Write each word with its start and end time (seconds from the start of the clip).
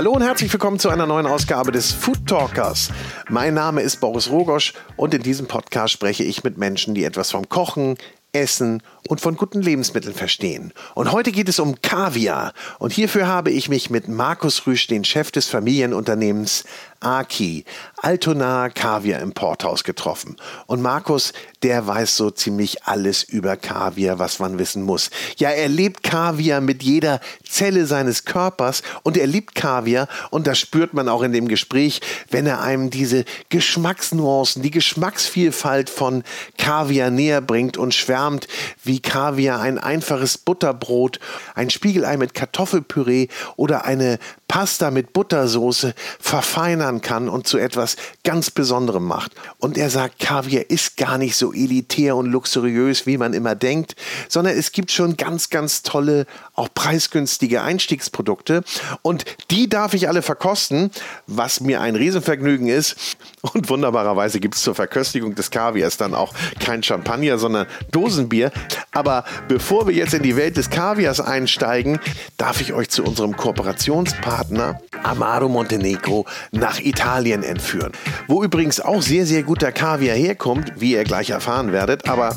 Hallo 0.00 0.12
und 0.12 0.22
herzlich 0.22 0.50
willkommen 0.50 0.78
zu 0.78 0.88
einer 0.88 1.06
neuen 1.06 1.26
Ausgabe 1.26 1.72
des 1.72 1.92
Food 1.92 2.26
Talkers. 2.26 2.90
Mein 3.28 3.52
Name 3.52 3.82
ist 3.82 4.00
Boris 4.00 4.30
Rogosch 4.30 4.72
und 4.96 5.12
in 5.12 5.22
diesem 5.22 5.46
Podcast 5.46 5.92
spreche 5.92 6.24
ich 6.24 6.42
mit 6.42 6.56
Menschen, 6.56 6.94
die 6.94 7.04
etwas 7.04 7.32
vom 7.32 7.50
Kochen, 7.50 7.98
Essen 8.32 8.82
und 9.08 9.20
von 9.20 9.36
guten 9.36 9.60
Lebensmitteln 9.60 10.14
verstehen. 10.14 10.72
Und 10.94 11.12
heute 11.12 11.32
geht 11.32 11.50
es 11.50 11.58
um 11.58 11.82
Kaviar. 11.82 12.54
Und 12.78 12.94
hierfür 12.94 13.26
habe 13.26 13.50
ich 13.50 13.68
mich 13.68 13.90
mit 13.90 14.08
Markus 14.08 14.66
Rüsch, 14.66 14.86
den 14.86 15.04
Chef 15.04 15.32
des 15.32 15.48
Familienunternehmens 15.48 16.64
Aki, 17.00 17.66
Altona 18.02 18.70
Kaviar 18.70 19.20
Importhaus 19.20 19.84
getroffen. 19.84 20.36
Und 20.66 20.80
Markus, 20.80 21.34
der 21.62 21.86
weiß 21.86 22.16
so 22.16 22.30
ziemlich 22.30 22.84
alles 22.84 23.22
über 23.22 23.58
Kaviar, 23.58 24.18
was 24.18 24.38
man 24.38 24.58
wissen 24.58 24.82
muss. 24.82 25.10
Ja, 25.36 25.50
er 25.50 25.68
lebt 25.68 26.02
Kaviar 26.02 26.62
mit 26.62 26.82
jeder 26.82 27.20
Zelle 27.46 27.84
seines 27.84 28.24
Körpers 28.24 28.82
und 29.02 29.18
er 29.18 29.26
liebt 29.26 29.54
Kaviar 29.54 30.08
und 30.30 30.46
das 30.46 30.58
spürt 30.58 30.94
man 30.94 31.10
auch 31.10 31.22
in 31.22 31.32
dem 31.32 31.46
Gespräch, 31.46 32.00
wenn 32.30 32.46
er 32.46 32.62
einem 32.62 32.88
diese 32.88 33.24
Geschmacksnuancen, 33.50 34.62
die 34.62 34.70
Geschmacksvielfalt 34.70 35.90
von 35.90 36.24
Kaviar 36.56 37.10
näher 37.10 37.42
bringt 37.42 37.76
und 37.76 37.92
schwärmt, 37.92 38.48
wie 38.82 39.00
Kaviar 39.00 39.60
ein 39.60 39.78
einfaches 39.78 40.38
Butterbrot, 40.38 41.20
ein 41.54 41.68
Spiegelei 41.68 42.16
mit 42.16 42.32
Kartoffelpüree 42.32 43.28
oder 43.56 43.84
eine 43.84 44.18
Pasta 44.50 44.90
mit 44.90 45.12
Buttersoße 45.12 45.94
verfeinern 46.18 47.00
kann 47.02 47.28
und 47.28 47.46
zu 47.46 47.56
etwas 47.56 47.94
ganz 48.24 48.50
Besonderem 48.50 49.04
macht. 49.04 49.30
Und 49.58 49.78
er 49.78 49.90
sagt, 49.90 50.18
Kaviar 50.18 50.64
ist 50.68 50.96
gar 50.96 51.18
nicht 51.18 51.36
so 51.36 51.52
elitär 51.52 52.16
und 52.16 52.26
luxuriös, 52.26 53.06
wie 53.06 53.16
man 53.16 53.32
immer 53.32 53.54
denkt, 53.54 53.94
sondern 54.28 54.58
es 54.58 54.72
gibt 54.72 54.90
schon 54.90 55.16
ganz, 55.16 55.50
ganz 55.50 55.84
tolle, 55.84 56.26
auch 56.60 56.68
preisgünstige 56.74 57.62
Einstiegsprodukte. 57.62 58.62
Und 59.02 59.24
die 59.50 59.68
darf 59.68 59.94
ich 59.94 60.08
alle 60.08 60.22
verkosten, 60.22 60.90
was 61.26 61.60
mir 61.60 61.80
ein 61.80 61.96
Riesenvergnügen 61.96 62.68
ist. 62.68 63.16
Und 63.40 63.68
wunderbarerweise 63.68 64.40
gibt 64.40 64.54
es 64.54 64.62
zur 64.62 64.74
Verköstigung 64.74 65.34
des 65.34 65.50
Kaviars 65.50 65.96
dann 65.96 66.14
auch 66.14 66.34
kein 66.58 66.82
Champagner, 66.82 67.38
sondern 67.38 67.66
Dosenbier. 67.90 68.52
Aber 68.92 69.24
bevor 69.48 69.86
wir 69.86 69.94
jetzt 69.94 70.14
in 70.14 70.22
die 70.22 70.36
Welt 70.36 70.56
des 70.56 70.70
Kaviars 70.70 71.20
einsteigen, 71.20 71.98
darf 72.36 72.60
ich 72.60 72.72
euch 72.72 72.90
zu 72.90 73.02
unserem 73.02 73.36
Kooperationspartner 73.36 74.30
Partner 74.30 74.80
Amaro 75.02 75.48
Montenegro 75.48 76.26
nach 76.52 76.78
Italien 76.80 77.42
entführen. 77.42 77.92
Wo 78.28 78.44
übrigens 78.44 78.80
auch 78.80 79.02
sehr, 79.02 79.26
sehr 79.26 79.42
guter 79.42 79.72
Kaviar 79.72 80.16
herkommt, 80.16 80.72
wie 80.76 80.92
ihr 80.92 81.04
gleich 81.04 81.30
erfahren 81.30 81.72
werdet. 81.72 82.08
Aber 82.08 82.34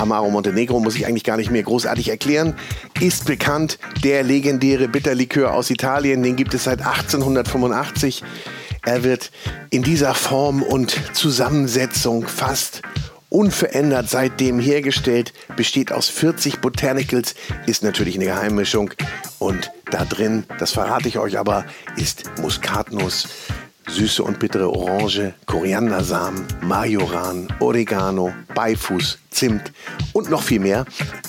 Amaro 0.00 0.30
Montenegro 0.30 0.80
muss 0.80 0.96
ich 0.96 1.06
eigentlich 1.06 1.24
gar 1.24 1.36
nicht 1.36 1.50
mehr 1.50 1.62
großartig 1.62 2.08
erklären. 2.08 2.54
Ist 3.00 3.26
bekannt, 3.26 3.78
der 4.02 4.22
legendäre 4.22 4.88
Bitterlikör 4.88 5.52
aus 5.52 5.70
Italien, 5.70 6.22
den 6.22 6.36
gibt 6.36 6.54
es 6.54 6.64
seit 6.64 6.80
1885. 6.80 8.24
Er 8.84 9.04
wird 9.04 9.30
in 9.68 9.82
dieser 9.82 10.14
Form 10.14 10.62
und 10.62 10.98
Zusammensetzung 11.12 12.26
fast 12.26 12.80
unverändert 13.28 14.08
seitdem 14.08 14.58
hergestellt, 14.58 15.32
besteht 15.54 15.92
aus 15.92 16.08
40 16.08 16.60
Botanicals, 16.60 17.34
ist 17.66 17.82
natürlich 17.84 18.16
eine 18.16 18.24
Geheimmischung 18.24 18.90
und 19.38 19.70
da 19.90 20.04
drin, 20.04 20.44
das 20.58 20.72
verrate 20.72 21.08
ich 21.08 21.18
euch 21.18 21.38
aber, 21.38 21.64
ist 21.96 22.24
Muskatnuss, 22.40 23.28
süße 23.90 24.22
und 24.22 24.38
bittere 24.38 24.70
Orange, 24.70 25.34
Koriandersamen, 25.46 26.46
Majoran, 26.62 27.48
Oregano, 27.58 28.32
Beifuß, 28.54 29.18
Zimt 29.30 29.72
und 30.12 30.30
noch 30.30 30.42
viel 30.42 30.60
mehr. 30.60 30.84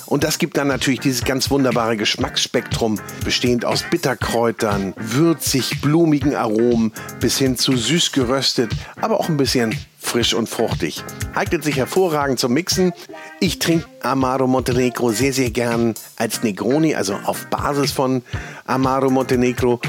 Und 0.06 0.24
das 0.24 0.38
gibt 0.38 0.56
dann 0.56 0.68
natürlich 0.68 1.00
dieses 1.00 1.24
ganz 1.24 1.50
wunderbare 1.50 1.96
Geschmacksspektrum, 1.96 3.00
bestehend 3.24 3.64
aus 3.64 3.84
Bitterkräutern, 3.88 4.94
würzig, 4.96 5.80
blumigen 5.80 6.34
Aromen 6.34 6.92
bis 7.20 7.38
hin 7.38 7.56
zu 7.56 7.76
süß 7.76 8.12
geröstet, 8.12 8.72
aber 9.00 9.20
auch 9.20 9.28
ein 9.28 9.36
bisschen 9.36 9.74
frisch 9.98 10.34
und 10.34 10.48
fruchtig. 10.48 11.02
Eignet 11.34 11.64
sich 11.64 11.76
hervorragend 11.76 12.38
zum 12.38 12.52
Mixen. 12.52 12.92
Ich 13.40 13.58
trinke 13.58 13.86
Amaro 14.02 14.46
Montenegro 14.46 15.10
sehr, 15.12 15.32
sehr 15.32 15.50
gern 15.50 15.94
als 16.16 16.42
Negroni, 16.42 16.94
also 16.94 17.14
auf 17.24 17.46
Basis 17.46 17.92
von 17.92 18.22
Amaro 18.66 19.10
Montenegro. 19.10 19.80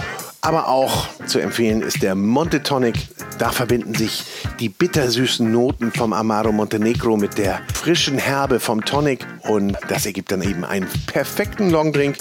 Aber 0.46 0.68
auch 0.68 1.08
zu 1.26 1.40
empfehlen 1.40 1.82
ist 1.82 2.04
der 2.04 2.16
Monte 2.16 2.62
Tonic. 2.64 2.96
Da 3.40 3.50
verbinden 3.50 3.96
sich 3.96 4.26
die 4.60 4.68
bittersüßen 4.68 5.50
Noten 5.50 5.94
vom 5.94 6.12
Amaro 6.12 6.52
Montenegro 6.52 7.16
mit 7.16 7.38
der 7.38 7.62
frischen 7.74 8.18
Herbe 8.18 8.60
vom 8.60 8.84
Tonic 8.84 9.26
und 9.48 9.78
das 9.88 10.06
ergibt 10.06 10.34
dann 10.34 10.42
eben 10.42 10.66
einen 10.66 10.90
perfekten 11.08 11.70
Longdrink. 11.70 12.18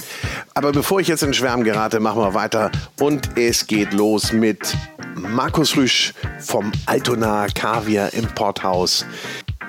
Aber 0.54 0.70
bevor 0.70 1.00
ich 1.00 1.08
jetzt 1.08 1.24
in 1.24 1.34
Schwärmen 1.34 1.64
gerate, 1.64 1.98
machen 1.98 2.22
wir 2.22 2.32
weiter 2.32 2.70
und 3.00 3.36
es 3.36 3.66
geht 3.66 3.92
los 3.92 4.32
mit 4.32 4.76
Markus 5.16 5.76
Rüsch 5.76 6.14
vom 6.38 6.70
Altona 6.86 7.48
Kaviar 7.48 8.14
Importhaus. 8.14 9.04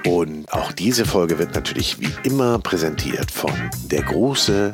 Und 0.06 0.54
auch 0.54 0.72
diese 0.72 1.06
Folge 1.06 1.40
wird 1.40 1.56
natürlich 1.56 2.00
wie 2.00 2.14
immer 2.24 2.60
präsentiert 2.60 3.32
von 3.32 3.52
der 3.90 4.04
große 4.04 4.74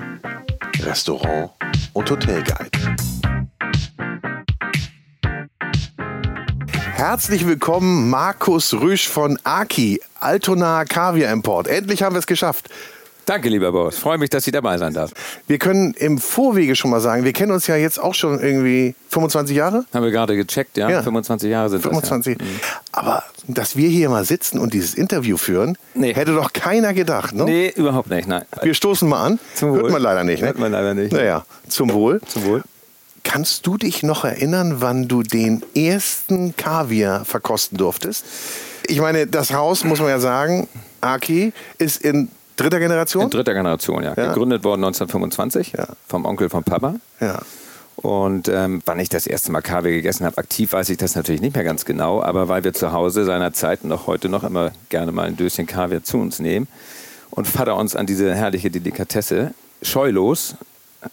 Restaurant 0.84 1.52
und 1.94 2.12
Hotelguide. 2.12 2.72
Herzlich 7.00 7.48
willkommen, 7.48 8.10
Markus 8.10 8.74
Rüsch 8.74 9.08
von 9.08 9.40
Aki, 9.46 10.02
Altona 10.20 10.84
Kaviar 10.84 11.32
Import. 11.32 11.70
Endlich 11.70 12.04
haben 12.04 12.14
wir 12.14 12.20
es 12.20 12.28
geschafft. 12.28 12.68
Danke, 13.26 13.48
lieber 13.48 13.72
Boris. 13.72 13.98
Freue 13.98 14.18
mich, 14.18 14.30
dass 14.30 14.46
ich 14.46 14.52
dabei 14.52 14.78
sein 14.78 14.94
darf. 14.94 15.12
Wir 15.48 15.60
können 15.60 15.94
im 15.94 16.18
Vorwege 16.18 16.76
schon 16.76 16.92
mal 16.92 17.00
sagen, 17.00 17.24
wir 17.24 17.32
kennen 17.32 17.54
uns 17.54 17.68
ja 17.68 17.78
jetzt 17.78 18.04
auch 18.04 18.14
schon 18.14 18.42
irgendwie 18.42 18.96
25 19.12 19.56
Jahre. 19.56 19.86
Haben 19.94 20.04
wir 20.04 20.12
gerade 20.12 20.36
gecheckt, 20.36 20.76
ja. 20.76 20.90
ja. 20.90 21.02
25 21.02 21.50
Jahre 21.50 21.70
sind 21.70 21.84
25. 21.84 22.38
das. 22.38 22.46
Ja. 22.46 22.54
Mhm. 22.54 22.60
Aber 22.92 23.24
dass 23.48 23.78
wir 23.78 23.88
hier 23.88 24.10
mal 24.10 24.26
sitzen 24.26 24.60
und 24.60 24.74
dieses 24.74 24.94
Interview 24.94 25.38
führen, 25.38 25.78
nee. 25.94 26.14
hätte 26.14 26.36
doch 26.36 26.52
keiner 26.52 26.94
gedacht, 26.94 27.34
ne? 27.34 27.46
Nee, 27.46 27.74
überhaupt 27.78 28.10
nicht, 28.10 28.28
nein. 28.28 28.44
Wir 28.62 28.74
stoßen 28.74 29.08
mal 29.08 29.24
an. 29.24 29.40
Zum 29.56 29.70
Wohl. 29.70 29.84
Hört 29.84 29.92
man 29.94 30.02
leider 30.02 30.26
nicht, 30.26 30.42
ne? 30.42 30.48
Hört 30.48 30.60
man 30.60 30.74
leider 30.74 30.94
nicht. 30.94 31.14
Naja, 31.14 31.46
zum 31.70 31.94
Wohl. 31.94 32.20
Zum 32.28 32.44
Wohl. 32.44 32.64
Kannst 33.24 33.66
du 33.68 33.78
dich 33.78 34.03
noch 34.03 34.24
erinnern, 34.24 34.75
wann 34.80 35.07
du 35.07 35.24
den 35.24 35.63
ersten 35.75 36.56
Kaviar 36.56 37.25
verkosten 37.25 37.78
durftest? 37.78 38.25
Ich 38.88 39.00
meine, 39.00 39.28
das 39.28 39.53
Haus, 39.53 39.84
muss 39.84 40.00
man 40.00 40.09
ja 40.09 40.19
sagen, 40.19 40.68
Aki, 41.02 41.53
ist 41.78 42.02
in 42.02 42.30
dritter 42.56 42.80
Generation? 42.80 43.24
In 43.24 43.30
dritter 43.30 43.53
Generation, 43.53 44.03
ja. 44.03 44.13
ja. 44.16 44.28
Gegründet 44.28 44.63
worden 44.63 44.84
1925 44.84 45.74
ja. 45.78 45.88
vom 46.07 46.25
Onkel 46.25 46.50
von 46.50 46.63
Papa. 46.63 46.96
Ja. 47.19 47.40
Und 47.97 48.47
ähm, 48.47 48.81
wann 48.85 49.00
ich 49.00 49.09
das 49.09 49.28
erste 49.28 49.51
Mal 49.51 49.62
Kaviar 49.62 49.91
gegessen 49.91 50.25
habe, 50.25 50.38
aktiv 50.38 50.72
weiß 50.72 50.90
ich 50.90 50.97
das 50.97 51.16
natürlich 51.16 51.41
nicht 51.41 51.56
mehr 51.56 51.66
ganz 51.66 51.84
genau, 51.84 52.24
aber 52.24 52.47
weil 52.47 52.63
wir 52.63 52.74
zu 52.74 52.94
Hause 52.94 53.25
seinerzeit 53.25 53.84
und 53.84 53.91
auch 53.91 54.07
heute 54.07 54.30
noch 54.30 54.46
immer 54.46 54.72
gerne 54.88 55.12
mal 55.12 55.28
ein 55.28 55.36
Döschen 55.36 55.68
Kaviar 55.68 56.03
zu 56.03 56.18
uns 56.18 56.40
nehmen 56.40 56.68
und 57.30 57.47
Vater 57.47 57.75
uns 57.75 57.97
an 57.97 58.06
diese 58.06 58.34
herrliche 58.34 58.72
Delikatesse 58.72 59.53
scheulos 59.81 60.56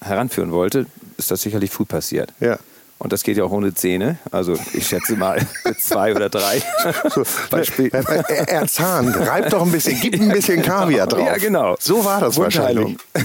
heranführen 0.01 0.53
wollte, 0.53 0.87
ist 1.17 1.31
das 1.31 1.41
sicherlich 1.43 1.71
früh 1.71 1.85
passiert. 1.85 2.33
Ja. 2.41 2.59
Und 2.99 3.13
das 3.13 3.23
geht 3.23 3.37
ja 3.37 3.45
auch 3.45 3.51
ohne 3.51 3.75
Zähne. 3.75 4.19
Also 4.31 4.59
ich 4.73 4.87
schätze 4.87 5.17
mal 5.17 5.47
zwei 5.79 6.15
oder 6.15 6.31
drei. 6.31 6.63
So, 7.15 7.25
Beispiel. 7.51 7.91
Er 7.93 8.67
Zahn, 8.67 9.09
reibt 9.09 9.53
doch 9.53 9.63
ein 9.63 9.71
bisschen, 9.71 10.01
gib 10.01 10.15
ein 10.15 10.31
bisschen 10.31 10.63
Kaviar 10.63 11.07
drauf. 11.07 11.27
Ja, 11.27 11.37
genau. 11.37 11.77
So 11.79 12.03
war 12.05 12.21
das 12.21 12.39
wahrscheinlich. 12.39 12.97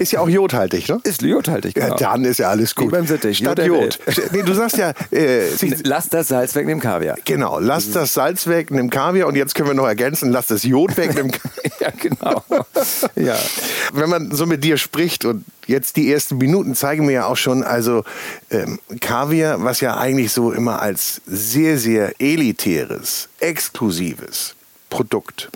Ist 0.00 0.12
ja 0.12 0.20
auch 0.20 0.28
jodhaltig, 0.28 0.88
ne? 0.88 1.00
Ist 1.02 1.22
jodhaltig, 1.22 1.74
genau. 1.74 1.96
Ja, 1.98 2.12
dann 2.12 2.24
ist 2.24 2.38
ja 2.38 2.48
alles 2.48 2.76
gut. 2.76 2.86
Wie 2.86 2.90
beim 2.92 3.06
Sittich. 3.08 3.38
Statt 3.38 3.58
Jod. 3.58 3.98
Nee, 4.32 4.42
du 4.42 4.54
sagst 4.54 4.76
ja... 4.76 4.92
Äh, 5.10 5.48
lass 5.82 6.08
das 6.08 6.28
Salz 6.28 6.54
weg, 6.54 6.66
nimm 6.66 6.78
Kaviar. 6.78 7.16
Genau, 7.24 7.58
lass 7.58 7.90
das 7.90 8.14
Salz 8.14 8.46
weg, 8.46 8.70
nimm 8.70 8.90
Kaviar. 8.90 9.26
Und 9.26 9.34
jetzt 9.34 9.56
können 9.56 9.68
wir 9.68 9.74
noch 9.74 9.88
ergänzen, 9.88 10.30
lass 10.30 10.46
das 10.46 10.62
Jod 10.62 10.96
weg, 10.96 11.16
nimm 11.16 11.32
Kaviar. 11.32 11.72
ja, 11.80 11.90
genau. 11.98 12.44
ja. 13.16 13.36
Wenn 13.92 14.08
man 14.08 14.30
so 14.30 14.46
mit 14.46 14.62
dir 14.62 14.76
spricht 14.76 15.24
und 15.24 15.44
jetzt 15.66 15.96
die 15.96 16.12
ersten 16.12 16.38
Minuten 16.38 16.76
zeigen 16.76 17.04
mir 17.04 17.12
ja 17.12 17.26
auch 17.26 17.36
schon, 17.36 17.64
also 17.64 18.04
ähm, 18.50 18.78
Kaviar, 19.00 19.64
was 19.64 19.80
ja 19.80 19.96
eigentlich 19.96 20.30
so 20.30 20.52
immer 20.52 20.80
als 20.80 21.22
sehr, 21.26 21.76
sehr 21.76 22.12
elitäres, 22.20 23.28
exklusives 23.40 24.54
Produkt 24.90 25.50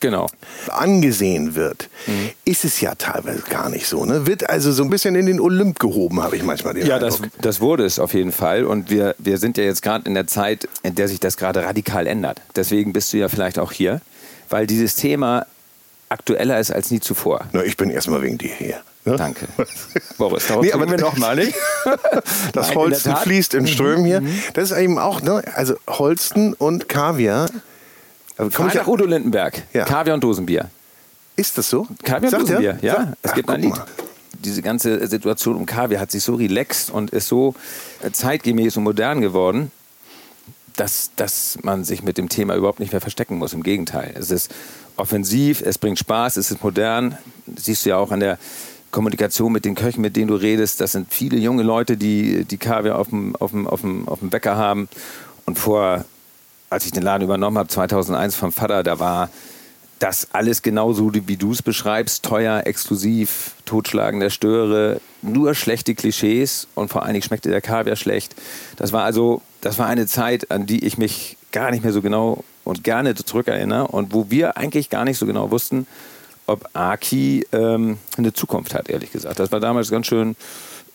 genau. 0.00 0.28
angesehen 0.68 1.54
wird, 1.54 1.88
mhm. 2.06 2.30
ist 2.44 2.64
es 2.64 2.80
ja 2.80 2.94
teilweise 2.94 3.42
gar 3.42 3.68
nicht 3.68 3.86
so. 3.86 4.04
Ne? 4.04 4.26
Wird 4.26 4.48
also 4.48 4.72
so 4.72 4.82
ein 4.82 4.90
bisschen 4.90 5.14
in 5.14 5.26
den 5.26 5.40
Olymp 5.40 5.78
gehoben, 5.78 6.22
habe 6.22 6.36
ich 6.36 6.42
manchmal 6.42 6.74
den 6.74 6.86
Ja, 6.86 6.98
das, 6.98 7.20
das, 7.40 7.60
wurde 7.60 7.84
es 7.84 7.98
auf 7.98 8.14
jeden 8.14 8.32
Fall. 8.32 8.64
Und 8.64 8.90
wir, 8.90 9.14
wir 9.18 9.38
sind 9.38 9.58
ja 9.58 9.64
jetzt 9.64 9.82
gerade 9.82 10.06
in 10.06 10.14
der 10.14 10.26
Zeit, 10.26 10.68
in 10.82 10.94
der 10.94 11.08
sich 11.08 11.20
das 11.20 11.36
gerade 11.36 11.64
radikal 11.64 12.06
ändert. 12.06 12.40
Deswegen 12.56 12.92
bist 12.92 13.12
du 13.12 13.18
ja 13.18 13.28
vielleicht 13.28 13.58
auch 13.58 13.72
hier, 13.72 14.00
weil 14.50 14.66
dieses 14.66 14.96
Thema 14.96 15.46
aktueller 16.08 16.58
ist 16.58 16.70
als 16.70 16.90
nie 16.90 17.00
zuvor. 17.00 17.46
Na, 17.52 17.64
ich 17.64 17.76
bin 17.76 17.90
erstmal 17.90 18.22
wegen 18.22 18.38
dir 18.38 18.52
hier. 18.54 18.80
Ne? 19.04 19.16
Danke. 19.16 19.46
Boris, 20.16 20.46
darauf 20.46 20.64
nee, 20.64 20.72
aber 20.72 20.88
wir 20.90 20.98
noch 20.98 21.16
mal 21.18 21.36
nicht. 21.36 21.54
das 22.52 22.68
Nein, 22.68 22.76
Holsten 22.76 23.16
fließt 23.16 23.54
in 23.54 23.66
Strömen 23.66 24.04
hier. 24.04 24.22
Mhm. 24.22 24.38
Das 24.54 24.70
ist 24.70 24.78
eben 24.78 24.98
auch, 24.98 25.20
ne, 25.20 25.42
also 25.54 25.74
Holsten 25.88 26.54
und 26.54 26.88
Kaviar 26.88 27.48
aber 28.36 28.50
komm 28.50 28.68
ich 28.68 28.74
nach 28.74 28.86
Udo 28.86 29.04
Lindenberg. 29.04 29.62
Ja. 29.72 29.84
Kaviar 29.84 30.14
und 30.14 30.24
Dosenbier. 30.24 30.70
Ist 31.36 31.56
das 31.58 31.70
so? 31.70 31.86
Kaviar 32.02 32.32
und 32.32 32.42
Dosenbier, 32.42 32.78
ja. 32.82 32.94
ja. 32.94 33.12
Es 33.22 33.30
Ach, 33.30 33.34
gibt 33.34 33.50
ein 33.50 33.60
Lied. 33.60 33.76
Mal. 33.76 33.86
diese 34.44 34.62
ganze 34.62 35.06
Situation 35.06 35.56
um 35.56 35.66
Kaviar 35.66 36.00
hat 36.00 36.10
sich 36.10 36.22
so 36.22 36.34
relaxed 36.34 36.90
und 36.90 37.10
ist 37.10 37.28
so 37.28 37.54
äh, 38.02 38.10
zeitgemäß 38.10 38.76
und 38.76 38.84
modern 38.84 39.20
geworden, 39.20 39.70
dass, 40.76 41.12
dass 41.16 41.58
man 41.62 41.84
sich 41.84 42.02
mit 42.02 42.18
dem 42.18 42.28
Thema 42.28 42.56
überhaupt 42.56 42.80
nicht 42.80 42.92
mehr 42.92 43.00
verstecken 43.00 43.38
muss. 43.38 43.52
Im 43.52 43.62
Gegenteil. 43.62 44.14
Es 44.18 44.30
ist 44.30 44.52
offensiv, 44.96 45.60
es 45.60 45.78
bringt 45.78 45.98
Spaß, 45.98 46.36
es 46.36 46.50
ist 46.50 46.62
modern. 46.62 47.16
Das 47.46 47.66
siehst 47.66 47.84
du 47.84 47.90
ja 47.90 47.96
auch 47.96 48.10
an 48.10 48.20
der 48.20 48.38
Kommunikation 48.90 49.52
mit 49.52 49.64
den 49.64 49.74
Köchen, 49.74 50.00
mit 50.00 50.16
denen 50.16 50.28
du 50.28 50.34
redest. 50.34 50.80
Das 50.80 50.92
sind 50.92 51.12
viele 51.12 51.36
junge 51.36 51.62
Leute, 51.62 51.96
die 51.96 52.44
die 52.44 52.58
Kaviar 52.58 52.98
auf 52.98 53.08
dem, 53.08 53.34
auf 53.36 53.50
dem, 53.50 53.66
auf 53.66 53.80
dem, 53.80 54.08
auf 54.08 54.20
dem 54.20 54.30
Bäcker 54.30 54.56
haben. 54.56 54.88
Und 55.46 55.58
vor, 55.58 56.04
als 56.74 56.84
ich 56.84 56.92
den 56.92 57.04
Laden 57.04 57.22
übernommen 57.22 57.56
habe, 57.56 57.68
2001 57.68 58.34
vom 58.34 58.52
Vater, 58.52 58.82
da 58.82 58.98
war 58.98 59.30
das 60.00 60.28
alles 60.32 60.60
genauso, 60.60 61.12
wie 61.14 61.36
du 61.36 61.52
es 61.52 61.62
beschreibst. 61.62 62.24
Teuer, 62.24 62.66
exklusiv, 62.66 63.52
Totschlagen 63.64 64.20
der 64.20 64.30
Störe, 64.30 65.00
nur 65.22 65.54
schlechte 65.54 65.94
Klischees 65.94 66.66
und 66.74 66.88
vor 66.88 67.04
allen 67.04 67.14
Dingen 67.14 67.22
schmeckte 67.22 67.48
der 67.48 67.60
Kaviar 67.60 67.96
schlecht. 67.96 68.34
Das 68.76 68.92
war 68.92 69.04
also, 69.04 69.40
das 69.60 69.78
war 69.78 69.86
eine 69.86 70.06
Zeit, 70.06 70.50
an 70.50 70.66
die 70.66 70.84
ich 70.84 70.98
mich 70.98 71.36
gar 71.52 71.70
nicht 71.70 71.84
mehr 71.84 71.92
so 71.92 72.02
genau 72.02 72.42
und 72.64 72.82
gerne 72.82 73.14
zurückerinnere 73.14 73.86
und 73.86 74.12
wo 74.12 74.30
wir 74.30 74.56
eigentlich 74.56 74.90
gar 74.90 75.04
nicht 75.04 75.16
so 75.16 75.26
genau 75.26 75.52
wussten, 75.52 75.86
ob 76.46 76.68
Aki 76.72 77.46
ähm, 77.52 77.98
eine 78.18 78.32
Zukunft 78.32 78.74
hat, 78.74 78.90
ehrlich 78.90 79.12
gesagt. 79.12 79.38
Das 79.38 79.52
war 79.52 79.60
damals 79.60 79.90
ganz 79.90 80.08
schön 80.08 80.34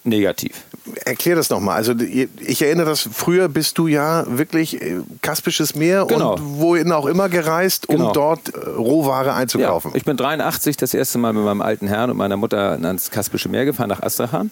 negativ. 0.04 0.66
Erklär 1.06 1.36
das 1.36 1.50
nochmal. 1.50 1.76
Also 1.76 1.94
ich 1.98 2.62
erinnere 2.62 2.88
das, 2.88 3.08
früher 3.12 3.50
bist 3.50 3.78
du 3.78 3.88
ja 3.88 4.26
wirklich 4.28 4.82
äh, 4.82 5.02
Kaspisches 5.22 5.76
Meer 5.76 6.06
genau. 6.06 6.34
und 6.34 6.60
wohin 6.60 6.92
auch 6.92 7.06
immer 7.06 7.30
gereist, 7.30 7.90
um 7.90 7.98
genau. 7.98 8.12
dort 8.12 8.54
äh, 8.54 8.70
Rohware 8.70 9.34
einzukaufen. 9.34 9.92
Ja, 9.92 9.98
ich 9.98 10.06
bin 10.06 10.18
83 10.18 10.78
das 10.78 10.94
erste 10.94 11.18
Mal 11.18 11.34
mit 11.34 11.44
meinem 11.44 11.62
alten 11.62 11.88
Herrn 11.88 12.10
und 12.10 12.18
meiner 12.18 12.38
Mutter 12.38 12.72
ans 12.82 13.12
Kaspische 13.12 13.50
Meer 13.50 13.66
gefahren, 13.66 13.90
nach 13.90 14.02
Astrachan. 14.02 14.52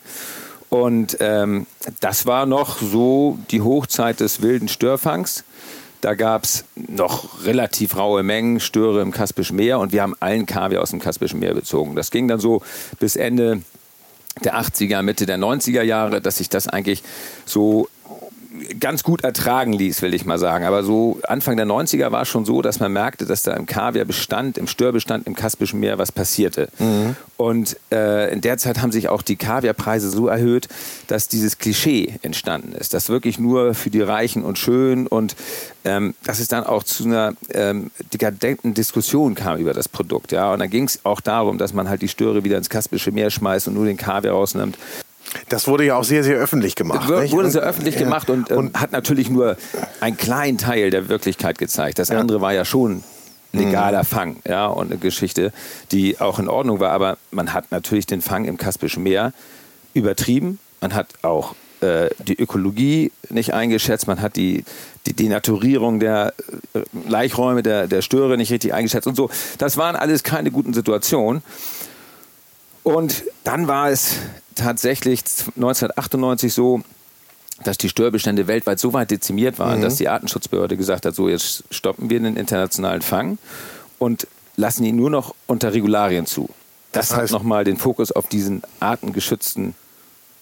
Und 0.70 1.18
ähm, 1.20 1.66
das 2.02 2.26
war 2.26 2.46
noch 2.46 2.78
so 2.82 3.40
die 3.52 3.62
Hochzeit 3.62 4.20
des 4.20 4.42
wilden 4.42 4.68
Störfangs. 4.68 5.44
Da 6.02 6.14
gab 6.14 6.44
es 6.44 6.66
noch 6.76 7.46
relativ 7.46 7.98
raue 7.98 8.22
Mengen 8.22 8.60
Störe 8.60 9.02
im 9.02 9.12
Kaspischen 9.12 9.56
Meer 9.56 9.80
und 9.80 9.94
wir 9.94 10.04
haben 10.04 10.14
allen 10.20 10.46
Kaviar 10.46 10.82
aus 10.82 10.92
dem 10.92 11.00
Kaspischen 11.00 11.40
Meer 11.40 11.54
bezogen. 11.54 11.96
Das 11.96 12.12
ging 12.12 12.28
dann 12.28 12.40
so 12.40 12.62
bis 13.00 13.16
Ende 13.16 13.62
der 14.44 14.60
80er, 14.60 15.02
Mitte 15.02 15.26
der 15.26 15.38
90er 15.38 15.82
Jahre, 15.82 16.22
dass 16.22 16.38
sich 16.38 16.50
das 16.50 16.68
eigentlich 16.68 17.04
so 17.46 17.90
ganz 18.80 19.04
gut 19.04 19.24
ertragen 19.24 19.74
ließ, 19.74 20.02
will 20.02 20.14
ich 20.14 20.26
mal 20.26 20.40
sagen. 20.40 20.66
Aber 20.66 20.84
so 20.84 21.20
Anfang 21.28 21.58
der 21.58 21.66
90er 21.66 22.12
war 22.12 22.24
es 22.24 22.28
schon 22.28 22.46
so, 22.46 22.62
dass 22.62 22.80
man 22.80 22.94
merkte, 22.94 23.26
dass 23.26 23.44
da 23.44 23.54
im 23.54 23.66
Kaviarbestand, 23.66 24.58
im 24.58 24.68
Störbestand 24.68 25.28
im 25.28 25.36
Kaspischen 25.36 25.80
Meer 25.80 25.98
was 25.98 26.12
passierte. 26.12 26.70
Mhm. 26.80 27.16
Und 27.38 27.78
äh, 27.92 28.32
in 28.34 28.42
der 28.42 28.58
Zeit 28.58 28.82
haben 28.82 28.92
sich 28.92 29.10
auch 29.10 29.22
die 29.22 29.36
Kaviarpreise 29.36 30.10
so 30.10 30.28
erhöht, 30.28 30.68
dass 31.08 31.28
dieses 31.28 31.58
Klischee 31.58 32.16
entstanden 32.22 32.74
ist. 32.74 32.94
Das 32.94 33.10
wirklich 33.10 33.40
nur 33.40 33.74
für 33.74 33.90
die 33.90 34.02
Reichen 34.02 34.44
und 34.44 34.58
schön 34.58 35.08
und 35.08 35.36
ähm, 35.86 36.16
dass 36.24 36.40
es 36.40 36.48
dann 36.48 36.64
auch 36.64 36.84
zu 36.84 37.06
einer 37.06 37.34
ähm, 37.52 37.92
dekadenten 38.12 38.74
Diskussion 38.74 39.36
kam 39.36 39.60
über 39.60 39.74
das 39.74 39.88
Produkt. 39.88 40.32
Ja? 40.32 40.52
Und 40.52 40.60
dann 40.60 40.70
ging 40.70 40.86
es 40.86 41.06
auch 41.06 41.22
darum, 41.22 41.58
dass 41.58 41.74
man 41.74 41.90
halt 41.90 42.02
die 42.02 42.08
Störe 42.08 42.44
wieder 42.44 42.58
ins 42.58 42.70
Kaspische 42.70 43.12
Meer 43.12 43.30
schmeißt 43.30 43.68
und 43.68 43.76
nur 43.76 43.86
den 43.86 43.98
Kaviar 43.98 44.34
rausnimmt. 44.34 44.78
Das 45.50 45.68
wurde 45.68 45.86
ja 45.86 45.96
auch 45.96 46.04
sehr, 46.04 46.24
sehr 46.24 46.38
öffentlich 46.38 46.76
gemacht. 46.76 47.08
Wurde, 47.08 47.32
wurde 47.32 47.52
sehr 47.52 47.62
öffentlich 47.62 47.96
ja. 47.96 48.02
gemacht 48.02 48.30
und, 48.30 48.52
ähm, 48.52 48.58
und, 48.58 48.80
hat 48.80 48.92
natürlich 48.92 49.30
nur 49.30 49.58
einen 50.00 50.18
kleinen 50.18 50.58
Teil 50.58 50.90
der 50.90 51.10
Wirklichkeit 51.10 51.58
gezeigt. 51.58 52.00
Das 52.00 52.10
ja. 52.10 52.20
andere 52.20 52.42
war 52.42 52.54
ja 52.54 52.66
schon 52.66 53.04
legaler 53.54 54.04
mhm. 54.04 54.08
Fang, 54.08 54.36
ja, 54.48 54.68
und 54.68 54.92
eine 54.92 55.00
Geschichte, 55.00 55.52
die 55.92 56.20
auch 56.20 56.40
in 56.40 56.48
Ordnung 56.48 56.80
war. 56.80 56.92
Aber 56.92 57.18
man 57.32 57.54
hat 57.54 57.72
natürlich 57.72 58.06
den 58.06 58.22
Fang 58.22 58.46
im 58.46 58.58
Kaspischen 58.58 59.04
Meer 59.04 59.34
übertrieben. 59.94 60.60
Man 60.82 60.94
hat 60.94 61.08
auch 61.22 61.56
äh, 61.82 62.10
die 62.20 62.40
Ökologie 62.40 63.12
nicht 63.30 63.54
eingeschätzt. 63.54 64.08
Man 64.08 64.22
hat 64.22 64.36
die, 64.36 64.64
die 65.06 65.14
Denaturierung 65.14 66.00
der 66.00 66.34
äh, 66.74 66.82
Laichräume, 67.08 67.64
der, 67.64 67.88
der 67.88 68.02
Störe 68.02 68.38
nicht 68.38 68.52
richtig 68.52 68.74
eingeschätzt 68.74 69.08
und 69.08 69.16
so. 69.16 69.30
Das 69.58 69.78
waren 69.78 69.96
alles 69.96 70.24
keine 70.24 70.52
guten 70.52 70.74
Situationen. 70.74 71.42
Und 72.84 73.24
dann 73.44 73.68
war 73.68 73.90
es 73.90 74.16
tatsächlich 74.58 75.22
1998 75.56 76.54
so, 76.54 76.82
dass 77.64 77.78
die 77.78 77.90
Störbestände 77.90 78.48
weltweit 78.48 78.80
so 78.80 78.94
weit 78.94 79.12
dezimiert 79.12 79.60
waren, 79.60 79.80
mhm. 79.80 79.84
dass 79.84 79.96
die 79.96 80.10
Artenschutzbehörde 80.10 80.78
gesagt 80.78 81.06
hat, 81.06 81.16
so 81.16 81.30
jetzt 81.30 81.64
stoppen 81.72 82.10
wir 82.10 82.20
den 82.20 82.36
internationalen 82.36 83.02
Fang 83.02 83.38
und 84.00 84.28
lassen 84.56 84.84
ihn 84.84 84.96
nur 84.96 85.10
noch 85.10 85.34
unter 85.48 85.74
Regularien 85.74 86.26
zu. 86.26 86.50
Das, 86.92 87.10
das 87.10 87.18
heißt, 87.18 87.34
hat 87.34 87.40
nochmal 87.40 87.64
den 87.64 87.78
Fokus 87.78 88.12
auf 88.12 88.28
diesen 88.28 88.62
artengeschützten 88.80 89.76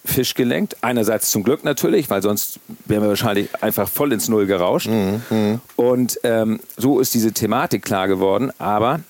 Fisch 0.04 0.34
gelenkt. 0.34 0.76
Einerseits 0.82 1.30
zum 1.30 1.42
Glück 1.42 1.64
natürlich, 1.64 2.08
weil 2.10 2.22
sonst 2.22 2.60
wären 2.86 3.02
wir 3.02 3.08
wahrscheinlich 3.08 3.62
einfach 3.62 3.88
voll 3.88 4.12
ins 4.12 4.28
Null 4.28 4.46
gerauscht. 4.46 4.88
Mhm. 4.88 5.22
mhm. 5.30 5.60
Und 5.74 6.18
ähm, 6.22 6.60
so 6.76 7.00
ist 7.00 7.14
diese 7.14 7.32
Thematik 7.32 7.82
klar 7.82 8.08
geworden. 8.08 8.52
Aber 8.58 9.00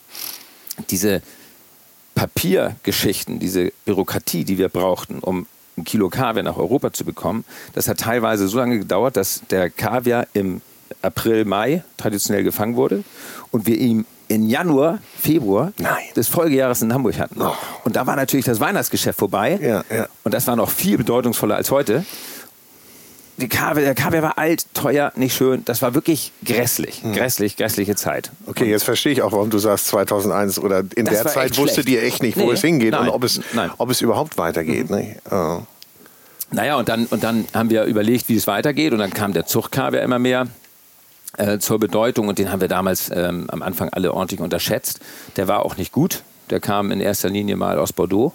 diese 0.91 1.23
Papiergeschichten, 2.17 3.39
diese 3.39 3.73
Bürokratie, 3.85 4.45
die 4.45 4.59
wir 4.59 4.71
brauchten, 4.71 5.21
um 5.21 5.47
ein 5.77 5.85
Kilo 5.85 6.09
Kaviar 6.09 6.43
nach 6.43 6.57
Europa 6.57 6.93
zu 6.93 7.05
bekommen, 7.05 7.45
das 7.75 7.87
hat 7.87 8.01
teilweise 8.01 8.49
so 8.49 8.59
lange 8.59 8.79
gedauert, 8.79 9.17
dass 9.17 9.43
der 9.51 9.71
Kaviar 9.71 10.27
im 10.33 10.63
April, 11.03 11.45
Mai 11.45 11.85
traditionell 11.99 12.43
gefangen 12.43 12.75
wurde 12.75 13.05
und 13.51 13.67
wir 13.67 13.77
ihn 13.77 14.07
in 14.29 14.49
Januar, 14.49 14.99
Februar 15.21 15.73
Nein. 15.79 16.03
des 16.17 16.27
Folgejahres 16.29 16.83
in 16.83 16.93
Hamburg 16.93 17.19
hatten. 17.19 17.41
Oh. 17.41 17.55
Und 17.85 17.97
da 17.97 18.07
war 18.07 18.17
natürlich 18.17 18.47
das 18.47 18.59
Weihnachtsgeschäft 18.59 19.19
vorbei. 19.19 19.59
Ja, 19.63 19.85
ja. 19.95 20.09
Und 20.25 20.35
das 20.35 20.47
war 20.47 20.57
noch 20.57 20.71
viel 20.71 20.97
bedeutungsvoller 20.97 21.55
als 21.55 21.71
heute 21.71 22.05
die 23.39 23.49
Kaviar, 23.49 23.85
der 23.85 23.95
Kaviar 23.95 24.23
war 24.23 24.39
alt, 24.39 24.67
teuer, 24.75 25.13
nicht 25.15 25.37
schön. 25.37 25.65
Das 25.65 25.83
war 25.83 25.95
wirklich 25.95 26.33
grässlich, 26.45 27.03
hm. 27.03 27.13
grässlich, 27.13 27.57
grässliche 27.57 27.95
Zeit. 27.95 28.31
Okay, 28.47 28.71
jetzt 28.71 28.85
verstehe 28.85 29.13
ich 29.13 29.23
auch, 29.23 29.33
warum 29.33 29.51
du 29.51 29.59
sagst 29.59 29.89
2001 29.89 30.59
oder 30.59 30.85
in 30.95 31.05
der 31.05 31.27
Zeit 31.27 31.57
wusstet 31.59 31.89
ihr 31.89 32.03
echt 32.03 32.23
nicht, 32.23 32.39
wo 32.39 32.47
nee, 32.47 32.53
es 32.53 32.63
hingeht 32.63 32.93
nein, 32.93 33.03
und 33.03 33.09
ob 33.11 33.25
es, 33.25 33.41
ob 33.79 33.91
es 33.91 34.01
überhaupt 34.01 34.39
weitergeht. 34.39 34.91
Mhm. 34.91 34.97
Ne? 34.97 35.17
Oh. 35.31 35.59
Naja, 36.51 36.77
und 36.77 36.89
dann, 36.89 37.07
und 37.07 37.25
dann 37.25 37.47
haben 37.53 37.71
wir 37.71 37.85
überlegt, 37.85 38.29
wie 38.29 38.37
es 38.37 38.47
weitergeht 38.47 38.93
und 38.93 39.01
dann 39.01 39.13
kam 39.13 39.33
der 39.33 39.47
Zuchtkaviar 39.47 40.03
immer 40.03 40.19
mehr 40.19 40.47
äh, 41.37 41.59
zur 41.59 41.79
Bedeutung 41.79 42.29
und 42.29 42.39
den 42.39 42.51
haben 42.51 42.61
wir 42.61 42.69
damals 42.69 43.11
ähm, 43.13 43.47
am 43.51 43.63
Anfang 43.63 43.91
alle 43.91 44.15
ordentlich 44.15 44.41
unterschätzt. 44.41 45.01
Der 45.37 45.49
war 45.49 45.65
auch 45.65 45.77
nicht 45.77 45.93
gut. 45.93 46.23
Der 46.51 46.61
kam 46.61 46.93
in 46.93 47.01
erster 47.01 47.29
Linie 47.29 47.57
mal 47.57 47.79
aus 47.79 47.93
Bordeaux. 47.93 48.33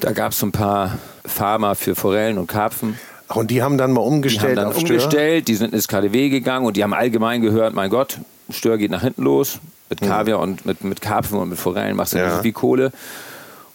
Da 0.00 0.12
gab 0.12 0.32
es 0.32 0.40
so 0.40 0.46
ein 0.46 0.52
paar 0.52 0.98
Farmer 1.24 1.74
für 1.74 1.94
Forellen 1.94 2.38
und 2.38 2.48
Karpfen. 2.48 2.98
Und 3.34 3.50
die 3.50 3.62
haben 3.62 3.76
dann 3.76 3.92
mal 3.92 4.00
umgestellt 4.00 4.56
die 4.56 4.60
haben 4.60 4.72
dann 4.72 4.82
umgestellt, 4.82 5.48
die 5.48 5.54
sind 5.54 5.74
ins 5.74 5.88
KDW 5.88 6.30
gegangen 6.30 6.66
und 6.66 6.76
die 6.76 6.82
haben 6.82 6.94
allgemein 6.94 7.42
gehört, 7.42 7.74
mein 7.74 7.90
Gott, 7.90 8.18
Stör 8.50 8.78
geht 8.78 8.90
nach 8.90 9.02
hinten 9.02 9.22
los. 9.22 9.58
Mit 9.90 10.00
hm. 10.00 10.08
Kaviar 10.08 10.40
und 10.40 10.66
mit, 10.66 10.84
mit 10.84 11.00
Karpfen 11.00 11.38
und 11.38 11.50
mit 11.50 11.58
Forellen 11.58 11.96
machst 11.96 12.14
du 12.14 12.18
ja. 12.18 12.40
viel 12.40 12.52
Kohle. 12.52 12.92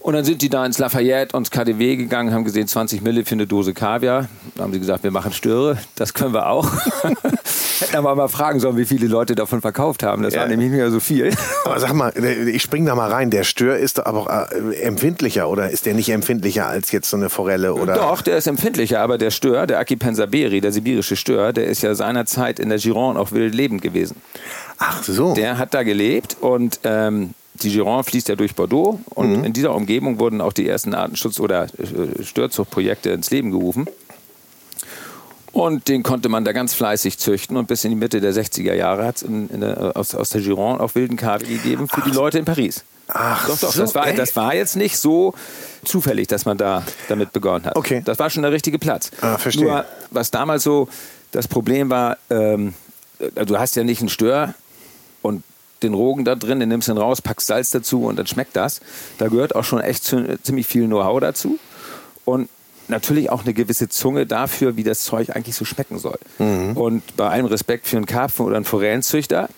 Und 0.04 0.16
dann 0.16 0.26
sind 0.26 0.42
die 0.42 0.50
da 0.50 0.66
ins 0.66 0.80
Lafayette 0.80 1.34
und 1.34 1.44
ins 1.44 1.52
KDW 1.52 1.96
gegangen, 1.96 2.34
haben 2.34 2.44
gesehen 2.44 2.68
20 2.68 3.02
Mille 3.02 3.24
für 3.24 3.36
eine 3.36 3.48
Dose 3.48 3.74
Kaviar. 3.74 4.28
Da 4.56 4.64
haben 4.64 4.74
sie 4.74 4.80
gesagt, 4.80 5.06
wir 5.06 5.12
machen 5.12 5.32
Störe, 5.32 5.78
das 5.96 6.14
können 6.14 6.34
wir 6.34 6.48
auch. 6.48 6.70
Hätten 7.80 7.96
aber 7.96 8.14
mal 8.14 8.28
fragen 8.28 8.60
sollen, 8.60 8.76
wie 8.76 8.84
viele 8.84 9.08
Leute 9.08 9.34
davon 9.34 9.62
verkauft 9.62 10.04
haben. 10.04 10.22
Das 10.22 10.34
ja. 10.34 10.42
war 10.42 10.48
nämlich 10.50 10.72
nicht 10.72 10.78
mehr 10.78 10.92
so 10.92 11.00
viel. 11.00 11.34
Aber 11.66 11.80
sag 11.80 11.94
mal, 11.94 12.12
ich 12.18 12.62
spring 12.62 12.86
da 12.86 12.96
mal 12.96 13.10
rein. 13.10 13.30
Der 13.30 13.46
Stör 13.46 13.78
ist 13.78 14.06
aber 14.06 14.20
auch 14.20 14.28
äh, 14.52 14.76
empfindlicher 14.82 15.50
oder 15.50 15.70
ist 15.70 15.86
der 15.86 15.94
nicht 15.94 16.10
empfindlicher 16.10 16.68
als 16.68 16.92
jetzt 16.92 17.10
so 17.10 17.16
eine 17.16 17.30
Forelle? 17.30 17.74
Oder? 17.74 17.96
Doch, 17.96 18.22
der 18.22 18.38
ist 18.38 18.48
empfindlicher, 18.48 19.00
aber 19.00 19.18
der 19.18 19.32
Stör, 19.32 19.66
der 19.66 19.80
Akipensa 19.80 20.26
beri, 20.26 20.60
der 20.60 20.74
sibirische 20.74 21.16
Stör, 21.16 21.54
der 21.54 21.68
ist 21.68 21.82
ja 21.82 21.96
seinerzeit 21.96 22.60
in 22.60 22.68
der 22.68 22.78
Gironde 22.78 23.20
auch 23.20 23.32
wild 23.32 23.56
lebend 23.56 23.82
gewesen. 23.82 24.18
Ach 24.78 25.02
so. 25.04 25.34
Der 25.34 25.58
hat 25.58 25.74
da 25.74 25.84
gelebt 25.84 26.36
und 26.42 26.82
ähm, 26.84 27.34
die 27.56 27.72
Gironde 27.72 28.04
fließt 28.04 28.30
ja 28.30 28.36
durch 28.36 28.56
Bordeaux 28.56 29.00
und 29.10 29.38
mhm. 29.38 29.44
in 29.46 29.54
dieser 29.54 29.76
Umgebung 29.76 30.20
wurden 30.20 30.42
auch 30.42 30.54
die 30.54 30.68
ersten 30.68 30.94
Artenschutz- 30.94 31.40
oder 31.40 31.66
äh, 31.66 32.24
Störzuchtprojekte 32.24 33.12
ins 33.12 33.30
Leben 33.32 33.52
gerufen. 33.52 33.88
Und 35.52 35.88
den 35.88 36.02
konnte 36.02 36.30
man 36.30 36.46
da 36.46 36.52
ganz 36.52 36.74
fleißig 36.74 37.20
züchten 37.20 37.58
und 37.58 37.68
bis 37.68 37.84
in 37.84 37.92
die 37.92 37.96
Mitte 37.96 38.20
der 38.20 38.34
60er 38.34 38.74
Jahre 38.74 39.06
hat 39.06 39.18
es 39.22 39.96
aus, 39.96 40.16
aus 40.16 40.30
der 40.30 40.42
Gironde 40.42 40.84
auch 40.84 40.96
wilden 40.96 41.16
Kaviar 41.16 41.48
gegeben 41.48 41.88
für 41.88 42.02
Ach. 42.02 42.06
die 42.06 42.12
Leute 42.12 42.40
in 42.40 42.46
Paris. 42.46 42.84
Ach, 43.08 43.48
doch, 43.48 43.60
doch, 43.60 43.72
so, 43.72 43.82
das, 43.82 43.94
war, 43.94 44.12
das 44.14 44.36
war 44.36 44.56
jetzt 44.56 44.76
nicht 44.76 44.98
so 44.98 45.36
zufällig, 45.86 46.28
dass 46.28 46.46
man 46.46 46.58
da 46.58 46.84
damit 47.08 47.34
begonnen 47.34 47.66
hat. 47.66 47.76
Okay. 47.76 48.02
Das 48.04 48.18
war 48.18 48.32
schon 48.32 48.42
der 48.42 48.52
richtige 48.52 48.80
Platz. 48.80 49.12
Ah, 49.22 49.38
verstehe. 49.38 49.66
Nur, 49.66 49.86
was 50.10 50.32
damals 50.32 50.64
so 50.64 50.88
das 51.32 51.48
Problem 51.48 51.92
war, 51.92 52.18
ähm, 52.32 52.74
du 53.20 53.60
hast 53.60 53.76
ja 53.76 53.84
nicht 53.84 54.00
einen 54.00 54.10
Stör 54.10 54.56
und 55.22 55.44
den 55.84 55.94
Rogen 55.94 56.26
da 56.26 56.36
drin, 56.36 56.60
den 56.60 56.70
nimmst 56.70 56.88
du 56.88 56.94
raus, 56.94 57.22
packst 57.22 57.48
Salz 57.48 57.72
dazu 57.72 58.06
und 58.06 58.18
dann 58.18 58.28
schmeckt 58.28 58.56
das. 58.56 58.82
Da 59.18 59.28
gehört 59.28 59.56
auch 59.56 59.64
schon 59.64 59.82
echt 59.82 60.04
ziemlich 60.04 60.68
viel 60.68 60.86
Know-how 60.86 61.20
dazu. 61.20 61.60
Und 62.26 62.50
natürlich 62.88 63.30
auch 63.30 63.44
eine 63.44 63.54
gewisse 63.54 63.90
Zunge 63.90 64.26
dafür, 64.26 64.76
wie 64.78 64.84
das 64.84 65.04
Zeug 65.04 65.36
eigentlich 65.36 65.56
so 65.56 65.66
schmecken 65.66 66.00
soll. 66.00 66.20
Mhm. 66.40 66.78
Und 66.78 67.16
bei 67.16 67.30
allem 67.30 67.46
Respekt 67.46 67.88
für 67.88 67.98
einen 67.98 68.06
Karpfen 68.06 68.46
oder 68.46 68.56
einen 68.56 68.66
Forellenzüchter, 68.66 69.50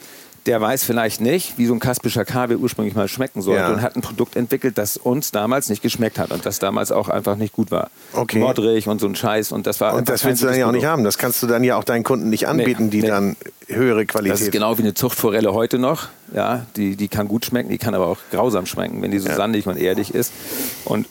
der 0.45 0.61
weiß 0.61 0.83
vielleicht 0.83 1.21
nicht, 1.21 1.57
wie 1.57 1.65
so 1.65 1.73
ein 1.73 1.79
kaspischer 1.79 2.23
Kaviar 2.23 2.59
ursprünglich 2.59 2.93
mal 2.95 3.07
schmecken 3.07 3.41
sollte 3.41 3.61
Ja. 3.61 3.69
und 3.73 3.81
hat 3.81 3.95
ein 3.95 4.01
Produkt 4.01 4.35
entwickelt, 4.35 4.77
das 4.77 4.95
uns 4.97 5.31
damals 5.31 5.69
nicht 5.69 5.81
geschmeckt 5.81 6.19
hat 6.19 6.31
und 6.31 6.45
das 6.45 6.59
damals 6.59 6.91
auch 6.91 7.09
einfach 7.09 7.35
nicht 7.35 7.53
gut 7.53 7.71
war. 7.71 7.89
Okay. 8.13 8.39
Modrig 8.39 8.87
und 8.87 8.99
so 9.01 9.07
ein 9.07 9.15
Scheiß 9.15 9.51
und 9.51 9.65
das 9.65 9.81
war 9.81 9.95
Und 9.95 10.07
das 10.07 10.23
willst 10.23 10.43
du 10.43 10.47
dann 10.47 10.57
ja 10.57 10.67
auch 10.67 10.71
nicht 10.71 10.85
haben. 10.85 11.03
Das 11.03 11.17
kannst 11.17 11.41
du 11.41 11.47
dann 11.47 11.63
ja 11.63 11.77
auch 11.77 11.83
deinen 11.83 12.03
Kunden 12.03 12.29
nicht 12.29 12.47
anbieten, 12.47 12.89
die 12.91 13.01
nee. 13.01 13.07
dann 13.07 13.35
höhere 13.67 14.05
Qualität. 14.05 14.33
Das 14.33 14.41
ist 14.41 14.51
genau 14.51 14.77
wie 14.77 14.83
eine 14.83 14.93
Zuchtforelle 14.93 15.53
heute 15.53 15.79
noch. 15.79 16.09
Ja, 16.33 16.65
die, 16.75 16.95
die 16.95 17.07
kann 17.07 17.27
gut 17.27 17.45
schmecken, 17.45 17.69
die 17.69 17.77
kann 17.79 17.95
aber 17.95 18.07
auch 18.07 18.19
grausam 18.31 18.65
schmecken, 18.67 19.01
wenn 19.01 19.11
die 19.11 19.19
so 19.19 19.29
Ja. 19.29 19.35
sandig 19.35 19.65
und 19.67 19.77
erdig 19.77 20.13
ist. 20.13 20.31
Und 20.85 21.07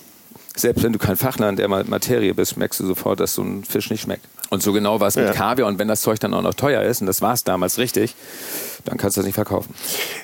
selbst 0.57 0.85
wenn 0.85 0.93
du 0.93 1.01
kein 1.01 1.17
Fachler 1.17 1.49
in 1.49 1.57
der 1.57 1.67
Ma- 1.67 1.83
Materie 1.85 2.33
bist, 2.35 2.57
merkst 2.57 2.79
du 2.79 2.87
sofort, 2.87 3.19
dass 3.19 3.35
so 3.35 3.43
ein 3.43 3.65
Fisch 3.65 3.91
nicht 3.91 4.03
schmeckt. 4.03 4.25
Und 4.51 4.63
so 4.63 4.73
genau 4.73 5.01
war 5.01 5.09
es 5.09 5.17
mit 5.17 5.27
Ja. 5.27 5.33
Kaviar. 5.33 5.67
Und 5.67 5.81
wenn 5.81 5.89
das 5.89 6.01
Zeug 6.03 6.21
dann 6.21 6.33
auch 6.33 6.43
noch 6.43 6.55
teuer 6.55 6.83
ist, 6.83 7.01
und 7.01 7.09
das 7.09 7.21
war 7.23 7.33
es 7.33 7.43
damals 7.43 7.79
richtig, 7.79 8.15
dann 8.85 8.99
kannst 8.99 9.17
du 9.17 9.21
das 9.21 9.27
nicht 9.27 9.35
verkaufen. 9.35 9.75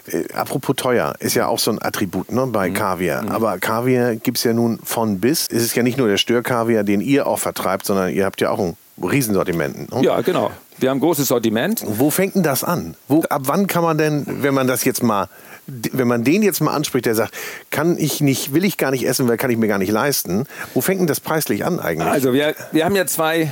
Äh, 0.07 0.25
apropos 0.35 0.77
teuer, 0.77 1.15
ist 1.19 1.35
ja 1.35 1.47
auch 1.47 1.59
so 1.59 1.71
ein 1.71 1.81
Attribut 1.83 2.31
ne, 2.33 2.47
Mhm. 2.47 2.53
bei 2.53 2.71
Kaviar. 2.71 3.31
Aber 3.31 3.59
Kaviar 3.59 4.17
gibt 4.17 4.39
es 4.39 4.45
ja 4.45 4.53
nun 4.53 4.79
von 4.85 5.21
bis. 5.21 5.47
Es 5.51 5.63
ist 5.63 5.75
ja 5.77 5.83
nicht 5.83 5.99
nur 5.99 6.09
der 6.09 6.19
Störkaviar, 6.19 6.85
den 6.85 7.01
ihr 7.01 7.27
auch 7.27 7.39
vertreibt, 7.39 7.87
sondern 7.87 8.11
ihr 8.13 8.25
habt 8.25 8.41
ja 8.41 8.51
auch 8.51 8.59
ein 8.59 8.77
Riesensortiment. 9.03 9.93
Ne? 9.93 10.03
Ja, 10.03 10.21
genau. 10.21 10.51
Wir 10.79 10.91
haben 10.91 10.99
ein 10.99 11.01
großes 11.01 11.29
Sortiment. 11.29 11.83
Wo 11.87 12.11
fängt 12.11 12.35
denn 12.35 12.43
das 12.43 12.65
an? 12.65 12.95
Wo, 13.09 13.23
ab 13.29 13.43
wann 13.45 13.67
kann 13.67 13.83
man 13.83 13.99
denn, 13.99 14.25
wenn 14.43 14.55
man 14.55 14.67
das 14.67 14.85
jetzt 14.85 15.03
mal, 15.03 15.29
wenn 15.67 16.09
man 16.09 16.25
den 16.25 16.43
jetzt 16.43 16.61
mal 16.61 16.73
anspricht, 16.75 17.07
der 17.07 17.15
sagt, 17.15 17.35
kann 17.71 17.97
ich 17.99 18.21
nicht, 18.21 18.55
will 18.55 18.65
ich 18.65 18.77
gar 18.79 18.91
nicht 18.91 19.07
essen, 19.07 19.29
weil 19.29 19.37
kann 19.37 19.51
ich 19.51 19.59
mir 19.59 19.69
gar 19.69 19.79
nicht 19.79 19.93
leisten. 19.93 20.47
Wo 20.75 20.81
fängt 20.81 21.01
denn 21.01 21.07
das 21.07 21.21
preislich 21.21 21.65
an 21.65 21.81
eigentlich? 21.81 22.09
Also 22.11 22.33
wir, 22.33 22.55
wir 22.73 22.85
haben 22.85 22.97
ja 22.97 23.07
zwei 23.07 23.51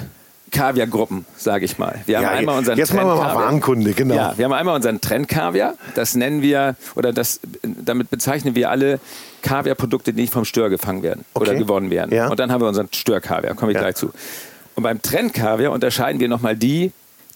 Kaviargruppen, 0.51 1.25
sage 1.37 1.65
ich 1.65 1.79
mal. 1.79 2.01
Wir 2.07 2.17
haben 2.19 2.25
Ja, 2.25 2.31
einmal 2.31 2.59
unseren 2.59 2.79
jetzt 2.79 2.93
machen 2.95 3.07
wir 3.07 3.15
mal 3.15 3.21
Trendkaviar. 3.23 3.45
Warenkunde, 3.47 3.93
genau. 3.93 4.15
Ja, 4.15 4.35
wir 4.37 4.45
haben 4.45 4.53
einmal 4.53 4.77
unseren 4.77 5.01
Trendkaviar. 5.01 5.75
Das 5.95 6.15
nennen 6.15 6.43
wir, 6.43 6.77
oder 6.95 7.13
das, 7.13 7.41
damit 7.63 8.11
bezeichnen 8.11 8.55
wir 8.55 8.71
alle 8.71 9.01
Kaviarprodukte, 9.43 10.13
die 10.13 10.23
nicht 10.23 10.33
vom 10.33 10.45
Stör 10.45 10.71
gefangen 10.71 11.03
werden 11.03 11.25
oder 11.35 11.51
Okay. 11.53 11.59
gewonnen 11.61 11.91
werden. 11.91 12.15
Ja. 12.15 12.29
Und 12.29 12.41
dann 12.41 12.51
haben 12.51 12.61
wir 12.63 12.69
unseren 12.69 12.89
Störkaviar, 12.93 13.55
komme 13.55 13.73
ich 13.73 13.77
Ja. 13.77 13.83
gleich 13.83 13.97
zu. 13.97 14.11
Und 14.75 14.83
beim 14.83 15.03
Trendkaviar 15.03 15.73
unterscheiden 15.73 16.21
wir 16.21 16.29
nochmal 16.29 16.57
die, 16.57 16.93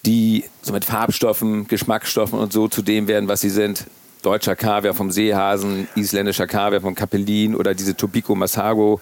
die 0.06 0.44
so 0.62 0.72
mit 0.72 0.84
Farbstoffen, 0.84 1.68
Geschmacksstoffen 1.68 2.38
und 2.38 2.52
so 2.52 2.68
zu 2.68 2.82
dem 2.82 3.08
werden, 3.08 3.28
was 3.28 3.40
sie 3.40 3.50
sind. 3.50 3.84
Deutscher 4.22 4.54
Kaviar 4.56 4.94
vom 4.94 5.10
Seehasen, 5.10 5.88
isländischer 5.96 6.46
Kaviar 6.46 6.80
vom 6.80 6.94
Kapellin 6.94 7.54
oder 7.56 7.74
diese 7.74 7.96
Tobiko 7.96 8.34
Masago 8.36 9.00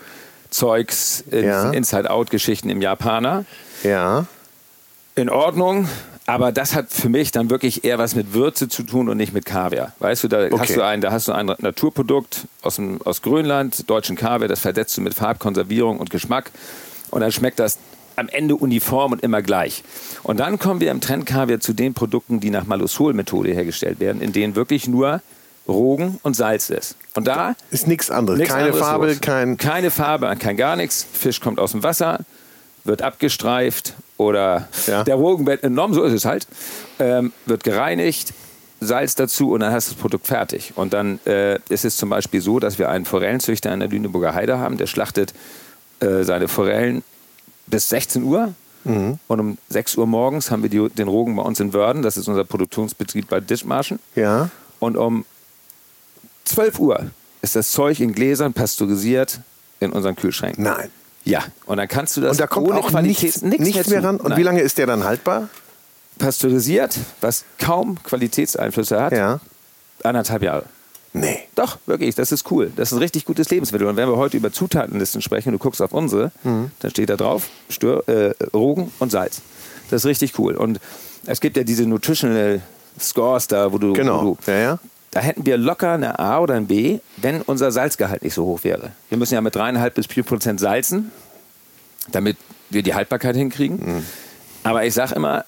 Zeugs, 0.49 1.23
Inside-Out-Geschichten 1.31 2.71
im 2.71 2.83
Japaner. 2.83 3.45
Ja. 3.83 4.27
In 5.17 5.29
Ordnung, 5.29 5.89
aber 6.27 6.53
das 6.53 6.75
hat 6.75 6.91
für 6.93 7.09
mich 7.09 7.33
dann 7.33 7.51
wirklich 7.51 7.85
eher 7.85 7.99
was 7.99 8.15
mit 8.15 8.33
Würze 8.33 8.69
zu 8.69 8.85
tun 8.85 9.09
und 9.09 9.17
nicht 9.17 9.35
mit 9.35 9.45
Kaviar. 9.45 9.93
Weißt 9.99 10.23
du, 10.25 10.29
da 10.29 10.45
Okay. 10.47 10.57
hast 10.59 10.77
du 10.77 10.83
ein, 10.85 11.01
da 11.01 11.11
hast 11.13 11.29
du 11.29 11.33
ein 11.33 11.47
Naturprodukt 11.59 12.47
aus, 12.63 12.77
dem, 12.77 13.03
aus 13.03 13.21
Grönland, 13.21 13.91
deutschen 13.91 14.17
Kaviar, 14.17 14.49
das 14.49 14.61
versetzt 14.61 14.97
du 14.97 15.01
mit 15.03 15.15
Farbkonservierung 15.15 15.99
und 15.99 16.11
Geschmack 16.11 16.53
und 17.11 17.21
dann 17.21 17.33
schmeckt 17.33 17.59
das 17.59 17.79
am 18.17 18.29
Ende 18.29 18.55
uniform 18.55 19.13
und 19.13 19.23
immer 19.23 19.43
gleich. 19.43 19.83
Und 20.23 20.39
dann 20.41 20.59
kommen 20.59 20.81
wir 20.81 20.91
im 20.91 21.01
Trendkaviar 21.01 21.59
zu 21.61 21.73
den 21.73 21.93
Produkten, 21.95 22.39
die 22.39 22.51
nach 22.51 22.67
Malusol-Methode 22.67 23.53
hergestellt 23.53 23.99
werden, 23.99 24.21
in 24.23 24.33
denen 24.33 24.55
wirklich 24.57 24.87
nur 24.87 25.23
Rogen 25.67 26.19
und 26.23 26.35
Salz 26.35 26.71
ist. 26.71 26.97
Und 27.15 27.27
da 27.27 27.55
Ist 27.71 27.87
nichts 27.89 28.11
anderes. 28.11 28.41
Keine 28.49 28.65
anderes 28.65 28.81
Farbe, 28.81 29.07
los. 29.09 29.21
kein. 29.21 29.57
Keine 29.57 29.91
Farbe, 29.91 30.35
kein 30.39 30.57
gar 30.57 30.77
nichts. 30.77 31.07
Fisch 31.13 31.41
kommt 31.41 31.59
aus 31.59 31.73
dem 31.73 31.83
Wasser, 31.83 32.21
wird 32.85 33.03
abgestreift 33.03 33.95
oder 34.17 34.69
Ja. 34.87 35.05
der 35.05 35.15
Rogen 35.17 35.47
wird 35.47 35.63
entnommen, 35.65 35.95
so 35.95 36.03
ist 36.03 36.13
es 36.13 36.25
halt, 36.25 36.47
ähm, 36.99 37.33
wird 37.47 37.65
gereinigt, 37.65 38.33
Salz 38.83 39.15
dazu 39.15 39.53
und 39.53 39.61
dann 39.61 39.73
hast 39.73 39.89
du 39.89 39.93
das 39.95 40.01
Produkt 40.01 40.27
fertig. 40.27 40.73
Und 40.77 40.95
dann 40.95 41.21
äh, 41.27 41.59
ist 41.69 41.85
es 41.85 41.99
zum 41.99 42.09
Beispiel 42.09 42.41
so, 42.41 42.59
dass 42.61 42.79
wir 42.79 42.89
einen 42.89 43.05
Forellenzüchter 43.05 43.73
in 43.75 43.81
der 43.81 43.91
Lüneburger 43.91 44.35
Heide 44.35 44.59
haben, 44.59 44.79
der 44.79 44.87
schlachtet 44.87 45.35
äh, 46.01 46.23
seine 46.23 46.49
Forellen 46.49 47.03
bis 47.67 47.91
16 47.91 48.23
Uhr. 48.23 48.55
Mhm. 48.85 49.19
Und 49.29 49.41
um 49.41 49.59
6 49.69 49.97
Uhr 49.99 50.07
morgens 50.07 50.51
haben 50.51 50.63
wir 50.63 50.71
die, 50.71 50.89
den 50.89 51.09
Rogen 51.09 51.37
bei 51.37 51.43
uns 51.43 51.61
in 51.61 51.75
Wörden, 51.75 52.01
das 52.01 52.17
ist 52.17 52.27
unser 52.27 52.45
Produktionsbetrieb 52.45 53.29
bei 53.29 53.41
Dithmarschen. 53.41 53.99
Ja. 54.15 54.49
Und 54.79 54.97
um 54.97 55.27
12 56.47 56.79
Uhr 56.79 57.11
ist 57.43 57.57
das 57.57 57.73
Zeug 57.73 58.01
in 58.01 58.13
Gläsern 58.15 58.55
pasteurisiert 58.55 59.41
in 59.81 59.93
unseren 59.93 60.17
Kühlschränken. 60.17 60.65
Nein. 60.65 60.91
Ja, 61.31 61.45
und 61.67 61.77
dann 61.77 61.87
kannst 61.89 62.17
du 62.17 62.21
das 62.21 62.33
Und 62.33 62.41
da 62.41 62.47
kommt 62.47 62.69
ohne 62.69 62.79
auch 62.81 62.89
Qualität 62.89 63.43
nichts, 63.43 63.43
nichts 63.43 63.89
mehr 63.89 64.03
ran. 64.03 64.17
Und 64.17 64.31
Nein. 64.31 64.39
wie 64.39 64.43
lange 64.43 64.61
ist 64.61 64.79
der 64.79 64.87
dann 64.87 65.05
haltbar? 65.05 65.49
Pasteurisiert, 66.19 66.99
was 67.21 67.45
kaum 67.59 68.03
Qualitätseinflüsse 68.03 69.01
hat, 69.01 69.13
Ja. 69.13 69.41
anderthalb 70.03 70.43
Jahre. 70.43 70.65
Nee. 71.13 71.41
Doch, 71.55 71.79
wirklich, 71.87 72.15
das 72.15 72.31
ist 72.31 72.51
cool. 72.51 72.71
Das 72.77 72.89
ist 72.91 72.93
ein 72.97 72.99
richtig 73.01 73.25
gutes 73.25 73.51
Lebensmittel. 73.51 73.87
Und 73.89 73.97
wenn 73.97 74.09
wir 74.09 74.17
heute 74.17 74.37
über 74.37 74.53
Zutatenlisten 74.53 75.23
sprechen 75.23 75.49
und 75.49 75.55
du 75.55 75.59
guckst 75.59 75.83
auf 75.83 75.93
unsere, 75.93 76.31
Mhm. 76.45 76.71
dann 76.81 76.91
steht 76.91 77.09
da 77.11 77.17
drauf 77.17 77.49
Stör, 77.69 78.09
äh, 78.09 78.33
Rogen 78.55 78.93
und 79.01 79.11
Salz. 79.11 79.41
Das 79.91 80.03
ist 80.03 80.07
richtig 80.07 80.39
cool. 80.39 80.55
Und 80.55 80.79
es 81.27 81.41
gibt 81.41 81.57
ja 81.57 81.65
diese 81.65 81.85
Nutritional 81.87 82.61
Scores 82.99 83.49
da, 83.49 83.73
wo 83.73 83.79
du, 83.79 83.93
Genau. 83.93 84.25
wo 84.25 84.37
du 84.45 84.51
Ja, 84.53 84.59
ja. 84.59 84.79
Da 85.11 85.21
hätten 85.21 85.45
wir 85.45 85.57
locker 85.57 85.93
eine 85.93 86.19
A 86.19 86.39
oder 86.39 86.55
ein 86.55 86.67
B, 86.67 87.01
wenn 87.17 87.43
unser 87.43 87.73
Salzgehalt 87.73 88.23
nicht 88.23 88.35
so 88.35 88.45
hoch 88.45 88.65
wäre. 88.65 88.93
Wir 89.09 89.19
müssen 89.19 89.35
ja 89.35 89.41
mit 89.41 89.55
dreieinhalb 89.55 89.95
bis 89.95 90.07
vier 90.07 90.23
Prozent 90.23 90.61
salzen, 90.61 91.11
damit 92.13 92.37
wir 92.71 92.83
die 92.83 92.95
Haltbarkeit 92.95 93.35
hinkriegen. 93.37 94.05
Aber 94.63 94.85
ich 94.85 94.95
sage 94.95 95.15
immer, 95.15 95.45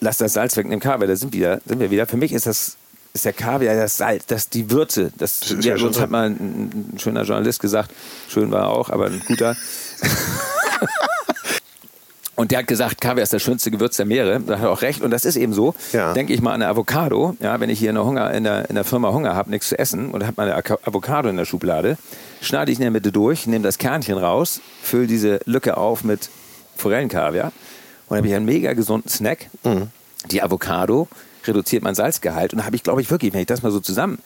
lass 0.00 0.18
das 0.18 0.32
Salz 0.32 0.56
weg 0.56 0.64
in 0.64 0.70
dem 0.70 0.80
Kaviar, 0.80 1.08
da 1.08 1.16
sind, 1.16 1.32
wieder, 1.32 1.60
sind 1.66 1.80
wir 1.80 1.90
wieder. 1.90 2.06
Für 2.06 2.16
mich 2.16 2.32
ist 2.32 2.46
das 2.46 2.76
ist 3.12 3.24
der 3.24 3.32
Kaviar 3.32 3.76
das 3.76 3.96
Salz, 3.96 4.26
das 4.26 4.48
die 4.48 4.70
Würze. 4.70 5.12
Das, 5.16 5.40
Das 5.40 5.64
ja, 5.64 5.76
uns 5.76 6.00
hat 6.00 6.10
mal 6.10 6.30
ein, 6.30 6.94
ein 6.94 6.98
schöner 6.98 7.22
Journalist 7.22 7.60
gesagt, 7.60 7.92
schön 8.28 8.50
war 8.50 8.62
er 8.62 8.70
auch, 8.70 8.90
aber 8.90 9.06
ein 9.06 9.22
guter. 9.26 9.56
Und 12.36 12.50
der 12.50 12.60
hat 12.60 12.66
gesagt, 12.66 13.00
Kaviar 13.00 13.22
ist 13.22 13.32
das 13.32 13.42
schönste 13.42 13.70
Gewürz 13.70 13.96
der 13.96 14.06
Meere. 14.06 14.40
Da 14.40 14.58
hat 14.58 14.64
er 14.64 14.70
auch 14.70 14.82
recht. 14.82 15.02
Und 15.02 15.10
das 15.10 15.24
ist 15.24 15.36
eben 15.36 15.52
so. 15.52 15.74
Ja. 15.92 16.14
Denke 16.14 16.32
ich 16.32 16.42
mal 16.42 16.50
an 16.50 16.62
eine 16.62 16.68
Avocado. 16.68 17.36
Ja, 17.40 17.60
wenn 17.60 17.70
ich 17.70 17.78
hier 17.78 17.90
in 17.90 17.94
der, 17.94 18.04
Hunger, 18.04 18.32
in 18.32 18.44
der, 18.44 18.68
in 18.68 18.74
der 18.74 18.84
Firma 18.84 19.12
Hunger 19.12 19.34
habe, 19.36 19.50
nichts 19.50 19.68
zu 19.68 19.78
essen 19.78 20.10
und 20.10 20.24
habe 20.24 20.34
meine 20.36 20.56
Avocado 20.56 21.28
in 21.28 21.36
der 21.36 21.44
Schublade, 21.44 21.96
schneide 22.40 22.72
ich 22.72 22.78
in 22.78 22.82
der 22.82 22.90
Mitte 22.90 23.12
durch, 23.12 23.46
nehme 23.46 23.62
das 23.62 23.78
Kernchen 23.78 24.18
raus, 24.18 24.60
fülle 24.82 25.06
diese 25.06 25.40
Lücke 25.44 25.76
auf 25.76 26.02
mit 26.02 26.28
Forellenkaviar 26.76 27.52
und 28.06 28.10
dann 28.10 28.18
habe 28.18 28.28
ich 28.28 28.34
einen 28.34 28.46
mega 28.46 28.72
gesunden 28.74 29.08
Snack. 29.08 29.48
Mhm. 29.64 29.88
Die 30.30 30.42
Avocado 30.42 31.08
reduziert 31.46 31.82
mein 31.82 31.94
Salzgehalt. 31.94 32.52
Und 32.52 32.60
da 32.60 32.66
habe 32.66 32.76
ich, 32.76 32.82
glaube 32.82 33.00
ich, 33.00 33.10
wirklich, 33.10 33.32
wenn 33.32 33.40
ich 33.40 33.46
das 33.46 33.62
mal 33.62 33.72
so 33.72 33.80
zusammen 33.80 34.18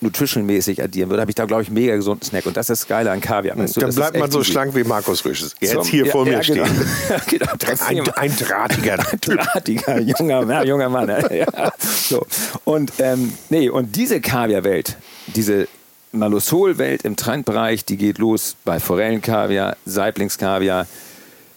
nutritionmäßig 0.00 0.82
addieren 0.82 1.08
würde, 1.08 1.22
habe 1.22 1.30
ich 1.30 1.34
da, 1.34 1.46
glaube 1.46 1.62
ich, 1.62 1.68
einen 1.68 1.74
mega 1.78 1.96
gesunden 1.96 2.22
Snack. 2.26 2.46
Und 2.46 2.56
das 2.56 2.68
ist 2.68 2.82
das 2.82 2.88
Geile 2.88 3.10
an 3.10 3.20
Kaviar. 3.20 3.56
weißt 3.56 3.76
du, 3.76 3.80
Dann 3.80 3.94
bleibt 3.94 4.18
man 4.18 4.30
so 4.30 4.40
easy. 4.40 4.52
schlank 4.52 4.74
wie 4.74 4.84
Markus 4.84 5.24
Rüsch. 5.24 5.46
Jetzt 5.60 5.72
Zum- 5.72 5.84
hier 5.84 6.06
ja, 6.06 6.12
vor 6.12 6.24
mir 6.24 6.32
ja, 6.32 6.40
genau. 6.40 6.66
stehen. 6.66 6.86
genau, 7.38 7.52
Ein, 7.86 8.00
ein 8.16 8.36
drahtiger. 8.36 8.96
drahtiger 9.20 10.00
junger, 10.00 10.42
ja, 10.50 10.62
junger 10.64 10.88
Mann. 10.90 11.08
Ja. 11.08 11.72
So. 11.80 12.26
Und, 12.64 12.92
ähm, 12.98 13.32
nee, 13.48 13.68
und 13.70 13.96
diese 13.96 14.20
Kaviarwelt, 14.20 14.96
diese 15.28 15.66
Malosol-Welt 16.12 17.02
im 17.04 17.16
Trendbereich, 17.16 17.84
die 17.84 17.96
geht 17.96 18.18
los 18.18 18.56
bei 18.64 18.80
Forellenkaviar, 18.80 19.76
Saiblingskaviar, 19.86 20.86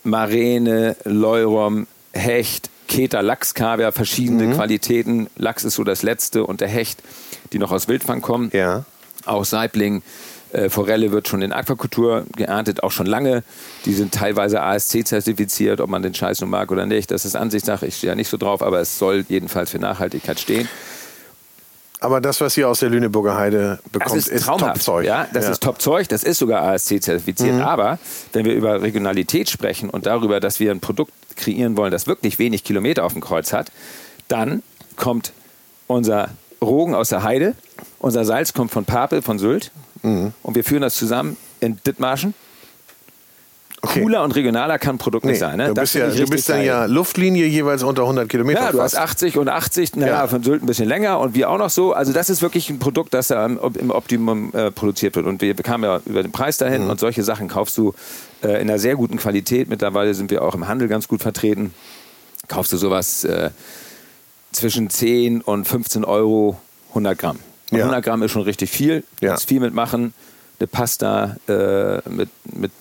Marene, 0.04 0.96
Leurom, 1.04 1.88
Hecht, 2.14 2.70
Keter, 2.90 3.22
Lachskaviar, 3.22 3.94
verschiedene 3.94 4.48
Mhm. 4.48 4.54
Qualitäten. 4.56 5.28
Lachs 5.38 5.64
ist 5.64 5.76
so 5.76 5.86
das 5.86 6.04
letzte 6.04 6.46
und 6.46 6.60
der 6.60 6.68
Hecht, 6.68 7.00
die 7.54 7.60
noch 7.60 7.72
aus 7.72 7.88
Wildfang 7.88 8.22
kommen. 8.22 8.50
Ja. 8.52 8.84
Auch 9.26 9.46
Saibling, 9.46 10.02
äh, 10.52 10.70
Forelle 10.70 11.12
wird 11.12 11.28
schon 11.28 11.42
in 11.44 11.54
Aquakultur 11.54 12.26
geerntet, 12.36 12.82
auch 12.84 12.92
schon 12.92 13.06
lange. 13.06 13.44
Die 13.86 13.94
sind 13.94 14.14
teilweise 14.14 14.62
ASC-zertifiziert, 14.62 15.80
ob 15.80 15.90
man 15.90 16.02
den 16.02 16.14
Scheiß 16.16 16.42
nun 16.42 16.50
mag 16.50 16.72
oder 16.72 16.86
nicht. 16.86 17.12
Das 17.12 17.24
ist 17.26 17.36
Ansichtssache, 17.36 17.86
ich 17.86 17.96
stehe 17.98 18.12
ja 18.12 18.16
nicht 18.16 18.30
so 18.30 18.38
drauf, 18.38 18.62
aber 18.64 18.80
es 18.82 18.98
soll 18.98 19.24
jedenfalls 19.30 19.70
für 19.70 19.80
Nachhaltigkeit 19.80 20.40
stehen. 20.40 20.68
Aber 22.02 22.22
das, 22.22 22.40
was 22.40 22.56
ihr 22.56 22.70
aus 22.70 22.80
der 22.80 22.90
Lüneburger 22.90 23.36
Heide 23.38 23.80
Das 23.84 23.92
bekommt, 23.92 24.18
ist 24.18 24.28
ist, 24.30 24.46
traumhaft. 24.46 24.76
Top-Zeug. 24.76 25.06
Ja, 25.06 25.28
das 25.34 25.50
ist 25.50 25.62
Top-Zeug, 25.62 26.08
das 26.08 26.24
ist 26.24 26.38
sogar 26.38 26.64
ASC-zertifiziert. 26.64 27.56
Mhm. 27.56 27.62
Aber 27.62 28.00
wenn 28.34 28.46
wir 28.46 28.54
über 28.54 28.82
Regionalität 28.82 29.50
sprechen 29.50 29.90
und 29.90 30.06
darüber, 30.06 30.40
dass 30.40 30.60
wir 30.62 30.72
ein 30.72 30.80
Produkt 30.80 31.12
kreieren 31.36 31.76
wollen, 31.76 31.92
das 31.92 32.08
wirklich 32.08 32.40
wenig 32.40 32.64
Kilometer 32.64 33.04
auf 33.04 33.14
dem 33.14 33.22
Kreuz 33.22 33.52
hat, 33.52 33.72
dann 34.30 34.64
kommt 34.96 35.34
unser 35.88 36.30
Rogen 36.62 36.96
aus 36.96 37.10
der 37.10 37.24
Heide, 37.24 37.56
unser 38.00 38.24
Salz 38.24 38.54
kommt 38.54 38.72
von 38.72 38.86
Papel, 38.86 39.22
von 39.22 39.38
Sylt 39.40 39.72
Mhm. 40.02 40.32
und 40.44 40.56
wir 40.56 40.64
führen 40.64 40.82
das 40.82 40.96
zusammen 40.96 41.36
in 41.60 41.78
Dithmarschen. 41.86 42.34
Okay. 43.82 44.02
Cooler 44.02 44.24
und 44.24 44.36
regionaler 44.36 44.78
kann 44.78 44.96
ein 44.96 44.98
Produkt 44.98 45.24
Nee, 45.26 45.32
nicht 45.32 45.40
sein. 45.40 45.58
Ne? 45.58 45.68
du 45.68 45.74
bist, 45.74 45.96
ja, 45.96 46.10
du 46.10 46.26
bist 46.28 46.50
dann 46.50 46.64
ja 46.64 46.86
Luftlinie 46.86 47.46
jeweils 47.46 47.82
unter 47.84 48.02
100 48.02 48.28
Kilometer. 48.28 48.60
Ja, 48.62 48.72
du 48.74 48.82
hast 48.82 48.96
fast. 48.96 49.12
80 49.24 49.38
und 49.38 49.48
80, 49.48 49.96
naja, 49.96 50.14
Ja. 50.14 50.28
von 50.28 50.44
Sylt 50.44 50.62
ein 50.62 50.66
bisschen 50.66 50.88
länger 50.88 51.20
und 51.20 51.34
wir 51.34 51.50
auch 51.50 51.58
noch 51.58 51.70
so. 51.70 51.94
Also 51.94 52.12
das 52.12 52.30
ist 52.30 52.42
wirklich 52.42 52.70
ein 52.70 52.80
Produkt, 52.80 53.14
das 53.14 53.28
da 53.28 53.46
im, 53.46 53.58
im 53.80 53.92
Optimum 53.92 54.54
äh, 54.54 54.70
produziert 54.72 55.16
wird. 55.16 55.26
Und 55.26 55.42
wir 55.42 55.54
bekamen 55.56 55.90
ja 55.90 56.02
über 56.06 56.22
den 56.24 56.32
Preis 56.34 56.58
dahin 56.58 56.84
Mhm. 56.84 56.90
und 56.90 57.00
solche 57.00 57.24
Sachen 57.24 57.48
kaufst 57.48 57.78
du 57.78 57.94
äh, 58.44 58.48
in 58.62 58.70
einer 58.70 58.80
sehr 58.80 58.96
guten 58.96 59.18
Qualität. 59.18 59.70
Mittlerweile 59.70 60.14
sind 60.14 60.30
wir 60.30 60.42
auch 60.42 60.56
im 60.56 60.68
Handel 60.68 60.88
ganz 60.90 61.08
gut 61.08 61.22
vertreten. 61.22 61.74
Kaufst 62.50 62.74
du 62.74 62.78
sowas 62.78 63.24
äh, 63.24 63.50
zwischen 64.52 64.90
10 64.90 65.42
und 65.42 65.68
15 65.68 66.04
Euro 66.04 66.60
100 66.90 67.18
Gramm. 67.18 67.40
Ja. 67.72 67.80
100 67.80 68.04
Gramm 68.04 68.24
ist 68.24 68.32
schon 68.32 68.42
richtig 68.42 68.72
viel. 68.72 69.04
Ja. 69.22 69.30
Kannst 69.30 69.48
viel 69.48 69.60
mitmachen. 69.60 70.14
Eine 70.60 70.68
Pasta 70.68 71.38
äh, 71.48 71.98
mit, 72.10 72.30
mit 72.52 72.72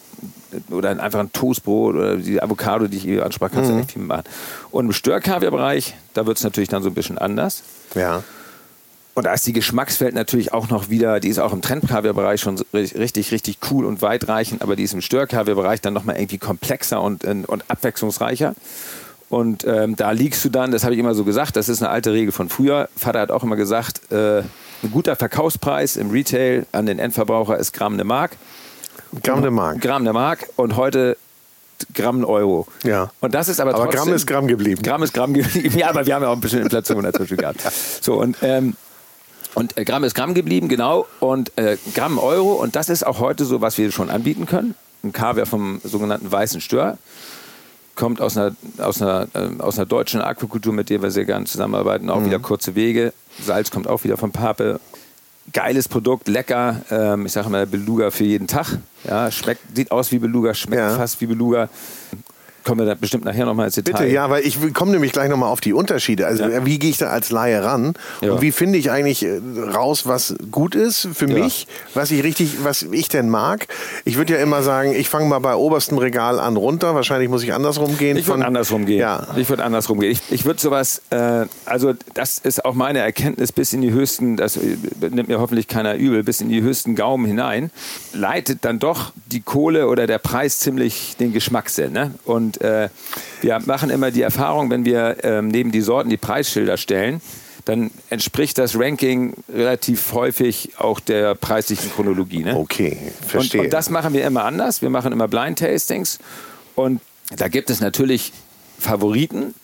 oder 0.71 0.90
einfach 1.00 1.21
ein 1.21 1.33
Toastbrot 1.33 1.95
oder 1.95 2.17
die 2.17 2.43
Avocado, 2.43 2.87
die 2.88 2.97
ich 2.97 3.07
eben 3.09 3.23
ansprach, 3.23 3.50
kannst 3.52 3.71
du 3.71 3.75
Mhm. 3.75 3.81
echt 3.81 3.93
viel 3.93 4.02
mitmachen. 4.02 4.25
Und 4.71 4.87
im 4.87 4.93
Störkaviarbereich, 4.93 5.95
da 6.14 6.26
wird 6.26 6.38
es 6.38 6.45
natürlich 6.45 6.69
dann 6.69 6.83
so 6.83 6.88
ein 6.88 6.95
bisschen 6.95 7.19
anders. 7.19 7.62
Ja. 7.95 8.23
Und 9.14 9.25
da 9.25 9.33
ist 9.35 9.47
die 9.49 9.52
Geschmackswelt 9.52 10.14
natürlich 10.14 10.52
auch 10.52 10.69
noch 10.69 10.90
wieder, 10.90 11.19
die 11.19 11.28
ist 11.28 11.40
auch 11.40 11.52
im 11.52 11.61
Trendkaviar-Bereich 11.61 12.40
schon 12.40 12.57
richtig, 12.73 13.33
richtig 13.33 13.59
cool 13.71 13.85
und 13.85 14.00
weitreichend, 14.00 14.62
aber 14.62 14.76
die 14.76 14.85
ist 14.85 14.95
im 14.95 15.00
Störkaviar-Bereich 15.00 15.81
dann 15.81 15.93
nochmal 15.93 16.17
irgendwie 16.17 16.38
komplexer 16.38 17.02
und, 17.02 17.25
äh, 17.25 17.43
und 17.47 17.64
abwechslungsreicher. 17.69 18.55
Und 19.28 19.64
ähm, 19.67 19.97
da 19.97 20.12
liegst 20.12 20.45
du 20.45 20.49
dann, 20.50 20.71
das 20.71 20.85
habe 20.85 20.95
ich 20.95 21.00
immer 21.00 21.14
so 21.14 21.25
gesagt, 21.25 21.57
das 21.57 21.69
ist 21.69 21.83
eine 21.83 21.90
alte 21.90 22.12
Regel 22.12 22.31
von 22.33 22.49
früher. 22.49 22.88
Vater 22.97 23.21
hat 23.21 23.31
auch 23.31 23.43
immer 23.43 23.57
gesagt, 23.57 24.11
äh, 24.12 24.38
ein 24.38 24.90
guter 24.93 25.17
Verkaufspreis 25.17 25.97
im 25.97 26.11
Retail 26.11 26.64
an 26.73 26.87
den 26.87 26.99
Endverbraucher 27.00 27.59
ist 27.59 27.73
Gramm 27.73 27.95
eine 27.95 28.05
Mark. 28.05 28.37
Gramm 29.23 29.43
der 29.43 29.50
Mark. 29.50 29.81
Gramm 29.81 30.03
eine 30.03 30.12
Mark 30.12 30.49
und 30.57 30.77
heute 30.77 31.17
Gramm 31.95 32.25
Euro. 32.25 32.67
Ja. 32.83 33.11
Und 33.21 33.35
das 33.35 33.49
ist 33.49 33.61
aber, 33.61 33.75
Aber 33.75 33.85
trotzdem, 33.85 34.05
Gramm 34.05 34.15
ist 34.15 34.27
Gramm 34.27 34.47
geblieben. 34.47 34.83
Gramm 34.83 35.03
ist 35.03 35.15
Gramm 35.15 35.35
geblieben. 35.35 35.75
Ja, 35.79 35.91
aber 35.91 36.07
wir 36.07 36.15
haben 36.15 36.23
ja 36.23 36.29
auch 36.29 36.35
ein 36.35 36.41
bisschen 36.41 36.62
Inflation 36.62 37.03
dazwischen 37.03 37.37
gehabt. 37.37 37.61
So 38.00 38.15
und 38.15 38.37
ähm, 38.43 38.75
und 39.55 39.77
äh, 39.77 39.85
Gramm 39.85 40.05
ist 40.05 40.15
Gramm 40.15 40.35
geblieben, 40.35 40.69
genau. 40.69 41.07
Und 41.21 41.57
äh, 41.57 41.79
Gramm 41.95 42.19
Euro. 42.19 42.53
Und 42.55 42.77
das 42.77 42.88
ist 42.88 43.07
auch 43.07 43.19
heute 43.21 43.45
so, 43.45 43.61
was 43.61 43.79
wir 43.79 43.91
schon 43.93 44.11
anbieten 44.11 44.47
können. 44.47 44.75
Ein 45.03 45.12
Kaviar 45.12 45.47
vom 45.47 45.81
sogenannten 45.85 46.31
weißen 46.31 46.61
Stör. 46.61 46.99
Kommt 47.95 48.21
aus 48.21 48.37
einer, 48.37 48.55
aus, 48.79 49.03
einer, 49.03 49.27
äh, 49.35 49.61
aus 49.61 49.79
einer 49.79 49.87
deutschen 49.87 50.21
Aquakultur, 50.21 50.73
mit 50.73 50.91
der 50.91 51.03
wir 51.03 51.11
sehr 51.11 51.25
gerne 51.25 51.47
zusammenarbeiten. 51.47 52.11
Auch 52.11 52.25
wieder 52.25 52.38
kurze 52.38 52.75
Wege. 52.75 53.12
Salz 53.45 53.71
kommt 53.71 53.88
auch 53.88 54.05
wieder 54.05 54.17
von 54.17 54.31
Pape. 54.31 54.81
Geiles 55.52 55.88
Produkt, 55.88 56.28
lecker. 56.28 56.83
Ähm, 56.90 57.26
ich 57.26 57.33
sage 57.33 57.49
mal 57.49 57.67
Beluga 57.67 58.11
für 58.11 58.25
jeden 58.25 58.47
Tag. 58.47 58.78
Ja, 59.05 59.31
schmeckt, 59.31 59.61
sieht 59.76 59.90
aus 59.90 60.12
wie 60.12 60.19
Beluga, 60.19 60.52
schmeckt 60.55 60.81
Ja. 60.81 60.97
fast 60.97 61.21
wie 61.21 61.26
Beluga. 61.26 61.69
Kommen 62.65 62.81
wir 62.81 62.87
da 62.87 62.95
bestimmt 62.95 63.25
nachher 63.25 63.47
nochmal 63.47 63.67
ins 63.67 63.77
Detail. 63.77 63.93
Bitte, 63.93 64.12
ja, 64.12 64.29
weil 64.31 64.43
ich 64.47 64.59
komme 64.75 64.93
nämlich 64.93 65.12
gleich 65.12 65.29
nochmal 65.31 65.50
auf 65.50 65.61
die 65.61 65.73
Unterschiede. 65.73 66.27
Also 66.27 66.45
Ja. 66.45 66.67
wie 66.67 66.79
gehe 66.79 66.91
ich 66.91 66.99
da 66.99 67.09
als 67.09 67.31
Laie 67.31 67.62
ran? 67.65 67.95
Ja. 68.21 68.33
Und 68.33 68.43
wie 68.43 68.53
finde 68.53 68.79
ich 68.79 68.91
eigentlich 68.91 69.25
äh, 69.25 69.41
raus, 69.75 70.07
was 70.07 70.35
gut 70.50 70.75
ist 70.75 71.09
für 71.15 71.29
Ja. 71.29 71.38
mich, 71.45 71.67
was 71.95 72.11
ich 72.11 72.23
richtig, 72.23 72.65
was 72.65 72.83
ich 72.83 73.09
denn 73.09 73.29
mag? 73.31 73.69
Ich 74.05 74.17
würde 74.19 74.35
ja 74.35 74.41
immer 74.43 74.62
sagen, 74.62 74.93
ich 74.95 75.09
fange 75.09 75.27
mal 75.27 75.38
bei 75.38 75.55
oberstem 75.55 75.97
Regal 75.99 76.38
an 76.41 76.57
runter. 76.57 76.95
Wahrscheinlich 76.95 77.29
muss 77.31 77.43
ich 77.43 77.55
andersrum 77.55 77.97
gehen. 77.97 78.17
Ich 78.17 78.27
würde 78.27 78.45
andersrum 78.45 78.85
gehen. 78.87 78.99
Ja. 78.99 79.27
Ich 79.37 79.49
würde 79.49 79.65
andersrum 79.65 80.00
gehen. 80.00 80.11
Ich, 80.12 80.21
ich 80.31 80.45
würde 80.45 80.61
sowas, 80.61 81.00
äh, 81.11 81.47
also 81.65 81.95
das 82.15 82.38
ist 82.38 82.65
auch 82.65 82.75
meine 82.75 82.99
Erkenntnis 82.99 83.53
bis 83.53 83.73
in 83.73 83.81
die 83.81 83.93
höchsten, 83.93 84.37
das 84.37 84.57
äh, 84.57 84.77
nimmt 85.11 85.29
mir 85.29 85.41
hoffentlich 85.41 85.69
keiner 85.69 85.95
übel, 85.95 86.23
bis 86.23 86.41
in 86.41 86.49
die 86.49 86.61
höchsten 86.62 86.95
Gaumen 86.97 87.25
hinein, 87.27 87.71
leitet 88.12 88.65
dann 88.65 88.79
doch 88.79 89.12
die 89.27 89.41
Kohle 89.41 89.88
oder 89.88 90.07
der 90.07 90.19
Preis 90.19 90.59
ziemlich 90.59 91.17
den 91.19 91.33
Geschmackssinn. 91.33 91.93
Ne? 91.93 92.12
Und 92.25 92.48
äh, 92.62 92.88
wir 93.43 93.61
machen 93.67 93.90
immer 93.90 94.11
die 94.11 94.23
Erfahrung, 94.23 94.71
wenn 94.71 94.85
wir 94.87 95.19
ähm, 95.23 95.49
neben 95.49 95.71
die 95.71 95.83
Sorten 95.83 96.09
die 96.09 96.17
Preisschilder 96.17 96.78
stellen, 96.78 97.21
dann 97.67 97.90
entspricht 98.09 98.57
das 98.57 98.78
Ranking 98.78 99.35
relativ 99.52 100.14
häufig 100.14 100.71
auch 100.78 101.00
der 101.00 101.35
preislichen 101.35 101.93
Chronologie. 101.93 102.43
Ne? 102.45 102.57
Okay, 102.57 102.97
Und, 103.21 103.28
verstehe. 103.28 103.61
und 103.62 103.73
das 103.73 103.90
machen 103.90 104.14
wir 104.14 104.26
immer 104.26 104.45
anders. 104.45 104.81
Wir 104.81 104.88
machen 104.88 105.12
immer 105.12 105.28
Blind 105.28 105.59
Tastings. 105.59 106.19
Und 106.75 107.02
da 107.37 107.49
gibt 107.49 107.69
es 107.69 107.81
natürlich 107.81 108.33
Favoriten, 108.78 109.55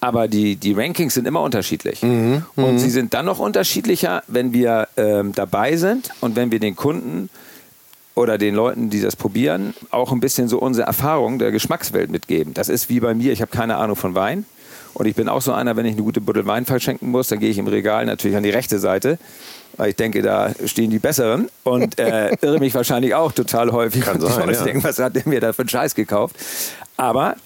aber 0.00 0.28
die, 0.28 0.54
die 0.56 0.72
Rankings 0.74 1.14
sind 1.14 1.26
immer 1.26 1.42
unterschiedlich. 1.42 2.02
Mhm, 2.02 2.44
Und 2.54 2.78
sie 2.78 2.90
sind 2.90 3.14
dann 3.14 3.26
noch 3.26 3.38
unterschiedlicher, 3.40 4.22
wenn 4.28 4.52
wir 4.52 4.86
ähm, 4.96 5.32
dabei 5.34 5.76
sind 5.76 6.10
und 6.20 6.36
wenn 6.36 6.52
wir 6.52 6.60
den 6.60 6.76
Kunden 6.76 7.30
oder 8.20 8.38
den 8.38 8.54
Leuten, 8.54 8.90
die 8.90 9.00
das 9.00 9.16
probieren, 9.16 9.74
auch 9.90 10.12
ein 10.12 10.20
bisschen 10.20 10.48
so 10.48 10.58
unsere 10.58 10.86
Erfahrung 10.86 11.38
der 11.38 11.50
Geschmackswelt 11.50 12.10
mitgeben. 12.10 12.54
Das 12.54 12.68
ist 12.68 12.88
wie 12.88 13.00
bei 13.00 13.14
mir, 13.14 13.32
ich 13.32 13.40
habe 13.40 13.50
keine 13.50 13.76
Ahnung 13.76 13.96
von 13.96 14.14
Wein. 14.14 14.44
Und 14.92 15.06
ich 15.06 15.14
bin 15.14 15.28
auch 15.28 15.40
so 15.40 15.52
einer, 15.52 15.76
wenn 15.76 15.86
ich 15.86 15.92
eine 15.92 16.02
gute 16.02 16.20
Buddel 16.20 16.46
Wein 16.46 16.66
verschenken 16.66 17.10
muss, 17.10 17.28
dann 17.28 17.38
gehe 17.38 17.50
ich 17.50 17.58
im 17.58 17.68
Regal 17.68 18.06
natürlich 18.06 18.36
an 18.36 18.42
die 18.42 18.50
rechte 18.50 18.78
Seite, 18.78 19.18
weil 19.76 19.90
ich 19.90 19.96
denke, 19.96 20.20
da 20.20 20.50
stehen 20.66 20.90
die 20.90 20.98
Besseren 20.98 21.48
und 21.62 21.98
äh, 21.98 22.36
irre 22.40 22.58
mich 22.58 22.74
wahrscheinlich 22.74 23.14
auch 23.14 23.32
total 23.32 23.72
häufig. 23.72 24.02
Kann 24.02 24.16
und 24.20 24.28
sein, 24.28 24.46
Leute 24.46 24.58
ja. 24.58 24.64
denken, 24.64 24.84
was 24.84 24.98
hat 24.98 25.14
der 25.14 25.22
mir 25.26 25.40
da 25.40 25.52
für 25.52 25.62
einen 25.62 25.68
Scheiß 25.68 25.94
gekauft? 25.94 26.36
Aber 26.96 27.36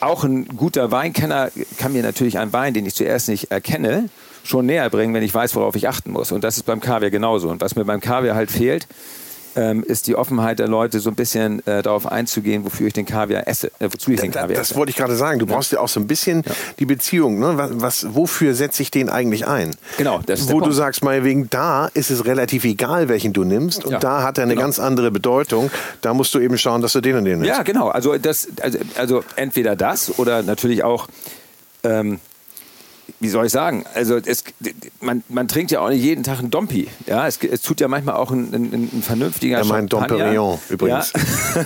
auch 0.00 0.24
ein 0.24 0.46
guter 0.56 0.90
Weinkenner 0.90 1.50
kann 1.78 1.92
mir 1.92 2.02
natürlich 2.02 2.38
einen 2.38 2.52
Wein, 2.52 2.72
den 2.72 2.86
ich 2.86 2.94
zuerst 2.94 3.28
nicht 3.28 3.50
erkenne, 3.50 4.08
schon 4.44 4.66
näher 4.66 4.88
bringen, 4.90 5.12
wenn 5.12 5.22
ich 5.22 5.34
weiß, 5.34 5.56
worauf 5.56 5.74
ich 5.74 5.88
achten 5.88 6.12
muss. 6.12 6.30
Und 6.32 6.44
das 6.44 6.56
ist 6.56 6.64
beim 6.64 6.80
Kaviar 6.80 7.10
genauso. 7.10 7.48
Und 7.48 7.60
was 7.60 7.74
mir 7.74 7.84
beim 7.84 8.00
Kaviar 8.00 8.36
halt 8.36 8.50
fehlt, 8.50 8.86
ähm, 9.56 9.82
ist 9.82 10.06
die 10.06 10.14
Offenheit 10.16 10.58
der 10.58 10.68
Leute, 10.68 11.00
so 11.00 11.10
ein 11.10 11.16
bisschen 11.16 11.66
äh, 11.66 11.82
darauf 11.82 12.06
einzugehen, 12.06 12.64
wofür 12.64 12.86
ich 12.88 12.92
den 12.92 13.06
Kaviar 13.06 13.48
esse, 13.48 13.68
äh, 13.78 13.88
wozu 13.90 14.10
ich 14.12 14.20
den 14.20 14.30
Da- 14.30 14.42
Kaviar 14.42 14.58
Das 14.58 14.68
esse. 14.70 14.78
wollte 14.78 14.90
ich 14.90 14.96
gerade 14.96 15.16
sagen. 15.16 15.38
Du 15.38 15.46
brauchst 15.46 15.72
ja 15.72 15.80
auch 15.80 15.88
so 15.88 15.98
ein 15.98 16.06
bisschen 16.06 16.44
die 16.78 16.86
Beziehung. 16.86 17.38
Ne? 17.38 17.56
Was, 17.56 17.70
was, 17.74 18.14
wofür 18.14 18.54
setze 18.54 18.82
ich 18.82 18.90
den 18.90 19.08
eigentlich 19.08 19.46
ein? 19.46 19.74
Genau, 19.96 20.20
das 20.26 20.40
ist 20.40 20.52
Wo 20.52 20.60
du 20.60 20.70
sagst, 20.72 21.02
meinetwegen, 21.02 21.48
da 21.50 21.86
ist 21.94 22.10
es 22.10 22.24
relativ 22.26 22.64
egal, 22.64 23.08
welchen 23.08 23.32
du 23.32 23.44
nimmst. 23.44 23.84
Und 23.84 23.92
Ja, 23.92 23.98
da 23.98 24.22
hat 24.22 24.38
er 24.38 24.44
eine 24.44 24.52
genau. 24.54 24.66
ganz 24.66 24.78
andere 24.78 25.10
Bedeutung. 25.10 25.70
Da 26.02 26.12
musst 26.14 26.34
du 26.34 26.38
eben 26.38 26.58
schauen, 26.58 26.82
dass 26.82 26.92
du 26.92 27.00
den 27.00 27.16
und 27.16 27.24
den 27.24 27.38
nimmst. 27.40 27.56
Ja, 27.56 27.62
genau. 27.62 27.88
Also, 27.88 28.16
das, 28.18 28.48
also, 28.60 28.78
also 28.96 29.24
entweder 29.36 29.74
das 29.74 30.18
oder 30.18 30.42
natürlich 30.42 30.84
auch, 30.84 31.08
ähm, 31.82 32.20
wie 33.20 33.28
soll 33.28 33.46
ich 33.46 33.52
sagen, 33.52 33.84
also 33.94 34.16
es, 34.16 34.44
man, 35.00 35.22
man 35.28 35.48
trinkt 35.48 35.70
ja 35.70 35.80
auch 35.80 35.88
nicht 35.88 36.02
jeden 36.02 36.24
Tag 36.24 36.40
einen 36.40 36.50
Dompi. 36.50 36.88
Ja, 37.06 37.26
es, 37.26 37.38
es 37.42 37.62
tut 37.62 37.80
ja 37.80 37.88
manchmal 37.88 38.16
auch 38.16 38.30
ein, 38.30 38.52
ein, 38.52 38.90
ein 38.92 39.02
vernünftiger 39.02 39.58
Er 39.58 39.64
meint 39.64 39.90
Champagner. 39.90 40.18
Domperion 40.18 40.58
übrigens. 40.68 41.12
Ja. 41.54 41.64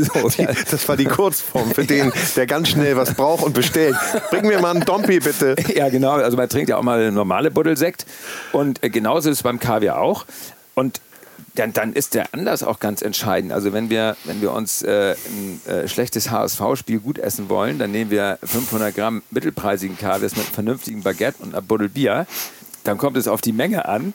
so, 0.00 0.28
Die, 0.28 0.42
ja. 0.42 0.50
das 0.70 0.88
war 0.88 0.96
die 0.96 1.06
Kurzform 1.06 1.70
für 1.72 1.84
den, 1.84 2.12
der 2.36 2.46
ganz 2.46 2.68
schnell 2.68 2.96
was 2.96 3.14
braucht 3.14 3.42
und 3.42 3.54
bestellt. 3.54 3.96
Bring 4.30 4.46
mir 4.46 4.60
mal 4.60 4.70
einen 4.70 4.84
Dompi, 4.84 5.20
bitte. 5.20 5.56
Ja, 5.74 5.88
genau. 5.88 6.12
Also 6.12 6.36
man 6.36 6.48
trinkt 6.48 6.68
ja 6.68 6.76
auch 6.76 6.82
mal 6.82 7.10
normale 7.10 7.50
Buddelsekt. 7.50 8.06
Und 8.52 8.82
äh, 8.84 8.90
genauso 8.90 9.30
ist 9.30 9.38
es 9.38 9.42
beim 9.42 9.58
Kaviar 9.58 9.98
auch. 9.98 10.26
Und 10.74 11.00
dann, 11.54 11.72
dann 11.72 11.92
ist 11.92 12.14
der 12.14 12.32
Anlass 12.32 12.62
auch 12.62 12.80
ganz 12.80 13.02
entscheidend. 13.02 13.52
Also 13.52 13.72
wenn 13.72 13.90
wir, 13.90 14.16
wenn 14.24 14.40
wir 14.40 14.52
uns 14.52 14.82
äh, 14.82 15.14
ein 15.26 15.60
äh, 15.70 15.88
schlechtes 15.88 16.30
HSV-Spiel 16.30 17.00
gut 17.00 17.18
essen 17.18 17.48
wollen, 17.48 17.78
dann 17.78 17.90
nehmen 17.90 18.10
wir 18.10 18.38
500 18.42 18.94
Gramm 18.94 19.22
mittelpreisigen 19.30 19.98
Kaviars 19.98 20.36
mit 20.36 20.46
einem 20.46 20.54
vernünftigen 20.54 21.02
Baguette 21.02 21.42
und 21.42 21.54
einer 21.54 21.62
Buddel 21.62 21.88
Bier. 21.88 22.26
Dann 22.84 22.98
kommt 22.98 23.16
es 23.16 23.28
auf 23.28 23.40
die 23.40 23.52
Menge 23.52 23.86
an, 23.86 24.12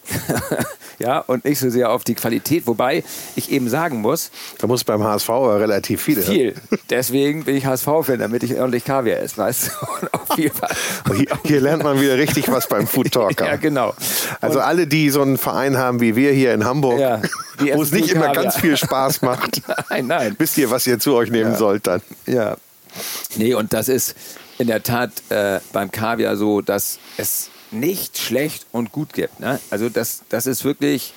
ja, 1.00 1.20
und 1.20 1.46
nicht 1.46 1.60
so 1.60 1.70
sehr 1.70 1.90
auf 1.92 2.04
die 2.04 2.16
Qualität. 2.16 2.68
Wobei 2.68 3.04
ich 3.36 3.52
eben 3.52 3.70
sagen 3.70 4.02
muss, 4.02 4.30
Da 4.58 4.68
muss 4.68 4.84
beim 4.84 5.04
HSV 5.04 5.30
aber 5.30 5.60
relativ 5.60 6.02
viele. 6.02 6.22
viel. 6.22 6.56
Deswegen 6.90 7.46
bin 7.46 7.56
ich 7.56 7.66
HSV-Fan, 7.66 8.20
damit 8.20 8.44
ich 8.44 8.56
ordentlich 8.60 8.84
Kaviar 8.84 9.20
esse, 9.20 9.38
weißt 9.38 9.68
du? 9.68 10.08
Und. 10.08 10.36
Hier, 10.36 10.52
hier 11.46 11.62
lernt 11.62 11.84
man 11.84 12.00
wieder 12.02 12.18
richtig 12.18 12.50
was 12.52 12.68
beim 12.68 12.86
Food 12.88 13.12
Talker. 13.12 13.46
Ja, 13.48 13.56
genau. 13.56 13.94
Also 14.42 14.60
alle, 14.60 14.86
die 14.88 15.10
so 15.10 15.22
einen 15.22 15.38
Verein 15.38 15.78
haben 15.78 16.00
wie 16.02 16.16
wir 16.16 16.32
hier 16.32 16.54
in 16.54 16.66
Hamburg, 16.66 17.00
Ja, 17.00 17.22
wo 17.74 17.82
es 17.82 17.92
nicht 17.92 18.08
viel 18.08 18.16
immer 18.16 18.26
Kaviar. 18.28 18.44
ganz 18.44 18.58
viel 18.58 18.76
Spaß 18.78 19.22
macht, 19.22 19.62
Nein, 19.90 20.08
nein. 20.08 20.36
wisst 20.38 20.58
ihr, 20.58 20.70
was 20.70 20.86
ihr 20.88 21.00
zu 21.00 21.16
euch 21.16 21.30
nehmen 21.32 21.56
sollt 21.56 21.88
dann. 21.88 22.02
Ja. 22.26 22.58
Nee, 23.36 23.54
und 23.54 23.74
das 23.74 23.88
ist 23.90 24.16
in 24.58 24.68
der 24.68 24.84
Tat 24.84 25.12
äh, 25.30 25.60
beim 25.74 25.90
Kaviar 25.92 26.36
so, 26.36 26.62
dass 26.62 27.00
es 27.18 27.50
nicht 27.72 28.18
schlecht 28.18 28.66
und 28.72 28.92
gut 28.92 29.14
gibt. 29.14 29.40
Ne? 29.40 29.60
Also 29.70 29.90
das, 29.90 30.22
das 30.30 30.48
ist 30.48 30.64
wirklich 30.64 31.14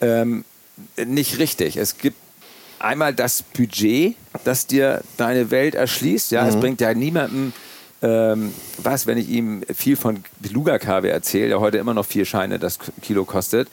ähm, 0.00 0.44
nicht 0.96 1.38
richtig. 1.38 1.76
Es 1.76 1.98
gibt 1.98 2.16
einmal 2.78 3.14
das 3.14 3.42
Budget, 3.42 4.16
das 4.44 4.66
dir 4.66 5.02
deine 5.16 5.50
Welt 5.50 5.74
erschließt. 5.74 6.30
Ja, 6.32 6.46
es 6.48 6.56
bringt 6.56 6.80
ja 6.80 6.92
niemandem 6.94 7.52
ähm, 8.02 8.52
was, 8.78 9.06
wenn 9.06 9.16
ich 9.16 9.28
ihm 9.28 9.62
viel 9.74 9.96
von 9.96 10.22
Beluga-Kaviar 10.40 11.14
erzähle, 11.14 11.48
der 11.48 11.60
heute 11.60 11.78
immer 11.78 11.94
noch 11.94 12.04
vier 12.04 12.26
Scheine 12.26 12.58
das 12.58 12.78
Kilo 13.00 13.24
kostet 13.24 13.68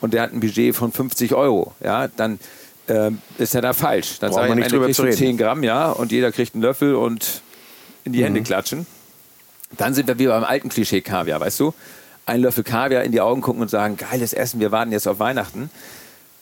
und 0.00 0.12
der 0.12 0.22
hat 0.22 0.32
ein 0.32 0.40
Budget 0.40 0.74
von 0.74 0.90
50 0.90 1.34
Euro. 1.34 1.72
Ja, 1.82 2.08
dann 2.08 2.40
ähm, 2.88 3.18
ist 3.38 3.54
er 3.54 3.62
da 3.62 3.72
falsch. 3.74 4.18
Dann 4.18 4.30
Braucht 4.30 4.40
sage 4.40 4.46
ich 4.46 4.48
man 4.50 4.58
nicht 4.58 4.72
drüber 4.72 4.90
zu 4.92 5.02
reden. 5.02 5.16
10 5.16 5.36
Gramm, 5.36 5.62
ja, 5.62 5.90
und 5.90 6.10
jeder 6.10 6.32
kriegt 6.32 6.54
einen 6.54 6.62
Löffel 6.62 6.96
und 6.96 7.42
in 8.04 8.12
die 8.12 8.20
Mhm. 8.20 8.24
Hände 8.24 8.42
klatschen. 8.42 8.86
Dann 9.76 9.94
sind 9.94 10.06
wir 10.08 10.18
wie 10.18 10.26
beim 10.26 10.44
alten 10.44 10.68
Klischee 10.68 11.00
Kaviar, 11.00 11.40
weißt 11.40 11.60
du? 11.60 11.74
Ein 12.24 12.40
Löffel 12.40 12.64
Kaviar 12.64 13.04
in 13.04 13.12
die 13.12 13.20
Augen 13.20 13.40
gucken 13.40 13.62
und 13.62 13.68
sagen, 13.70 13.96
geiles 13.96 14.32
Essen, 14.32 14.60
wir 14.60 14.72
warten 14.72 14.92
jetzt 14.92 15.06
auf 15.06 15.18
Weihnachten. 15.18 15.70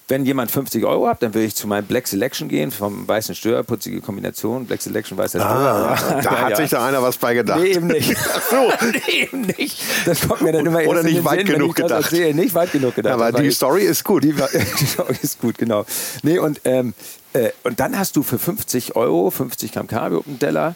Wenn 0.06 0.26
jemand 0.26 0.50
50 0.50 0.84
Euro 0.84 1.08
hat, 1.08 1.22
dann 1.22 1.32
würde 1.32 1.46
ich 1.46 1.54
zu 1.54 1.66
meinem 1.66 1.86
Black 1.86 2.06
Selection 2.06 2.48
gehen, 2.48 2.70
vom 2.70 3.08
weißen 3.08 3.34
Stör, 3.34 3.62
putzige 3.62 4.02
Kombination, 4.02 4.66
Black 4.66 4.82
Selection, 4.82 5.16
weißer 5.16 5.38
Stör. 5.40 5.48
Ah, 5.50 5.98
da 6.10 6.20
Ja, 6.20 6.40
hat 6.42 6.50
ja. 6.50 6.56
sich 6.56 6.68
da 6.70 6.86
einer 6.86 7.02
was 7.02 7.16
bei 7.16 7.32
gedacht. 7.32 7.60
Nee, 7.60 7.68
eben 7.72 7.86
nicht. 7.86 8.14
Ach 8.34 8.42
so. 8.42 8.86
nee, 8.86 9.22
eben 9.22 9.40
nicht. 9.58 9.78
Das 10.04 10.28
kommt 10.28 10.42
mir 10.42 10.52
dann 10.52 10.66
immer 10.66 10.80
Oder 10.80 10.86
erst 10.88 10.98
in 11.00 11.06
nicht 11.06 11.16
den 11.20 11.24
weit 11.24 11.38
Sinn, 11.38 11.48
wenn 11.48 11.54
genug 11.54 11.68
ich 11.70 11.74
das 11.76 11.84
gedacht. 11.86 12.12
Erzähle. 12.12 12.34
Nicht 12.34 12.54
weit 12.54 12.72
genug 12.72 12.94
gedacht. 12.94 13.14
Aber 13.14 13.32
die 13.32 13.44
ich- 13.46 13.56
Story 13.56 13.82
ist 13.84 14.04
gut. 14.04 14.24
die, 14.24 14.34
die 14.80 14.86
Story 14.86 15.16
ist 15.22 15.40
gut, 15.40 15.56
genau. 15.56 15.86
Nee, 16.22 16.38
und, 16.38 16.60
ähm, 16.64 16.92
äh, 17.32 17.48
und 17.62 17.80
dann 17.80 17.98
hast 17.98 18.16
du 18.16 18.22
für 18.22 18.38
50 18.38 18.96
Euro 18.96 19.30
50 19.30 19.72
Gramm 19.72 19.86
Kaviar 19.86 20.18
auf 20.18 20.24
dem 20.26 20.38
Teller 20.38 20.74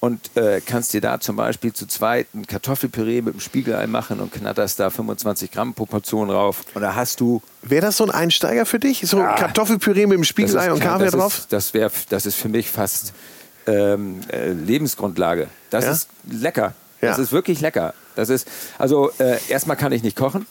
und 0.00 0.36
äh, 0.36 0.60
kannst 0.64 0.94
dir 0.94 1.00
da 1.00 1.18
zum 1.18 1.36
Beispiel 1.36 1.72
zu 1.72 1.86
zweit 1.86 2.28
ein 2.34 2.46
Kartoffelpüree 2.46 3.20
mit 3.20 3.34
einem 3.34 3.40
Spiegelei 3.40 3.86
machen 3.86 4.20
und 4.20 4.32
knatterst 4.32 4.78
da 4.78 4.90
25 4.90 5.50
Gramm 5.50 5.74
pro 5.74 5.86
Portion 5.86 6.28
drauf. 6.28 6.62
Und 6.74 6.82
da 6.82 6.94
hast 6.94 7.20
du. 7.20 7.42
Wäre 7.62 7.86
das 7.86 7.96
so 7.96 8.04
ein 8.04 8.10
Einsteiger 8.10 8.64
für 8.64 8.78
dich? 8.78 9.02
So 9.06 9.18
ja, 9.18 9.34
Kartoffelpüree 9.34 10.06
mit 10.06 10.16
dem 10.16 10.24
Spiegelei 10.24 10.72
und 10.72 10.80
Kaviar 10.80 11.10
drauf? 11.10 11.38
Ist, 11.38 11.52
das, 11.52 11.74
wär, 11.74 11.90
das 12.10 12.26
ist 12.26 12.36
für 12.36 12.48
mich 12.48 12.70
fast 12.70 13.12
ähm, 13.66 14.20
äh, 14.30 14.52
Lebensgrundlage. 14.52 15.48
Das 15.70 15.84
ja? 15.84 15.90
ist 15.90 16.08
lecker. 16.30 16.74
Das 17.00 17.16
ja. 17.16 17.22
ist 17.22 17.32
wirklich 17.32 17.60
lecker. 17.60 17.94
Das 18.16 18.28
ist, 18.28 18.48
also 18.78 19.10
äh, 19.18 19.38
erstmal 19.48 19.76
kann 19.76 19.92
ich 19.92 20.02
nicht 20.02 20.16
kochen. 20.16 20.46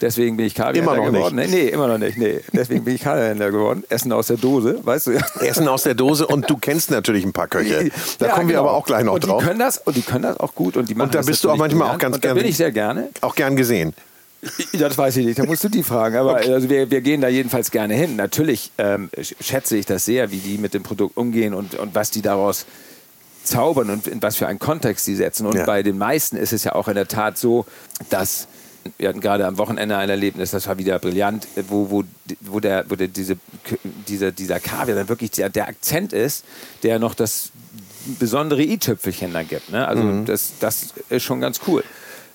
Deswegen 0.00 0.36
bin 0.36 0.46
ich 0.46 0.54
Kaviarhändler 0.54 0.94
immer 0.94 1.04
noch 1.04 1.12
geworden. 1.12 1.36
Nicht. 1.36 1.50
Nee, 1.50 1.64
nee, 1.64 1.68
immer 1.68 1.88
noch 1.88 1.98
nicht. 1.98 2.16
Nee. 2.16 2.40
Deswegen 2.52 2.84
bin 2.84 2.94
ich 2.94 3.02
Kaviarhändler 3.02 3.50
geworden. 3.50 3.84
Essen 3.88 4.12
aus 4.12 4.28
der 4.28 4.38
Dose, 4.38 4.80
weißt 4.82 5.08
du 5.08 5.10
ja. 5.12 5.20
Essen 5.40 5.68
aus 5.68 5.82
der 5.82 5.94
Dose 5.94 6.26
und 6.26 6.48
du 6.48 6.56
kennst 6.56 6.90
natürlich 6.90 7.24
ein 7.24 7.32
paar 7.32 7.48
Köche. 7.48 7.90
Da 8.18 8.26
ja, 8.26 8.32
kommen 8.32 8.48
wir 8.48 8.56
genau. 8.56 8.68
aber 8.68 8.72
auch 8.72 8.86
gleich 8.86 9.04
noch 9.04 9.14
und 9.14 9.26
drauf. 9.26 9.40
Die 9.40 9.46
können 9.46 9.60
das, 9.60 9.78
und 9.78 9.96
die 9.96 10.02
können 10.02 10.22
das 10.22 10.40
auch 10.40 10.54
gut. 10.54 10.76
Und, 10.76 10.88
die 10.88 10.94
machen 10.94 11.08
und 11.08 11.14
da 11.14 11.22
bist 11.22 11.44
du 11.44 11.50
auch 11.50 11.56
manchmal 11.56 11.90
auch 11.90 11.98
ganz 11.98 12.20
gerne. 12.20 12.34
Da 12.34 12.40
bin 12.40 12.50
ich 12.50 12.56
sehr 12.56 12.72
gerne. 12.72 13.10
Auch 13.20 13.34
gern 13.34 13.56
gesehen. 13.56 13.94
Das 14.72 14.96
weiß 14.96 15.18
ich 15.18 15.26
nicht, 15.26 15.38
da 15.38 15.44
musst 15.44 15.64
du 15.64 15.68
die 15.68 15.82
fragen. 15.82 16.16
Aber 16.16 16.32
okay. 16.32 16.52
also 16.52 16.70
wir, 16.70 16.90
wir 16.90 17.02
gehen 17.02 17.20
da 17.20 17.28
jedenfalls 17.28 17.70
gerne 17.70 17.94
hin. 17.94 18.16
Natürlich 18.16 18.72
ähm, 18.78 19.10
schätze 19.40 19.76
ich 19.76 19.84
das 19.84 20.06
sehr, 20.06 20.30
wie 20.30 20.38
die 20.38 20.56
mit 20.56 20.72
dem 20.72 20.82
Produkt 20.82 21.16
umgehen 21.16 21.52
und, 21.52 21.74
und 21.74 21.94
was 21.94 22.10
die 22.10 22.22
daraus 22.22 22.64
zaubern 23.44 23.90
und 23.90 24.06
in 24.06 24.22
was 24.22 24.36
für 24.36 24.46
einen 24.46 24.58
Kontext 24.58 25.04
sie 25.04 25.14
setzen. 25.14 25.46
Und 25.46 25.56
ja. 25.56 25.66
bei 25.66 25.82
den 25.82 25.98
meisten 25.98 26.36
ist 26.36 26.52
es 26.52 26.64
ja 26.64 26.74
auch 26.74 26.88
in 26.88 26.94
der 26.94 27.08
Tat 27.08 27.36
so, 27.36 27.66
dass 28.08 28.48
wir 28.98 29.08
hatten 29.08 29.20
gerade 29.20 29.46
am 29.46 29.58
Wochenende 29.58 29.96
ein 29.96 30.08
Erlebnis, 30.08 30.50
das 30.50 30.66
war 30.66 30.78
wieder 30.78 30.98
brillant, 30.98 31.46
wo, 31.68 31.90
wo, 31.90 32.04
wo, 32.40 32.60
der, 32.60 32.84
wo 32.88 32.96
der, 32.96 33.08
diese, 33.08 33.36
dieser, 34.08 34.32
dieser 34.32 34.60
Kaviar 34.60 34.96
dann 34.96 35.08
wirklich 35.08 35.30
der, 35.32 35.48
der 35.48 35.68
Akzent 35.68 36.12
ist, 36.12 36.44
der 36.82 36.98
noch 36.98 37.14
das 37.14 37.50
besondere 38.18 38.62
i-Tüpfelchen 38.62 39.32
dann 39.32 39.48
gibt. 39.48 39.70
Ne? 39.70 39.86
Also 39.86 40.02
mhm. 40.02 40.24
das, 40.24 40.52
das 40.60 40.94
ist 41.08 41.22
schon 41.22 41.40
ganz 41.40 41.60
cool. 41.66 41.84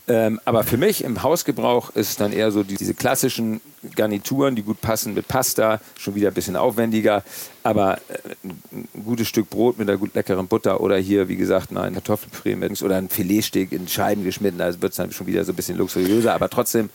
Ähm, 0.08 0.40
aber 0.46 0.64
für 0.64 0.78
mich 0.78 1.04
im 1.04 1.24
Hausgebrauch 1.24 1.90
ist 1.96 2.10
es 2.10 2.16
dann 2.16 2.32
eher 2.32 2.52
so 2.52 2.64
die, 2.64 2.76
diese 2.76 2.94
klassischen 2.94 3.60
Garnituren, 3.96 4.56
die 4.56 4.62
gut 4.62 4.80
passen 4.80 5.16
mit 5.16 5.28
Pasta, 5.28 5.82
schon 5.98 6.14
wieder 6.14 6.28
ein 6.28 6.34
bisschen 6.34 6.56
aufwendiger, 6.56 7.24
aber 7.64 7.98
äh, 8.10 8.48
ein 8.72 8.88
gutes 9.04 9.28
Stück 9.28 9.50
Brot 9.50 9.80
mit 9.80 9.90
einer 9.90 9.98
gut 9.98 10.14
leckeren 10.14 10.48
Butter 10.48 10.80
oder 10.82 10.98
hier, 10.98 11.28
wie 11.28 11.38
gesagt, 11.38 11.72
mal 11.72 11.84
ein 11.84 11.94
Kartoffelpüree 11.94 12.56
mit 12.56 12.82
oder 12.84 12.98
ein 12.98 13.10
Filetstück 13.10 13.72
in 13.72 13.88
Scheiben 13.88 14.24
geschnitten, 14.24 14.62
also 14.62 14.80
wird 14.82 14.92
es 14.92 14.98
dann 14.98 15.12
schon 15.12 15.26
wieder 15.26 15.44
so 15.44 15.54
ein 15.54 15.56
bisschen 15.56 15.78
luxuriöser, 15.78 16.36
aber 16.36 16.50
trotzdem 16.50 16.90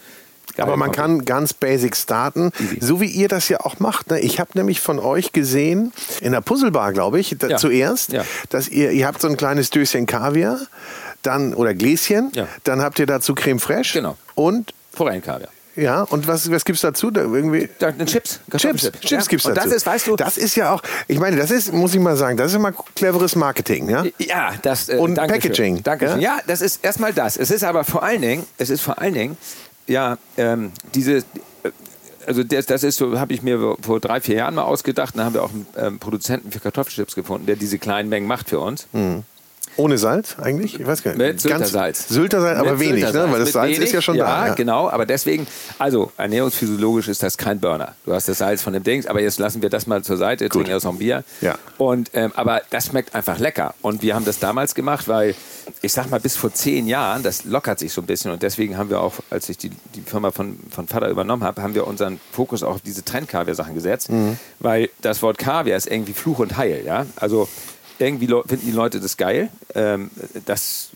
Geil, 0.57 0.67
aber 0.67 0.77
man 0.77 0.91
kann 0.91 1.25
ganz 1.25 1.53
basic 1.53 1.97
starten, 1.97 2.51
Easy. 2.59 2.79
so 2.81 3.01
wie 3.01 3.07
ihr 3.07 3.29
das 3.29 3.49
ja 3.49 3.61
auch 3.61 3.79
macht. 3.79 4.11
Ne? 4.11 4.19
Ich 4.21 4.41
habe 4.41 4.51
nämlich 4.55 4.81
von 4.81 4.99
euch 4.99 5.33
gesehen, 5.33 5.93
in 6.21 6.33
der 6.33 6.41
Puzzlebar, 6.41 6.93
glaube 6.93 7.21
ich, 7.21 7.37
da, 7.39 7.49
ja. 7.49 7.57
zuerst, 7.57 8.13
ja. 8.13 8.25
dass 8.49 8.69
ihr, 8.69 8.91
ihr 8.91 9.07
habt 9.07 9.21
so 9.21 9.29
ein 9.29 9.37
kleines 9.37 9.71
Döschen 9.71 10.07
Kaviar 10.07 10.59
dann 11.23 11.55
oder 11.55 11.75
Gläschen. 11.75 12.31
Ja. 12.35 12.49
Dann 12.65 12.81
habt 12.81 12.99
ihr 12.99 13.07
dazu 13.07 13.35
Creme 13.35 13.61
fraiche. 13.61 13.99
Genau. 13.99 14.17
Und 14.35 14.73
Forellenkaviar. 14.93 15.51
Ja, 15.77 16.03
und 16.03 16.27
was, 16.27 16.51
was 16.51 16.63
es 16.67 16.81
dazu? 16.81 17.11
Da 17.11 17.23
irgendwie? 17.23 17.69
Da, 17.79 17.93
Chips. 17.93 18.41
Chips, 18.57 18.91
Chips 19.01 19.11
ja. 19.11 19.21
gibt's 19.23 19.47
und 19.47 19.57
dazu. 19.57 19.69
das 19.69 19.77
ist, 19.77 19.87
weißt 19.87 20.07
du... 20.09 20.17
Das 20.17 20.37
ist 20.37 20.57
ja 20.57 20.73
auch, 20.73 20.83
ich 21.07 21.19
meine, 21.19 21.37
das 21.37 21.51
ist, 21.51 21.73
muss 21.73 21.95
ich 21.95 22.01
mal 22.01 22.17
sagen, 22.17 22.37
das 22.37 22.51
ist 22.51 22.57
immer 22.57 22.73
cleveres 22.95 23.37
Marketing, 23.37 23.89
ja? 23.89 24.05
Ja, 24.19 24.53
das... 24.63 24.89
Äh, 24.89 24.97
und 24.97 25.15
Packaging. 25.15 25.83
Dankeschön. 25.83 26.21
Ja? 26.21 26.37
ja, 26.37 26.43
das 26.47 26.61
ist 26.61 26.85
erstmal 26.85 27.13
das. 27.13 27.37
Es 27.37 27.51
ist 27.51 27.63
aber 27.63 27.85
vor 27.85 28.03
allen 28.03 28.21
Dingen, 28.21 28.47
es 28.59 28.69
ist 28.69 28.83
vor 28.83 28.99
allen 28.99 29.15
Dingen, 29.15 29.37
ja, 29.87 30.19
ähm, 30.37 30.73
diese... 30.95 31.19
Äh, 31.19 31.23
also 32.27 32.43
das, 32.43 32.67
das 32.67 32.83
ist 32.83 32.97
so, 32.97 33.19
habe 33.19 33.33
ich 33.33 33.43
mir 33.43 33.77
vor 33.81 34.01
drei, 34.01 34.21
vier 34.21 34.37
Jahren 34.37 34.57
mal 34.57 34.63
ausgedacht. 34.63 35.15
Da 35.17 35.25
haben 35.25 35.35
wir 35.35 35.43
auch 35.43 35.51
einen 35.51 35.67
ähm, 35.77 35.99
Produzenten 35.99 36.53
für 36.53 36.61
Kartoffelchips 36.61 37.15
gefunden, 37.15 37.47
der 37.47 37.57
diese 37.57 37.79
kleinen 37.79 38.09
Mengen 38.09 38.27
macht 38.27 38.51
für 38.51 38.61
uns. 38.61 38.87
Mhm. 38.93 39.23
Ohne 39.77 39.99
Salz 39.99 40.37
eigentlich? 40.39 40.79
Ich 40.79 40.87
weiß 40.87 41.03
gar 41.03 41.13
nicht. 41.13 41.19
Mit 41.19 41.41
Syltersalz. 41.41 42.09
Syltersalz, 42.09 42.59
aber 42.59 42.73
Mit 42.73 42.81
wenig, 42.81 43.05
Syltersalz. 43.05 43.27
ne? 43.27 43.33
weil 43.33 43.41
das 43.41 43.53
Salz 43.53 43.77
wenig, 43.77 43.85
ist 43.85 43.93
ja 43.93 44.03
schon 44.03 44.19
da. 44.19 44.49
Ja, 44.49 44.55
genau, 44.55 44.89
aber 44.89 45.07
deswegen, 45.07 45.47
also 45.79 46.13
ernährungsphysiologisch 46.17 47.09
ist 47.09 47.23
das 47.23 47.39
kein 47.39 47.61
Burner. 47.61 47.95
Du 48.05 48.13
hast 48.13 48.29
das 48.29 48.39
Salz 48.39 48.63
von 48.63 48.73
dem 48.73 48.83
Dings, 48.83 49.07
aber 49.07 49.21
jetzt 49.21 49.39
lassen 49.39 49.63
wir 49.63 49.71
das 49.71 49.87
mal 49.87 50.03
zur 50.03 50.17
Seite, 50.17 50.45
jetzt 50.45 50.53
trinken 50.53 50.69
wir 50.69 50.77
noch 50.77 50.85
ein 50.85 50.99
Bier. 50.99 51.25
Ja. 51.41 51.57
Und, 51.79 52.11
ähm, 52.15 52.33
aber 52.35 52.63
das 52.71 52.87
schmeckt 52.87 53.15
einfach 53.15 53.39
lecker. 53.39 53.75
Und 53.83 54.03
wir 54.03 54.15
haben 54.15 54.25
das 54.25 54.39
damals 54.39 54.75
gemacht, 54.75 55.09
weil 55.09 55.35
ich 55.83 55.93
sag 55.93 56.11
mal, 56.11 56.21
bis 56.21 56.37
vor 56.37 56.53
zehn 56.53 56.87
Jahren, 56.87 57.23
das 57.23 57.45
lockert 57.45 57.79
sich 57.79 57.93
so 57.93 58.01
ein 58.01 58.07
bisschen 58.07 58.31
und 58.31 58.43
deswegen 58.43 58.77
haben 58.77 58.91
wir 58.91 59.01
auch, 59.01 59.15
als 59.31 59.49
ich 59.49 59.59
die, 59.59 59.71
die 59.95 60.03
Firma 60.03 60.31
von, 60.31 60.59
von 60.71 60.89
Vater 60.89 61.09
übernommen 61.09 61.45
habe, 61.45 61.63
haben 61.63 61.75
wir 61.75 61.87
unseren 61.87 62.21
Fokus 62.33 62.63
auch 62.63 62.75
auf 62.75 62.81
diese 62.81 63.05
Trend-Kaviar-Sachen 63.05 63.75
gesetzt, 63.75 64.11
mhm. 64.11 64.39
weil 64.59 64.91
das 65.01 65.23
Wort 65.23 65.39
Kaviar 65.39 65.77
ist 65.77 65.87
irgendwie 65.87 66.13
Fluch 66.13 66.39
und 66.39 66.57
Heil, 66.57 66.83
ja. 66.85 67.07
Also 67.17 67.49
irgendwie 68.01 68.27
finden 68.27 68.67
die 68.67 68.73
Leute 68.73 69.01
das 69.01 69.17
geil, 69.17 69.49
ähm, 69.75 70.11
das 70.47 70.91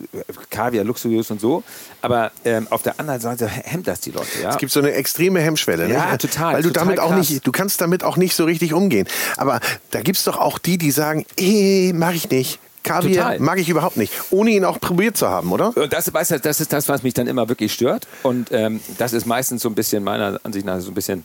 Kaviar 0.51 0.85
luxuriös 0.85 1.31
und 1.31 1.41
so, 1.41 1.63
aber 2.03 2.33
ähm, 2.45 2.67
auf 2.71 2.83
der 2.83 2.99
anderen 2.99 3.21
Seite 3.21 3.47
hemmt 3.47 3.87
das 3.87 4.01
die 4.01 4.11
Leute. 4.11 4.43
Ja? 4.43 4.51
Es 4.51 4.59
gibt 4.59 4.73
so 4.73 4.81
eine 4.81 4.93
extreme 4.93 5.41
Hemmschwelle. 5.41 5.87
Ne? 5.89 5.95
Ja, 5.95 6.17
total. 6.17 6.55
Weil 6.55 6.63
du 6.63 6.69
total 6.69 6.87
damit 6.87 7.01
auch 7.01 7.15
nicht, 7.15 7.47
du 7.47 7.53
kannst 7.53 7.81
damit 7.81 8.05
auch 8.05 8.17
nicht 8.17 8.35
so 8.35 8.45
richtig 8.45 8.73
umgehen. 8.73 9.07
Aber 9.37 9.61
da 9.91 10.01
gibt 10.01 10.19
es 10.19 10.25
doch 10.25 10.39
auch 10.39 10.59
die, 10.59 10.79
die 10.79 10.91
sagen, 10.91 11.27
eh, 11.37 11.93
mag 11.93 12.15
ich 12.15 12.31
nicht. 12.31 12.59
Kaviar 12.83 13.33
Total. 13.33 13.39
mag 13.41 13.59
ich 13.59 13.71
überhaupt 13.71 13.97
nicht, 13.97 14.13
ohne 14.31 14.51
ihn 14.51 14.65
auch 14.65 14.79
probiert 14.79 15.17
zu 15.17 15.27
haben, 15.27 15.53
oder? 15.53 15.73
Das, 15.89 16.13
weißt 16.13 16.33
du, 16.33 16.41
das 16.41 16.61
ist 16.61 16.71
das, 16.71 16.87
was 16.87 17.03
mich 17.03 17.15
dann 17.15 17.27
immer 17.27 17.49
wirklich 17.49 17.73
stört. 17.73 18.07
Und 18.23 18.53
ähm, 18.53 18.81
das 18.99 19.15
ist 19.15 19.27
meistens 19.27 19.63
so 19.63 19.71
ein 19.71 19.75
bisschen, 19.75 20.05
meiner 20.05 20.39
Ansicht 20.43 20.67
nach, 20.67 20.79
so 20.81 20.91
ein 20.91 20.95
bisschen 20.95 21.25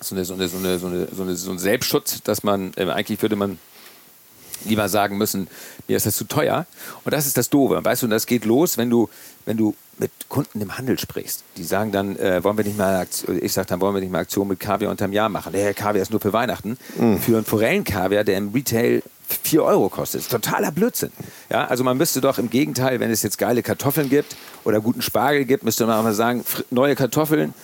so, 0.00 0.14
eine, 0.14 0.26
so, 0.26 0.34
eine, 0.34 0.48
so, 0.48 0.58
eine, 0.58 0.78
so, 0.78 1.22
eine, 1.22 1.34
so 1.34 1.50
ein 1.50 1.58
Selbstschutz, 1.58 2.22
dass 2.22 2.44
man, 2.44 2.72
äh, 2.76 2.84
eigentlich 2.90 3.22
würde 3.22 3.36
man 3.36 3.58
lieber 4.64 4.88
sagen 4.88 5.18
müssen, 5.18 5.48
mir 5.88 5.96
ist 5.96 6.06
das 6.06 6.16
zu 6.16 6.24
teuer. 6.24 6.66
Und 7.04 7.12
das 7.12 7.26
ist 7.26 7.36
das 7.36 7.50
Doofe. 7.50 7.84
Weißt 7.84 8.02
du, 8.02 8.06
und 8.06 8.10
das 8.10 8.26
geht 8.26 8.44
los, 8.44 8.78
wenn 8.78 8.90
du, 8.90 9.08
wenn 9.44 9.56
du 9.56 9.74
mit 9.98 10.10
Kunden 10.28 10.60
im 10.60 10.76
Handel 10.76 10.98
sprichst. 10.98 11.44
Die 11.56 11.64
sagen 11.64 11.92
dann, 11.92 12.16
äh, 12.16 12.44
wollen 12.44 12.58
wir 12.58 12.64
nicht 12.64 12.76
mal, 12.76 12.96
Aktion, 12.96 13.38
ich 13.42 13.52
sage 13.52 13.68
dann, 13.68 13.80
wollen 13.80 13.94
wir 13.94 14.00
nicht 14.00 14.12
mal 14.12 14.18
Aktion 14.18 14.48
mit 14.48 14.60
Kaviar 14.60 14.90
unterm 14.90 15.12
Jahr 15.12 15.28
machen. 15.28 15.52
Der 15.52 15.72
Kaviar 15.74 16.02
ist 16.02 16.10
nur 16.10 16.20
für 16.20 16.32
Weihnachten. 16.32 16.76
Mhm. 16.98 17.18
Für 17.18 17.36
einen 17.36 17.44
Forellenkaviar, 17.44 18.24
der 18.24 18.36
im 18.36 18.52
Retail 18.52 19.02
4 19.42 19.62
Euro 19.62 19.88
kostet. 19.88 20.20
Das 20.20 20.26
ist 20.26 20.32
totaler 20.32 20.70
Blödsinn. 20.70 21.10
Ja, 21.50 21.66
also 21.66 21.82
man 21.82 21.96
müsste 21.96 22.20
doch 22.20 22.38
im 22.38 22.50
Gegenteil, 22.50 23.00
wenn 23.00 23.10
es 23.10 23.22
jetzt 23.22 23.38
geile 23.38 23.62
Kartoffeln 23.62 24.08
gibt 24.08 24.36
oder 24.64 24.80
guten 24.80 25.02
Spargel 25.02 25.44
gibt, 25.44 25.64
müsste 25.64 25.86
man 25.86 25.98
auch 25.98 26.02
mal 26.02 26.14
sagen, 26.14 26.44
neue 26.70 26.94
Kartoffeln, 26.94 27.54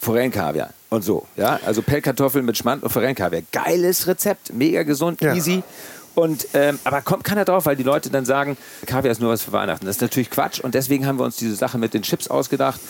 Forellenkaviar 0.00 0.70
und 0.88 1.02
so. 1.04 1.26
Ja, 1.36 1.60
also 1.66 1.82
Pellkartoffeln 1.82 2.44
mit 2.44 2.56
Schmand 2.56 2.82
und 2.82 2.90
Forellenkaviar. 2.90 3.42
Geiles 3.52 4.06
Rezept, 4.06 4.52
mega 4.52 4.82
gesund, 4.82 5.20
ja. 5.20 5.34
easy. 5.34 5.62
Und, 6.14 6.48
ähm, 6.54 6.78
aber 6.84 7.02
kommt 7.02 7.24
keiner 7.24 7.44
drauf, 7.44 7.66
weil 7.66 7.76
die 7.76 7.82
Leute 7.82 8.10
dann 8.10 8.24
sagen, 8.24 8.56
Kaviar 8.86 9.12
ist 9.12 9.20
nur 9.20 9.30
was 9.30 9.42
für 9.42 9.52
Weihnachten. 9.52 9.86
Das 9.86 9.96
ist 9.96 10.02
natürlich 10.02 10.30
Quatsch. 10.30 10.60
Und 10.60 10.74
deswegen 10.74 11.06
haben 11.06 11.18
wir 11.18 11.24
uns 11.24 11.36
diese 11.36 11.54
Sache 11.54 11.78
mit 11.78 11.94
den 11.94 12.02
Chips 12.02 12.28
ausgedacht. 12.28 12.80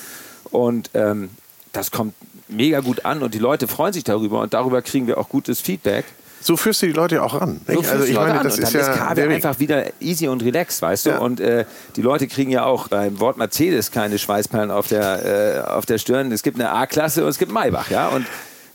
Und 0.50 0.90
ähm, 0.94 1.30
das 1.72 1.90
kommt 1.90 2.14
mega 2.48 2.80
gut 2.80 3.04
an 3.04 3.22
und 3.22 3.34
die 3.34 3.38
Leute 3.38 3.68
freuen 3.68 3.92
sich 3.92 4.04
darüber 4.04 4.40
und 4.40 4.54
darüber 4.54 4.82
kriegen 4.82 5.06
wir 5.06 5.18
auch 5.18 5.28
gutes 5.28 5.60
Feedback. 5.60 6.04
So 6.42 6.56
führst 6.56 6.80
du 6.80 6.86
die 6.86 6.92
Leute 6.92 7.22
auch 7.22 7.34
an. 7.34 7.60
So 7.66 7.80
also 7.80 8.04
ich 8.04 8.14
meine, 8.14 8.42
das 8.42 8.56
und 8.56 8.62
ist 8.62 8.74
dann 8.74 8.80
ja 8.80 8.92
ist 8.92 8.98
Kaviar 8.98 9.28
einfach 9.28 9.58
wieder 9.58 9.84
easy 10.00 10.26
und 10.26 10.42
relaxed, 10.42 10.80
weißt 10.80 11.06
du? 11.06 11.10
Ja. 11.10 11.18
Und 11.18 11.38
äh, 11.38 11.66
die 11.96 12.02
Leute 12.02 12.26
kriegen 12.28 12.50
ja 12.50 12.64
auch 12.64 12.88
beim 12.88 13.20
Wort 13.20 13.36
Mercedes 13.36 13.90
keine 13.90 14.18
Schweißperlen 14.18 14.70
auf 14.70 14.88
der, 14.88 15.66
äh, 15.66 15.70
auf 15.70 15.84
der 15.84 15.98
Stirn. 15.98 16.32
Es 16.32 16.42
gibt 16.42 16.58
eine 16.58 16.72
A-Klasse 16.72 17.22
und 17.22 17.28
es 17.28 17.38
gibt 17.38 17.52
Maybach, 17.52 17.90
ja? 17.90 18.08
Und 18.08 18.26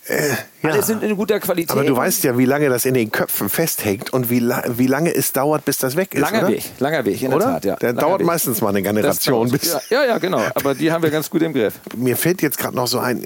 äh, 0.08 0.30
ja. 0.62 0.72
Alle 0.72 0.84
sind 0.84 1.02
in 1.04 1.16
guter 1.16 1.40
Qualität. 1.40 1.72
Aber 1.72 1.84
du 1.84 1.96
weißt 1.96 2.24
ja, 2.24 2.38
wie 2.38 2.46
lange 2.46 2.70
das 2.70 2.86
in 2.86 2.94
den 2.94 3.12
Köpfen 3.12 3.50
festhängt 3.50 4.14
und 4.14 4.30
wie, 4.30 4.40
la 4.40 4.64
wie 4.68 4.86
lange 4.86 5.14
es 5.14 5.32
dauert, 5.32 5.66
bis 5.66 5.80
das 5.80 5.96
weg 5.96 6.14
ist. 6.14 6.22
Langer 6.22 6.40
oder? 6.40 6.48
Weg, 6.50 6.64
langer 6.80 7.06
Weg, 7.06 7.22
in 7.24 7.34
oder? 7.34 7.46
der 7.46 7.54
Tat, 7.54 7.66
ja. 7.66 7.76
Der 7.78 7.90
langer 7.90 8.02
dauert 8.02 8.20
Weg. 8.20 8.28
meistens 8.28 8.62
mal 8.62 8.70
eine 8.70 8.84
Generation. 8.84 9.50
Bis 9.50 9.74
ja, 9.74 9.82
ja, 9.90 10.06
ja, 10.06 10.18
genau. 10.20 10.42
Aber 10.54 10.76
die 10.76 10.92
haben 10.92 11.04
wir 11.04 11.10
ganz 11.10 11.30
gut 11.30 11.42
im 11.42 11.54
Griff. 11.54 11.80
Mir 11.96 12.18
fällt 12.18 12.44
jetzt 12.44 12.60
gerade 12.60 12.76
noch 12.76 12.88
so 12.88 13.00
ein, 13.00 13.26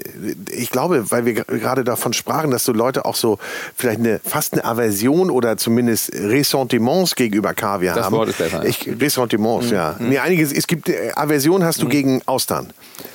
ich 0.50 0.70
glaube, 0.70 1.10
weil 1.10 1.26
wir 1.26 1.34
gerade 1.34 1.84
davon 1.84 2.14
sprachen, 2.14 2.50
dass 2.50 2.64
so 2.64 2.72
Leute 2.72 3.04
auch 3.04 3.16
so 3.16 3.38
vielleicht 3.76 4.00
eine, 4.00 4.18
fast 4.24 4.54
eine 4.54 4.64
Aversion 4.64 5.30
oder 5.30 5.58
zumindest 5.58 6.14
Ressentiments 6.14 7.14
gegenüber 7.14 7.52
Kaviar 7.52 7.94
das 7.94 8.06
haben. 8.06 8.12
Das 8.12 8.18
Wort 8.18 8.28
ist 8.30 8.38
besser. 8.38 8.64
Ich, 8.64 8.88
Ressentiments, 9.00 9.66
mhm. 9.66 9.72
ja. 9.74 9.96
Mhm. 9.98 10.08
Nee, 10.08 10.18
einiges, 10.18 10.50
es 10.52 10.66
gibt, 10.66 10.88
äh, 10.88 11.12
Aversion 11.14 11.62
hast 11.62 11.82
du 11.82 11.86
mhm. 11.86 11.90
gegen 11.90 12.22
Austern, 12.24 12.72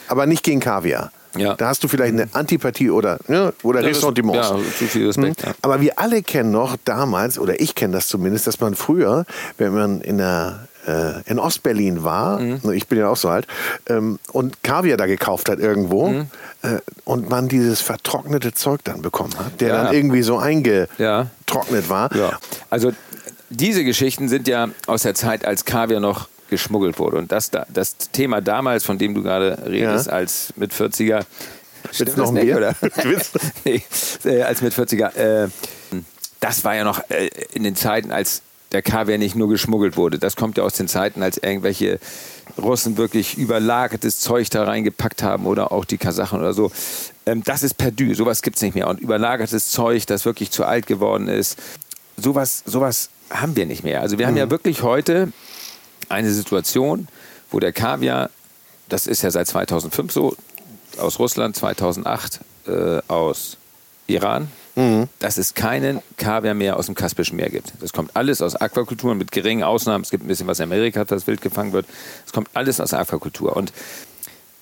aber 0.07 0.27
nicht 0.27 0.43
gegen 0.43 0.59
Kaviar. 0.59 1.11
Ja. 1.37 1.55
Da 1.55 1.67
hast 1.67 1.83
du 1.83 1.87
vielleicht 1.87 2.13
eine 2.13 2.27
Antipathie 2.33 2.89
oder, 2.89 3.19
ne, 3.27 3.53
oder 3.63 3.81
ja, 3.81 3.87
Ressentiments. 3.87 4.49
Ja, 4.49 4.55
zu 4.55 4.85
viel 4.85 5.07
Respekt. 5.07 5.45
Hm? 5.45 5.53
Aber 5.61 5.81
wir 5.81 5.99
alle 5.99 6.21
kennen 6.23 6.51
noch 6.51 6.77
damals, 6.85 7.39
oder 7.39 7.59
ich 7.59 7.75
kenne 7.75 7.93
das 7.93 8.07
zumindest, 8.07 8.47
dass 8.47 8.59
man 8.59 8.75
früher, 8.75 9.25
wenn 9.57 9.73
man 9.73 10.01
in 10.01 10.17
der 10.17 10.67
äh, 10.87 11.21
in 11.25 11.39
Ostberlin 11.39 12.03
war, 12.03 12.39
mhm. 12.39 12.71
ich 12.73 12.87
bin 12.87 12.99
ja 12.99 13.09
auch 13.09 13.17
so 13.17 13.29
alt, 13.29 13.47
ähm, 13.87 14.19
und 14.31 14.61
Kaviar 14.63 14.97
da 14.97 15.05
gekauft 15.07 15.49
hat 15.49 15.59
irgendwo 15.59 16.09
mhm. 16.09 16.27
äh, 16.61 16.79
und 17.03 17.29
man 17.29 17.47
dieses 17.47 17.81
vertrocknete 17.81 18.53
Zeug 18.53 18.81
dann 18.83 19.01
bekommen 19.01 19.37
hat, 19.37 19.61
der 19.61 19.69
ja. 19.69 19.83
dann 19.83 19.93
irgendwie 19.93 20.21
so 20.21 20.37
eingetrocknet 20.37 21.89
war. 21.89 22.15
Ja. 22.15 22.37
Also 22.69 22.91
diese 23.49 23.83
Geschichten 23.83 24.29
sind 24.29 24.47
ja 24.47 24.69
aus 24.87 25.03
der 25.03 25.15
Zeit, 25.15 25.45
als 25.45 25.65
Kaviar 25.65 25.99
noch 25.99 26.27
geschmuggelt 26.49 26.99
wurde. 26.99 27.17
Und 27.17 27.31
das, 27.31 27.51
das 27.51 27.97
Thema 28.11 28.41
damals, 28.41 28.83
von 28.83 28.97
dem 28.97 29.13
du 29.13 29.23
gerade 29.23 29.57
redest, 29.65 30.07
ja. 30.07 30.13
als 30.13 30.53
mit 30.55 30.73
40er. 30.73 31.25
Willst 31.97 32.17
noch 32.17 32.29
ein 32.29 32.35
Bier? 32.35 32.57
Oder? 32.57 32.75
nee, 33.65 33.83
äh, 34.23 34.41
als 34.41 34.61
mit 34.61 34.73
40er. 34.73 35.15
Äh, 35.15 35.49
das 36.39 36.63
war 36.63 36.75
ja 36.75 36.83
noch 36.83 37.09
äh, 37.09 37.29
in 37.53 37.63
den 37.63 37.75
Zeiten, 37.75 38.11
als 38.11 38.41
der 38.71 38.81
Kaviar 38.81 39.17
nicht 39.17 39.35
nur 39.35 39.49
geschmuggelt 39.49 39.95
wurde. 39.95 40.19
Das 40.19 40.35
kommt 40.35 40.57
ja 40.57 40.63
aus 40.63 40.73
den 40.73 40.87
Zeiten, 40.87 41.23
als 41.23 41.37
irgendwelche 41.37 41.99
Russen 42.57 42.97
wirklich 42.97 43.37
überlagertes 43.37 44.19
Zeug 44.19 44.49
da 44.49 44.63
reingepackt 44.63 45.23
haben 45.23 45.45
oder 45.45 45.71
auch 45.71 45.85
die 45.85 45.97
Kasachen 45.97 46.39
oder 46.39 46.53
so. 46.53 46.71
Ähm, 47.25 47.43
das 47.43 47.63
ist 47.63 47.75
perdu, 47.75 48.13
sowas 48.13 48.41
gibt 48.41 48.57
es 48.57 48.61
nicht 48.61 48.75
mehr. 48.75 48.87
Und 48.87 48.99
überlagertes 48.99 49.69
Zeug, 49.69 50.05
das 50.07 50.25
wirklich 50.25 50.51
zu 50.51 50.65
alt 50.65 50.87
geworden 50.87 51.27
ist, 51.27 51.57
sowas, 52.17 52.63
sowas 52.65 53.09
haben 53.29 53.55
wir 53.55 53.65
nicht 53.65 53.83
mehr. 53.83 54.01
Also 54.01 54.17
wir 54.17 54.27
haben 54.27 54.37
ja 54.37 54.45
mhm. 54.45 54.51
wirklich 54.51 54.83
heute 54.83 55.31
eine 56.09 56.31
Situation, 56.31 57.07
wo 57.51 57.59
der 57.59 57.73
Kaviar, 57.73 58.29
das 58.89 59.07
ist 59.07 59.21
ja 59.21 59.31
seit 59.31 59.47
2005 59.47 60.11
so, 60.11 60.35
aus 60.97 61.19
Russland, 61.19 61.55
2008 61.55 62.39
äh, 62.67 63.01
aus 63.07 63.57
Iran, 64.07 64.49
mhm. 64.75 65.07
dass 65.19 65.37
es 65.37 65.53
keinen 65.53 66.01
Kaviar 66.17 66.53
mehr 66.53 66.77
aus 66.77 66.85
dem 66.85 66.95
Kaspischen 66.95 67.35
Meer 67.35 67.49
gibt. 67.49 67.73
Das 67.79 67.93
kommt 67.93 68.15
alles 68.15 68.41
aus 68.41 68.55
Aquakulturen 68.55 69.17
mit 69.17 69.31
geringen 69.31 69.63
Ausnahmen. 69.63 70.03
Es 70.03 70.09
gibt 70.09 70.23
ein 70.23 70.27
bisschen 70.27 70.47
was 70.47 70.59
in 70.59 70.63
Amerika, 70.63 71.03
das 71.05 71.27
wild 71.27 71.41
gefangen 71.41 71.73
wird. 71.73 71.85
Es 72.25 72.33
kommt 72.33 72.49
alles 72.53 72.79
aus 72.79 72.93
Aquakultur. 72.93 73.55
Und 73.55 73.73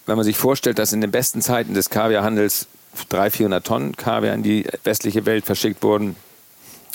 wenn 0.05 0.15
man 0.15 0.25
sich 0.25 0.37
vorstellt, 0.37 0.79
dass 0.79 0.93
in 0.93 1.01
den 1.01 1.11
besten 1.11 1.41
Zeiten 1.41 1.73
des 1.73 1.89
Kaviarhandels 1.89 2.67
300, 3.09 3.33
400 3.33 3.65
Tonnen 3.65 3.95
Kaviar 3.95 4.33
in 4.33 4.43
die 4.43 4.65
westliche 4.83 5.25
Welt 5.25 5.45
verschickt 5.45 5.81
wurden 5.83 6.15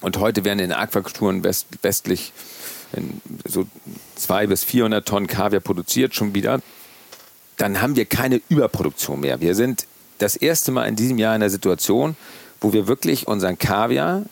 und 0.02 0.18
heute 0.18 0.44
werden 0.44 0.60
in 0.60 0.72
Aquakulturen 0.72 1.42
west, 1.42 1.66
westlich 1.82 2.32
so 3.44 3.66
200 4.16 4.48
bis 4.48 4.64
400 4.64 5.06
Tonnen 5.06 5.26
Kaviar 5.26 5.60
produziert 5.60 6.14
schon 6.14 6.34
wieder, 6.34 6.60
dann 7.56 7.80
haben 7.82 7.96
wir 7.96 8.04
keine 8.04 8.40
Überproduktion 8.48 9.20
mehr. 9.20 9.40
Wir 9.40 9.54
sind 9.54 9.86
das 10.18 10.36
erste 10.36 10.72
Mal 10.72 10.84
in 10.84 10.96
diesem 10.96 11.18
Jahr 11.18 11.34
in 11.34 11.40
der 11.40 11.50
Situation, 11.50 12.16
wo 12.60 12.72
wir 12.72 12.88
wirklich 12.88 13.28
unseren 13.28 13.58
Kaviar 13.58 14.24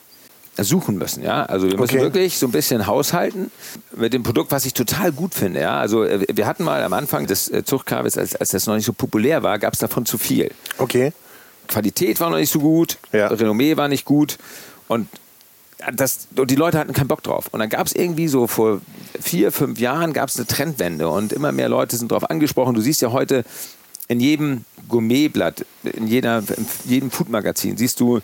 suchen 0.58 0.96
müssen. 0.96 1.22
Ja? 1.22 1.44
Also 1.44 1.68
wir 1.68 1.78
müssen 1.78 1.96
okay. 1.96 2.04
wirklich 2.04 2.38
so 2.38 2.46
ein 2.46 2.52
bisschen 2.52 2.86
haushalten 2.86 3.50
mit 3.94 4.12
dem 4.12 4.22
Produkt, 4.22 4.50
was 4.52 4.64
ich 4.64 4.72
total 4.72 5.12
gut 5.12 5.34
finde. 5.34 5.60
Ja? 5.60 5.78
Also 5.78 6.04
äh, 6.04 6.26
wir 6.32 6.46
hatten 6.46 6.64
mal 6.64 6.82
am 6.82 6.92
Anfang 6.92 7.26
des 7.26 7.50
äh, 7.50 7.64
Zuchtkaviars, 7.64 8.16
als, 8.16 8.36
als 8.36 8.50
das 8.50 8.66
noch 8.66 8.74
nicht 8.74 8.86
so 8.86 8.92
populär 8.92 9.42
war, 9.42 9.58
gab 9.58 9.74
es 9.74 9.80
davon 9.80 10.06
zu 10.06 10.18
viel. 10.18 10.50
Okay. 10.78 11.12
Qualität 11.68 12.20
war 12.20 12.30
noch 12.30 12.38
nicht 12.38 12.52
so 12.52 12.60
gut, 12.60 12.98
ja. 13.12 13.26
Renommee 13.26 13.76
war 13.76 13.88
nicht 13.88 14.04
gut 14.04 14.38
und 14.88 15.08
das, 15.94 16.28
und 16.36 16.50
die 16.50 16.56
Leute 16.56 16.78
hatten 16.78 16.92
keinen 16.92 17.08
Bock 17.08 17.22
drauf. 17.22 17.48
Und 17.52 17.60
dann 17.60 17.68
gab 17.68 17.86
es 17.86 17.94
irgendwie 17.94 18.28
so 18.28 18.46
vor 18.46 18.80
vier, 19.20 19.52
fünf 19.52 19.78
Jahren 19.78 20.12
gab 20.12 20.28
es 20.28 20.36
eine 20.36 20.46
Trendwende 20.46 21.08
und 21.08 21.32
immer 21.32 21.52
mehr 21.52 21.68
Leute 21.68 21.96
sind 21.96 22.10
darauf 22.10 22.28
angesprochen. 22.30 22.74
Du 22.74 22.80
siehst 22.80 23.02
ja 23.02 23.12
heute 23.12 23.44
in 24.08 24.20
jedem 24.20 24.64
Gourmetblatt, 24.88 25.66
in, 25.82 26.06
jeder, 26.06 26.38
in 26.38 26.66
jedem 26.84 27.10
Foodmagazin 27.10 27.76
siehst 27.76 28.00
du 28.00 28.20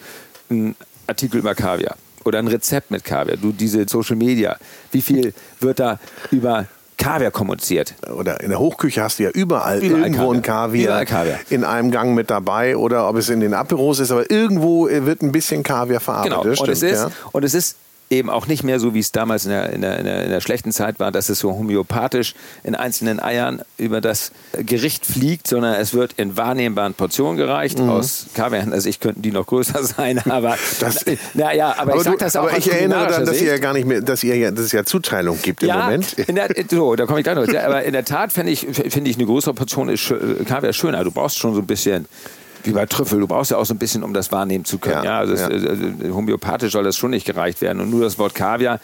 einen 0.49 0.77
Artikel 1.07 1.39
über 1.39 1.55
Kaviar 1.55 1.97
oder 2.25 2.39
ein 2.39 2.49
Rezept 2.49 2.91
mit 2.91 3.05
Kaviar. 3.05 3.37
Du 3.37 3.53
diese 3.53 3.87
Social 3.89 4.17
Media, 4.17 4.57
wie 4.93 5.03
viel 5.03 5.35
wird 5.61 5.81
da 5.81 5.99
über 6.31 6.69
Kaviar 7.03 7.31
kommuniziert. 7.31 7.95
Oder 8.15 8.41
in 8.41 8.51
der 8.51 8.59
Hochküche 8.59 9.03
hast 9.03 9.19
du 9.19 9.25
ja 9.25 9.31
überall, 9.31 9.81
überall 9.81 10.03
irgendwo 10.03 10.33
ein 10.33 10.43
Kaviar, 10.43 10.85
überall 10.85 11.07
Kaviar 11.07 11.39
in 11.51 11.65
einem 11.65 11.91
Gang 11.91 12.15
mit 12.15 12.31
dabei 12.31 12.77
oder 12.77 13.09
ob 13.09 13.17
es 13.17 13.29
in 13.29 13.41
den 13.41 13.55
Aperos 13.55 13.99
ist, 13.99 14.11
aber 14.11 14.31
irgendwo 14.31 14.89
wird 14.89 15.23
ein 15.23 15.33
bisschen 15.33 15.63
Kaviar 15.63 16.01
verarbeitet. 16.01 16.43
Genau. 16.43 16.63
Und, 16.63 16.69
es 16.69 16.83
ist, 16.83 17.01
ja. 17.01 17.11
und 17.33 17.45
es 17.45 17.55
ist 17.55 17.77
eben 18.13 18.31
auch 18.31 18.47
nicht 18.47 18.63
mehr 18.63 18.79
so, 18.79 18.95
wie 18.95 19.01
es 19.01 19.13
damals 19.13 19.45
in 19.45 19.51
der, 19.51 19.73
in 19.73 19.81
der, 19.81 19.99
in 19.99 20.05
der, 20.05 20.25
in 20.25 20.31
der 20.31 20.41
schlechten 20.41 20.71
Zeit 20.73 21.01
war, 21.01 21.11
dass 21.11 21.29
es 21.29 21.39
so 21.39 21.53
homöopathisch 21.53 22.35
in 22.63 22.75
einzelnen 22.75 23.21
Eiern 23.21 23.63
über 23.79 24.01
das 24.01 24.33
Gericht 24.53 25.07
fliegt, 25.07 25.49
sondern 25.49 25.75
es 25.75 25.95
wird 25.95 26.15
in 26.17 26.37
wahrnehmbaren 26.37 26.95
Portionen 26.95 27.37
gereicht. 27.37 27.79
Mhm. 27.79 27.89
Aus 27.89 28.27
Kaviar, 28.35 28.71
also 28.71 28.89
ich 28.89 29.01
könnten 29.01 29.23
die 29.23 29.33
noch 29.33 29.47
größer 29.47 29.83
sein, 29.85 30.19
aber 30.29 30.57
das, 30.81 31.05
naja, 31.35 31.75
aber, 31.79 31.93
aber 31.93 31.97
ich 31.97 32.03
sag 32.03 32.19
das 32.19 32.37
auch. 32.37 32.49
Aber 32.49 32.59
ich 32.59 32.71
erinnere 32.71 33.07
daran, 33.07 33.25
dass 33.25 33.41
ihr 33.41 33.49
ja 33.49 33.59
gar 33.59 33.73
nicht 33.73 33.87
mehr, 33.87 34.01
dass 34.01 34.23
ihr 34.23 34.37
ja, 34.37 34.51
dass 34.51 34.67
es 34.67 34.73
ja 34.73 34.85
Zuteilung 34.85 35.39
gibt 35.43 35.63
ja, 35.63 35.75
im 35.75 35.85
Moment. 35.85 36.17
So, 36.71 36.97
da 36.97 37.07
komme 37.07 37.21
ich 37.21 37.25
gleich 37.25 37.37
noch. 37.37 37.63
aber 37.63 37.83
in 37.83 37.93
der 37.93 38.05
Tat 38.05 38.33
finde 38.33 38.53
ich, 38.53 38.67
finde 38.67 39.11
ich 39.11 39.17
eine 39.17 39.27
größere 39.27 39.55
Portion 39.55 39.89
ist 39.89 40.13
Kaviar 40.47 40.73
schöner. 40.73 41.05
Du 41.05 41.11
brauchst 41.11 41.39
schon 41.39 41.55
so 41.55 41.61
ein 41.61 41.67
bisschen 41.67 42.07
wie 42.65 42.73
bei 42.73 42.87
Trüffel, 42.87 43.21
du 43.21 43.27
brauchst 43.27 43.51
ja 43.51 43.57
auch 43.57 43.67
so 43.67 43.75
ein 43.75 43.79
bisschen, 43.79 44.03
um 44.03 44.15
das 44.15 44.33
wahrnehmen 44.33 44.65
zu 44.65 44.79
können. 44.79 45.05
Ja, 45.05 45.05
ja 45.05 45.19
also. 45.19 45.35
Es, 45.35 45.43
äh, 45.43 46.11
homöopathisch 46.11 46.73
soll 46.73 46.85
das 46.85 46.97
schon 46.97 47.11
nicht 47.11 47.27
gereicht 47.27 47.61
werden. 47.61 47.81
Und 47.81 47.91
nur 47.91 48.03
das 48.03 48.19
Wort 48.19 48.35
Kaviar 48.35 48.81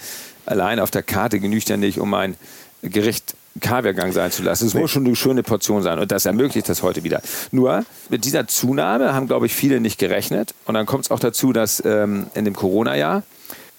allein 0.46 0.80
auf 0.80 0.90
der 0.90 1.02
Karte 1.02 1.40
genügt 1.40 1.68
ja 1.68 1.76
nicht, 1.76 1.98
um 1.98 2.12
ein 2.14 2.36
Gericht 2.82 3.34
Kaviargang 3.60 4.12
sein 4.12 4.30
zu 4.30 4.42
lassen. 4.42 4.66
Es 4.66 4.74
muss 4.74 4.90
schon 4.90 5.04
eine 5.04 5.16
schöne 5.16 5.42
Portion 5.42 5.82
sein 5.82 5.98
und 5.98 6.12
das 6.12 6.26
ermöglicht 6.26 6.68
das 6.68 6.82
heute 6.82 7.02
wieder. 7.02 7.20
Nur 7.50 7.84
mit 8.08 8.24
dieser 8.24 8.46
Zunahme 8.46 9.14
haben, 9.14 9.26
glaube 9.26 9.46
ich, 9.46 9.54
viele 9.54 9.80
nicht 9.80 9.98
gerechnet. 9.98 10.54
Und 10.64 10.74
dann 10.74 10.86
kommt 10.86 11.06
es 11.06 11.10
auch 11.10 11.20
dazu, 11.20 11.52
dass 11.52 11.82
ähm, 11.84 12.26
in 12.34 12.44
dem 12.44 12.54
Corona-Jahr, 12.54 13.24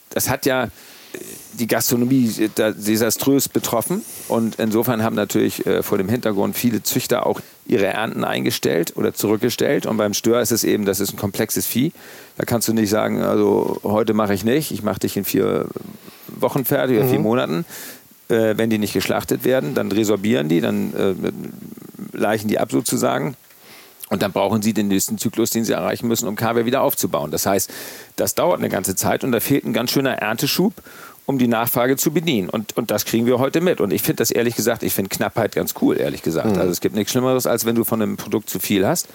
das 0.09 0.29
hat 0.29 0.45
ja 0.45 0.67
die 1.53 1.67
Gastronomie 1.67 2.49
desaströs 2.57 3.49
betroffen. 3.49 4.03
Und 4.27 4.55
insofern 4.55 5.03
haben 5.03 5.15
natürlich 5.15 5.65
äh, 5.65 5.83
vor 5.83 5.97
dem 5.97 6.09
Hintergrund 6.09 6.55
viele 6.55 6.83
Züchter 6.83 7.25
auch 7.25 7.41
ihre 7.69 7.85
Ernten 7.85 8.23
eingestellt 8.23 8.93
oder 8.95 9.13
zurückgestellt. 9.13 9.85
Und 9.85 9.97
beim 9.97 10.13
Stör 10.13 10.41
ist 10.41 10.51
es 10.51 10.63
eben, 10.63 10.85
das 10.85 10.99
ist 10.99 11.13
ein 11.13 11.17
komplexes 11.17 11.65
Vieh. 11.65 11.91
Da 12.37 12.45
kannst 12.45 12.67
du 12.67 12.73
nicht 12.73 12.89
sagen, 12.89 13.21
also 13.21 13.79
heute 13.83 14.13
mache 14.13 14.33
ich 14.33 14.43
nicht, 14.43 14.71
ich 14.71 14.83
mache 14.83 14.99
dich 14.99 15.15
in 15.15 15.25
vier 15.25 15.67
Wochen 16.27 16.65
fertig 16.65 16.97
oder 16.97 17.05
mhm. 17.05 17.11
vier 17.11 17.19
Monaten. 17.19 17.65
Äh, 18.27 18.57
wenn 18.57 18.69
die 18.69 18.77
nicht 18.77 18.93
geschlachtet 18.93 19.43
werden, 19.43 19.75
dann 19.75 19.91
resorbieren 19.91 20.49
die, 20.49 20.61
dann 20.61 20.93
äh, 20.93 22.17
leichen 22.17 22.47
die 22.47 22.59
ab 22.59 22.71
sozusagen. 22.71 23.35
Und 24.09 24.23
dann 24.23 24.31
brauchen 24.31 24.63
sie 24.63 24.73
den 24.73 24.87
nächsten 24.87 25.19
Zyklus, 25.19 25.51
den 25.51 25.63
sie 25.63 25.73
erreichen 25.73 26.07
müssen, 26.07 26.27
um 26.27 26.35
Kaviar 26.35 26.65
wieder 26.65 26.81
aufzubauen. 26.81 27.29
Das 27.29 27.45
heißt, 27.45 27.71
das 28.15 28.33
dauert 28.33 28.57
eine 28.59 28.69
ganze 28.69 28.95
Zeit 28.95 29.23
und 29.23 29.31
da 29.31 29.39
fehlt 29.39 29.65
ein 29.65 29.73
ganz 29.73 29.91
schöner 29.91 30.13
Ernteschub, 30.13 30.73
um 31.29 31.37
die 31.37 31.47
Nachfrage 31.47 31.95
zu 31.95 32.09
bedienen. 32.09 32.49
Und, 32.49 32.75
und 32.75 32.89
das 32.89 33.05
kriegen 33.05 33.27
wir 33.27 33.37
heute 33.37 33.61
mit. 33.61 33.81
Und 33.81 33.93
ich 33.93 34.01
finde 34.01 34.15
das 34.15 34.31
ehrlich 34.31 34.55
gesagt, 34.55 34.81
ich 34.81 34.95
finde 34.95 35.09
Knappheit 35.09 35.53
ganz 35.53 35.75
cool, 35.79 35.95
ehrlich 35.95 36.23
gesagt. 36.23 36.55
Mhm. 36.55 36.57
Also 36.59 36.71
es 36.71 36.81
gibt 36.81 36.95
nichts 36.95 37.11
Schlimmeres, 37.11 37.45
als 37.45 37.67
wenn 37.67 37.75
du 37.75 37.83
von 37.83 38.01
einem 38.01 38.17
Produkt 38.17 38.49
zu 38.49 38.57
viel 38.57 38.87
hast. 38.87 39.07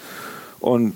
Und 0.61 0.94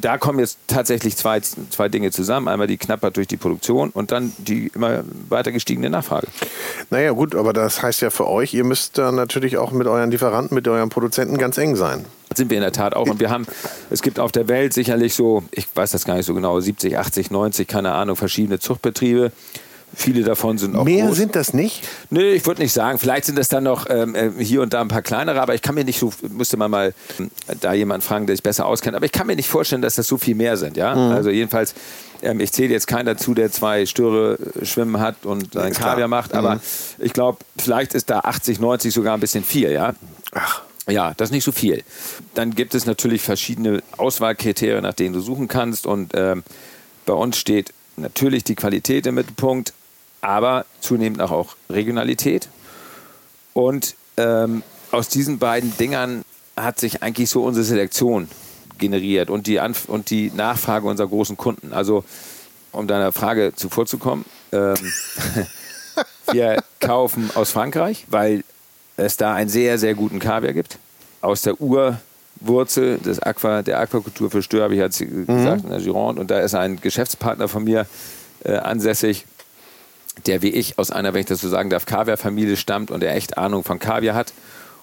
da 0.00 0.16
kommen 0.16 0.38
jetzt 0.38 0.58
tatsächlich 0.68 1.16
zwei, 1.16 1.40
zwei 1.40 1.88
Dinge 1.88 2.12
zusammen. 2.12 2.46
Einmal 2.46 2.68
die 2.68 2.78
Knappheit 2.78 3.16
durch 3.16 3.26
die 3.26 3.36
Produktion 3.36 3.90
und 3.90 4.12
dann 4.12 4.32
die 4.38 4.70
immer 4.72 5.02
weiter 5.28 5.50
gestiegene 5.50 5.90
Nachfrage. 5.90 6.28
Naja, 6.88 7.10
gut, 7.10 7.34
aber 7.34 7.52
das 7.52 7.82
heißt 7.82 8.00
ja 8.02 8.10
für 8.10 8.28
euch, 8.28 8.54
ihr 8.54 8.62
müsst 8.62 8.96
dann 8.96 9.16
natürlich 9.16 9.56
auch 9.56 9.72
mit 9.72 9.88
euren 9.88 10.12
Lieferanten, 10.12 10.54
mit 10.54 10.68
euren 10.68 10.88
Produzenten 10.88 11.36
ganz 11.36 11.58
eng 11.58 11.74
sein. 11.74 12.04
Das 12.28 12.38
sind 12.38 12.48
wir 12.48 12.58
in 12.58 12.62
der 12.62 12.72
Tat 12.72 12.94
auch. 12.94 13.08
Und 13.08 13.18
wir 13.18 13.30
haben, 13.30 13.44
es 13.90 14.02
gibt 14.02 14.20
auf 14.20 14.30
der 14.30 14.46
Welt 14.46 14.72
sicherlich 14.72 15.14
so, 15.14 15.42
ich 15.50 15.66
weiß 15.74 15.90
das 15.90 16.04
gar 16.04 16.14
nicht 16.14 16.26
so 16.26 16.34
genau, 16.34 16.60
70, 16.60 16.96
80, 16.96 17.32
90, 17.32 17.66
keine 17.66 17.92
Ahnung, 17.92 18.14
verschiedene 18.14 18.60
Zuchtbetriebe. 18.60 19.32
Viele 19.94 20.22
davon 20.22 20.56
sind 20.58 20.76
auch 20.76 20.84
Mehr 20.84 21.06
groß. 21.06 21.16
sind 21.16 21.36
das 21.36 21.52
nicht? 21.52 21.86
Nö, 22.10 22.22
ich 22.32 22.46
würde 22.46 22.62
nicht 22.62 22.72
sagen. 22.72 22.98
Vielleicht 22.98 23.24
sind 23.24 23.38
das 23.38 23.48
dann 23.48 23.64
noch 23.64 23.86
ähm, 23.88 24.14
äh, 24.14 24.30
hier 24.38 24.62
und 24.62 24.72
da 24.72 24.80
ein 24.80 24.88
paar 24.88 25.02
kleinere, 25.02 25.40
aber 25.40 25.54
ich 25.54 25.62
kann 25.62 25.74
mir 25.74 25.84
nicht 25.84 25.98
so, 25.98 26.12
müsste 26.28 26.56
man 26.56 26.70
mal 26.70 26.94
ähm, 27.18 27.30
da 27.60 27.72
jemand 27.72 28.04
fragen, 28.04 28.26
der 28.26 28.36
sich 28.36 28.42
besser 28.42 28.66
auskennt, 28.66 28.94
aber 28.94 29.04
ich 29.04 29.12
kann 29.12 29.26
mir 29.26 29.36
nicht 29.36 29.48
vorstellen, 29.48 29.82
dass 29.82 29.96
das 29.96 30.06
so 30.06 30.16
viel 30.16 30.34
mehr 30.34 30.56
sind. 30.56 30.76
Ja? 30.76 30.94
Mhm. 30.94 31.12
Also 31.12 31.30
jedenfalls, 31.30 31.74
ähm, 32.22 32.40
ich 32.40 32.52
zähle 32.52 32.72
jetzt 32.72 32.86
keinen 32.86 33.06
dazu, 33.06 33.34
der 33.34 33.50
zwei 33.50 33.84
Störe 33.86 34.38
äh, 34.60 34.64
schwimmen 34.64 35.00
hat 35.00 35.24
und 35.24 35.56
ein 35.56 35.72
Kaviar 35.72 36.08
macht, 36.08 36.34
aber 36.34 36.56
mhm. 36.56 36.60
ich 36.98 37.12
glaube, 37.12 37.38
vielleicht 37.58 37.94
ist 37.94 38.10
da 38.10 38.20
80, 38.20 38.60
90 38.60 38.94
sogar 38.94 39.14
ein 39.14 39.20
bisschen 39.20 39.44
viel. 39.44 39.70
Ja? 39.72 39.94
Ach. 40.32 40.62
Ja, 40.88 41.14
das 41.16 41.28
ist 41.28 41.32
nicht 41.32 41.44
so 41.44 41.52
viel. 41.52 41.82
Dann 42.34 42.54
gibt 42.54 42.74
es 42.74 42.86
natürlich 42.86 43.22
verschiedene 43.22 43.82
Auswahlkriterien, 43.96 44.82
nach 44.82 44.94
denen 44.94 45.14
du 45.14 45.20
suchen 45.20 45.48
kannst 45.48 45.86
und 45.86 46.12
ähm, 46.14 46.42
bei 47.06 47.12
uns 47.12 47.38
steht 47.38 47.72
natürlich 47.96 48.44
die 48.44 48.54
Qualität 48.54 49.06
im 49.06 49.16
Mittelpunkt, 49.16 49.72
aber 50.20 50.66
zunehmend 50.80 51.20
auch, 51.22 51.30
auch 51.30 51.56
Regionalität. 51.68 52.48
Und 53.52 53.94
ähm, 54.16 54.62
aus 54.90 55.08
diesen 55.08 55.38
beiden 55.38 55.76
Dingern 55.76 56.24
hat 56.56 56.78
sich 56.78 57.02
eigentlich 57.02 57.30
so 57.30 57.44
unsere 57.44 57.64
Selektion 57.64 58.28
generiert 58.78 59.30
und 59.30 59.46
die, 59.46 59.60
Anf 59.60 59.88
und 59.88 60.10
die 60.10 60.30
Nachfrage 60.34 60.86
unserer 60.86 61.08
großen 61.08 61.36
Kunden. 61.36 61.72
Also, 61.72 62.04
um 62.72 62.86
deiner 62.86 63.12
Frage 63.12 63.52
zuvorzukommen, 63.54 64.24
ähm, 64.52 64.74
wir 66.32 66.62
kaufen 66.80 67.30
aus 67.34 67.50
Frankreich, 67.50 68.06
weil 68.08 68.44
es 68.96 69.16
da 69.16 69.34
einen 69.34 69.50
sehr, 69.50 69.78
sehr 69.78 69.94
guten 69.94 70.18
Kaviar 70.18 70.52
gibt. 70.52 70.78
Aus 71.20 71.42
der 71.42 71.60
Urwurzel 71.60 72.98
des 72.98 73.20
Aqua, 73.20 73.62
der 73.62 73.80
Aquakultur 73.80 74.30
für 74.30 74.42
Stör, 74.42 74.64
habe 74.64 74.74
ich 74.74 74.80
jetzt 74.80 75.00
mhm. 75.00 75.26
gesagt, 75.26 75.64
in 75.64 75.70
der 75.70 75.80
Gironde. 75.80 76.20
Und 76.20 76.30
da 76.30 76.40
ist 76.40 76.54
ein 76.54 76.80
Geschäftspartner 76.80 77.48
von 77.48 77.64
mir 77.64 77.86
äh, 78.44 78.56
ansässig, 78.56 79.26
der 80.26 80.42
wie 80.42 80.50
ich 80.50 80.78
aus 80.78 80.90
einer, 80.90 81.12
wenn 81.14 81.20
ich 81.20 81.26
das 81.26 81.40
so 81.40 81.48
sagen 81.48 81.70
darf, 81.70 81.86
Kaviar-Familie 81.86 82.56
stammt 82.56 82.90
und 82.90 83.00
der 83.00 83.14
echt 83.14 83.38
Ahnung 83.38 83.64
von 83.64 83.78
Kaviar 83.78 84.14
hat 84.14 84.32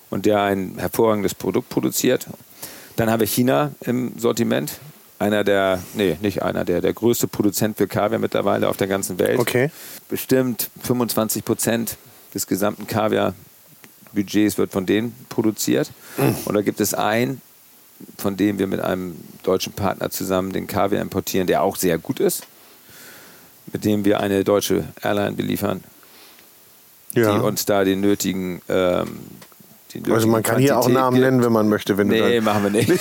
und 0.09 0.25
der 0.25 0.41
ein 0.41 0.75
hervorragendes 0.77 1.35
Produkt 1.35 1.69
produziert. 1.69 2.27
Dann 2.95 3.11
haben 3.11 3.19
wir 3.19 3.27
China 3.27 3.71
im 3.81 4.17
Sortiment. 4.17 4.79
Einer 5.19 5.43
der, 5.43 5.81
nee, 5.95 6.17
nicht 6.21 6.43
einer, 6.43 6.63
der, 6.63 6.81
der 6.81 6.93
größte 6.93 7.27
Produzent 7.27 7.77
für 7.77 7.87
Kaviar 7.87 8.19
mittlerweile 8.19 8.69
auf 8.69 8.77
der 8.77 8.87
ganzen 8.87 9.17
Welt. 9.19 9.39
Okay. 9.39 9.71
Bestimmt 10.09 10.69
25 10.83 11.43
Prozent 11.43 11.97
des 12.33 12.45
gesamten 12.45 12.85
Kaviar-Budgets 12.85 14.57
wird 14.57 14.71
von 14.71 14.85
denen 14.85 15.15
produziert. 15.29 15.91
Mhm. 16.17 16.35
Und 16.45 16.53
da 16.53 16.61
gibt 16.61 16.79
es 16.79 16.93
einen, 16.93 17.41
von 18.17 18.37
dem 18.37 18.59
wir 18.59 18.67
mit 18.67 18.79
einem 18.79 19.15
deutschen 19.41 19.73
Partner 19.73 20.11
zusammen 20.11 20.53
den 20.53 20.67
Kaviar 20.67 21.01
importieren, 21.01 21.47
der 21.47 21.63
auch 21.63 21.77
sehr 21.77 21.97
gut 21.97 22.19
ist 22.19 22.45
mit 23.71 23.85
dem 23.85 24.05
wir 24.05 24.19
eine 24.19 24.43
deutsche 24.43 24.85
Airline 25.01 25.35
beliefern. 25.35 25.83
ja. 27.13 27.37
die 27.37 27.43
uns 27.43 27.65
da 27.65 27.83
den 27.83 28.01
nötigen 28.01 28.61
ähm, 28.69 29.19
also 30.09 30.27
man 30.27 30.43
kann 30.43 30.59
hier 30.59 30.77
auch 30.77 30.87
Namen 30.87 31.15
gibt. 31.15 31.25
nennen, 31.25 31.43
wenn 31.43 31.51
man 31.51 31.69
möchte. 31.69 31.97
Wenn 31.97 32.07
nee, 32.07 32.41
machen 32.41 32.63
wir 32.63 32.69
nicht. 32.69 32.91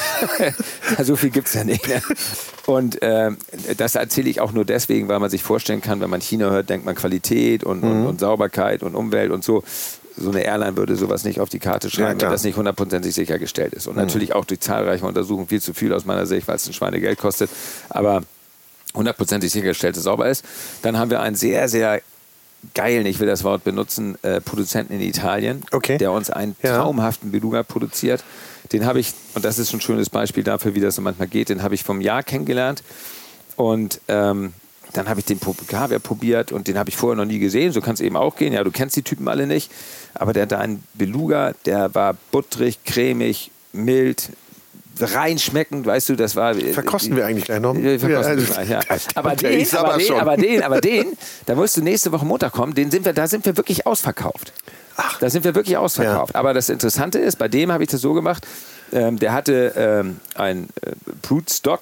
so 1.03 1.17
viel 1.17 1.31
gibt 1.31 1.49
es 1.49 1.55
ja 1.55 1.65
nicht. 1.65 1.87
Ne? 1.89 2.01
Und 2.67 3.03
äh, 3.03 3.33
das 3.77 3.95
erzähle 3.95 4.31
ich 4.31 4.41
auch 4.41 4.53
nur 4.53 4.65
deswegen, 4.65 5.09
weil 5.09 5.19
man 5.19 5.31
sich 5.31 5.43
vorstellen 5.43 5.81
kann, 5.81 6.01
wenn 6.01 6.11
man 6.11 6.21
China 6.21 6.51
hört, 6.51 6.71
denkt 6.71 6.87
man 6.87 6.95
Qualität 6.95 7.65
und, 7.65 7.83
mhm. 7.83 7.91
und, 7.91 8.07
und 8.07 8.21
Sauberkeit 8.21 8.83
und 8.83 8.95
Umwelt 8.95 9.31
und 9.31 9.45
so 9.45 9.63
so 10.19 10.31
eine 10.31 10.45
Airline 10.45 10.79
würde 10.79 10.97
sowas 10.97 11.25
nicht 11.25 11.41
auf 11.41 11.51
die 11.51 11.59
Karte 11.59 11.91
schreiben, 11.91 12.19
ja, 12.19 12.25
wenn 12.25 12.33
das 12.33 12.43
nicht 12.43 12.57
hundertprozentig 12.57 13.15
sichergestellt 13.15 13.75
ist. 13.75 13.87
Und 13.87 13.97
mhm. 13.97 14.01
natürlich 14.01 14.35
auch 14.35 14.47
durch 14.47 14.61
zahlreiche 14.61 15.05
Untersuchungen 15.05 15.47
viel 15.47 15.61
zu 15.61 15.75
viel 15.75 15.93
aus 15.93 16.07
meiner 16.07 16.25
Sicht, 16.25 16.49
weil 16.49 16.57
es 16.57 16.67
ein 16.67 16.73
Schweinegeld 16.73 17.19
kostet. 17.19 17.51
Aber 17.91 18.23
hundertprozentig 18.97 19.53
sichergestellt, 19.53 19.97
dass 19.97 20.05
sauber 20.05 20.29
ist. 20.29 20.45
Dann 20.83 20.99
haben 20.99 21.11
wir 21.11 21.21
einen 21.21 21.37
sehr, 21.37 21.69
sehr 21.69 22.03
geilen, 22.75 23.07
ich 23.07 23.21
will 23.21 23.27
das 23.27 23.45
Wort 23.45 23.65
benutzen, 23.65 24.19
äh, 24.23 24.41
Produzenten 24.41 24.95
in 24.95 25.01
Italien, 25.01 25.63
okay. 25.73 25.99
der 25.99 26.13
uns 26.13 26.31
einen 26.31 26.57
ja. 26.63 26.79
traumhaften 26.79 27.31
Beluga 27.31 27.63
produziert. 27.63 28.25
Den 28.73 28.85
habe 28.87 28.99
ich, 28.99 29.13
und 29.35 29.45
das 29.45 29.59
ist 29.59 29.73
ein 29.73 29.81
schönes 29.81 30.11
Beispiel 30.11 30.43
dafür, 30.43 30.75
wie 30.75 30.81
das 30.81 30.97
so 30.97 31.03
manchmal 31.03 31.29
geht, 31.29 31.49
den 31.49 31.63
habe 31.63 31.75
ich 31.75 31.85
vom 31.85 32.01
Jahr 32.01 32.23
kennengelernt. 32.23 32.83
Und 33.55 34.01
ähm, 34.09 34.53
dann 34.93 35.09
habe 35.09 35.21
ich 35.21 35.27
den 35.27 35.39
Kaviar 35.41 36.01
probiert 36.01 36.53
und 36.53 36.69
den 36.69 36.79
habe 36.79 36.89
ich 36.89 36.97
vorher 36.97 37.17
noch 37.17 37.31
nie 37.31 37.39
gesehen. 37.39 37.73
So 37.73 37.81
kann 37.81 37.95
es 37.95 38.01
eben 38.01 38.17
auch 38.17 38.37
gehen. 38.37 38.53
Ja, 38.53 38.65
du 38.65 38.71
kennst 38.71 38.97
die 38.97 39.03
Typen 39.03 39.29
alle 39.29 39.47
nicht. 39.47 39.71
Aber 40.15 40.33
der 40.33 40.47
da 40.47 40.59
einen 40.59 40.83
Beluga, 40.95 41.53
der 41.65 41.95
war 41.95 42.17
butterig, 42.33 42.85
cremig, 42.85 43.51
mild, 43.73 44.31
reinschmeckend, 45.01 45.87
weißt 45.87 46.09
du, 46.11 46.17
das 46.17 46.37
war. 46.37 46.57
Äh, 46.57 46.73
verkosten 46.73 47.17
wir 47.17 47.27
eigentlich 47.27 47.45
gleich 47.45 47.61
noch? 47.61 47.75
Ja, 47.75 47.99
verkosten 47.99 48.39
ja, 48.39 48.45
gleich, 48.45 48.69
ja. 48.69 48.81
Aber, 49.15 49.37
den, 49.37 49.67
aber, 49.77 49.99
den, 49.99 50.13
aber 50.15 50.37
den, 50.37 50.63
aber 50.63 50.81
den, 50.81 51.19
da 51.47 51.55
musst 51.55 51.77
du 51.77 51.83
nächste 51.83 52.13
Woche 52.13 52.25
Montag 52.25 52.53
kommen, 52.53 52.75
den 52.75 52.91
sind 52.91 53.05
wir, 53.05 53.13
da 53.13 53.27
sind 53.27 53.45
wir 53.47 53.57
wirklich 53.57 53.87
ausverkauft. 53.87 54.53
Ach. 54.97 55.19
Da 55.19 55.31
sind 55.31 55.45
wir 55.45 55.55
wirklich 55.55 55.77
ausverkauft. 55.77 56.35
Ja. 56.35 56.41
Aber 56.41 56.55
das 56.55 56.69
Interessante 56.69 57.19
ist, 57.19 57.37
bei 57.37 57.49
dem 57.49 57.71
habe 57.71 57.83
ich 57.85 57.91
das 57.91 58.01
so 58.01 58.15
gemacht, 58.15 58.47
ähm, 58.93 59.19
der 59.19 59.33
hatte 59.33 59.73
ähm, 59.77 60.21
ein 60.35 60.69
äh, 60.83 60.93
Brute 61.23 61.53
Stock 61.53 61.81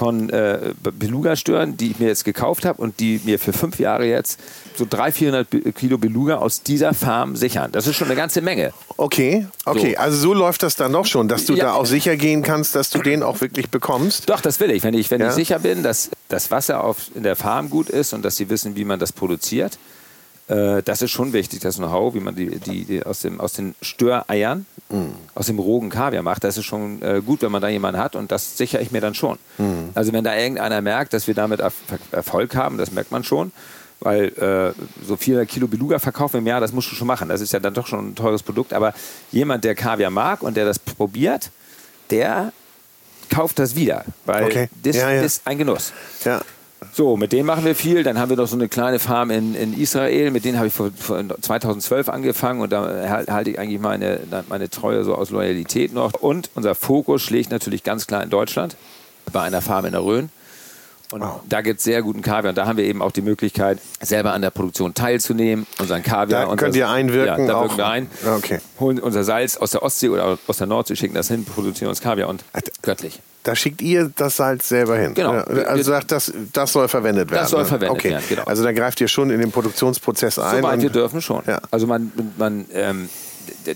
von 0.00 0.30
äh, 0.30 0.72
Beluga-Stören, 0.82 1.76
die 1.76 1.90
ich 1.90 1.98
mir 1.98 2.08
jetzt 2.08 2.24
gekauft 2.24 2.64
habe 2.64 2.80
und 2.80 3.00
die 3.00 3.20
mir 3.24 3.38
für 3.38 3.52
fünf 3.52 3.78
Jahre 3.78 4.06
jetzt 4.06 4.40
so 4.74 4.86
300, 4.88 5.46
400 5.46 5.74
Kilo 5.76 5.98
Beluga 5.98 6.36
aus 6.36 6.62
dieser 6.62 6.94
Farm 6.94 7.36
sichern. 7.36 7.70
Das 7.70 7.86
ist 7.86 7.96
schon 7.96 8.08
eine 8.08 8.16
ganze 8.16 8.40
Menge. 8.40 8.72
Okay, 8.96 9.46
okay. 9.66 9.92
So. 9.92 10.00
Also 10.00 10.16
so 10.16 10.32
läuft 10.32 10.62
das 10.62 10.74
dann 10.76 10.94
doch 10.94 11.04
schon, 11.04 11.28
dass 11.28 11.44
du 11.44 11.52
ja. 11.52 11.64
da 11.64 11.72
auch 11.74 11.84
sicher 11.84 12.16
gehen 12.16 12.40
kannst, 12.42 12.74
dass 12.74 12.88
du 12.88 13.02
den 13.02 13.22
auch 13.22 13.42
wirklich 13.42 13.68
bekommst. 13.68 14.30
Doch, 14.30 14.40
das 14.40 14.58
will 14.58 14.70
ich. 14.70 14.82
Wenn 14.84 14.94
ich, 14.94 15.10
wenn 15.10 15.20
ja. 15.20 15.28
ich 15.28 15.34
sicher 15.34 15.58
bin, 15.58 15.82
dass 15.82 16.08
das 16.30 16.50
Wasser 16.50 16.82
auf, 16.82 17.10
in 17.14 17.22
der 17.22 17.36
Farm 17.36 17.68
gut 17.68 17.90
ist 17.90 18.14
und 18.14 18.24
dass 18.24 18.36
sie 18.36 18.48
wissen, 18.48 18.76
wie 18.76 18.86
man 18.86 18.98
das 18.98 19.12
produziert, 19.12 19.78
äh, 20.50 20.82
das 20.82 21.00
ist 21.00 21.12
schon 21.12 21.32
wichtig, 21.32 21.60
das 21.60 21.76
Know-how, 21.76 22.14
wie 22.14 22.20
man 22.20 22.34
die, 22.34 22.58
die, 22.58 22.84
die, 22.84 23.06
aus, 23.06 23.20
dem, 23.20 23.40
aus 23.40 23.52
den 23.52 23.76
Störeiern, 23.80 24.66
mm. 24.88 25.04
aus 25.36 25.46
dem 25.46 25.60
rogen 25.60 25.90
Kaviar 25.90 26.24
macht. 26.24 26.42
Das 26.42 26.56
ist 26.56 26.64
schon 26.64 27.00
äh, 27.02 27.22
gut, 27.24 27.42
wenn 27.42 27.52
man 27.52 27.62
da 27.62 27.68
jemanden 27.68 28.00
hat 28.00 28.16
und 28.16 28.32
das 28.32 28.58
sichere 28.58 28.82
ich 28.82 28.90
mir 28.90 29.00
dann 29.00 29.14
schon. 29.14 29.38
Mm. 29.58 29.90
Also 29.94 30.12
wenn 30.12 30.24
da 30.24 30.36
irgendeiner 30.36 30.80
merkt, 30.80 31.12
dass 31.12 31.28
wir 31.28 31.34
damit 31.34 31.60
Erfolg 32.10 32.56
haben, 32.56 32.78
das 32.78 32.90
merkt 32.90 33.12
man 33.12 33.22
schon, 33.22 33.52
weil 34.00 34.24
äh, 34.38 35.06
so 35.06 35.16
400 35.16 35.48
Kilo 35.48 35.68
Beluga 35.68 36.00
verkaufen 36.00 36.38
im 36.38 36.46
Jahr, 36.46 36.60
das 36.60 36.72
musst 36.72 36.90
du 36.90 36.96
schon 36.96 37.06
machen. 37.06 37.28
Das 37.28 37.40
ist 37.40 37.52
ja 37.52 37.60
dann 37.60 37.74
doch 37.74 37.86
schon 37.86 38.08
ein 38.08 38.14
teures 38.16 38.42
Produkt. 38.42 38.72
Aber 38.72 38.92
jemand, 39.30 39.62
der 39.62 39.76
Kaviar 39.76 40.10
mag 40.10 40.42
und 40.42 40.56
der 40.56 40.64
das 40.64 40.80
probiert, 40.80 41.50
der 42.10 42.52
kauft 43.28 43.60
das 43.60 43.76
wieder, 43.76 44.04
weil 44.26 44.44
okay. 44.46 44.68
das 44.82 44.96
ja, 44.96 45.12
ja. 45.12 45.22
ist 45.22 45.46
ein 45.46 45.58
Genuss. 45.58 45.92
Ja. 46.24 46.40
So, 46.92 47.16
mit 47.16 47.32
denen 47.32 47.46
machen 47.46 47.64
wir 47.64 47.74
viel. 47.74 48.02
Dann 48.02 48.18
haben 48.18 48.30
wir 48.30 48.36
noch 48.36 48.46
so 48.46 48.56
eine 48.56 48.68
kleine 48.68 48.98
Farm 48.98 49.30
in, 49.30 49.54
in 49.54 49.78
Israel. 49.78 50.30
Mit 50.30 50.44
denen 50.44 50.56
habe 50.56 50.68
ich 50.68 50.72
vor, 50.72 50.90
vor 50.96 51.22
2012 51.40 52.08
angefangen 52.08 52.60
und 52.60 52.72
da 52.72 53.24
halte 53.28 53.50
ich 53.50 53.58
eigentlich 53.58 53.80
meine, 53.80 54.20
meine 54.48 54.70
Treue 54.70 55.04
so 55.04 55.14
aus 55.14 55.30
Loyalität 55.30 55.92
noch. 55.92 56.14
Und 56.14 56.50
unser 56.54 56.74
Fokus 56.74 57.22
schlägt 57.22 57.50
natürlich 57.50 57.84
ganz 57.84 58.06
klar 58.06 58.22
in 58.22 58.30
Deutschland 58.30 58.76
bei 59.32 59.42
einer 59.42 59.60
Farm 59.60 59.84
in 59.84 59.92
der 59.92 60.02
Rhön. 60.02 60.30
Und 61.12 61.22
wow. 61.22 61.40
da 61.48 61.60
gibt 61.60 61.78
es 61.78 61.84
sehr 61.84 62.02
guten 62.02 62.22
Kaviar. 62.22 62.50
Und 62.50 62.58
da 62.58 62.66
haben 62.66 62.76
wir 62.76 62.84
eben 62.84 63.02
auch 63.02 63.12
die 63.12 63.22
Möglichkeit, 63.22 63.78
selber 64.00 64.32
an 64.32 64.42
der 64.42 64.50
Produktion 64.50 64.94
teilzunehmen, 64.94 65.66
unseren 65.78 66.02
Kaviar. 66.02 66.46
Da 66.46 66.56
könnt 66.56 66.76
ihr 66.76 66.88
einwirken? 66.88 67.46
Ja, 67.46 67.52
da 67.52 67.60
wirken 67.62 67.76
wir 67.76 67.86
ein. 67.86 68.10
Okay. 68.36 68.58
Holen 68.78 68.98
unser 68.98 69.24
Salz 69.24 69.56
aus 69.56 69.72
der 69.72 69.82
Ostsee 69.82 70.08
oder 70.08 70.38
aus 70.46 70.58
der 70.58 70.66
Nordsee, 70.66 70.96
schicken 70.96 71.14
das 71.14 71.28
hin, 71.28 71.44
produzieren 71.44 71.88
uns 71.88 72.00
Kaviar 72.00 72.28
und 72.28 72.44
göttlich. 72.82 73.20
Da 73.42 73.56
schickt 73.56 73.80
ihr 73.80 74.12
das 74.14 74.36
Salz 74.36 74.68
selber 74.68 74.98
hin. 74.98 75.14
Genau. 75.14 75.32
Also 75.32 75.82
sagt, 75.82 76.12
das, 76.12 76.32
das 76.52 76.72
soll 76.72 76.88
verwendet 76.88 77.30
werden. 77.30 77.42
Das 77.42 77.50
soll 77.50 77.64
verwendet 77.64 77.96
okay. 77.96 78.10
werden, 78.10 78.24
genau. 78.28 78.44
Also 78.44 78.62
da 78.62 78.72
greift 78.72 79.00
ihr 79.00 79.08
schon 79.08 79.30
in 79.30 79.40
den 79.40 79.50
Produktionsprozess 79.50 80.38
ein. 80.38 80.58
Soweit 80.58 80.82
wir 80.82 80.90
dürfen 80.90 81.22
schon. 81.22 81.42
Ja. 81.46 81.60
Also 81.70 81.86
man, 81.86 82.12
man 82.36 82.66
ähm, 82.72 83.08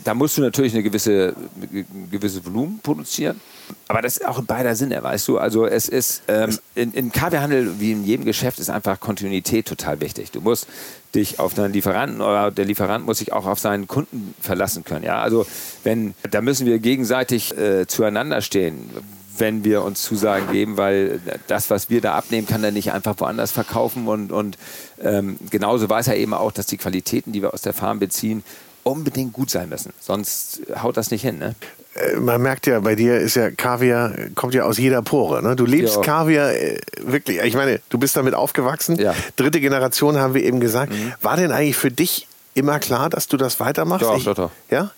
da 0.05 0.15
musst 0.15 0.37
du 0.37 0.43
natürlich 0.43 0.75
eine 0.75 0.83
gewisse, 0.83 1.35
ein 1.61 2.09
gewisses 2.11 2.45
Volumen 2.45 2.81
produzieren. 2.83 3.41
Aber 3.89 4.03
das 4.03 4.19
ist 4.19 4.27
auch 4.27 4.39
in 4.39 4.47
beider 4.47 4.75
Sinne, 4.75 5.03
weißt 5.03 5.29
du. 5.29 5.39
Also 5.39 5.67
es 5.67 5.89
ist 5.89 6.23
ähm, 6.29 6.59
in, 6.75 6.93
im 6.93 7.13
Kaviarhandel 7.13 7.81
wie 7.81 7.93
in 7.93 8.05
jedem 8.05 8.25
Geschäft 8.25 8.59
ist 8.59 8.71
einfach 8.71 9.01
Kontinuität 9.01 9.67
total 9.67 10.01
wichtig. 10.01 10.31
Du 10.31 10.41
musst 10.41 10.67
dich 11.15 11.39
auf 11.39 11.55
deinen 11.55 11.73
Lieferanten 11.73 12.21
oder 12.21 12.51
der 12.51 12.65
Lieferant 12.65 13.05
muss 13.07 13.19
sich 13.19 13.33
auch 13.33 13.47
auf 13.47 13.59
seinen 13.59 13.87
Kunden 13.87 14.35
verlassen 14.41 14.85
können. 14.85 15.05
Ja, 15.05 15.21
also 15.23 15.47
wenn 15.85 16.15
da 16.31 16.41
müssen 16.41 16.67
wir 16.67 16.79
gegenseitig 16.79 17.57
äh, 17.57 17.87
zueinander 17.87 18.41
stehen 18.41 18.91
wenn 19.39 19.65
wir 19.65 19.83
uns 19.83 20.03
Zusagen 20.03 20.51
geben, 20.53 20.77
weil 20.77 21.21
das, 21.47 21.71
was 21.71 21.91
wir 21.91 22.01
da 22.01 22.15
abnehmen, 22.15 22.47
kann 22.47 22.63
er 22.63 22.71
nicht 22.71 22.93
einfach 22.93 23.15
woanders 23.19 23.51
verkaufen. 23.51 24.07
Und, 24.07 24.33
und 24.33 24.59
ähm, 25.03 25.39
genauso 25.51 25.89
weiß 25.89 26.09
er 26.09 26.17
eben 26.17 26.35
auch, 26.35 26.53
dass 26.53 26.67
die 26.67 26.77
Qualitäten, 26.77 27.33
die 27.33 27.43
wir 27.43 27.53
aus 27.53 27.63
der 27.63 27.73
Farm 27.73 27.99
beziehen, 27.99 28.45
unbedingt 28.83 29.33
gut 29.33 29.51
sein 29.51 29.69
müssen. 29.69 29.93
Sonst 29.99 30.63
haut 30.83 30.97
das 30.97 31.11
nicht 31.11 31.23
hin. 31.23 31.39
Ne? 31.39 31.55
Äh, 31.95 32.17
man 32.17 32.43
merkt 32.43 32.67
ja, 32.67 32.81
bei 32.81 32.95
dir 32.95 33.19
ist 33.19 33.37
ja 33.37 33.51
Kaviar, 33.51 34.13
kommt 34.35 34.55
ja 34.55 34.65
aus 34.65 34.79
jeder 34.79 35.03
Pore. 35.03 35.43
Ne? 35.43 35.57
Du 35.57 35.67
lebst 35.67 35.97
ja. 35.97 36.03
Kaviar 36.03 36.53
äh, 36.53 36.79
wirklich. 36.99 37.41
Ich 37.43 37.55
meine, 37.55 37.81
du 37.89 37.99
bist 37.99 38.17
damit 38.17 38.35
aufgewachsen. 38.35 38.97
Ja. 38.97 39.15
Dritte 39.37 39.61
Generation 39.61 40.19
haben 40.19 40.35
wir 40.35 40.43
eben 40.43 40.61
gesagt. 40.61 40.93
Mhm. 40.93 41.13
War 41.23 41.37
denn 41.37 41.53
eigentlich 41.53 41.77
für 41.77 41.91
dich 41.91 42.27
immer 42.55 42.79
klar, 42.79 43.11
dass 43.11 43.29
du 43.29 43.37
das 43.37 43.61
weitermachst? 43.61 44.07
Doch, 44.07 44.17
ich, 44.17 44.25
doch, 44.25 44.35
doch. 44.35 44.51
Ja? 44.71 44.91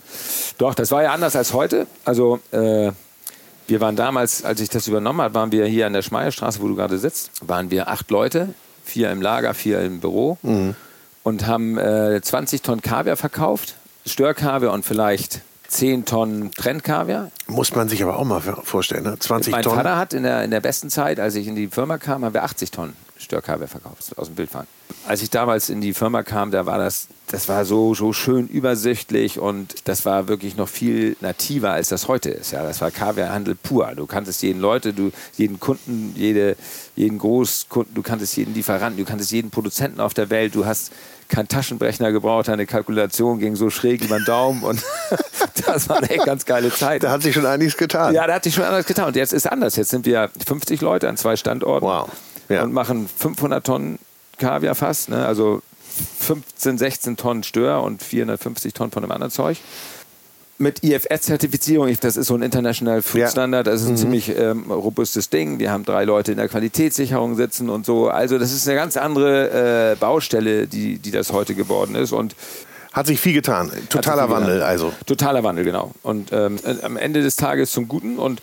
Doch, 0.58 0.74
das 0.74 0.90
war 0.90 1.02
ja 1.02 1.12
anders 1.12 1.36
als 1.36 1.52
heute. 1.52 1.86
Also, 2.04 2.40
äh, 2.50 2.92
wir 3.68 3.80
waren 3.80 3.96
damals, 3.96 4.44
als 4.44 4.60
ich 4.60 4.68
das 4.68 4.86
übernommen 4.86 5.20
habe, 5.20 5.34
waren 5.34 5.50
wir 5.50 5.66
hier 5.66 5.86
an 5.86 5.92
der 5.92 6.02
Schmeierstraße, 6.02 6.60
wo 6.60 6.68
du 6.68 6.76
gerade 6.76 6.98
sitzt, 6.98 7.32
waren 7.40 7.70
wir 7.70 7.88
acht 7.88 8.10
Leute, 8.12 8.54
vier 8.84 9.10
im 9.10 9.20
Lager, 9.20 9.54
vier 9.54 9.80
im 9.80 10.00
Büro. 10.00 10.38
Mhm 10.42 10.76
und 11.26 11.44
haben 11.48 11.76
äh, 11.76 12.20
20 12.22 12.62
Tonnen 12.62 12.82
Kaviar 12.82 13.16
verkauft, 13.16 13.74
Störkaviar 14.06 14.72
und 14.72 14.84
vielleicht 14.84 15.40
10 15.68 16.04
Tonnen 16.04 16.52
Trendkaviar. 16.52 17.30
Muss 17.46 17.74
man 17.74 17.88
sich 17.88 18.02
aber 18.02 18.18
auch 18.18 18.24
mal 18.24 18.40
vorstellen, 18.40 19.04
ne? 19.04 19.18
20 19.18 19.52
mein 19.52 19.62
Tonnen. 19.62 19.76
Mein 19.76 19.84
Vater 19.84 19.98
hat 19.98 20.14
in 20.14 20.22
der, 20.22 20.44
in 20.44 20.50
der 20.50 20.60
besten 20.60 20.90
Zeit, 20.90 21.20
als 21.20 21.34
ich 21.34 21.46
in 21.46 21.56
die 21.56 21.68
Firma 21.68 21.98
kam, 21.98 22.24
haben 22.24 22.34
wir 22.34 22.44
80 22.44 22.70
Tonnen 22.70 23.05
Störkaviar 23.18 23.68
verkauft 23.68 24.16
aus 24.16 24.26
dem 24.26 24.34
Bildfahren. 24.36 24.66
Als 25.06 25.22
ich 25.22 25.30
damals 25.30 25.68
in 25.68 25.80
die 25.80 25.94
Firma 25.94 26.22
kam, 26.22 26.50
da 26.50 26.66
war 26.66 26.78
das, 26.78 27.08
das 27.28 27.48
war 27.48 27.64
so, 27.64 27.94
so 27.94 28.12
schön 28.12 28.46
übersichtlich 28.46 29.38
und 29.38 29.74
das 29.84 30.04
war 30.04 30.28
wirklich 30.28 30.56
noch 30.56 30.68
viel 30.68 31.16
nativer, 31.20 31.72
als 31.72 31.88
das 31.88 32.08
heute 32.08 32.30
ist. 32.30 32.52
Ja, 32.52 32.62
das 32.62 32.80
war 32.80 32.90
Kaviarhandel 32.90 33.54
pur. 33.54 33.92
Du 33.96 34.06
kanntest 34.06 34.42
jeden 34.42 34.60
Leute, 34.60 34.92
du, 34.92 35.12
jeden 35.36 35.58
Kunden, 35.60 36.14
jede, 36.16 36.56
jeden 36.94 37.18
Großkunden, 37.18 37.94
du 37.94 38.02
kanntest 38.02 38.36
jeden 38.36 38.54
Lieferanten, 38.54 39.02
du 39.02 39.08
kanntest 39.08 39.32
jeden 39.32 39.50
Produzenten 39.50 40.00
auf 40.00 40.14
der 40.14 40.30
Welt. 40.30 40.54
Du 40.54 40.66
hast 40.66 40.92
keinen 41.28 41.48
Taschenrechner 41.48 42.12
gebraucht, 42.12 42.48
deine 42.48 42.66
Kalkulation 42.66 43.38
ging 43.38 43.56
so 43.56 43.70
schräg 43.70 44.04
über 44.04 44.18
den 44.18 44.24
Daumen 44.24 44.62
und 44.62 44.82
das 45.66 45.88
war 45.88 45.98
eine 46.02 46.16
ganz 46.24 46.44
geile 46.44 46.72
Zeit. 46.72 47.02
Da 47.02 47.10
hat 47.10 47.22
sich 47.22 47.34
schon 47.34 47.46
einiges 47.46 47.76
getan. 47.76 48.14
Ja, 48.14 48.26
da 48.26 48.34
hat 48.34 48.44
sich 48.44 48.54
schon 48.54 48.64
einiges 48.64 48.86
getan. 48.86 49.08
Und 49.08 49.16
jetzt 49.16 49.32
ist 49.32 49.50
anders. 49.50 49.76
Jetzt 49.76 49.90
sind 49.90 50.06
wir 50.06 50.30
50 50.46 50.80
Leute 50.80 51.08
an 51.08 51.16
zwei 51.16 51.36
Standorten 51.36 51.86
wow. 51.86 52.08
Ja. 52.48 52.62
und 52.62 52.72
machen 52.72 53.08
500 53.08 53.64
Tonnen 53.64 53.98
Kaviar 54.38 54.74
fast, 54.74 55.08
ne? 55.08 55.24
also 55.26 55.62
15, 56.18 56.78
16 56.78 57.16
Tonnen 57.16 57.42
Stör 57.42 57.82
und 57.82 58.02
450 58.02 58.74
Tonnen 58.74 58.92
von 58.92 59.02
dem 59.02 59.10
anderen 59.10 59.32
Zeug 59.32 59.58
mit 60.58 60.82
IFS-Zertifizierung, 60.82 61.94
das 62.00 62.16
ist 62.16 62.28
so 62.28 62.34
ein 62.34 62.42
International 62.42 63.02
Food 63.02 63.20
ja. 63.20 63.28
Standard, 63.28 63.66
das 63.66 63.82
ist 63.82 63.88
ein 63.88 63.92
mhm. 63.92 63.96
ziemlich 63.96 64.38
ähm, 64.38 64.70
robustes 64.70 65.28
Ding. 65.28 65.58
Wir 65.58 65.70
haben 65.70 65.84
drei 65.84 66.04
Leute 66.04 66.32
in 66.32 66.38
der 66.38 66.48
Qualitätssicherung 66.48 67.36
sitzen 67.36 67.68
und 67.68 67.84
so. 67.84 68.08
Also 68.08 68.38
das 68.38 68.52
ist 68.52 68.66
eine 68.66 68.76
ganz 68.76 68.96
andere 68.96 69.92
äh, 69.92 69.96
Baustelle, 69.96 70.66
die, 70.66 70.98
die 70.98 71.10
das 71.10 71.32
heute 71.32 71.54
geworden 71.54 71.94
ist. 71.94 72.12
Und 72.12 72.34
hat 72.92 73.06
sich 73.06 73.20
viel 73.20 73.34
getan. 73.34 73.70
Totaler 73.90 74.26
viel 74.26 74.36
Wandel, 74.36 74.54
getan. 74.54 74.68
also. 74.68 74.92
Totaler 75.04 75.44
Wandel, 75.44 75.64
genau. 75.64 75.92
Und 76.02 76.32
ähm, 76.32 76.56
am 76.82 76.96
Ende 76.96 77.22
des 77.22 77.36
Tages 77.36 77.70
zum 77.70 77.88
Guten. 77.88 78.18
Und 78.18 78.40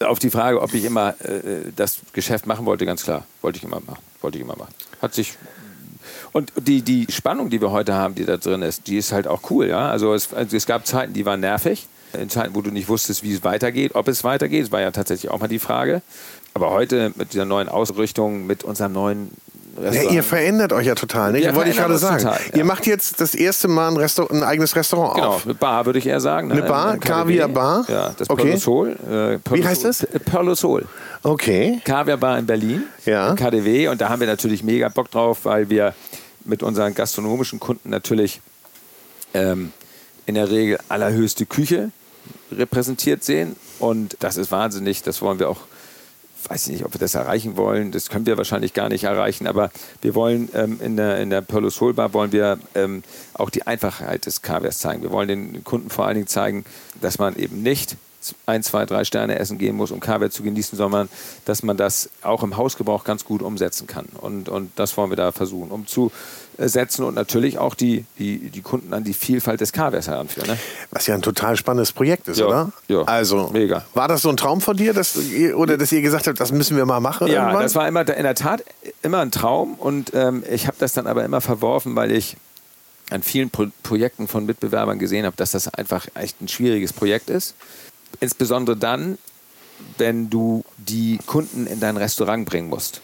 auf 0.00 0.18
die 0.18 0.30
Frage, 0.30 0.60
ob 0.60 0.74
ich 0.74 0.84
immer 0.84 1.14
äh, 1.20 1.72
das 1.74 1.98
Geschäft 2.12 2.46
machen 2.46 2.66
wollte, 2.66 2.86
ganz 2.86 3.04
klar, 3.04 3.24
wollte 3.42 3.58
ich 3.58 3.64
immer 3.64 3.80
machen. 3.80 4.02
Wollte 4.20 4.38
ich 4.38 4.44
immer 4.44 4.56
machen. 4.56 4.74
Hat 5.00 5.14
sich 5.14 5.36
und 6.32 6.52
die, 6.56 6.82
die 6.82 7.06
Spannung, 7.10 7.50
die 7.50 7.60
wir 7.60 7.70
heute 7.70 7.94
haben, 7.94 8.14
die 8.14 8.24
da 8.24 8.36
drin 8.36 8.62
ist, 8.62 8.86
die 8.86 8.98
ist 8.98 9.12
halt 9.12 9.26
auch 9.26 9.50
cool. 9.50 9.68
Ja? 9.68 9.90
Also, 9.90 10.14
es, 10.14 10.32
also 10.32 10.56
es 10.56 10.66
gab 10.66 10.86
Zeiten, 10.86 11.12
die 11.12 11.26
waren 11.26 11.40
nervig. 11.40 11.86
In 12.12 12.30
Zeiten, 12.30 12.54
wo 12.54 12.62
du 12.62 12.70
nicht 12.70 12.88
wusstest, 12.88 13.22
wie 13.22 13.34
es 13.34 13.42
weitergeht, 13.44 13.94
ob 13.94 14.08
es 14.08 14.22
weitergeht, 14.22 14.64
das 14.64 14.72
war 14.72 14.80
ja 14.80 14.90
tatsächlich 14.90 15.30
auch 15.30 15.40
mal 15.40 15.48
die 15.48 15.58
Frage. 15.58 16.02
Aber 16.54 16.70
heute 16.70 17.12
mit 17.16 17.32
dieser 17.32 17.44
neuen 17.44 17.68
Ausrichtung, 17.68 18.46
mit 18.46 18.64
unserem 18.64 18.92
neuen 18.92 19.30
Ja, 19.82 20.02
ihr 20.10 20.22
verändert 20.22 20.72
euch 20.72 20.86
ja 20.86 20.94
total, 20.94 21.32
ne? 21.32 21.38
Wir 21.40 21.54
Wollte 21.54 21.70
ich 21.70 21.76
gerade 21.76 21.98
sagen. 21.98 22.22
total, 22.22 22.40
ja. 22.52 22.56
Ihr 22.58 22.64
macht 22.64 22.86
jetzt 22.86 23.20
das 23.20 23.34
erste 23.34 23.68
Mal 23.68 23.88
ein, 23.88 23.96
Restaur 23.96 24.30
ein 24.30 24.42
eigenes 24.42 24.74
Restaurant 24.74 25.14
Genau, 25.16 25.28
auf. 25.34 25.44
eine 25.44 25.54
Bar 25.54 25.84
würde 25.86 25.98
ich 25.98 26.06
eher 26.06 26.20
sagen. 26.20 26.50
Eine 26.50 26.62
ne? 26.62 26.66
Bar? 26.68 26.92
Ein 26.92 27.00
KDW. 27.00 27.12
Kaviar-Bar? 27.38 27.84
Ja, 27.88 28.14
das 28.16 28.30
Okay. 28.30 28.42
Perlosol. 28.44 28.96
Äh, 29.46 29.54
Wie 29.54 29.64
heißt 29.66 29.84
das? 29.84 29.98
P- 30.06 30.18
Perlosol. 30.18 30.86
Okay. 31.22 31.80
Kaviarbar 31.84 32.38
in 32.38 32.46
Berlin, 32.46 32.84
Ja. 33.04 33.30
im 33.30 33.36
KDW. 33.36 33.88
Und 33.88 34.00
da 34.00 34.08
haben 34.08 34.20
wir 34.20 34.26
natürlich 34.26 34.62
mega 34.62 34.88
Bock 34.88 35.10
drauf, 35.10 35.40
weil 35.44 35.68
wir 35.68 35.94
mit 36.44 36.62
unseren 36.62 36.94
gastronomischen 36.94 37.60
Kunden 37.60 37.90
natürlich 37.90 38.40
ähm, 39.34 39.72
in 40.26 40.34
der 40.36 40.50
Regel 40.50 40.78
allerhöchste 40.88 41.44
Küche 41.46 41.90
repräsentiert 42.52 43.24
sehen. 43.24 43.56
Und 43.78 44.16
das 44.20 44.36
ist 44.36 44.50
wahnsinnig. 44.50 45.02
Das 45.02 45.20
wollen 45.22 45.38
wir 45.38 45.48
auch, 45.50 45.58
weiß 46.48 46.66
ich 46.66 46.72
nicht, 46.74 46.84
ob 46.84 46.94
wir 46.94 47.00
das 47.00 47.14
erreichen 47.14 47.56
wollen. 47.56 47.92
Das 47.92 48.08
können 48.08 48.26
wir 48.26 48.36
wahrscheinlich 48.36 48.74
gar 48.74 48.88
nicht 48.88 49.04
erreichen. 49.04 49.46
Aber 49.46 49.70
wir 50.02 50.14
wollen 50.14 50.48
ähm, 50.54 50.78
in 50.82 50.96
der, 50.96 51.18
in 51.18 51.30
der 51.30 51.40
Perlo 51.40 51.70
Bar 51.92 52.12
wollen 52.12 52.32
wir 52.32 52.58
ähm, 52.74 53.02
auch 53.34 53.50
die 53.50 53.66
Einfachheit 53.66 54.26
des 54.26 54.42
Kaviars 54.42 54.78
zeigen. 54.78 55.02
Wir 55.02 55.10
wollen 55.10 55.28
den 55.28 55.64
Kunden 55.64 55.90
vor 55.90 56.06
allen 56.06 56.14
Dingen 56.14 56.26
zeigen, 56.26 56.64
dass 57.00 57.18
man 57.18 57.36
eben 57.36 57.62
nicht 57.62 57.96
ein, 58.46 58.62
zwei, 58.62 58.86
drei 58.86 59.04
Sterne 59.04 59.38
essen 59.38 59.58
gehen 59.58 59.76
muss, 59.76 59.90
um 59.90 60.00
Kaviar 60.00 60.30
zu 60.30 60.42
genießen, 60.42 60.76
sondern 60.76 61.08
dass 61.44 61.62
man 61.62 61.76
das 61.76 62.10
auch 62.22 62.42
im 62.42 62.56
Hausgebrauch 62.56 63.04
ganz 63.04 63.24
gut 63.24 63.42
umsetzen 63.42 63.86
kann. 63.86 64.06
Und, 64.20 64.48
und 64.48 64.70
das 64.76 64.96
wollen 64.96 65.10
wir 65.10 65.16
da 65.16 65.32
versuchen, 65.32 65.70
umzusetzen 65.70 67.04
und 67.04 67.14
natürlich 67.14 67.58
auch 67.58 67.74
die, 67.74 68.04
die, 68.18 68.50
die 68.50 68.62
Kunden 68.62 68.92
an 68.94 69.04
die 69.04 69.14
Vielfalt 69.14 69.60
des 69.60 69.72
Kaviars 69.72 70.08
heranführen. 70.08 70.50
Ne? 70.50 70.58
Was 70.90 71.06
ja 71.06 71.14
ein 71.14 71.22
total 71.22 71.56
spannendes 71.56 71.92
Projekt 71.92 72.28
ist, 72.28 72.38
Ja, 72.38 72.46
oder? 72.46 72.72
ja. 72.88 73.02
Also, 73.02 73.50
Mega. 73.52 73.84
war 73.94 74.08
das 74.08 74.22
so 74.22 74.28
ein 74.30 74.36
Traum 74.36 74.60
von 74.60 74.76
dir, 74.76 74.92
dass 74.94 75.16
ihr, 75.16 75.56
oder 75.58 75.76
dass 75.76 75.92
ihr 75.92 76.02
gesagt 76.02 76.26
habt, 76.26 76.40
das 76.40 76.52
müssen 76.52 76.76
wir 76.76 76.86
mal 76.86 77.00
machen 77.00 77.26
Ja, 77.28 77.42
irgendwann? 77.44 77.62
das 77.62 77.74
war 77.74 77.86
immer 77.88 78.00
in 78.08 78.22
der 78.24 78.34
Tat 78.34 78.64
immer 79.02 79.20
ein 79.20 79.30
Traum 79.30 79.74
und 79.74 80.12
ähm, 80.14 80.42
ich 80.50 80.66
habe 80.66 80.76
das 80.78 80.92
dann 80.92 81.06
aber 81.06 81.24
immer 81.24 81.40
verworfen, 81.40 81.94
weil 81.96 82.10
ich 82.12 82.36
an 83.10 83.22
vielen 83.22 83.50
Pro 83.50 83.66
Projekten 83.84 84.26
von 84.26 84.46
Mitbewerbern 84.46 84.98
gesehen 84.98 85.26
habe, 85.26 85.36
dass 85.36 85.52
das 85.52 85.68
einfach 85.72 86.08
echt 86.14 86.40
ein 86.42 86.48
schwieriges 86.48 86.92
Projekt 86.92 87.30
ist. 87.30 87.54
Insbesondere 88.20 88.76
dann, 88.76 89.18
wenn 89.98 90.30
du 90.30 90.64
die 90.78 91.18
Kunden 91.26 91.66
in 91.66 91.80
dein 91.80 91.96
Restaurant 91.96 92.46
bringen 92.46 92.68
musst. 92.68 93.00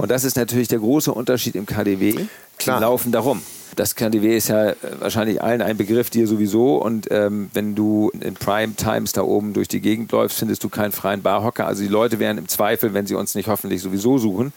Und 0.00 0.10
das 0.10 0.24
ist 0.24 0.36
natürlich 0.36 0.68
der 0.68 0.80
große 0.80 1.12
Unterschied 1.12 1.54
im 1.54 1.66
KDW. 1.66 2.26
Klar. 2.58 2.78
Die 2.78 2.82
laufen 2.82 3.12
darum. 3.12 3.42
Das 3.76 3.94
KDW 3.94 4.36
ist 4.36 4.48
ja 4.48 4.70
äh, 4.70 4.76
wahrscheinlich 4.98 5.42
allen 5.42 5.62
ein 5.62 5.76
Begriff, 5.76 6.10
dir 6.10 6.26
sowieso. 6.26 6.76
Und 6.76 7.08
ähm, 7.10 7.50
wenn 7.54 7.74
du 7.74 8.10
in 8.20 8.34
Prime 8.34 8.74
Times 8.74 9.12
da 9.12 9.22
oben 9.22 9.54
durch 9.54 9.68
die 9.68 9.80
Gegend 9.80 10.12
läufst, 10.12 10.38
findest 10.38 10.62
du 10.62 10.68
keinen 10.68 10.92
freien 10.92 11.22
Barhocker. 11.22 11.66
Also 11.66 11.82
die 11.82 11.88
Leute 11.88 12.18
werden 12.18 12.38
im 12.38 12.48
Zweifel, 12.48 12.92
wenn 12.92 13.06
sie 13.06 13.14
uns 13.14 13.34
nicht 13.34 13.48
hoffentlich 13.48 13.80
sowieso 13.80 14.18
suchen, 14.18 14.52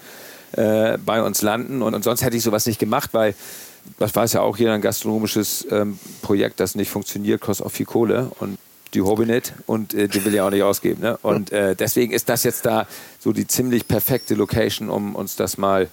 äh, 0.53 0.97
bei 0.97 1.21
uns 1.21 1.41
landen. 1.41 1.81
Und, 1.81 1.93
und 1.93 2.03
sonst 2.03 2.23
hätte 2.23 2.35
ich 2.35 2.43
sowas 2.43 2.65
nicht 2.65 2.79
gemacht, 2.79 3.11
weil 3.13 3.35
das 3.99 4.15
weiß 4.15 4.33
ja 4.33 4.41
auch 4.41 4.57
jeder, 4.57 4.73
ein 4.73 4.81
gastronomisches 4.81 5.65
ähm, 5.71 5.99
Projekt, 6.21 6.59
das 6.59 6.75
nicht 6.75 6.89
funktioniert, 6.89 7.39
kostet 7.39 7.65
auch 7.65 7.71
viel 7.71 7.85
Kohle. 7.85 8.31
Und 8.39 8.57
die 8.93 9.01
Hobby 9.01 9.25
nicht 9.25 9.53
und 9.65 9.93
äh, 9.93 10.07
die 10.07 10.23
will 10.23 10.33
ich 10.33 10.41
auch 10.41 10.49
nicht 10.49 10.63
ausgeben. 10.63 11.01
Ne? 11.01 11.17
Und 11.21 11.51
äh, 11.51 11.75
deswegen 11.75 12.13
ist 12.13 12.29
das 12.29 12.43
jetzt 12.43 12.65
da 12.65 12.87
so 13.19 13.33
die 13.33 13.47
ziemlich 13.47 13.87
perfekte 13.87 14.35
Location, 14.35 14.89
um 14.89 15.15
uns 15.15 15.35
das 15.35 15.57
mal 15.57 15.89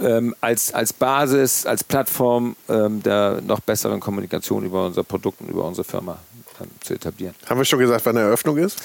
ähm, 0.00 0.34
als, 0.40 0.72
als 0.74 0.92
Basis, 0.92 1.66
als 1.66 1.84
Plattform 1.84 2.56
ähm, 2.68 3.02
der 3.02 3.40
noch 3.46 3.60
besseren 3.60 4.00
Kommunikation 4.00 4.64
über 4.64 4.86
unser 4.86 5.04
Produkt 5.04 5.40
und 5.40 5.48
über 5.48 5.64
unsere 5.64 5.84
Firma 5.84 6.18
zu 6.80 6.94
etablieren. 6.94 7.34
Haben 7.46 7.58
wir 7.58 7.64
schon 7.64 7.80
gesagt, 7.80 8.06
wann 8.06 8.16
Eröffnung 8.16 8.58
ist? 8.58 8.78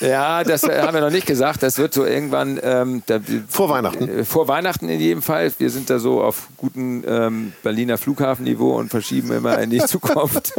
Ja, 0.00 0.42
das 0.44 0.62
äh, 0.64 0.80
haben 0.80 0.94
wir 0.94 1.00
noch 1.00 1.10
nicht 1.10 1.26
gesagt. 1.26 1.62
Das 1.62 1.78
wird 1.78 1.92
so 1.94 2.04
irgendwann 2.04 2.58
ähm, 2.62 3.02
da, 3.06 3.20
Vor 3.48 3.68
Weihnachten. 3.68 4.20
Äh, 4.20 4.24
vor 4.24 4.48
Weihnachten 4.48 4.88
in 4.88 5.00
jedem 5.00 5.22
Fall. 5.22 5.52
Wir 5.58 5.70
sind 5.70 5.90
da 5.90 5.98
so 5.98 6.22
auf 6.22 6.48
gutem 6.56 7.04
ähm, 7.06 7.52
Berliner 7.62 7.98
Flughafenniveau 7.98 8.78
und 8.78 8.90
verschieben 8.90 9.32
immer 9.32 9.58
in 9.60 9.70
die 9.70 9.78
Zukunft. 9.86 10.54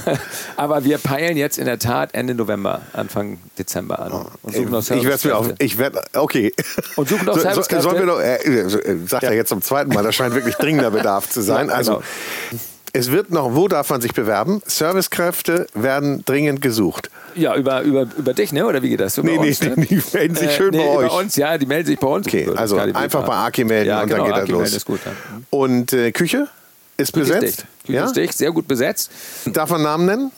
Aber 0.56 0.84
wir 0.84 0.98
peilen 0.98 1.36
jetzt 1.36 1.58
in 1.58 1.66
der 1.66 1.78
Tat 1.78 2.14
Ende 2.14 2.34
November, 2.34 2.82
Anfang 2.92 3.38
Dezember 3.58 3.98
an. 4.00 4.26
Und 4.42 4.54
suchen 4.54 4.70
noch 4.70 4.82
Ich 4.90 5.04
werde 5.04 5.28
mir 5.28 5.36
auf. 5.36 5.48
Ich 5.58 5.78
werde. 5.78 6.02
Okay. 6.14 6.52
Und 6.96 7.08
suchen 7.08 7.26
noch 7.26 7.34
so, 7.34 7.40
Servicekräfte. 7.40 7.82
sollen 7.82 7.98
wir 7.98 8.06
doch, 8.06 8.20
äh, 8.20 8.36
äh, 8.36 9.06
sagt 9.06 9.22
er 9.22 9.32
jetzt 9.32 9.48
zum 9.48 9.62
zweiten 9.62 9.92
Mal, 9.92 10.02
das 10.02 10.14
scheint 10.14 10.34
wirklich 10.34 10.56
dringender 10.56 10.90
Bedarf 10.90 11.28
zu 11.28 11.40
sein. 11.42 11.68
Ja, 11.68 11.74
Also, 11.74 12.02
genau. 12.50 12.60
Es 12.92 13.10
wird 13.10 13.30
noch, 13.30 13.54
wo 13.54 13.68
darf 13.68 13.90
man 13.90 14.00
sich 14.00 14.12
bewerben? 14.14 14.62
Servicekräfte 14.66 15.66
werden 15.74 16.24
dringend 16.24 16.60
gesucht. 16.62 17.10
Ja, 17.34 17.54
über, 17.56 17.82
über, 17.82 18.06
über 18.16 18.34
dich, 18.34 18.52
ne? 18.52 18.66
Oder 18.66 18.82
wie 18.82 18.90
geht 18.90 19.00
das? 19.00 19.16
Über 19.18 19.28
Nee, 19.30 19.38
nee, 19.38 19.48
uns, 19.48 19.60
ne? 19.62 19.74
nee, 19.76 19.84
die 19.86 20.02
melden 20.12 20.34
sich 20.34 20.52
schön 20.52 20.72
bei 20.72 20.84
euch. 20.86 21.08
Bei 21.08 21.14
uns, 21.20 21.36
ja, 21.36 21.56
die 21.58 21.66
melden 21.66 21.86
sich 21.86 21.98
bei 21.98 22.08
uns. 22.08 22.26
Okay, 22.26 22.46
das 22.46 22.56
also 22.56 22.76
einfach 22.78 23.24
bei. 23.24 23.34
Aki 23.34 23.64
melden 23.64 23.88
ja, 23.88 24.02
und 24.02 24.08
genau, 24.08 24.24
dann 24.24 24.26
geht 24.26 24.34
das 24.36 24.42
Aki 24.42 24.52
los. 24.52 24.60
melden 24.62 24.76
ist 24.76 24.84
gut. 24.86 25.00
Ja. 25.04 25.12
Mhm. 25.12 25.46
Und 25.50 25.92
äh, 25.92 26.12
Küche 26.12 26.48
ist 26.96 27.12
Küche 27.12 27.22
ist 27.34 27.40
besetzt. 27.40 27.58
dicht. 27.60 27.66
Küche 27.86 27.98
Ja? 27.98 28.04
ist 28.06 28.16
dicht, 28.16 28.36
sehr 28.36 28.52
gut 28.52 28.66
besetzt. 28.68 29.10
Darf 29.46 29.70
man 29.70 29.82
Namen 29.82 30.06
nennen? 30.06 30.32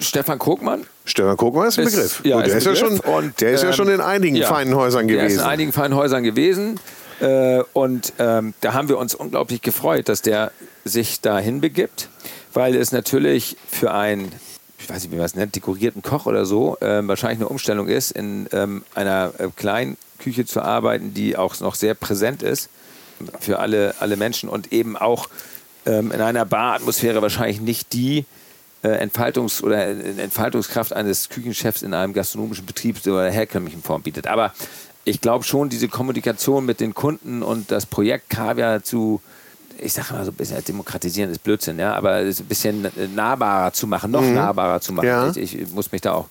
Stefan 0.00 0.38
Krogmann. 0.38 0.86
Stefan 1.04 1.36
Guckmann 1.36 1.68
ist 1.68 1.78
ein 1.78 1.86
Ist- 1.86 1.94
Begriff. 1.94 2.20
ja, 2.24 2.36
Und 2.36 2.46
der 2.46 2.56
ist 2.56 2.66
ist, 2.66 2.66
ein 2.68 2.74
ja 2.74 2.80
schon, 2.80 2.96
Begriff. 2.96 3.14
Und, 3.16 3.40
der 3.40 3.52
ist 3.52 3.62
ja 3.62 3.68
ähm, 3.68 3.74
schon 3.74 3.88
in 3.88 4.00
einigen 4.00 4.36
ja, 4.36 4.48
feinen 4.48 4.74
Häusern 4.74 5.06
Der 5.06 5.16
ist 5.18 5.22
gewesen. 5.24 5.40
in 5.40 5.46
einigen 5.46 5.72
feinen 5.72 5.94
Häusern 5.94 6.22
gewesen. 6.24 6.80
Äh, 7.20 7.62
und 7.74 8.12
ähm, 8.18 8.54
da 8.60 8.72
haben 8.72 8.88
wir 8.88 8.98
uns 8.98 9.14
unglaublich 9.14 9.62
gefreut, 9.62 10.08
dass 10.08 10.20
der 10.22 10.50
sich 10.84 11.20
dahin 11.20 11.60
begibt, 11.60 12.08
weil 12.52 12.76
es 12.76 12.92
natürlich 12.92 13.56
für 13.68 13.92
einen, 13.92 14.32
ich 14.78 14.88
weiß 14.88 15.02
nicht, 15.02 15.12
wie 15.12 15.16
man 15.16 15.26
es 15.26 15.34
nennt, 15.34 15.56
dekorierten 15.56 16.02
Koch 16.02 16.26
oder 16.26 16.44
so, 16.44 16.76
ähm, 16.80 17.08
wahrscheinlich 17.08 17.38
eine 17.38 17.48
Umstellung 17.48 17.88
ist, 17.88 18.10
in 18.10 18.48
ähm, 18.52 18.84
einer 18.94 19.32
äh, 19.38 19.48
kleinen 19.54 19.96
Küche 20.18 20.44
zu 20.44 20.62
arbeiten, 20.62 21.14
die 21.14 21.36
auch 21.36 21.58
noch 21.60 21.74
sehr 21.74 21.94
präsent 21.94 22.42
ist 22.42 22.68
für 23.40 23.58
alle, 23.58 23.94
alle 24.00 24.16
Menschen 24.16 24.48
und 24.48 24.72
eben 24.72 24.96
auch 24.96 25.28
ähm, 25.86 26.12
in 26.12 26.20
einer 26.20 26.44
Baratmosphäre 26.44 27.22
wahrscheinlich 27.22 27.60
nicht 27.60 27.92
die 27.92 28.24
äh, 28.82 29.04
Entfaltungs- 29.04 29.62
oder 29.62 29.86
äh, 29.86 30.22
Entfaltungskraft 30.22 30.92
eines 30.92 31.28
Küchenchefs 31.28 31.82
in 31.82 31.94
einem 31.94 32.12
gastronomischen 32.12 32.66
Betrieb 32.66 32.98
oder 33.06 33.30
herkömmlichen 33.30 33.82
Form 33.82 34.02
bietet. 34.02 34.26
Aber 34.26 34.52
ich 35.04 35.20
glaube 35.20 35.44
schon, 35.44 35.68
diese 35.68 35.88
Kommunikation 35.88 36.64
mit 36.64 36.80
den 36.80 36.94
Kunden 36.94 37.42
und 37.42 37.70
das 37.70 37.86
Projekt 37.86 38.30
Kaviar 38.30 38.82
zu, 38.82 39.20
ich 39.78 39.92
sage 39.92 40.12
mal 40.12 40.24
so 40.24 40.30
ein 40.30 40.34
bisschen 40.34 40.62
demokratisieren 40.64 41.30
ist 41.30 41.42
Blödsinn, 41.42 41.78
ja, 41.78 41.94
aber 41.94 42.20
es 42.20 42.40
ein 42.40 42.46
bisschen 42.46 42.86
nahbarer 43.14 43.72
zu 43.72 43.86
machen, 43.86 44.10
noch 44.10 44.22
nahbarer 44.22 44.80
zu 44.80 44.92
machen. 44.92 45.06
Ja. 45.06 45.32
Ich, 45.34 45.58
ich 45.58 45.72
muss 45.72 45.92
mich 45.92 46.00
da 46.00 46.12
auch 46.12 46.28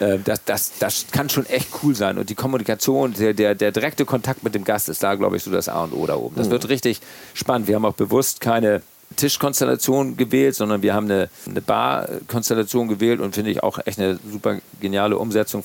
äh, 0.00 0.18
das, 0.24 0.44
das, 0.44 0.72
das 0.78 1.06
kann 1.12 1.28
schon 1.28 1.46
echt 1.46 1.68
cool 1.82 1.94
sein. 1.94 2.18
Und 2.18 2.30
die 2.30 2.34
Kommunikation, 2.34 3.12
der, 3.14 3.34
der, 3.34 3.54
der 3.54 3.72
direkte 3.72 4.04
Kontakt 4.04 4.42
mit 4.42 4.54
dem 4.54 4.64
Gast 4.64 4.88
ist 4.88 5.02
da, 5.02 5.14
glaube 5.14 5.36
ich, 5.36 5.42
so 5.42 5.50
das 5.50 5.68
A 5.68 5.84
und 5.84 5.92
O 5.92 6.06
da 6.06 6.16
oben. 6.16 6.36
Das 6.36 6.50
wird 6.50 6.68
richtig 6.68 7.00
spannend. 7.34 7.68
Wir 7.68 7.76
haben 7.76 7.84
auch 7.84 7.94
bewusst 7.94 8.40
keine 8.40 8.82
Tischkonstellation 9.16 10.16
gewählt, 10.16 10.54
sondern 10.54 10.82
wir 10.82 10.94
haben 10.94 11.06
eine, 11.06 11.28
eine 11.48 11.60
Bar-Konstellation 11.60 12.88
gewählt 12.88 13.20
und 13.20 13.34
finde 13.34 13.50
ich 13.50 13.62
auch 13.62 13.78
echt 13.84 13.98
eine 13.98 14.18
super 14.30 14.58
geniale 14.80 15.18
Umsetzung. 15.18 15.62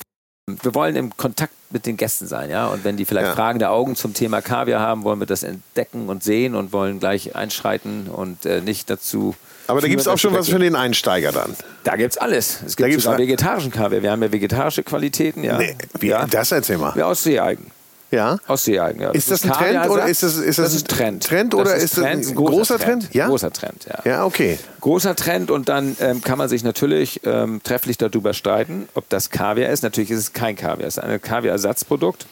Wir 0.48 0.76
wollen 0.76 0.94
im 0.94 1.16
Kontakt 1.16 1.52
mit 1.70 1.86
den 1.86 1.96
Gästen 1.96 2.28
sein, 2.28 2.50
ja. 2.50 2.68
Und 2.68 2.84
wenn 2.84 2.96
die 2.96 3.04
vielleicht 3.04 3.26
Ja. 3.26 3.34
fragende 3.34 3.68
Augen 3.68 3.96
zum 3.96 4.14
Thema 4.14 4.40
Kaviar 4.42 4.78
haben, 4.80 5.02
wollen 5.02 5.18
wir 5.18 5.26
das 5.26 5.42
entdecken 5.42 6.08
und 6.08 6.22
sehen 6.22 6.54
und 6.54 6.72
wollen 6.72 7.00
gleich 7.00 7.34
einschreiten 7.34 8.06
und 8.06 8.46
äh, 8.46 8.60
nicht 8.60 8.88
dazu. 8.88 9.34
Aber 9.66 9.80
da 9.80 9.88
gibt 9.88 10.00
es 10.00 10.06
auch 10.06 10.18
schon 10.18 10.32
was 10.34 10.48
für 10.48 10.60
den 10.60 10.76
Einsteiger 10.76 11.32
dann. 11.32 11.56
Da 11.82 11.96
gibt's 11.96 12.16
alles. 12.16 12.60
Es 12.64 12.76
Da 12.76 12.84
gibt 12.84 12.90
gibt's 12.90 13.04
sogar 13.06 13.18
vegetarischen 13.18 13.72
Kaviar. 13.72 14.02
Wir 14.02 14.12
haben 14.12 14.22
ja 14.22 14.30
vegetarische 14.30 14.84
Qualitäten, 14.84 15.42
ja. 15.42 15.58
Nee, 15.58 15.74
wie, 15.98 16.06
ja. 16.10 16.24
Das 16.28 16.52
erzähl 16.52 16.78
mal. 16.78 16.96
Ja, 16.96 17.06
aus 17.06 17.24
Seealgen. 17.24 17.72
Ja. 18.10 18.38
Aus 18.46 18.64
Seealgen, 18.64 19.00
ja. 19.02 19.10
Ist 19.10 19.30
das 19.30 19.42
ein 19.44 19.50
Trend 19.52 19.90
oder 19.90 20.06
ist 20.06 20.22
das- 20.22 20.36
ist 20.36 20.58
das 20.58 20.66
das 20.66 20.74
ist 20.74 20.84
ein 20.92 20.96
Trend? 20.96 21.24
Trend 21.24 21.54
oder 21.54 21.72
das 21.74 21.82
ist 21.82 21.96
das 21.98 22.04
Trend, 22.04 22.26
ein 22.26 22.34
großer 22.36 22.78
Trend? 22.78 23.12
Ja? 23.12 23.26
Großer 23.26 23.52
Trend, 23.52 23.84
ja. 23.88 23.98
Ja, 24.04 24.24
okay. 24.24 24.58
Großer 24.80 25.16
Trend 25.16 25.50
und 25.50 25.68
dann 25.68 25.96
ähm, 26.00 26.22
kann 26.22 26.38
man 26.38 26.48
sich 26.48 26.62
natürlich 26.62 27.20
ähm, 27.24 27.60
trefflich 27.64 27.98
darüber 27.98 28.32
streiten, 28.32 28.88
ob 28.94 29.08
das 29.08 29.30
Kaviar 29.30 29.70
ist. 29.70 29.82
Natürlich 29.82 30.10
ist 30.12 30.18
es 30.20 30.32
kein 30.32 30.54
Kaviar, 30.54 30.86
es 30.86 30.98
ist 30.98 31.02
ein 31.02 31.20
Kaviarersatzprodukt. 31.20 32.26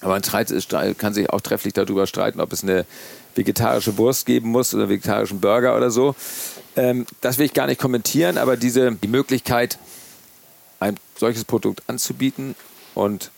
Aber 0.00 0.12
man 0.12 0.22
kann 0.22 1.14
sich 1.14 1.30
auch 1.30 1.40
trefflich 1.40 1.74
darüber 1.74 2.06
streiten, 2.06 2.40
ob 2.40 2.52
es 2.52 2.62
eine 2.62 2.84
vegetarische 3.34 3.98
Wurst 3.98 4.26
geben 4.26 4.50
muss 4.50 4.72
oder 4.74 4.84
einen 4.84 4.90
vegetarischen 4.90 5.40
Burger 5.40 5.76
oder 5.76 5.90
so. 5.90 6.14
Ähm, 6.76 7.06
das 7.20 7.38
will 7.38 7.46
ich 7.46 7.54
gar 7.54 7.66
nicht 7.66 7.80
kommentieren, 7.80 8.38
aber 8.38 8.56
diese, 8.56 8.92
die 8.92 9.08
Möglichkeit, 9.08 9.78
ein 10.80 10.96
solches 11.16 11.44
Produkt 11.44 11.82
anzubieten 11.88 12.54
und 12.94 13.30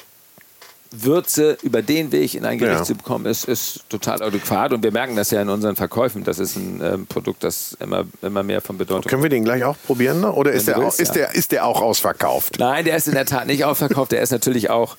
Würze 0.93 1.57
über 1.63 1.83
den 1.83 2.11
Weg 2.11 2.35
in 2.35 2.45
ein 2.45 2.59
Gericht 2.59 2.81
Ja. 2.81 2.85
zu 2.85 2.95
bekommen, 2.95 3.27
ist, 3.27 3.45
ist 3.45 3.89
total 3.89 4.23
adäquat. 4.23 4.73
Und 4.73 4.83
wir 4.83 4.91
merken 4.91 5.15
das 5.15 5.31
ja 5.31 5.41
in 5.41 5.49
unseren 5.49 5.77
Verkäufen. 5.77 6.25
Das 6.25 6.39
ist 6.39 6.57
ein 6.57 6.81
ähm, 6.83 7.07
Produkt, 7.07 7.45
das 7.45 7.77
immer, 7.81 8.05
immer 8.23 8.43
mehr 8.43 8.61
von 8.61 8.77
Bedeutung 8.77 9.09
Können 9.09 9.23
wir 9.23 9.31
den 9.31 9.45
gleich 9.45 9.63
auch 9.63 9.77
probieren? 9.87 10.21
Ne? 10.21 10.33
Oder 10.33 10.53
ist 10.53 10.67
der, 10.67 10.79
auch, 10.79 10.83
willst, 10.83 11.01
ist, 11.01 11.09
ja. 11.09 11.27
der, 11.27 11.35
ist 11.35 11.53
der 11.53 11.65
auch 11.67 11.81
ausverkauft? 11.81 12.57
Nein, 12.59 12.85
der 12.85 12.97
ist 12.97 13.07
in 13.07 13.15
der 13.15 13.27
Tat 13.27 13.47
nicht 13.47 13.65
ausverkauft. 13.65 14.11
Der 14.13 14.21
ist 14.21 14.31
natürlich 14.33 14.71
auch 14.71 14.97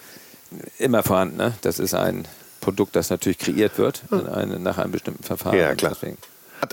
immer 0.78 1.04
vorhanden. 1.04 1.38
Ne? 1.38 1.54
Das 1.62 1.80
ist 1.80 1.94
ein 1.94 2.26
Produkt, 2.62 2.96
das 2.96 3.10
natürlich 3.10 3.40
kreiert 3.40 3.78
wird 3.78 4.04
in 4.12 4.28
eine, 4.28 4.60
nach 4.60 4.78
einem 4.78 4.92
bestimmten 4.92 5.24
Verfahren. 5.24 5.58
Ja, 5.58 5.76
klar. 5.76 5.94
Deswegen. 5.94 6.18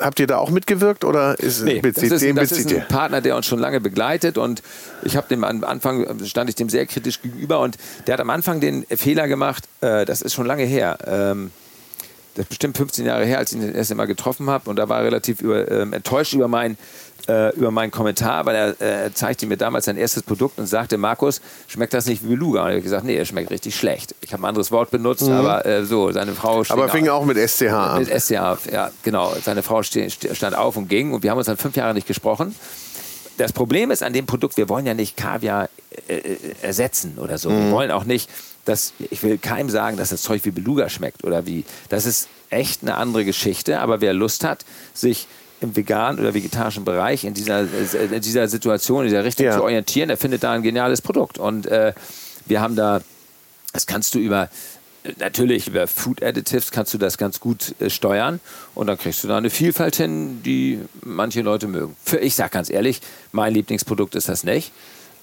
Habt 0.00 0.20
ihr 0.20 0.26
da 0.26 0.38
auch 0.38 0.50
mitgewirkt 0.50 1.04
oder 1.04 1.38
ist, 1.38 1.62
Nee, 1.62 1.80
das 1.80 1.94
bezieht, 1.94 2.12
ist, 2.12 2.22
den 2.22 2.36
das 2.36 2.52
ist 2.52 2.58
bezieht 2.58 2.72
ein 2.72 2.82
ihr? 2.82 2.88
Partner, 2.88 3.20
der 3.20 3.36
uns 3.36 3.46
schon 3.46 3.58
lange 3.58 3.80
begleitet 3.80 4.36
und 4.38 4.62
ich 5.02 5.16
habe 5.16 5.26
dem 5.28 5.44
am 5.44 5.64
Anfang 5.64 6.24
stand 6.26 6.50
ich 6.50 6.56
dem 6.56 6.68
sehr 6.68 6.86
kritisch 6.86 7.22
gegenüber 7.22 7.60
und 7.60 7.76
der 8.06 8.14
hat 8.14 8.20
am 8.20 8.30
Anfang 8.30 8.60
den 8.60 8.84
Fehler 8.90 9.28
gemacht, 9.28 9.64
äh, 9.80 10.04
das 10.04 10.22
ist 10.22 10.34
schon 10.34 10.46
lange 10.46 10.64
her. 10.64 10.98
Ähm, 11.06 11.50
das 12.38 12.44
ist 12.44 12.50
bestimmt 12.50 12.76
15 12.76 13.04
Jahre 13.04 13.24
her, 13.24 13.38
als 13.38 13.52
ich 13.52 13.58
ihn 13.58 13.66
das 13.66 13.74
erste 13.74 13.94
Mal 13.96 14.06
getroffen 14.06 14.48
habe. 14.48 14.70
Und 14.70 14.76
da 14.76 14.88
war 14.88 15.00
er 15.00 15.06
relativ 15.06 15.40
über, 15.40 15.68
ähm, 15.70 15.92
enttäuscht 15.92 16.32
über 16.34 16.48
mein 16.48 16.78
äh, 17.28 17.54
über 17.56 17.70
meinen 17.70 17.90
Kommentar, 17.90 18.46
weil 18.46 18.54
er 18.80 19.06
äh, 19.06 19.12
zeigte 19.12 19.46
mir 19.46 19.56
damals 19.56 19.84
sein 19.84 19.96
erstes 19.96 20.22
Produkt 20.22 20.58
und 20.58 20.66
sagte, 20.66 20.96
Markus, 20.96 21.42
schmeckt 21.66 21.92
das 21.92 22.06
nicht 22.06 22.24
wie 22.24 22.28
Beluga? 22.28 22.62
Und 22.62 22.68
ich 22.68 22.74
habe 22.74 22.82
gesagt, 22.82 23.04
nee, 23.04 23.16
er 23.16 23.24
schmeckt 23.24 23.50
richtig 23.50 23.76
schlecht. 23.76 24.14
Ich 24.22 24.32
habe 24.32 24.42
ein 24.42 24.46
anderes 24.46 24.72
Wort 24.72 24.90
benutzt, 24.90 25.22
mhm. 25.22 25.32
aber 25.32 25.66
äh, 25.66 25.84
so, 25.84 26.10
seine 26.10 26.32
Frau 26.32 26.62
Aber 26.68 26.88
fing 26.88 27.08
auch 27.08 27.24
mit 27.24 27.36
SCH 27.36 27.64
an. 27.64 27.98
Mit 27.98 28.08
SCH, 28.08 28.70
ja, 28.72 28.90
genau. 29.02 29.34
Seine 29.42 29.62
Frau 29.62 29.82
stand 29.82 30.56
auf 30.56 30.76
und 30.76 30.88
ging 30.88 31.12
und 31.12 31.22
wir 31.22 31.30
haben 31.30 31.38
uns 31.38 31.48
dann 31.48 31.58
fünf 31.58 31.76
Jahre 31.76 31.92
nicht 31.92 32.06
gesprochen. 32.06 32.54
Das 33.36 33.52
Problem 33.52 33.90
ist 33.90 34.02
an 34.02 34.12
dem 34.12 34.26
Produkt, 34.26 34.56
wir 34.56 34.68
wollen 34.68 34.86
ja 34.86 34.94
nicht 34.94 35.16
Kaviar 35.16 35.68
äh, 36.08 36.16
äh, 36.16 36.36
ersetzen 36.62 37.18
oder 37.18 37.38
so. 37.38 37.50
Mhm. 37.50 37.66
Wir 37.66 37.72
wollen 37.72 37.90
auch 37.90 38.04
nicht, 38.04 38.28
dass, 38.68 38.92
ich 39.10 39.22
will 39.22 39.38
keinem 39.38 39.70
sagen, 39.70 39.96
dass 39.96 40.10
das 40.10 40.22
Zeug 40.22 40.44
wie 40.44 40.50
Beluga 40.50 40.88
schmeckt 40.88 41.24
oder 41.24 41.46
wie. 41.46 41.64
Das 41.88 42.06
ist 42.06 42.28
echt 42.50 42.82
eine 42.82 42.96
andere 42.96 43.24
Geschichte, 43.24 43.80
aber 43.80 44.00
wer 44.00 44.12
Lust 44.12 44.44
hat, 44.44 44.64
sich 44.94 45.26
im 45.60 45.74
veganen 45.74 46.20
oder 46.20 46.34
vegetarischen 46.34 46.84
Bereich 46.84 47.24
in 47.24 47.34
dieser, 47.34 47.62
in 47.62 48.20
dieser 48.20 48.46
Situation, 48.46 49.02
in 49.02 49.08
dieser 49.08 49.24
Richtung 49.24 49.46
ja. 49.46 49.56
zu 49.56 49.62
orientieren, 49.62 50.08
der 50.08 50.16
findet 50.16 50.44
da 50.44 50.52
ein 50.52 50.62
geniales 50.62 51.02
Produkt. 51.02 51.38
Und 51.38 51.66
äh, 51.66 51.94
wir 52.46 52.60
haben 52.60 52.76
da, 52.76 53.00
das 53.72 53.86
kannst 53.86 54.14
du 54.14 54.18
über, 54.18 54.50
natürlich 55.18 55.66
über 55.66 55.86
Food 55.86 56.22
Additives 56.22 56.70
kannst 56.70 56.94
du 56.94 56.98
das 56.98 57.18
ganz 57.18 57.40
gut 57.40 57.74
äh, 57.80 57.90
steuern 57.90 58.40
und 58.74 58.86
dann 58.86 58.98
kriegst 58.98 59.24
du 59.24 59.28
da 59.28 59.36
eine 59.36 59.50
Vielfalt 59.50 59.96
hin, 59.96 60.42
die 60.44 60.80
manche 61.02 61.42
Leute 61.42 61.66
mögen. 61.66 61.96
Für, 62.04 62.18
ich 62.18 62.34
sag 62.34 62.52
ganz 62.52 62.70
ehrlich, 62.70 63.00
mein 63.32 63.52
Lieblingsprodukt 63.54 64.14
ist 64.14 64.28
das 64.28 64.44
nicht. 64.44 64.72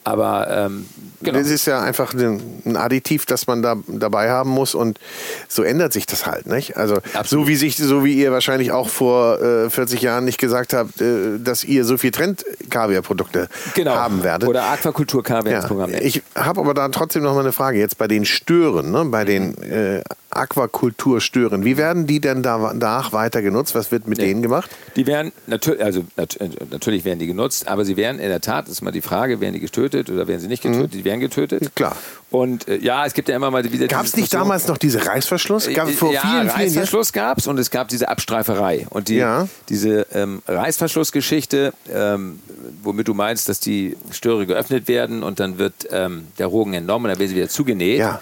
Aber 0.06 0.48
ähm, 0.50 0.86
genau. 1.24 1.40
Das 1.40 1.50
ist 1.50 1.66
ja 1.66 1.82
einfach 1.82 2.14
ein 2.14 2.78
Additiv, 2.78 3.26
das 3.26 3.48
man 3.48 3.64
da 3.64 3.76
dabei 3.88 4.30
haben 4.30 4.52
muss 4.52 4.76
und 4.76 5.00
so 5.48 5.64
ändert 5.64 5.94
sich 5.94 6.06
das 6.06 6.28
halt, 6.28 6.46
nicht? 6.46 6.78
Also 6.78 6.98
Absolut. 7.14 7.28
so 7.28 7.48
wie 7.48 7.56
sich, 7.56 7.76
so 7.76 8.06
wie 8.06 8.14
ihr 8.14 8.32
wahrscheinlich 8.32 8.72
auch 8.72 8.88
vor 8.88 9.42
äh, 9.42 9.70
40 9.70 10.04
Jahren 10.04 10.26
nicht 10.26 10.38
gesagt 10.38 10.74
habt, 10.74 11.02
äh, 11.02 11.40
dass 11.40 11.64
ihr 11.64 11.86
so 11.86 11.98
viel 11.98 12.12
Trend-Kaviar-Produkte 12.12 13.50
genau. 13.74 13.96
haben 13.96 14.24
werdet. 14.24 14.48
Oder 14.48 14.66
Aquakultur-Kaviar 14.66 15.52
ja. 15.52 15.58
ins 15.58 15.68
Programm. 15.68 15.92
Ich 16.00 16.22
habe 16.36 16.62
aber 16.62 16.76
da 16.76 16.88
trotzdem 16.90 17.24
noch 17.24 17.34
mal 17.34 17.40
eine 17.40 17.52
Frage. 17.52 17.80
Jetzt 17.80 17.98
bei 17.98 18.08
den 18.08 18.26
Stören, 18.26 18.92
ne? 18.92 19.06
bei 19.06 19.26
den 19.26 19.58
äh, 19.64 20.04
Aquakulturstören. 20.36 21.64
Wie 21.64 21.78
werden 21.78 22.08
die 22.08 22.20
denn 22.20 22.44
danach 22.44 23.14
weiter 23.14 23.42
genutzt? 23.42 23.76
Was 23.76 23.92
wird 23.92 24.08
mit 24.08 24.18
nee. 24.18 24.26
denen 24.26 24.42
gemacht? 24.42 24.70
Die 24.96 25.08
werden 25.08 25.32
natürlich, 25.48 25.84
also 25.84 26.04
nat 26.16 26.40
äh, 26.40 26.50
natürlich 26.72 27.06
werden 27.06 27.20
die 27.20 27.28
genutzt, 27.28 27.68
aber 27.68 27.86
sie 27.86 27.98
werden 27.98 28.20
in 28.20 28.30
der 28.30 28.42
Tat, 28.42 28.66
das 28.66 28.74
ist 28.74 28.82
mal 28.82 28.92
die 28.92 29.02
Frage, 29.02 29.40
werden 29.40 29.54
die 29.54 29.60
getötet 29.60 30.10
oder 30.10 30.28
werden 30.28 30.42
sie 30.42 30.48
nicht 30.48 30.64
getötet? 30.64 30.94
Mhm. 30.94 30.98
Die 30.98 31.06
werden 31.06 31.20
getötet. 31.20 31.76
Klar. 31.76 31.96
Und 32.32 32.68
äh, 32.68 32.78
ja, 32.78 33.06
es 33.06 33.14
gibt 33.14 33.30
ja 33.30 33.36
immer 33.36 33.50
mal 33.50 33.64
wieder. 33.72 33.88
Gab 33.88 34.06
es 34.06 34.16
nicht 34.16 34.34
damals 34.34 34.68
noch 34.68 34.78
diese 34.78 35.06
Reißverschluss? 35.06 35.70
Gab 35.74 35.90
vor 35.92 36.12
ja, 36.12 36.22
vielen, 36.22 36.50
Reißverschluss 36.50 37.14
gab 37.14 37.38
es 37.38 37.48
und 37.48 37.58
es 37.58 37.72
gab 37.72 37.88
diese 37.88 38.10
Abstreiferei. 38.10 38.88
Und 38.90 39.08
die, 39.08 39.16
ja. 39.16 39.48
diese 39.70 40.08
ähm, 40.14 40.42
Reißverschlussgeschichte, 40.48 41.74
ähm, 41.94 42.40
womit 42.84 43.08
du 43.08 43.14
meinst, 43.14 43.48
dass 43.48 43.60
die 43.60 43.96
Störe 44.12 44.46
geöffnet 44.46 44.88
werden 44.88 45.24
und 45.24 45.40
dann 45.40 45.58
wird 45.58 45.88
ähm, 45.92 46.28
der 46.38 46.48
Rogen 46.48 46.74
entnommen 46.74 47.06
und 47.06 47.12
dann 47.12 47.20
werden 47.20 47.30
sie 47.30 47.36
wieder 47.36 47.50
zugenäht. 47.50 48.00
Ja 48.00 48.22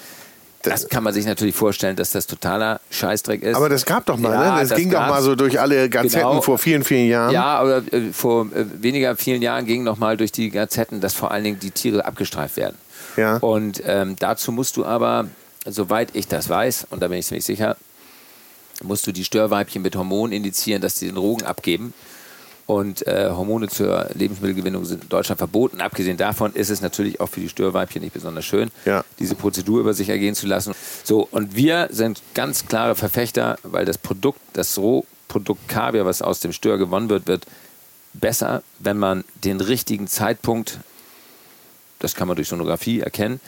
das 0.63 0.87
kann 0.87 1.03
man 1.03 1.13
sich 1.13 1.25
natürlich 1.25 1.55
vorstellen, 1.55 1.95
dass 1.95 2.11
das 2.11 2.25
totaler 2.25 2.79
Scheißdreck 2.89 3.43
ist. 3.43 3.55
Aber 3.55 3.69
das 3.69 3.85
gab 3.85 4.05
doch 4.05 4.17
mal, 4.17 4.33
ja, 4.33 4.53
ne? 4.55 4.59
Das, 4.61 4.69
das 4.69 4.77
ging 4.77 4.89
doch 4.89 5.07
mal 5.07 5.21
so 5.21 5.35
durch 5.35 5.59
alle 5.59 5.89
Gazetten 5.89 6.29
genau. 6.29 6.41
vor 6.41 6.57
vielen, 6.57 6.83
vielen 6.83 7.07
Jahren. 7.07 7.33
Ja, 7.33 7.57
aber 7.57 7.83
äh, 7.93 8.11
vor 8.13 8.45
äh, 8.45 8.65
weniger 8.81 9.15
vielen 9.15 9.41
Jahren 9.41 9.65
ging 9.65 9.83
noch 9.83 9.97
mal 9.97 10.17
durch 10.17 10.31
die 10.31 10.49
Gazetten, 10.49 11.01
dass 11.01 11.13
vor 11.13 11.31
allen 11.31 11.43
Dingen 11.43 11.59
die 11.59 11.71
Tiere 11.71 12.05
abgestreift 12.05 12.57
werden. 12.57 12.77
Ja. 13.17 13.37
Und 13.37 13.83
ähm, 13.85 14.15
dazu 14.17 14.51
musst 14.51 14.77
du 14.77 14.85
aber, 14.85 15.27
soweit 15.65 16.09
ich 16.13 16.27
das 16.27 16.49
weiß, 16.49 16.87
und 16.89 17.01
da 17.01 17.09
bin 17.09 17.19
ich 17.19 17.27
ziemlich 17.27 17.45
sicher, 17.45 17.77
musst 18.81 19.05
du 19.05 19.11
die 19.11 19.23
Störweibchen 19.23 19.81
mit 19.81 19.95
Hormonen 19.95 20.33
indizieren, 20.33 20.81
dass 20.81 20.97
sie 20.97 21.07
den 21.07 21.17
Rogen 21.17 21.45
abgeben 21.45 21.93
und 22.65 23.05
äh, 23.07 23.29
Hormone 23.29 23.67
zur 23.67 24.07
Lebensmittelgewinnung 24.13 24.85
sind 24.85 25.03
in 25.03 25.09
Deutschland 25.09 25.37
verboten. 25.37 25.81
Abgesehen 25.81 26.17
davon 26.17 26.53
ist 26.53 26.69
es 26.69 26.81
natürlich 26.81 27.19
auch 27.19 27.27
für 27.27 27.41
die 27.41 27.49
Störweibchen 27.49 28.01
nicht 28.01 28.13
besonders 28.13 28.45
schön, 28.45 28.71
ja. 28.85 29.03
diese 29.19 29.35
Prozedur 29.35 29.81
über 29.81 29.93
sich 29.93 30.09
ergehen 30.09 30.35
zu 30.35 30.47
lassen. 30.47 30.73
So, 31.03 31.27
und 31.29 31.55
wir 31.55 31.89
sind 31.91 32.21
ganz 32.33 32.65
klare 32.65 32.95
Verfechter, 32.95 33.57
weil 33.63 33.85
das 33.85 33.97
Produkt, 33.97 34.39
das 34.53 34.77
Rohprodukt 34.77 35.67
Kaviar, 35.67 36.05
was 36.05 36.21
aus 36.21 36.39
dem 36.39 36.53
Stör 36.53 36.77
gewonnen 36.77 37.09
wird, 37.09 37.27
wird 37.27 37.45
besser, 38.13 38.63
wenn 38.79 38.97
man 38.97 39.23
den 39.43 39.59
richtigen 39.59 40.07
Zeitpunkt, 40.07 40.79
das 41.99 42.15
kann 42.15 42.27
man 42.27 42.35
durch 42.35 42.47
Sonographie 42.47 43.01
erkennen, 43.01 43.41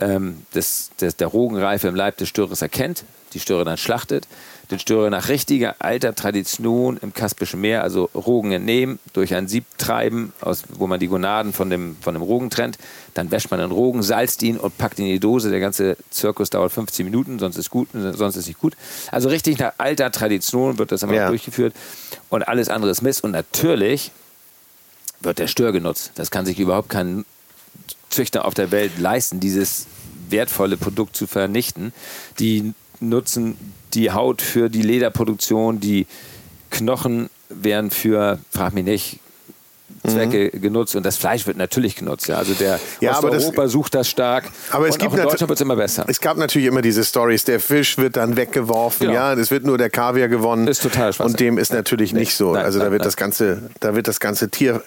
ähm, 0.00 0.42
des, 0.54 0.90
des, 1.00 1.16
der 1.16 1.28
Rogenreife 1.28 1.88
im 1.88 1.94
Leib 1.94 2.16
des 2.16 2.28
Störers 2.28 2.62
erkennt, 2.62 3.04
die 3.32 3.40
Störe 3.40 3.64
dann 3.64 3.76
schlachtet 3.76 4.26
den 4.70 4.78
Störer 4.78 5.10
nach 5.10 5.28
richtiger 5.28 5.76
alter 5.78 6.14
Tradition 6.14 6.98
im 7.00 7.14
Kaspischen 7.14 7.60
Meer, 7.60 7.82
also 7.82 8.10
Rogen 8.14 8.52
entnehmen, 8.52 8.98
durch 9.12 9.34
ein 9.34 9.48
Sieb 9.48 9.64
treiben, 9.78 10.32
aus, 10.40 10.64
wo 10.68 10.86
man 10.86 10.98
die 10.98 11.06
Gonaden 11.06 11.52
von 11.52 11.70
dem, 11.70 11.96
von 12.00 12.14
dem 12.14 12.22
Rogen 12.22 12.50
trennt. 12.50 12.78
Dann 13.14 13.30
wäscht 13.30 13.50
man 13.50 13.60
den 13.60 13.70
Rogen, 13.70 14.02
salzt 14.02 14.42
ihn 14.42 14.56
und 14.56 14.76
packt 14.76 14.98
ihn 14.98 15.06
in 15.06 15.12
die 15.12 15.20
Dose. 15.20 15.50
Der 15.50 15.60
ganze 15.60 15.96
Zirkus 16.10 16.50
dauert 16.50 16.72
15 16.72 17.04
Minuten, 17.04 17.38
sonst 17.38 17.56
ist 17.56 17.70
gut, 17.70 17.88
sonst 17.92 18.36
ist 18.36 18.48
nicht 18.48 18.60
gut. 18.60 18.76
Also 19.10 19.28
richtig 19.28 19.58
nach 19.58 19.72
alter 19.78 20.10
Tradition 20.10 20.78
wird 20.78 20.92
das 20.92 21.02
immer 21.02 21.14
ja. 21.14 21.28
durchgeführt. 21.28 21.74
Und 22.28 22.48
alles 22.48 22.68
andere 22.68 22.90
ist 22.90 23.02
Mist. 23.02 23.22
Und 23.22 23.30
natürlich 23.30 24.10
wird 25.20 25.38
der 25.38 25.46
Stör 25.46 25.72
genutzt. 25.72 26.12
Das 26.16 26.30
kann 26.30 26.44
sich 26.44 26.58
überhaupt 26.58 26.88
kein 26.88 27.24
Züchter 28.10 28.44
auf 28.44 28.54
der 28.54 28.70
Welt 28.70 28.98
leisten, 28.98 29.40
dieses 29.40 29.86
wertvolle 30.28 30.76
Produkt 30.76 31.16
zu 31.16 31.26
vernichten. 31.26 31.92
Die 32.38 32.74
nutzen 33.00 33.56
die 33.94 34.10
Haut 34.10 34.42
für 34.42 34.68
die 34.68 34.82
Lederproduktion, 34.82 35.80
die 35.80 36.06
Knochen 36.70 37.30
werden 37.48 37.90
für, 37.90 38.38
frag 38.50 38.74
mich 38.74 38.84
nicht, 38.84 39.20
Zwecke 40.06 40.50
mhm. 40.52 40.60
genutzt 40.60 40.96
und 40.96 41.04
das 41.04 41.16
Fleisch 41.16 41.46
wird 41.46 41.56
natürlich 41.56 41.96
genutzt. 41.96 42.28
Ja. 42.28 42.36
Also 42.36 42.54
der 42.54 42.80
ja, 43.00 43.12
Osteuropa 43.12 43.62
das, 43.62 43.72
sucht 43.72 43.94
das 43.94 44.08
stark. 44.08 44.44
Aber 44.70 44.88
es 44.88 44.98
gibt 44.98 45.14
in 45.14 45.22
Deutschland 45.22 45.48
wird 45.48 45.58
es 45.58 45.60
immer 45.60 45.76
besser. 45.76 46.04
Es 46.08 46.20
gab 46.20 46.36
natürlich 46.36 46.68
immer 46.68 46.82
diese 46.82 47.04
Stories, 47.04 47.44
der 47.44 47.60
Fisch 47.60 47.98
wird 47.98 48.16
dann 48.16 48.36
weggeworfen, 48.36 49.08
genau. 49.08 49.18
ja, 49.18 49.32
es 49.34 49.50
wird 49.50 49.64
nur 49.64 49.78
der 49.78 49.90
Kaviar 49.90 50.28
gewonnen. 50.28 50.66
Ist 50.66 50.82
total 50.82 51.12
Und 51.18 51.40
dem 51.40 51.58
ist 51.58 51.72
natürlich 51.72 52.12
nicht, 52.12 52.28
nicht 52.28 52.36
so. 52.36 52.52
Nein, 52.52 52.64
also 52.64 52.78
nein, 52.78 52.86
da 52.86 52.92
wird 52.92 53.00
nein. 53.00 53.08
das 53.08 53.16
ganze, 53.16 53.70
da 53.80 53.94
wird 53.94 54.08
das 54.08 54.20
ganze 54.20 54.48
Tier, 54.50 54.82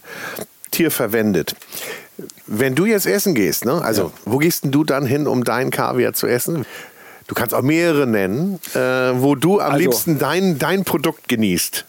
Tier 0.71 0.91
verwendet. 0.91 1.55
Wenn 2.47 2.75
du 2.75 2.85
jetzt 2.85 3.05
essen 3.05 3.33
gehst, 3.33 3.63
ne? 3.63 3.81
also 3.81 4.03
ja. 4.03 4.11
wo 4.25 4.37
gehst 4.39 4.65
denn 4.65 4.71
du 4.71 4.83
dann 4.83 5.05
hin, 5.05 5.27
um 5.27 5.43
deinen 5.43 5.71
Kaviar 5.71 6.13
zu 6.13 6.27
essen? 6.27 6.65
Du 7.29 7.35
kannst 7.35 7.53
auch 7.53 7.61
mehrere 7.61 8.07
nennen, 8.07 8.59
äh, 8.73 8.79
wo 8.79 9.35
du 9.35 9.59
am 9.59 9.73
also, 9.73 9.77
liebsten 9.77 10.17
dein, 10.17 10.57
dein 10.57 10.83
Produkt 10.83 11.27
genießt. 11.27 11.85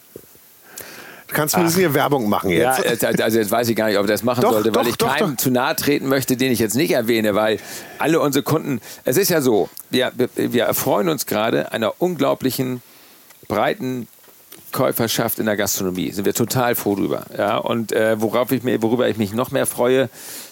Du 1.29 1.35
kannst 1.35 1.55
ein 1.55 1.65
bisschen 1.65 1.81
hier 1.81 1.95
Werbung 1.95 2.29
machen 2.29 2.51
jetzt. 2.51 2.85
Ja, 3.03 3.09
also 3.09 3.39
jetzt 3.39 3.51
weiß 3.51 3.71
ich 3.71 3.77
gar 3.77 3.87
nicht, 3.87 3.97
ob 3.97 4.05
ich 4.05 4.11
das 4.11 4.23
machen 4.23 4.43
doch, 4.43 4.53
sollte, 4.53 4.75
weil 4.75 4.85
doch, 4.85 4.91
ich 4.91 4.97
doch, 4.97 5.17
keinem 5.17 5.39
zu 5.39 5.51
nahe 5.51 5.75
treten 5.77 6.09
möchte, 6.09 6.37
den 6.37 6.53
ich 6.53 6.59
jetzt 6.59 6.77
nicht 6.77 6.91
erwähne, 6.91 7.35
weil 7.35 7.59
alle 7.99 8.21
unsere 8.21 8.43
Kunden, 8.43 8.83
es 9.07 9.17
ist 9.17 9.31
ja 9.31 9.41
so, 9.41 9.71
wir, 9.89 10.13
wir 10.35 10.65
erfreuen 10.65 11.09
uns 11.09 11.25
gerade 11.25 11.73
einer 11.73 11.95
unglaublichen 12.03 12.83
breiten 13.49 14.09
Käuferschaft 14.73 15.39
in 15.39 15.47
der 15.47 15.57
Gastronomie. 15.57 16.11
Sind 16.11 16.27
wir 16.27 16.35
total 16.35 16.75
froh 16.75 16.97
drüber. 16.97 17.25
Ja? 17.39 17.57
Und 17.57 17.93
äh, 17.93 18.21
worauf 18.21 18.53
ich 18.53 18.63
mir, 18.63 18.83
worüber 18.83 19.09
ich 19.09 19.17
mich 19.17 19.33
noch 19.33 19.53
mehr 19.53 19.65
freue, 19.65 20.11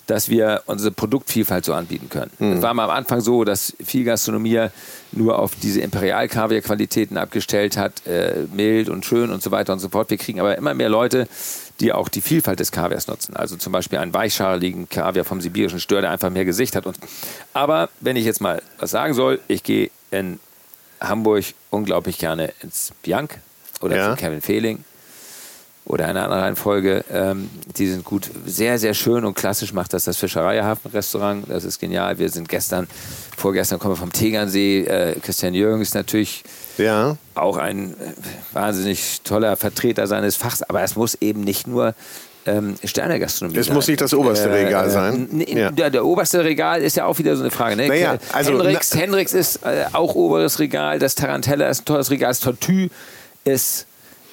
dass 0.09 0.31
wir 0.31 0.63
unsere 0.65 0.91
Produktvielfalt 0.91 1.67
so 1.67 1.75
anbieten 1.75 2.09
können. 2.09 2.31
Mhm. 2.39 2.55
Es 2.55 2.63
war 2.63 2.73
mal 2.73 2.85
am 2.85 2.91
Anfang 2.91 3.21
so, 3.21 3.45
dass 3.45 3.77
viel 3.85 4.05
Gastronomie 4.05 4.69
nur 5.13 5.39
auf 5.39 5.53
diese 5.55 5.83
Imperial-Kaviar-Qualitäten 5.83 7.19
abgestellt 7.19 7.77
hat, 7.77 8.07
äh, 8.07 8.47
mild 8.51 8.89
und 8.89 9.05
schön 9.05 9.31
und 9.31 9.43
so 9.43 9.51
weiter 9.51 9.75
und 9.75 9.81
so 9.81 9.91
fort. 9.91 10.09
Wir 10.09 10.17
kriegen 10.17 10.41
aber 10.41 10.57
immer 10.57 10.73
mehr 10.73 10.89
Leute, 10.89 11.29
die 11.81 11.93
auch 11.93 12.09
die 12.09 12.23
Vielfalt 12.23 12.59
des 12.59 12.73
Kaviars 12.73 13.07
nutzen. 13.07 13.37
Also 13.37 13.57
zum 13.57 13.71
Beispiel 13.71 13.99
einen 13.99 14.15
weichschaligen 14.15 14.89
Kaviar 14.89 15.27
vom 15.27 15.43
sibirischen 15.43 15.79
Stör, 15.79 16.01
der 16.01 16.11
einfach 16.11 16.31
mehr 16.31 16.47
Gesicht 16.47 16.75
hat. 16.75 16.87
Und 16.87 16.99
aber 17.53 17.91
wenn 18.01 18.17
ich 18.17 18.25
jetzt 18.25 18.41
mal 18.41 18.63
was 18.79 18.91
sagen 18.91 19.13
soll, 19.13 19.41
ich 19.47 19.63
gehe 19.63 19.91
in 20.11 20.41
Hamburg 21.03 21.45
unglaublich 21.69 22.19
gerne 22.19 22.55
ins 22.63 22.93
Bianc 23.03 23.39
oder 23.83 23.97
ja. 23.97 24.11
zu 24.11 24.21
Kevin 24.21 24.41
Fehling 24.41 24.85
oder 25.89 26.07
eine 26.07 26.23
andere 26.23 26.43
Reihenfolge. 26.43 27.05
Ähm, 27.11 27.49
die 27.77 27.87
sind 27.87 28.05
gut, 28.05 28.31
sehr, 28.47 28.79
sehr 28.79 28.93
schön 28.95 29.25
und 29.25 29.35
klassisch 29.35 29.73
macht 29.73 29.95
das 29.95 30.05
das 30.05 30.19
Fischereihafenrestaurant. 30.19 31.47
Das 31.49 31.65
ist 31.65 31.81
genial. 31.81 32.19
Wir 32.19 32.29
sind 32.29 32.49
gestern, 32.49 32.87
vorgestern 33.37 33.79
kommen 33.79 33.95
wir 33.95 33.99
vom 33.99 34.13
Tegernsee. 34.13 34.85
Äh, 34.85 35.19
Christian 35.21 35.55
Jürgen 35.55 35.81
ist 35.81 35.95
natürlich 35.95 36.45
ja. 36.77 37.17
auch 37.35 37.57
ein 37.57 37.93
äh, 37.93 37.95
wahnsinnig 38.53 39.23
toller 39.25 39.57
Vertreter 39.57 40.07
seines 40.07 40.37
Fachs, 40.37 40.63
aber 40.63 40.83
es 40.83 40.95
muss 40.95 41.17
eben 41.23 41.41
nicht 41.41 41.67
nur 41.67 41.95
ähm, 42.45 42.77
Sternegastronomie. 42.85 43.59
Es 43.59 43.71
muss 43.71 43.89
nicht 43.89 44.03
das 44.03 44.13
oberste 44.13 44.51
äh, 44.51 44.65
Regal 44.65 44.89
äh, 44.89 44.91
sein. 44.91 45.45
Ja. 45.47 45.71
Der, 45.71 45.89
der, 45.89 46.05
oberste 46.05 46.45
Regal 46.45 46.83
ist 46.83 46.97
ja 46.97 47.07
auch 47.07 47.19
wieder 47.19 47.35
so 47.35 47.43
eine 47.43 47.51
Frage. 47.51 47.77
Ne? 47.77 47.89
Naja, 47.89 48.19
also, 48.33 48.53
Hendrix, 48.53 48.95
na, 48.95 49.01
Hendrix 49.01 49.33
ist 49.33 49.65
äh, 49.65 49.87
auch 49.93 50.15
oberes 50.15 50.59
Regal, 50.59 50.99
das 50.99 51.15
Tarantella 51.15 51.69
ist 51.69 51.83
ein 51.83 51.85
teures 51.87 52.11
Regal, 52.11 52.31
das 52.31 52.41
Tortue 52.41 52.91
ist 53.45 53.88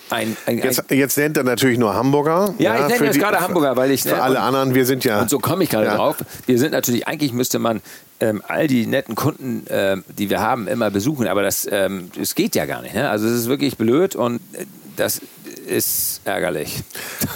ein, 0.09 0.37
ein, 0.45 0.57
Jetzt, 0.59 0.83
jetzt 0.91 1.17
nennt 1.17 1.37
er 1.37 1.43
natürlich 1.43 1.77
nur 1.79 1.93
Hamburger. 1.95 2.53
Ja, 2.59 2.75
ich 2.75 2.87
nenne 2.87 3.05
jetzt 3.05 3.15
die- 3.15 3.19
gerade 3.19 3.39
Hamburger, 3.41 3.75
weil 3.75 3.91
ich- 3.91 4.03
Für 4.03 4.21
alle 4.21 4.39
anderen, 4.39 4.75
wir 4.75 4.85
sind 4.85 5.03
ja. 5.03 5.21
Und 5.21 5.29
so 5.29 5.39
komme 5.39 5.63
ich 5.63 5.69
gerade 5.69 5.85
Ja. 5.87 5.95
drauf. 5.95 6.17
Wir 6.45 6.59
sind 6.59 6.71
natürlich, 6.71 7.07
eigentlich 7.07 7.33
müsste 7.33 7.59
man 7.59 7.81
ähm, 8.21 8.41
all 8.47 8.67
die 8.67 8.87
netten 8.87 9.15
Kunden, 9.15 9.65
ähm, 9.69 10.05
die 10.17 10.29
wir 10.29 10.39
haben, 10.39 10.67
immer 10.69 10.89
besuchen, 10.89 11.27
aber 11.27 11.41
das, 11.43 11.67
ähm, 11.69 12.09
das 12.17 12.33
geht 12.33 12.55
ja 12.55 12.65
gar 12.65 12.81
nicht. 12.81 12.95
Ne? 12.95 13.09
Also 13.09 13.27
es 13.27 13.33
ist 13.33 13.47
wirklich 13.49 13.75
blöd 13.77 14.15
und 14.15 14.37
äh, 14.53 14.65
das 14.95 15.21
ist 15.65 16.21
ärgerlich. 16.25 16.83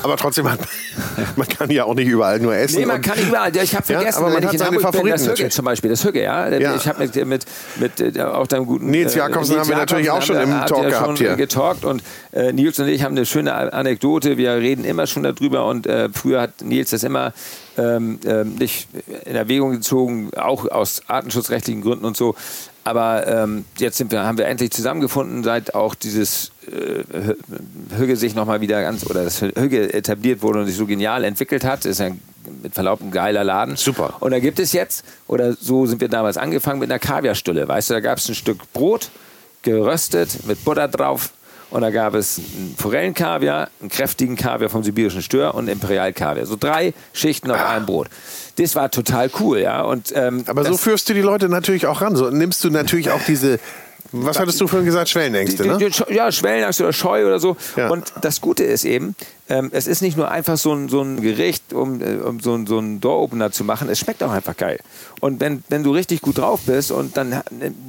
Aber 0.03 0.17
trotzdem, 0.17 0.49
hat, 0.49 0.59
man 1.35 1.47
kann 1.47 1.69
ja 1.71 1.83
auch 1.85 1.95
nicht 1.95 2.07
überall 2.07 2.39
nur 2.39 2.55
essen. 2.55 2.79
Nee, 2.79 2.85
man 2.85 3.01
kann 3.01 3.17
nicht 3.17 3.27
überall. 3.29 3.55
Ich 3.55 3.75
habe 3.75 3.85
Ja, 3.87 3.97
vergessen, 3.99 4.17
aber 4.19 4.29
man 4.33 4.41
wenn 4.41 4.49
hat 4.49 4.57
seine 4.57 4.65
Hamburg 4.65 4.83
bin, 4.83 4.91
Favoriten 4.93 5.11
das 5.11 5.21
Hügge 5.21 5.31
natürlich. 5.31 5.53
zum 5.53 5.65
Beispiel. 5.65 5.89
Das 5.89 6.03
Hügge, 6.05 6.23
ja. 6.23 6.49
Ja. 6.49 6.75
Ich 6.75 6.87
habe 6.87 6.99
mit, 6.99 7.15
mit, 7.25 7.45
mit 7.77 8.15
äh, 8.17 8.21
auch 8.21 8.47
deinem 8.47 8.65
guten 8.65 8.89
Nils 8.89 9.15
Jakobsen 9.15 9.57
haben 9.59 9.69
wir 9.69 9.77
natürlich 9.77 10.09
auch 10.11 10.21
schon 10.21 10.37
im 10.37 10.51
Talk 10.65 10.83
ihr 10.83 10.89
gehabt 10.89 11.17
hier. 11.17 11.35
getalkt 11.35 11.85
und 11.85 12.03
äh, 12.31 12.53
Nils 12.53 12.79
und 12.79 12.87
ich 12.87 13.03
haben 13.03 13.15
eine 13.15 13.25
schöne 13.25 13.53
Anekdote. 13.73 14.37
Wir 14.37 14.55
reden 14.55 14.85
immer 14.85 15.07
schon 15.07 15.23
darüber 15.23 15.65
und 15.67 15.87
äh, 15.87 16.09
früher 16.13 16.41
hat 16.41 16.61
Nils 16.61 16.91
das 16.91 17.03
immer 17.03 17.33
ähm, 17.77 18.19
ähm, 18.25 18.55
nicht 18.55 18.87
in 19.25 19.35
Erwägung 19.35 19.71
gezogen, 19.71 20.31
auch 20.35 20.69
aus 20.69 21.01
artenschutzrechtlichen 21.07 21.81
Gründen 21.81 22.05
und 22.05 22.17
so. 22.17 22.35
Aber 22.83 23.27
ähm, 23.27 23.65
jetzt 23.77 23.97
sind 23.97 24.11
wir, 24.11 24.23
haben 24.23 24.37
wir 24.37 24.47
endlich 24.47 24.71
zusammengefunden, 24.71 25.43
seit 25.43 25.75
auch 25.75 25.95
dieses 25.95 26.51
äh, 26.67 27.03
Hü- 27.15 27.35
Hügge 27.97 28.15
sich 28.15 28.35
nochmal 28.35 28.61
wieder 28.61 28.81
ganz, 28.81 29.05
oder 29.05 29.23
das 29.23 29.41
Hügge 29.41 29.93
etabliert 29.93 30.41
wurde 30.41 30.59
und 30.59 30.65
sich 30.65 30.75
so 30.75 30.85
genial 30.85 31.23
entwickelt 31.23 31.63
hat. 31.63 31.85
Ist 31.85 31.99
ja 31.99 32.09
mit 32.63 32.73
Verlaub 32.73 33.01
ein 33.01 33.11
geiler 33.11 33.43
Laden. 33.43 33.75
Super. 33.75 34.15
Und 34.21 34.31
da 34.31 34.39
gibt 34.39 34.59
es 34.59 34.73
jetzt, 34.73 35.05
oder 35.27 35.53
so 35.53 35.85
sind 35.85 36.01
wir 36.01 36.07
damals 36.07 36.37
angefangen 36.37 36.79
mit 36.79 36.89
einer 36.89 36.99
Kaviarstulle. 36.99 37.67
Weißt 37.67 37.89
du, 37.89 37.93
da 37.95 37.99
gab 37.99 38.17
es 38.17 38.27
ein 38.29 38.35
Stück 38.35 38.71
Brot, 38.73 39.09
geröstet, 39.61 40.47
mit 40.47 40.63
Butter 40.63 40.87
drauf. 40.87 41.31
Und 41.71 41.81
da 41.81 41.91
gab 41.91 42.15
es 42.15 42.37
einen 42.39 42.75
Forellenkaviar, 42.77 43.69
einen 43.79 43.89
kräftigen 43.89 44.35
Kaviar 44.35 44.69
vom 44.69 44.83
sibirischen 44.83 45.21
Stör 45.21 45.53
und 45.53 45.61
einen 45.61 45.69
Imperialkaviar. 45.79 46.45
So 46.47 46.55
drei 46.59 46.93
Schichten 47.13 47.51
auf 47.51 47.63
einem 47.63 47.85
Brot. 47.85 48.07
Das 48.57 48.75
war 48.75 48.89
total 48.89 49.29
cool, 49.39 49.59
ja. 49.59 49.81
Und, 49.83 50.11
ähm, 50.15 50.43
Aber 50.47 50.65
so 50.65 50.75
führst 50.77 51.07
du 51.09 51.13
die 51.13 51.21
Leute 51.21 51.47
natürlich 51.47 51.85
auch 51.85 52.01
ran. 52.01 52.15
So 52.15 52.29
nimmst 52.31 52.63
du 52.63 52.71
natürlich 52.71 53.11
auch 53.11 53.21
diese, 53.27 53.59
was 54.11 54.39
hattest 54.39 54.59
du 54.59 54.67
vorhin 54.67 54.87
gesagt, 54.87 55.09
Schwellenängste, 55.09 55.61
Die- 55.61 55.69
ne? 55.69 55.77
die- 55.77 56.13
Ja, 56.13 56.31
Schwellenangst 56.31 56.81
oder 56.81 56.91
Scheu 56.91 57.27
oder 57.27 57.39
so. 57.39 57.55
Ja. 57.75 57.89
Und 57.89 58.11
das 58.21 58.41
Gute 58.41 58.63
ist 58.63 58.83
eben, 58.83 59.15
ähm, 59.47 59.69
es 59.71 59.85
ist 59.85 60.01
nicht 60.01 60.17
nur 60.17 60.31
einfach 60.31 60.57
so 60.57 60.73
ein, 60.73 60.89
so 60.89 61.01
ein 61.03 61.21
Gericht, 61.21 61.71
um, 61.73 62.01
äh, 62.01 62.15
um 62.15 62.39
so, 62.39 62.55
ein- 62.55 62.65
so 62.65 62.79
einen 62.79 62.99
Door-Opener 62.99 63.51
zu 63.51 63.63
machen, 63.63 63.87
es 63.89 63.99
schmeckt 63.99 64.23
auch 64.23 64.31
einfach 64.31 64.57
geil. 64.57 64.79
Und 65.19 65.39
wenn, 65.39 65.63
wenn 65.69 65.83
du 65.83 65.91
richtig 65.93 66.21
gut 66.21 66.39
drauf 66.39 66.61
bist 66.65 66.91
und 66.91 67.15
dann 67.15 67.35
ha- 67.35 67.43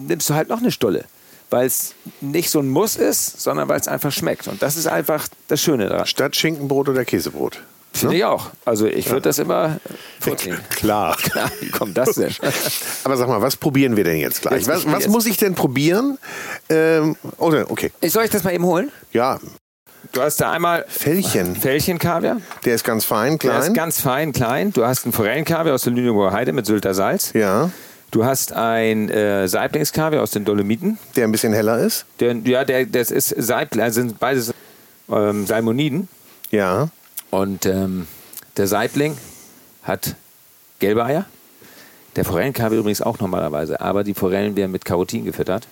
nimmst 0.07 0.28
du 0.28 0.35
halt 0.35 0.51
noch 0.51 0.59
eine 0.61 0.70
Stulle. 0.70 1.07
Weil 1.51 1.66
es 1.66 1.94
nicht 2.20 2.48
so 2.51 2.61
ein 2.61 2.68
Muss 2.68 2.96
ist, 2.96 3.40
sondern 3.40 3.68
weil 3.68 3.80
es 3.80 3.88
einfach 3.88 4.12
schmeckt. 4.12 4.46
Und 4.48 4.62
das 4.62 4.76
ist 4.76 4.86
einfach 4.86 5.26
das 5.48 5.61
Schöne 5.61 5.88
daran. 5.88 6.07
Statt 6.07 6.36
Schinkenbrot 6.36 6.88
oder 6.88 7.05
Käsebrot. 7.05 7.61
Finde 7.92 8.16
ich 8.16 8.24
auch. 8.24 8.51
Also 8.64 8.86
ich 8.86 9.09
würde 9.11 9.22
das 9.22 9.40
immer 9.40 9.80
vorziehen. 10.20 10.59
Klar. 10.70 11.16
Klar, 11.22 11.51
wie 11.61 11.70
kommt 11.70 11.98
das 11.98 12.12
denn? 12.14 12.32
Aber 13.05 13.16
sag 13.16 13.26
mal, 13.28 13.42
was 13.42 13.57
probieren 13.57 13.96
wir 13.96 14.05
denn 14.05 14.18
jetzt 14.18 14.42
gleich? 14.42 14.59
Jetzt- 14.59 14.68
Was, 14.68 14.86
was 14.86 15.03
jetzt- 15.05 15.09
muss 15.09 15.26
ich 15.26 15.36
denn 15.38 15.57
probieren? 15.57 16.18
Ähm, 16.68 17.16
oder, 17.38 17.68
okay. 17.68 17.90
Soll 18.07 18.24
ich 18.24 18.30
das 18.30 18.44
mal 18.44 18.55
eben 18.55 18.64
holen? 18.64 18.92
Ja, 19.12 19.38
Du 20.12 20.22
hast 20.22 20.40
da 20.40 20.51
einmal 20.51 20.86
Fällchen. 20.88 21.55
Fällchenkaviar. 21.55 22.38
Der 22.64 22.74
ist 22.74 22.84
ganz 22.84 23.05
fein, 23.05 23.38
Der 23.38 23.53
ist 23.59 23.64
klein. 23.64 23.74
ganz 23.74 24.01
fein, 24.01 24.32
klein. 24.32 24.72
Du 24.72 24.84
hast 24.84 25.05
einen 25.05 25.12
Forellenkaviar 25.12 25.74
aus 25.74 25.82
der 25.82 25.92
Lüneburger 25.92 26.32
Heide 26.34 26.53
mit 26.53 26.64
Sylter 26.66 26.94
Salz. 26.94 27.32
ja, 27.34 27.70
Du 28.11 28.24
hast 28.24 28.52
ein 28.52 29.08
äh, 29.08 29.46
Saiblingskaviar 29.46 30.22
aus 30.22 30.32
den 30.32 30.44
Dolomiten. 30.44 30.98
der 31.14 31.24
ein 31.24 31.32
bisschen 31.32 31.52
heller 31.52 31.78
ist. 31.78 32.06
Der, 32.18 32.34
ja, 32.36 32.64
der, 32.64 32.86
das 32.86 33.11
ist 33.11 33.28
Saibling, 33.28 33.82
also 33.84 34.00
sind 34.00 34.18
beides 34.18 34.52
ähm, 35.08 35.46
Salmoniden. 35.46 36.08
Ja. 36.50 36.88
Und 37.30 37.66
ähm, 37.66 38.08
der 38.56 38.66
Saibling 38.66 39.16
hat 39.84 40.16
gelbe 40.80 41.04
Eier. 41.04 41.26
Der 42.16 42.24
Forellenkaviar 42.24 42.80
übrigens 42.80 43.00
auch 43.00 43.20
normalerweise. 43.20 43.80
Aber 43.80 44.02
die 44.02 44.14
Forellen 44.14 44.56
werden 44.56 44.72
mit 44.72 44.84
Carotin 44.84 45.24
gefüttert, 45.24 45.68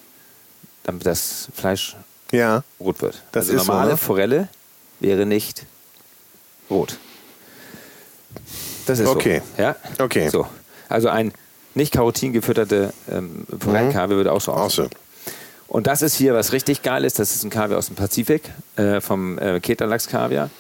damit 0.85 1.05
das 1.05 1.49
Fleisch 1.53 1.97
Ja. 2.31 2.63
rot 2.79 3.03
wird. 3.03 3.23
Das 3.33 3.47
also 3.47 3.57
ist 3.59 3.65
so, 3.67 3.73
normale 3.73 3.91
ne? 3.93 3.97
Forelle 3.97 4.49
wäre 5.01 5.27
nicht 5.27 5.67
rot. 6.71 6.99
Das 8.87 9.01
ist 9.01 9.09
Okay. 9.09 9.43
so. 9.57 9.63
Ja? 9.63 9.77
Okay. 9.99 10.29
So. 10.29 10.47
Also 10.89 11.09
ein 11.09 11.33
nicht 11.75 11.93
Carotin 11.93 12.33
gefütterte 12.33 12.93
ähm, 13.11 13.47
Forellenkaviar 13.59 14.17
würde 14.17 14.33
auch 14.33 14.41
so 14.41 14.53
aussehen. 14.53 14.91
Und 15.69 15.87
das 15.87 16.03
ist 16.03 16.15
hier 16.15 16.35
was 16.35 16.53
richtig 16.53 16.83
geil 16.83 17.05
ist. 17.05 17.19
Das 17.19 17.35
ist 17.35 17.45
ein 17.45 17.51
Kaviar 17.51 17.79
aus 17.79 17.87
dem 17.87 17.97
Pazifik, 17.97 18.43
äh, 18.77 19.01
vom 19.01 19.39
äh, 19.39 19.61
Keterlachs-Kaviar. 19.61 20.51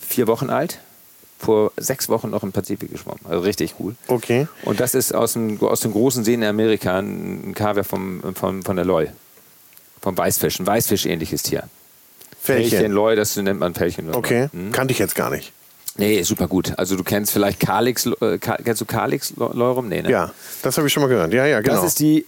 Vier 0.00 0.26
Wochen 0.26 0.48
alt. 0.48 0.78
Vor 1.40 1.72
sechs 1.76 2.08
Wochen 2.08 2.30
noch 2.30 2.42
im 2.42 2.50
Pazifik 2.50 2.90
geschwommen. 2.90 3.20
Also 3.28 3.40
richtig 3.42 3.74
cool. 3.78 3.94
Okay. 4.08 4.48
Und 4.62 4.80
das 4.80 4.94
ist 4.94 5.14
aus, 5.14 5.34
dem, 5.34 5.60
aus 5.60 5.80
den 5.80 5.92
großen 5.92 6.24
Seen 6.24 6.42
in 6.42 6.48
Amerika 6.48 6.98
ein 6.98 7.52
Kaviar 7.54 7.84
vom, 7.84 8.34
vom, 8.34 8.62
von 8.62 8.76
der 8.76 8.84
Loi. 8.84 9.08
Vom 10.00 10.16
Weißfisch. 10.16 10.60
Ein 10.60 10.66
Weißfisch-ähnliches 10.66 11.42
Tier. 11.42 11.64
Fällchen. 12.40 12.92
Loi, 12.92 13.14
das 13.14 13.36
nennt 13.36 13.60
man 13.60 13.74
Fällchen. 13.74 14.14
Okay. 14.14 14.48
Hm? 14.52 14.72
Kannte 14.72 14.92
ich 14.92 14.98
jetzt 14.98 15.14
gar 15.14 15.30
nicht. 15.30 15.52
Nee, 15.98 16.22
super 16.22 16.46
gut. 16.48 16.72
Also 16.78 16.96
du 16.96 17.02
kennst 17.04 17.32
vielleicht 17.32 17.60
Calix, 17.60 18.06
äh, 18.06 18.38
kennst 18.38 18.80
du 18.80 18.84
Calix 18.86 19.34
Leurum? 19.36 19.88
Nee, 19.88 20.02
ne? 20.02 20.10
Ja, 20.10 20.32
das 20.62 20.76
habe 20.78 20.86
ich 20.86 20.92
schon 20.92 21.02
mal 21.02 21.08
gehört. 21.08 21.32
Ja, 21.34 21.44
ja, 21.44 21.60
genau. 21.60 21.74
Das 21.74 21.84
ist 21.84 21.98
die. 21.98 22.24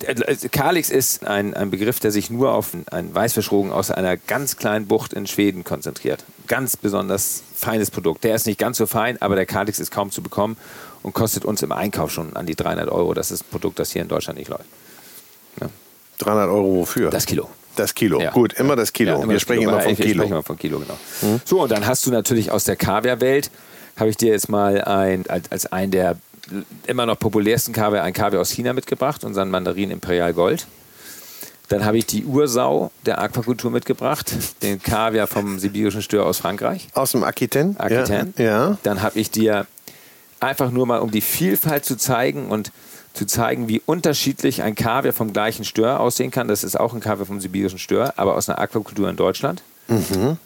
äh, 0.00 0.14
Kalix 0.50 0.90
ist 0.90 1.24
ein, 1.24 1.54
ein 1.54 1.70
Begriff, 1.70 2.00
der 2.00 2.10
sich 2.10 2.30
nur 2.30 2.52
auf 2.52 2.70
einen 2.90 3.14
Weißfischrogen 3.14 3.70
aus 3.72 3.90
einer 3.92 4.16
ganz 4.16 4.56
kleinen 4.56 4.86
Bucht 4.88 5.12
in 5.12 5.26
Schweden 5.28 5.62
konzentriert. 5.62 6.24
Ganz 6.48 6.76
besonders 6.76 7.42
feines 7.54 7.90
Produkt. 7.92 8.24
Der 8.24 8.34
ist 8.34 8.46
nicht 8.46 8.58
ganz 8.58 8.76
so 8.78 8.86
fein, 8.86 9.22
aber 9.22 9.36
der 9.36 9.46
Kalix 9.46 9.78
ist 9.78 9.92
kaum 9.92 10.10
zu 10.10 10.20
bekommen 10.20 10.56
und 11.04 11.14
kostet 11.14 11.44
uns 11.44 11.62
im 11.62 11.70
Einkauf 11.70 12.10
schon 12.10 12.34
an 12.36 12.46
die 12.46 12.56
300 12.56 12.88
Euro. 12.90 13.14
Das 13.14 13.30
ist 13.30 13.44
ein 13.44 13.50
Produkt, 13.50 13.78
das 13.78 13.92
hier 13.92 14.02
in 14.02 14.08
Deutschland 14.08 14.38
nicht 14.38 14.48
läuft. 14.48 14.64
300 16.18 16.48
Euro 16.48 16.76
wofür? 16.76 17.10
Das 17.10 17.26
Kilo. 17.26 17.48
Das 17.76 17.94
Kilo. 17.94 18.20
Ja. 18.20 18.30
Gut, 18.30 18.52
immer 18.54 18.76
das 18.76 18.92
Kilo. 18.92 19.12
Ja, 19.12 19.16
immer 19.16 19.28
Wir 19.28 19.34
das 19.34 19.42
sprechen 19.42 19.60
Kilo. 19.60 19.72
immer 19.72 19.80
vom 19.82 19.96
Kilo. 19.96 20.14
spreche 20.14 20.32
immer 20.32 20.42
von 20.42 20.58
Kilo, 20.58 20.78
genau. 20.78 20.98
So, 21.44 21.62
und 21.62 21.72
dann 21.72 21.86
hast 21.86 22.06
du 22.06 22.10
natürlich 22.10 22.50
aus 22.50 22.64
der 22.64 22.76
Kaviarwelt, 22.76 23.50
habe 23.96 24.10
ich 24.10 24.16
dir 24.16 24.32
jetzt 24.32 24.48
mal 24.48 24.82
ein, 24.82 25.24
als, 25.28 25.50
als 25.50 25.66
einen 25.72 25.90
der 25.90 26.16
immer 26.86 27.06
noch 27.06 27.18
populärsten 27.18 27.72
Kaviar, 27.72 28.04
ein 28.04 28.12
Kaviar 28.12 28.40
aus 28.40 28.50
China 28.50 28.72
mitgebracht, 28.72 29.24
unseren 29.24 29.50
Mandarin 29.50 29.90
Imperial 29.90 30.34
Gold. 30.34 30.66
Dann 31.68 31.84
habe 31.84 31.96
ich 31.96 32.06
die 32.06 32.24
Ursau 32.24 32.90
der 33.06 33.20
Aquakultur 33.20 33.70
mitgebracht, 33.70 34.34
den 34.62 34.82
Kaviar 34.82 35.26
vom 35.26 35.58
sibirischen 35.58 36.02
Stör 36.02 36.26
aus 36.26 36.38
Frankreich. 36.38 36.88
Aus 36.92 37.12
dem 37.12 37.24
Aquitaine? 37.24 37.76
Aquitaine. 37.78 38.32
Ja. 38.36 38.44
ja. 38.44 38.78
Dann 38.82 39.00
habe 39.00 39.18
ich 39.18 39.30
dir 39.30 39.66
einfach 40.40 40.70
nur 40.70 40.86
mal, 40.86 40.98
um 40.98 41.10
die 41.10 41.20
Vielfalt 41.20 41.84
zu 41.84 41.96
zeigen 41.96 42.48
und 42.48 42.72
zu 43.12 43.26
zeigen, 43.26 43.68
wie 43.68 43.82
unterschiedlich 43.84 44.62
ein 44.62 44.74
Kaviar 44.74 45.12
vom 45.12 45.32
gleichen 45.32 45.64
Stör 45.64 46.00
aussehen 46.00 46.30
kann. 46.30 46.48
Das 46.48 46.64
ist 46.64 46.78
auch 46.78 46.94
ein 46.94 47.00
Kaviar 47.00 47.26
vom 47.26 47.40
sibirischen 47.40 47.78
Stör, 47.78 48.14
aber 48.16 48.36
aus 48.36 48.48
einer 48.48 48.58
Aquakultur 48.58 49.08
in 49.08 49.16
Deutschland. 49.16 49.62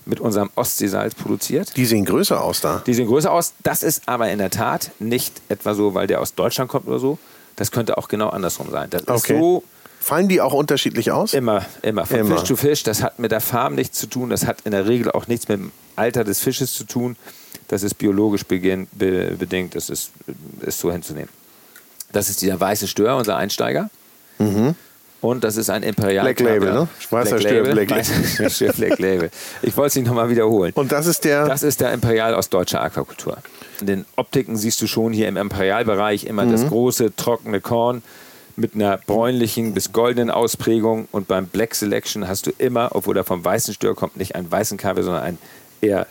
Mit 0.07 0.19
unserem 0.19 0.51
Ostseesalz 0.57 1.15
produziert. 1.15 1.77
Die 1.77 1.85
sehen 1.85 2.05
größer 2.05 2.43
aus 2.43 2.61
da. 2.63 2.83
Die 2.87 2.95
sehen 2.95 3.07
größer 3.07 3.31
aus. 3.31 3.53
Das 3.63 3.83
ist 3.85 4.09
aber 4.09 4.31
in 4.31 4.39
der 4.39 4.51
Tat 4.51 4.91
nicht 4.99 5.41
etwa 5.49 5.75
so, 5.75 5.95
weil 5.95 6.07
der 6.09 6.21
aus 6.21 6.35
Deutschland 6.35 6.69
kommt 6.71 6.89
oder 6.89 6.99
so. 6.99 7.19
Das 7.55 7.71
könnte 7.71 7.97
auch 7.99 8.09
genau 8.09 8.31
andersrum 8.31 8.71
sein. 8.71 8.91
Das 8.91 9.03
Okay. 9.07 9.35
ist 9.35 9.41
so 9.41 9.63
Fallen 10.01 10.29
die 10.29 10.41
auch 10.41 10.53
unterschiedlich 10.53 11.11
aus? 11.11 11.35
Immer, 11.35 11.65
immer. 11.83 12.07
Von 12.07 12.19
Immer. 12.21 12.37
Fisch 12.37 12.45
zu 12.47 12.57
Fisch. 12.57 12.83
Das 12.85 13.03
hat 13.03 13.19
mit 13.19 13.33
der 13.33 13.41
Farm 13.41 13.75
nichts 13.75 13.99
zu 13.99 14.07
tun. 14.07 14.31
Das 14.31 14.47
hat 14.47 14.61
in 14.63 14.71
der 14.71 14.87
Regel 14.87 15.11
auch 15.11 15.27
nichts 15.27 15.49
mit 15.49 15.59
dem 15.59 15.73
Alter 15.97 16.23
des 16.23 16.39
Fisches 16.41 16.75
zu 16.75 16.85
tun. 16.85 17.17
Das 17.69 17.83
ist 17.83 17.95
biologisch 17.95 18.45
be, 18.45 18.87
bedingt. 19.37 19.75
Das 19.75 19.91
ist, 19.91 20.13
ist 20.61 20.79
so 20.79 20.93
hinzunehmen. 20.93 21.29
Das 22.13 22.29
ist 22.31 22.41
dieser 22.43 22.59
weiße 22.61 22.87
Stör, 22.89 23.17
unser 23.17 23.37
Einsteiger. 23.37 23.91
Und 25.23 25.45
das 25.45 25.57
ist 25.57 25.71
ein 25.71 25.83
Imperial. 25.83 26.25
Black 26.25 26.41
Label, 26.41 26.73
ne? 26.73 26.89
Weißer 27.11 27.41
Stör, 27.41 27.63
Black 27.65 27.91
Label. 27.91 28.73
Black 28.77 28.99
Label. 28.99 29.31
Ich 29.63 29.77
wollte 29.77 29.89
es 29.89 29.97
nicht 29.97 30.07
nochmal 30.07 30.29
wiederholen. 30.29 30.73
Und 30.75 30.93
das 30.93 31.07
ist 31.07 31.25
der. 31.25 31.47
Das 31.47 31.63
ist 31.63 31.81
der 31.81 31.93
Imperial 31.93 32.35
aus 32.35 32.49
deutscher 32.51 32.83
Aquakultur. 32.83 33.39
In 33.81 33.87
den 33.87 34.05
Optiken 34.17 34.57
siehst 34.57 34.81
du 34.83 34.87
schon 34.87 35.13
hier 35.13 35.29
im 35.29 35.37
Imperialbereich 35.37 36.25
immer 36.25 36.45
Mhm. 36.45 36.53
das 36.53 36.67
große, 36.69 37.17
trockene 37.17 37.61
Korn 37.61 38.03
mit 38.57 38.75
einer 38.75 38.99
bräunlichen 38.99 39.75
bis 39.75 39.93
goldenen 39.93 40.31
Ausprägung. 40.31 41.09
Und 41.13 41.29
beim 41.29 41.47
Black 41.47 41.75
Selection 41.75 42.29
hast 42.29 42.47
du 42.47 42.53
immer, 42.59 42.91
obwohl 42.95 43.17
er 43.17 43.25
vom 43.25 43.45
weißen 43.45 43.75
Stör 43.75 43.95
kommt, 43.95 44.17
nicht 44.17 44.35
einen 44.35 44.51
weißen 44.51 44.79
Kaviar, 44.79 45.05
sondern 45.05 45.23
einen 45.23 45.39
eher 45.81 46.07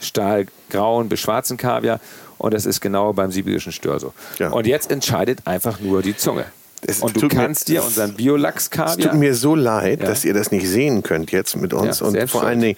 stahlgrauen 0.69 1.09
bis 1.09 1.19
schwarzen 1.19 1.57
Kaviar. 1.57 1.99
Und 2.37 2.53
das 2.53 2.65
ist 2.65 2.81
genau 2.81 3.13
beim 3.13 3.31
sibirischen 3.31 3.71
Stör 3.71 3.99
so. 3.99 4.13
Ja. 4.39 4.49
Und 4.49 4.67
jetzt 4.67 4.91
entscheidet 4.91 5.39
einfach 5.45 5.79
nur 5.79 6.01
die 6.01 6.17
Zunge. 6.17 6.45
Es 6.81 6.99
Und 6.99 7.15
du 7.15 7.21
tut 7.21 7.33
mir- 7.33 7.39
kannst 7.39 7.67
dir 7.69 7.83
unseren 7.83 8.11
es 8.11 8.17
Biolachs-Kaviar... 8.17 9.11
tut 9.11 9.19
mir 9.19 9.33
so 9.33 9.55
leid, 9.55 10.01
Ja. 10.01 10.07
dass 10.07 10.25
ihr 10.25 10.33
das 10.33 10.51
nicht 10.51 10.67
sehen 10.67 11.01
könnt 11.01 11.31
jetzt 11.31 11.55
mit 11.55 11.73
uns. 11.73 12.01
Ja, 12.01 12.05
und 12.07 12.29
vor 12.29 12.43
allen 12.43 12.59
Dingen 12.59 12.77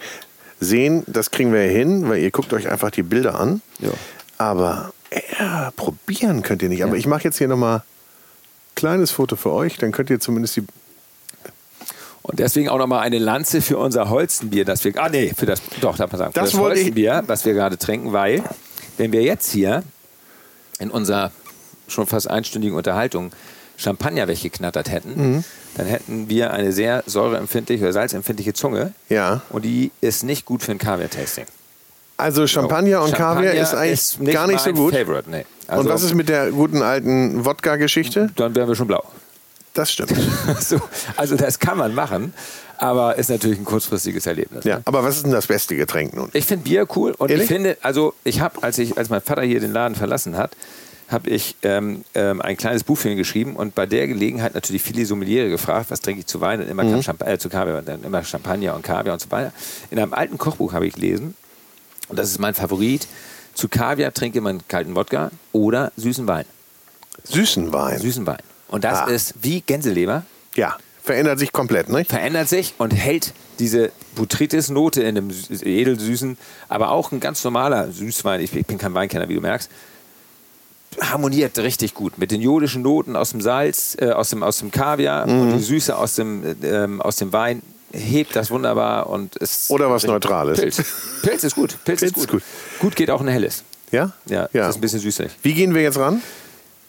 sehen, 0.60 1.02
das 1.06 1.30
kriegen 1.30 1.52
wir 1.52 1.60
hin, 1.62 2.08
weil 2.08 2.18
ihr 2.20 2.30
guckt 2.30 2.52
euch 2.52 2.68
einfach 2.68 2.90
die 2.90 3.02
Bilder 3.02 3.38
an. 3.38 3.60
Ja. 3.80 3.90
Aber 4.38 4.92
ja, 5.38 5.72
probieren 5.76 6.42
könnt 6.42 6.62
ihr 6.62 6.68
nicht. 6.68 6.84
Aber 6.84 6.96
ich 6.96 7.06
mache 7.06 7.24
jetzt 7.24 7.38
hier 7.38 7.48
nochmal 7.48 7.78
ein 7.78 7.82
kleines 8.76 9.10
Foto 9.10 9.34
für 9.36 9.50
euch, 9.50 9.76
dann 9.76 9.90
könnt 9.92 10.10
ihr 10.10 10.20
zumindest 10.20 10.56
die. 10.56 10.64
Und 12.28 12.38
deswegen 12.38 12.68
auch 12.68 12.76
nochmal 12.78 13.00
eine 13.00 13.18
Lanze 13.18 13.60
für 13.62 13.78
unser 13.78 14.10
Holzenbier, 14.10 14.64
das 14.66 14.84
wir, 14.84 14.92
ah 14.96 15.08
nee, 15.08 15.32
für 15.36 15.46
das, 15.46 15.60
doch, 15.80 15.96
darf 15.96 16.12
man 16.12 16.18
sagen, 16.18 16.32
Das 16.34 16.50
das 16.50 16.60
Holzenbier, 16.60 17.24
was 17.26 17.44
wir 17.46 17.54
gerade 17.54 17.78
trinken, 17.78 18.12
weil, 18.12 18.42
wenn 18.98 19.12
wir 19.12 19.22
jetzt 19.22 19.50
hier 19.50 19.82
in 20.78 20.90
unserer 20.90 21.32
schon 21.88 22.06
fast 22.06 22.28
einstündigen 22.30 22.76
Unterhaltung 22.76 23.32
Champagner 23.78 24.28
weggeknattert 24.28 24.90
hätten, 24.90 25.10
Mhm. 25.36 25.44
dann 25.76 25.86
hätten 25.86 26.28
wir 26.28 26.52
eine 26.52 26.72
sehr 26.72 27.02
säureempfindliche 27.06 27.82
oder 27.84 27.92
salzempfindliche 27.94 28.52
Zunge. 28.52 28.92
Ja. 29.08 29.40
Und 29.48 29.64
die 29.64 29.90
ist 30.02 30.22
nicht 30.22 30.44
gut 30.44 30.62
für 30.62 30.72
ein 30.72 30.78
Kaviar-Tasting. 30.78 31.46
Also 32.18 32.46
Champagner 32.46 33.00
und 33.02 33.14
Kaviar 33.14 33.54
ist 33.54 33.74
eigentlich 33.74 34.34
gar 34.34 34.48
nicht 34.48 34.60
so 34.60 34.72
gut. 34.72 34.94
Favorite, 34.94 35.30
nee. 35.30 35.46
Also, 35.68 35.82
und 35.84 35.88
was 35.88 36.02
ist 36.02 36.14
mit 36.14 36.28
der 36.28 36.50
guten 36.50 36.82
alten 36.82 37.44
Wodka-Geschichte? 37.44 38.30
Dann 38.36 38.54
wären 38.54 38.68
wir 38.68 38.74
schon 38.74 38.88
blau. 38.88 39.04
Das 39.74 39.92
stimmt. 39.92 40.14
so, 40.60 40.80
also 41.16 41.36
das 41.36 41.58
kann 41.58 41.78
man 41.78 41.94
machen, 41.94 42.32
aber 42.78 43.16
ist 43.16 43.30
natürlich 43.30 43.58
ein 43.58 43.64
kurzfristiges 43.64 44.26
Erlebnis. 44.26 44.64
Ja, 44.64 44.80
aber 44.84 45.04
was 45.04 45.16
ist 45.16 45.24
denn 45.24 45.32
das 45.32 45.46
beste 45.46 45.76
Getränk 45.76 46.14
nun? 46.14 46.30
Ich 46.32 46.46
finde 46.46 46.64
Bier 46.64 46.86
cool 46.96 47.12
und 47.18 47.30
Ehrlich? 47.30 47.44
ich 47.44 47.48
finde, 47.48 47.76
also 47.82 48.14
ich 48.24 48.40
habe, 48.40 48.62
als 48.62 48.78
ich, 48.78 48.96
als 48.96 49.08
mein 49.08 49.20
Vater 49.20 49.42
hier 49.42 49.60
den 49.60 49.72
Laden 49.72 49.94
verlassen 49.94 50.36
hat, 50.36 50.52
habe 51.08 51.30
ich 51.30 51.56
ähm, 51.62 52.04
ähm, 52.14 52.42
ein 52.42 52.56
kleines 52.56 52.84
Buch 52.84 52.98
für 52.98 53.08
ihn 53.08 53.16
geschrieben 53.16 53.56
und 53.56 53.74
bei 53.74 53.86
der 53.86 54.06
Gelegenheit 54.06 54.54
natürlich 54.54 54.82
viele 54.82 55.06
Sommeliere 55.06 55.48
gefragt, 55.48 55.90
was 55.90 56.00
trinke 56.00 56.20
ich 56.20 56.26
zu 56.26 56.40
Wein 56.40 56.60
und 56.60 56.68
immer 56.68 56.82
kam 56.82 57.00
Champ 57.00 57.26
äh, 57.26 57.38
zu 57.38 57.48
Kaviar, 57.48 57.82
dann 57.82 58.04
immer 58.04 58.22
Champagner 58.22 58.74
und 58.74 58.82
Kaviar 58.82 59.14
und 59.14 59.20
so 59.20 59.30
weiter. 59.30 59.52
In 59.90 59.98
einem 59.98 60.12
alten 60.12 60.36
Kochbuch 60.36 60.74
habe 60.74 60.86
ich 60.86 60.94
gelesen 60.94 61.34
und 62.08 62.18
das 62.18 62.30
ist 62.30 62.38
mein 62.38 62.54
Favorit. 62.54 63.08
Zu 63.54 63.68
Kaviar 63.68 64.12
trinke 64.12 64.40
man 64.40 64.60
kalten 64.68 64.94
Wodka 64.94 65.30
oder 65.52 65.92
süßen 65.96 66.26
Wein. 66.26 66.44
Süßen 67.24 67.72
Wein. 67.72 67.98
Süßen 67.98 68.26
Wein. 68.26 68.38
Und 68.68 68.84
das 68.84 68.98
Ah. 69.00 69.04
ist 69.06 69.34
wie 69.42 69.60
Gänseleber, 69.62 70.24
Ja, 70.54 70.76
verändert 71.02 71.38
sich 71.38 71.52
komplett, 71.52 71.88
nicht? 71.88 72.10
verändert 72.10 72.48
sich 72.48 72.74
und 72.78 72.90
hält 72.92 73.32
diese 73.58 73.90
Botrytis-Note 74.14 75.02
in 75.02 75.30
sü- 75.32 75.64
edelsüßen, 75.64 76.36
aber 76.68 76.90
auch 76.90 77.10
ein 77.12 77.20
ganz 77.20 77.42
normaler 77.44 77.90
Süßwein, 77.90 78.40
ich, 78.40 78.50
bin 78.52 78.78
kein 78.78 78.94
Weinkenner, 78.94 79.28
wie 79.28 79.34
du 79.34 79.40
merkst, 79.40 79.70
harmoniert 81.00 81.58
richtig 81.58 81.94
gut 81.94 82.18
mit 82.18 82.30
den 82.30 82.40
jodischen 82.40 82.82
Noten 82.82 83.14
aus 83.16 83.30
dem 83.30 83.40
Salz, 83.40 83.96
äh, 84.00 84.10
aus, 84.10 84.30
dem, 84.30 84.42
aus 84.42 84.58
dem 84.58 84.70
Kaviar 84.70 85.26
Mhm. 85.26 85.40
und 85.40 85.52
die 85.58 85.62
Süße 85.62 85.96
aus 85.96 86.14
dem, 86.14 86.44
äh, 86.44 86.66
ähm, 86.84 87.00
aus 87.02 87.16
dem 87.16 87.32
Wein 87.32 87.62
hebt 87.92 88.36
das 88.36 88.50
wunderbar 88.50 89.08
und 89.08 89.36
ist 89.36 89.70
Oder 89.70 89.90
was 89.90 90.04
Neutrales. 90.04 90.60
Pilz. 90.60 90.82
Pilz 91.22 91.44
ist 91.44 91.54
gut. 91.54 91.78
Pilz, 91.84 92.00
Pilz 92.00 92.02
ist 92.02 92.14
gut. 92.14 92.24
ist 92.24 92.30
gut. 92.30 92.42
Gut 92.80 92.96
geht 92.96 93.10
auch 93.10 93.20
ein 93.20 93.28
helles. 93.28 93.64
Ja? 93.92 94.12
Ja, 94.26 94.42
ja. 94.52 94.62
das 94.66 94.70
ist 94.70 94.74
ein 94.76 94.80
bisschen 94.82 95.00
süßlich. 95.00 95.32
Wie 95.42 95.54
gehen 95.54 95.74
wir 95.74 95.82
jetzt 95.82 95.98
ran? 95.98 96.20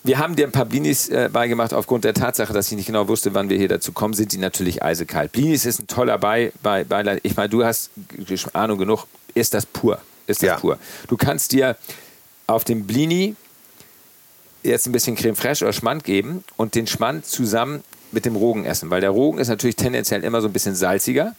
Wir 0.04 0.18
haben 0.18 0.36
dir 0.36 0.45
ein 0.47 0.52
paar 0.52 0.66
Blinis 0.66 1.10
äh, 1.10 1.30
beigemacht. 1.32 1.74
Aufgrund 1.74 2.06
der 2.06 2.14
Tatsache, 2.14 2.54
dass 2.54 2.72
ich 2.72 2.78
nicht 2.78 2.86
genau 2.86 3.08
wusste, 3.10 3.34
wann 3.34 3.50
wir 3.50 3.58
hier 3.58 3.68
dazu 3.68 3.91
kommen, 3.91 4.14
sind 4.14 4.32
die 4.32 4.38
natürlich 4.38 4.82
eisekalt. 4.82 5.32
Blinis 5.34 5.66
ist 5.66 5.80
ein 5.82 5.88
toller 5.88 6.18
Bei, 6.18 6.52
Bei, 6.64 6.84
Beileid. 6.86 7.20
Ich 7.24 7.36
meine, 7.36 7.50
du 7.50 7.64
hast 7.66 7.89
Ahnung 8.54 8.78
genug. 8.78 9.06
Ist 9.34 9.54
das 9.54 9.66
pur? 9.66 10.00
Ist 10.26 10.41
das 10.41 10.47
Ja. 10.47 10.56
pur? 10.58 10.80
Du 11.08 11.18
kannst 11.18 11.52
dir 11.52 11.76
auf 12.47 12.64
dem 12.64 12.86
Blini 12.88 13.36
jetzt 14.64 14.86
ein 14.88 14.91
bisschen 14.93 15.16
Creme 15.16 15.36
Fraiche 15.36 15.66
oder 15.66 15.74
Schmand 15.74 16.04
geben 16.04 16.43
und 16.58 16.76
den 16.76 16.88
Schmand 16.88 17.26
zusammen 17.26 17.84
mit 18.12 18.26
dem 18.26 18.36
Rogen 18.36 18.66
essen. 18.66 18.89
Weil 18.89 19.02
der 19.02 19.10
Rogen 19.12 19.38
ist 19.39 19.50
natürlich 19.50 19.76
tendenziell 19.76 20.24
immer 20.24 20.41
so 20.41 20.47
ein 20.47 20.54
bisschen 20.54 20.76
salziger. 20.76 21.36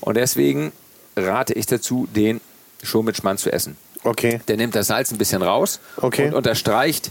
Und 0.00 0.16
deswegen 0.16 0.72
rate 1.16 1.52
ich 1.54 1.66
dazu, 1.66 2.08
den 2.14 2.40
schon 2.82 3.04
mit 3.04 3.16
Schmand 3.16 3.40
zu 3.40 3.52
essen. 3.52 3.76
Okay. 4.04 4.40
Der 4.48 4.56
nimmt 4.56 4.74
das 4.74 4.86
Salz 4.88 5.10
ein 5.10 5.18
bisschen 5.18 5.42
raus 5.42 5.80
Okay. 5.96 6.28
und 6.28 6.34
unterstreicht 6.34 7.10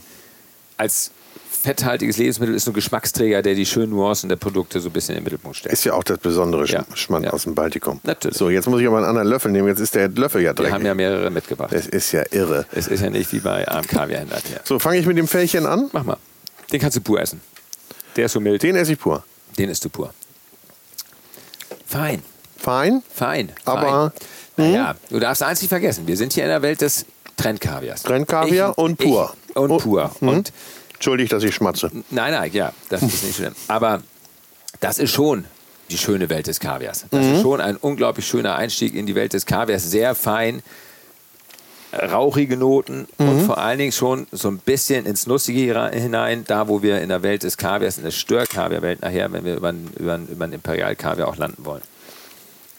als 0.78 1.12
fetthaltiges 1.62 2.18
Lebensmittel 2.18 2.56
ist 2.56 2.66
so 2.66 2.72
ein 2.72 2.74
Geschmacksträger, 2.74 3.42
der 3.42 3.56
die 3.56 3.66
schönen 3.66 3.92
Nuancen 3.92 4.28
der 4.28 4.36
Produkte 4.36 4.82
so 4.82 4.90
ein 4.90 4.92
bisschen 4.92 5.16
in 5.16 5.20
den 5.22 5.24
Mittelpunkt 5.24 5.58
stellt. 5.58 5.72
Ist 5.72 5.86
ja 5.86 5.94
auch 5.94 6.04
das 6.04 6.18
besondere 6.18 6.66
Ja. 6.66 6.82
Sch- 6.82 6.96
Schmand 6.98 7.26
Ja. 7.26 7.32
aus 7.32 7.44
dem 7.44 7.56
Baltikum. 7.56 8.02
Natürlich. 8.04 8.38
So, 8.38 8.50
jetzt 8.50 8.68
muss 8.68 8.82
ich 8.82 8.88
aber 8.88 8.98
einen 8.98 9.06
anderen 9.06 9.28
Löffel 9.30 9.52
nehmen. 9.52 9.70
Jetzt 9.70 9.80
ist 9.80 9.96
der 9.96 10.10
Löffel 10.10 10.42
ja 10.42 10.50
Wir 10.50 10.54
dreckig. 10.56 10.74
haben 10.74 10.86
ja 10.86 10.94
mehrere 10.94 11.30
mitgebracht. 11.30 11.72
das 11.72 11.88
ist 11.88 12.12
ja 12.12 12.24
irre. 12.32 12.66
Es 12.74 12.88
ist 12.88 13.02
ja 13.02 13.10
nicht 13.10 13.32
wie 13.32 13.40
bei 13.40 13.66
einem 13.68 13.88
Kaviarhändler 13.88 14.40
hier. 14.46 14.60
So, 14.66 14.78
fange 14.80 14.98
ich 14.98 15.06
mit 15.06 15.18
dem 15.18 15.28
Fällchen 15.28 15.66
an. 15.66 15.90
Mach 15.94 16.04
mal. 16.04 16.18
Den 16.72 16.82
kannst 16.82 16.98
du 16.98 17.02
pur 17.02 17.22
essen. 17.22 17.40
Der 18.18 18.26
ist 18.26 18.34
so 18.34 18.40
mild. 18.42 18.62
Den 18.62 18.76
esse 18.76 18.92
ich 18.94 19.00
pur. 19.00 19.24
Den 19.58 19.70
isst 19.70 19.86
du 19.86 19.90
pur. 19.90 20.14
Fein. 21.86 22.22
Fein. 22.58 23.04
Fein. 23.14 23.52
Aber, 23.66 24.12
Fein. 24.58 24.72
Naja, 24.72 24.96
du 25.10 25.20
darfst 25.20 25.44
eins 25.44 25.62
nicht 25.62 25.70
vergessen. 25.70 26.08
Wir 26.08 26.18
sind 26.18 26.34
hier 26.34 26.44
in 26.44 26.50
der 26.50 26.62
Welt 26.62 26.82
des 26.82 27.06
Trendkaviars. 27.38 28.04
Trendkaviar 28.04 28.72
Ich- 28.72 28.78
und 28.78 28.98
pur. 28.98 29.34
Ich, 29.43 29.43
und 29.56 29.72
Oh, 29.72 29.78
pur. 29.78 30.12
mhm. 30.20 30.28
Und 30.30 30.54
Entschuldigt, 30.96 31.34
dass 31.34 31.44
ich 31.44 31.54
schmatze. 31.54 31.92
Nein, 32.12 32.32
nein, 32.32 32.50
ja, 32.54 32.72
das 32.90 33.02
ist 33.04 33.24
nicht 33.26 33.36
schlimm. 33.36 33.54
Aber 33.68 34.02
das 34.80 35.00
ist 35.00 35.12
schon 35.12 35.44
die 35.92 35.98
schöne 35.98 36.30
Welt 36.30 36.48
des 36.48 36.62
Kaviars. 36.62 37.06
Das 37.12 37.26
Mhm. 37.26 37.34
ist 37.34 37.42
schon 37.42 37.60
ein 37.60 37.76
unglaublich 37.76 38.26
schöner 38.26 38.56
Einstieg 38.56 38.96
in 38.96 39.06
die 39.06 39.14
Welt 39.16 39.34
des 39.34 39.46
Kaviars. 39.46 39.84
Sehr 39.84 40.16
fein, 40.16 40.64
rauchige 41.92 42.58
Noten 42.58 43.08
Mhm. 43.20 43.28
und 43.30 43.42
vor 43.46 43.58
allen 43.60 43.78
Dingen 43.78 43.92
schon 43.92 44.26
so 44.32 44.48
ein 44.48 44.58
bisschen 44.58 45.06
ins 45.06 45.28
Nussige 45.28 45.90
hinein, 45.92 46.44
da 46.48 46.68
wo 46.68 46.82
wir 46.82 47.02
in 47.02 47.10
der 47.10 47.22
Welt 47.22 47.44
des 47.44 47.58
Kaviars, 47.58 47.98
in 47.98 48.04
der 48.06 48.12
Stör-Kaviar-Welt 48.12 49.02
nachher, 49.02 49.32
wenn 49.32 49.44
wir 49.46 49.56
über, 49.58 49.70
einen- 49.70 49.92
über, 50.00 50.18
über 50.28 50.44
einen 50.46 50.54
Imperial-Kaviar 50.54 51.28
auch 51.28 51.36
landen 51.38 51.66
wollen. 51.66 51.82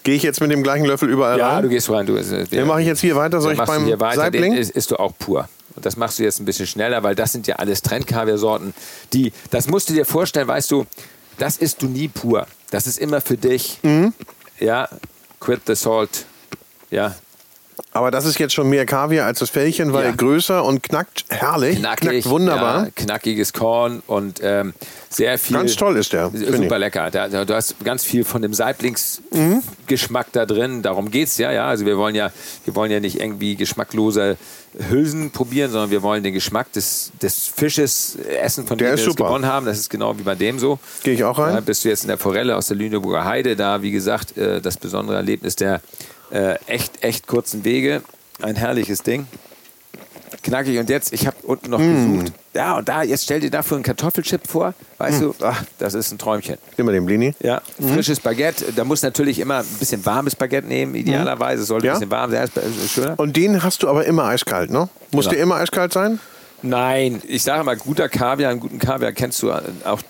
Gehe 0.03 0.17
ich 0.17 0.23
jetzt 0.23 0.41
mit 0.41 0.51
dem 0.51 0.63
gleichen 0.63 0.85
Löffel 0.87 1.09
überall 1.09 1.39
Ja, 1.39 1.55
rein? 1.55 1.63
du 1.63 1.69
gehst 1.69 1.89
rein. 1.91 2.07
Du, 2.07 2.17
äh, 2.17 2.45
Den 2.47 2.67
mache 2.67 2.81
ich 2.81 2.87
jetzt 2.87 3.01
hier 3.01 3.17
weiter. 3.17 3.41
Soll 3.41 3.53
ich 3.53 3.59
beim 3.59 3.85
hier 3.85 4.01
weiter, 4.01 4.23
Saibling? 4.23 4.53
den 4.53 4.61
isst, 4.61 4.73
isst 4.73 4.91
du 4.91 4.97
auch 4.97 5.13
pur. 5.19 5.49
Und 5.77 5.85
das 5.87 5.97
machst 5.97 6.19
du 6.19 6.23
jetzt 6.23 6.41
ein 6.41 6.45
bisschen 6.45 6.67
schneller, 6.67 7.03
weil 7.03 7.15
das 7.15 7.33
sind 7.33 7.47
ja 7.47 7.57
alles 7.57 7.83
Trendkaviarsorten, 7.83 8.75
die, 9.13 9.33
das 9.51 9.67
musst 9.69 9.89
du 9.89 9.93
dir 9.95 10.05
vorstellen, 10.05 10.47
weißt 10.49 10.71
du, 10.71 10.87
das 11.39 11.57
isst 11.57 11.83
du 11.83 11.87
nie 11.87 12.09
pur. 12.09 12.47
Das 12.71 12.87
ist 12.87 12.99
immer 12.99 13.21
für 13.21 13.37
dich, 13.37 13.79
Mhm. 13.83 14.13
ja, 14.61 14.89
quit 15.41 15.63
the 15.67 15.75
salt, 15.75 16.27
ja, 16.91 17.15
Aber 17.93 18.11
das 18.11 18.25
ist 18.25 18.39
jetzt 18.39 18.55
schon 18.55 18.69
mehr 18.69 18.87
Kaviar 18.87 19.27
als 19.27 19.39
das 19.39 19.51
Fällchen, 19.51 19.93
weil 19.93 20.07
Ja. 20.07 20.11
größer 20.13 20.65
und 20.65 20.83
knackt 20.83 21.25
herrlich. 21.29 21.79
knackig, 21.79 22.09
knackt 22.11 22.29
wunderbar. 22.29 22.85
Ja, 22.87 22.91
knackiges 22.95 23.53
Korn 23.53 24.03
und 24.07 24.41
ähm, 24.43 24.75
sehr 25.11 25.39
viel. 25.39 25.57
Ganz 25.57 25.77
toll 25.77 25.97
ist 25.97 26.13
der, 26.13 26.31
finde 26.31 26.57
Super 26.57 26.79
lecker. 26.79 27.11
Da, 27.11 27.29
da, 27.29 27.45
du 27.45 27.55
hast 27.55 27.77
ganz 27.85 28.05
viel 28.05 28.25
von 28.25 28.43
dem 28.43 28.53
Saiblingsgeschmack 28.55 30.33
da 30.33 30.47
drin. 30.47 30.83
Darum 30.83 31.11
geht's 31.11 31.39
ja, 31.39 31.53
ja. 31.53 31.67
Also 31.67 31.87
wir 31.87 31.97
wollen 31.97 32.15
ja, 32.15 32.31
wir 32.65 32.75
wollen 32.75 32.91
ja 32.91 33.01
nicht 33.01 33.21
irgendwie 33.21 33.57
geschmacklose 33.57 34.37
Hülsen 34.91 35.31
probieren, 35.31 35.71
sondern 35.71 35.91
wir 35.91 36.03
wollen 36.03 36.25
den 36.25 36.35
Geschmack 36.35 36.73
des, 36.73 37.13
des 37.23 37.47
Fisches 37.47 38.17
essen, 38.17 38.67
von 38.67 38.77
Der 38.77 38.89
dem 38.89 38.93
wir 38.93 38.97
das 38.97 39.05
super. 39.05 39.27
gewonnen 39.27 39.47
haben. 39.47 39.67
Das 39.67 39.79
ist 39.79 39.89
genau 39.89 40.19
wie 40.19 40.23
bei 40.23 40.35
dem 40.35 40.59
so. 40.59 40.79
Gehe 41.05 41.15
ich 41.15 41.23
auch 41.25 41.39
rein? 41.39 41.55
Da 41.55 41.61
bist 41.61 41.85
du 41.85 41.89
jetzt 41.89 42.03
in 42.03 42.09
der 42.09 42.19
Forelle 42.19 42.57
aus 42.57 42.67
der 42.67 42.77
Lüneburger 42.77 43.25
Heide. 43.25 43.55
Da, 43.55 43.83
wie 43.83 43.93
gesagt, 43.93 44.37
äh, 44.37 44.61
das 44.61 44.77
besondere 44.77 45.17
Erlebnis 45.17 45.55
der 45.55 45.81
äh, 46.31 46.55
echt, 46.67 47.03
echt 47.03 47.27
kurzen 47.27 47.65
Wege. 47.65 48.03
Ein 48.43 48.57
herrliches 48.57 49.03
Ding. 49.03 49.27
Knackig. 50.43 50.79
Und 50.79 50.91
jetzt, 50.91 51.13
ich 51.13 51.27
habe 51.27 51.37
unten 51.45 51.71
noch 51.71 51.79
Mm. 51.79 52.19
gesucht. 52.19 52.33
Ja, 52.55 52.77
und 52.77 52.89
da, 52.89 53.03
jetzt 53.03 53.25
stell 53.25 53.41
dir 53.41 53.51
dafür 53.51 53.77
einen 53.77 53.85
Kartoffelchip 53.85 54.47
vor. 54.47 54.75
Weißt 54.99 55.21
Mm. 55.21 55.25
du, 55.25 55.35
ach, 55.43 55.63
das 55.79 55.95
ist 55.95 56.13
ein 56.13 56.19
Träumchen. 56.19 56.59
Mal 56.77 56.93
den 56.93 57.07
Blini. 57.07 57.35
Ja, 57.41 57.63
frisches 57.81 58.21
Baguette. 58.21 58.73
Da 58.75 58.85
muss 58.85 59.03
natürlich 59.03 59.39
immer 59.39 59.59
ein 59.61 59.67
bisschen 59.79 60.05
warmes 60.05 60.37
Baguette 60.37 60.67
nehmen, 60.67 60.95
idealerweise. 60.95 61.63
Es 61.63 61.69
sollte 61.69 61.87
Ja. 61.87 61.95
ein 61.95 61.99
bisschen 62.01 62.11
warm 62.11 62.31
sein, 62.31 62.49
ist 62.85 62.91
schöner. 62.93 63.19
Und 63.19 63.37
den 63.37 63.63
hast 63.63 63.83
du 63.83 63.89
aber 63.89 64.05
immer 64.05 64.25
eiskalt, 64.25 64.71
ne? 64.71 64.89
Muss 65.13 65.25
Genau. 65.27 65.35
der 65.35 65.43
immer 65.43 65.57
eiskalt 65.57 65.93
sein? 65.93 66.19
Nein, 66.65 67.21
ich 67.27 67.43
sage 67.43 67.63
mal, 67.63 67.77
guter 67.77 68.09
Kaviar, 68.09 68.51
einen 68.51 68.59
guten 68.61 68.79
Kaviar 68.79 69.13
kennst 69.13 69.43
du 69.43 69.53
auch 69.53 70.01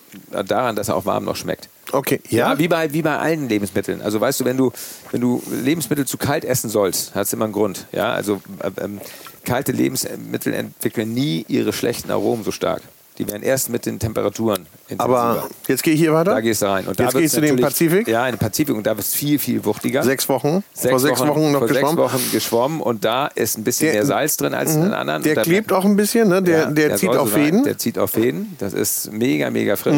daran, 0.46 0.76
dass 0.76 0.88
er 0.88 0.94
auch 0.94 1.04
warm 1.04 1.24
noch 1.24 1.34
schmeckt. 1.34 1.68
Okay. 1.90 2.20
Ja, 2.28 2.52
Ja? 2.52 2.58
wie, 2.60 2.68
bei, 2.68 2.92
wie 2.92 3.02
bei 3.02 3.18
allen 3.18 3.48
Lebensmitteln. 3.48 4.00
Also 4.02 4.20
weißt 4.20 4.40
du, 4.40 4.44
wenn 4.44 4.56
du, 4.56 4.72
wenn 5.10 5.20
du 5.20 5.42
Lebensmittel 5.50 6.06
zu 6.06 6.16
kalt 6.16 6.44
essen 6.44 6.70
sollst, 6.70 7.14
hat 7.16 7.26
es 7.26 7.32
immer 7.32 7.46
einen 7.46 7.52
Grund. 7.54 7.86
Ja, 7.90 8.12
also 8.12 8.40
äh, 8.60 8.70
ähm, 8.80 9.00
kalte 9.44 9.72
Lebensmittel 9.72 10.54
entwickeln 10.54 11.12
nie 11.12 11.44
ihre 11.48 11.72
schlechten 11.72 12.12
Aromen 12.12 12.44
so 12.44 12.52
stark. 12.52 12.82
Die 13.18 13.28
werden 13.28 13.44
erst 13.44 13.70
mit 13.70 13.86
den 13.86 14.00
Temperaturen 14.00 14.66
intensiver. 14.88 15.04
Aber 15.18 15.48
jetzt 15.68 15.84
gehe 15.84 15.94
ich 15.94 16.00
hier 16.00 16.12
weiter. 16.12 16.32
da 16.32 16.40
gehst 16.40 16.62
du 16.62 16.66
rein. 16.66 16.84
Und 16.88 16.98
da 16.98 17.04
Jetzt 17.04 17.14
gehst 17.16 17.36
du 17.36 17.40
in 17.42 17.46
den 17.56 17.60
Pazifik? 17.60 18.08
Ja, 18.08 18.26
in 18.26 18.32
den 18.34 18.38
Pazifik. 18.40 18.74
Und 18.74 18.84
da 18.84 18.96
wird 18.96 19.06
es 19.06 19.14
viel, 19.14 19.38
viel 19.38 19.64
wuchtiger. 19.64 20.02
Sechs 20.02 20.28
Wochen. 20.28 20.64
vor 20.74 20.98
sechs 20.98 21.20
Wochen, 21.20 21.52
noch 21.52 21.60
vor 21.60 21.68
geschwommen. 21.68 21.96
sechs 21.96 22.12
Wochen 22.12 22.30
geschwommen. 22.32 22.80
Und 22.80 23.04
da 23.04 23.28
ist 23.28 23.56
ein 23.56 23.62
bisschen 23.62 23.86
Der- 23.86 23.94
mehr 23.94 24.06
Salz 24.06 24.36
drin 24.36 24.52
als 24.52 24.74
in 24.74 24.82
den 24.82 24.92
anderen. 24.94 25.22
Der 25.22 25.36
klebt 25.36 25.72
auch 25.72 25.84
ein 25.84 25.94
bisschen, 25.94 26.28
ne? 26.28 26.42
Der, 26.42 26.58
ja, 26.58 26.70
der, 26.70 26.96
zieht 26.96 27.10
soll 27.10 27.18
auf 27.18 27.28
so. 27.30 27.36
Fäden. 27.36 27.60
Mhm. 27.60 27.64
Der 27.64 27.78
zieht 27.78 27.98
auf 28.00 28.10
Fäden. 28.10 28.56
Das 28.58 28.72
ist 28.72 29.12
mega, 29.12 29.48
mega 29.50 29.76
frisch. 29.76 29.94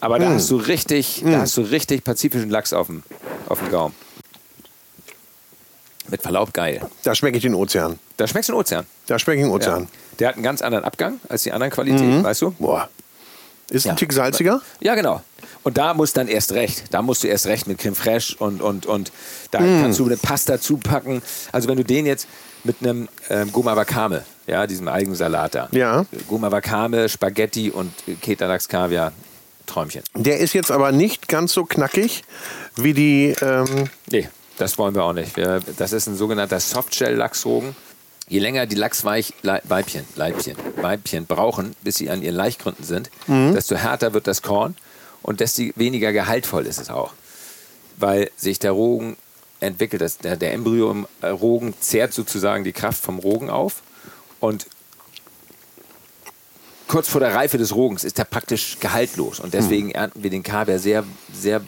Aber 0.00 0.18
da 0.18 0.30
hast 0.30 0.50
du 0.50 0.56
richtig, 0.56 1.22
da 1.24 1.40
hast 1.40 1.54
du 1.58 1.60
richtig 1.60 2.02
pazifischen 2.02 2.48
Lachs 2.48 2.72
auf 2.72 2.86
dem, 2.86 3.02
auf 3.46 3.58
dem 3.58 3.70
Gaumen. 3.70 3.94
Mit 6.08 6.22
Verlaub 6.22 6.52
geil. 6.52 6.80
Da 7.04 7.14
schmecke 7.14 7.36
ich 7.36 7.42
den 7.42 7.54
Ozean. 7.54 7.98
Da 8.16 8.26
schmeckst 8.26 8.48
du 8.48 8.54
einen 8.54 8.60
Ozean. 8.60 8.86
Da 9.06 9.18
schmecke 9.18 9.42
ich 9.42 9.46
den 9.46 9.60
Ja. 9.60 9.86
Der 10.18 10.28
hat 10.28 10.34
einen 10.36 10.44
ganz 10.44 10.62
anderen 10.62 10.84
Abgang 10.84 11.20
als 11.28 11.42
die 11.42 11.52
anderen 11.52 11.72
Qualitäten, 11.72 12.22
weißt 12.22 12.42
du? 12.42 12.50
Boah. 12.52 12.88
Ist 13.70 13.86
Ja. 13.86 13.92
ein 13.92 13.96
Tick 13.96 14.12
salziger? 14.12 14.60
Ja, 14.80 14.94
genau. 14.94 15.22
Und 15.62 15.78
da 15.78 15.94
muss 15.94 16.12
dann 16.12 16.28
erst 16.28 16.52
recht. 16.52 16.84
Da 16.90 17.02
musst 17.02 17.22
du 17.24 17.28
erst 17.28 17.46
recht 17.46 17.66
mit 17.66 17.78
Creme 17.78 17.94
Fraiche 17.94 18.36
und, 18.38 18.60
und, 18.60 18.84
und 18.86 19.12
da 19.50 19.60
Mm. 19.60 19.80
kannst 19.82 19.98
du 20.00 20.04
eine 20.06 20.16
Pasta 20.16 20.60
zupacken. 20.60 21.22
Also 21.52 21.68
wenn 21.68 21.76
du 21.76 21.84
den 21.84 22.04
jetzt 22.04 22.26
mit 22.64 22.76
einem 22.80 23.08
ähm, 23.30 23.50
Goma 23.52 23.74
Wakame, 23.76 24.24
ja, 24.46 24.66
diesem 24.66 24.88
Algensalat 24.88 25.54
da. 25.54 25.68
Ja. 25.72 26.04
Goma 26.28 26.50
Wakame, 26.52 27.08
Spaghetti 27.08 27.70
und 27.70 27.92
Ketalachs 28.20 28.68
Kaviar. 28.68 29.12
Träumchen. 29.64 30.02
Der 30.16 30.38
ist 30.38 30.52
jetzt 30.54 30.72
aber 30.72 30.90
nicht 30.92 31.28
ganz 31.28 31.52
so 31.52 31.64
knackig 31.64 32.24
wie 32.76 32.92
die. 32.92 33.34
Ähm, 33.40 33.88
Nee, 34.10 34.28
das 34.58 34.76
wollen 34.76 34.94
wir 34.96 35.04
auch 35.04 35.12
nicht. 35.12 35.36
Wir, 35.36 35.60
das 35.78 35.92
ist 35.92 36.08
ein 36.08 36.16
sogenannter 36.16 36.58
Softshell-Lachsrogen. 36.60 37.74
Je 38.32 38.38
länger 38.38 38.64
die 38.64 38.76
Lachsweibchen 38.76 39.36
Leibchen, 39.42 40.06
Weibchen 40.80 41.26
brauchen, 41.26 41.76
bis 41.82 41.96
sie 41.96 42.08
an 42.08 42.22
ihren 42.22 42.34
Laichgründen 42.34 42.82
sind, 42.82 43.10
desto 43.28 43.76
härter 43.76 44.14
wird 44.14 44.26
das 44.26 44.40
Korn 44.40 44.74
und 45.20 45.40
desto 45.40 45.64
weniger 45.76 46.14
gehaltvoll 46.14 46.64
ist 46.64 46.80
es 46.80 46.88
auch. 46.88 47.12
Weil 47.98 48.30
sich 48.36 48.58
der 48.58 48.70
Rogen 48.70 49.18
entwickelt, 49.60 50.00
das, 50.00 50.16
der, 50.16 50.36
der 50.36 50.54
Embryo 50.54 50.90
im 50.90 51.06
äh, 51.20 51.26
Rogen 51.26 51.74
zehrt 51.78 52.14
sozusagen 52.14 52.64
die 52.64 52.72
Kraft 52.72 53.02
vom 53.02 53.18
Rogen 53.18 53.50
auf 53.50 53.82
und 54.40 54.66
kurz 56.88 57.08
vor 57.08 57.20
der 57.20 57.34
Reife 57.34 57.58
des 57.58 57.74
Rogens 57.74 58.02
ist 58.02 58.18
er 58.18 58.24
praktisch 58.24 58.78
gehaltlos 58.80 59.40
und 59.40 59.52
deswegen 59.52 59.90
ernten 59.90 60.22
wir 60.22 60.30
den 60.30 60.42
Kaviar 60.42 60.78
sehr, 60.78 61.04
sehr 61.34 61.60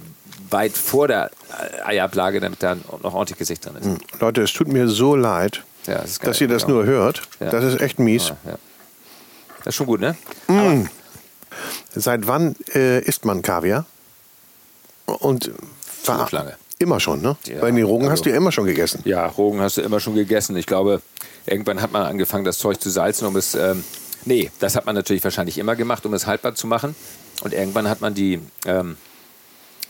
weit 0.48 0.78
vor 0.78 1.08
der 1.08 1.30
äh, 1.50 1.82
Eiablage, 1.90 2.40
damit 2.40 2.62
da 2.62 2.74
noch 2.74 3.12
ordentlich 3.12 3.38
Gesicht 3.38 3.66
drin 3.66 3.76
ist. 3.76 4.20
Leute, 4.22 4.40
es 4.40 4.54
tut 4.54 4.68
mir 4.68 4.88
so 4.88 5.14
leid, 5.14 5.62
Ja, 5.86 5.98
das 6.02 6.18
geil, 6.18 6.30
dass 6.30 6.40
ihr 6.40 6.48
das 6.48 6.64
genau. 6.66 6.78
nur 6.78 6.86
hört. 6.86 7.22
Ja. 7.40 7.50
Das 7.50 7.64
ist 7.64 7.80
echt 7.80 7.98
mies. 7.98 8.28
Ja, 8.28 8.36
ja. 8.52 8.58
Das 9.58 9.66
ist 9.68 9.74
schon 9.76 9.86
gut, 9.86 10.00
ne? 10.00 10.16
Seit 11.94 12.26
wann 12.26 12.56
äh, 12.74 13.00
isst 13.00 13.24
man 13.24 13.42
Kaviar? 13.42 13.86
Und 15.06 15.50
ver- 15.80 16.28
lange. 16.30 16.56
Immer 16.78 16.98
schon, 16.98 17.22
ne? 17.22 17.36
Weil 17.60 17.72
den 17.72 17.84
Rogen 17.84 18.04
also- 18.04 18.12
hast 18.12 18.24
du 18.26 18.30
ja 18.30 18.36
immer 18.36 18.50
schon 18.52 18.66
gegessen. 18.66 19.00
Ja, 19.04 19.26
Rogen 19.26 19.60
hast 19.60 19.76
du 19.76 19.80
immer 19.82 20.00
schon 20.00 20.14
gegessen. 20.14 20.56
Ich 20.56 20.66
glaube, 20.66 21.00
irgendwann 21.46 21.80
hat 21.80 21.92
man 21.92 22.02
angefangen, 22.02 22.44
das 22.44 22.58
Zeug 22.58 22.80
zu 22.80 22.90
salzen, 22.90 23.26
um 23.26 23.36
es. 23.36 23.54
Ähm, 23.54 23.84
nee, 24.24 24.50
das 24.58 24.74
hat 24.74 24.84
man 24.86 24.94
natürlich 24.94 25.22
wahrscheinlich 25.22 25.56
immer 25.58 25.76
gemacht, 25.76 26.04
um 26.04 26.12
es 26.14 26.26
haltbar 26.26 26.54
zu 26.56 26.66
machen. 26.66 26.96
Und 27.42 27.54
irgendwann 27.54 27.88
hat 27.88 28.00
man 28.00 28.14
die, 28.14 28.40
ähm, 28.66 28.96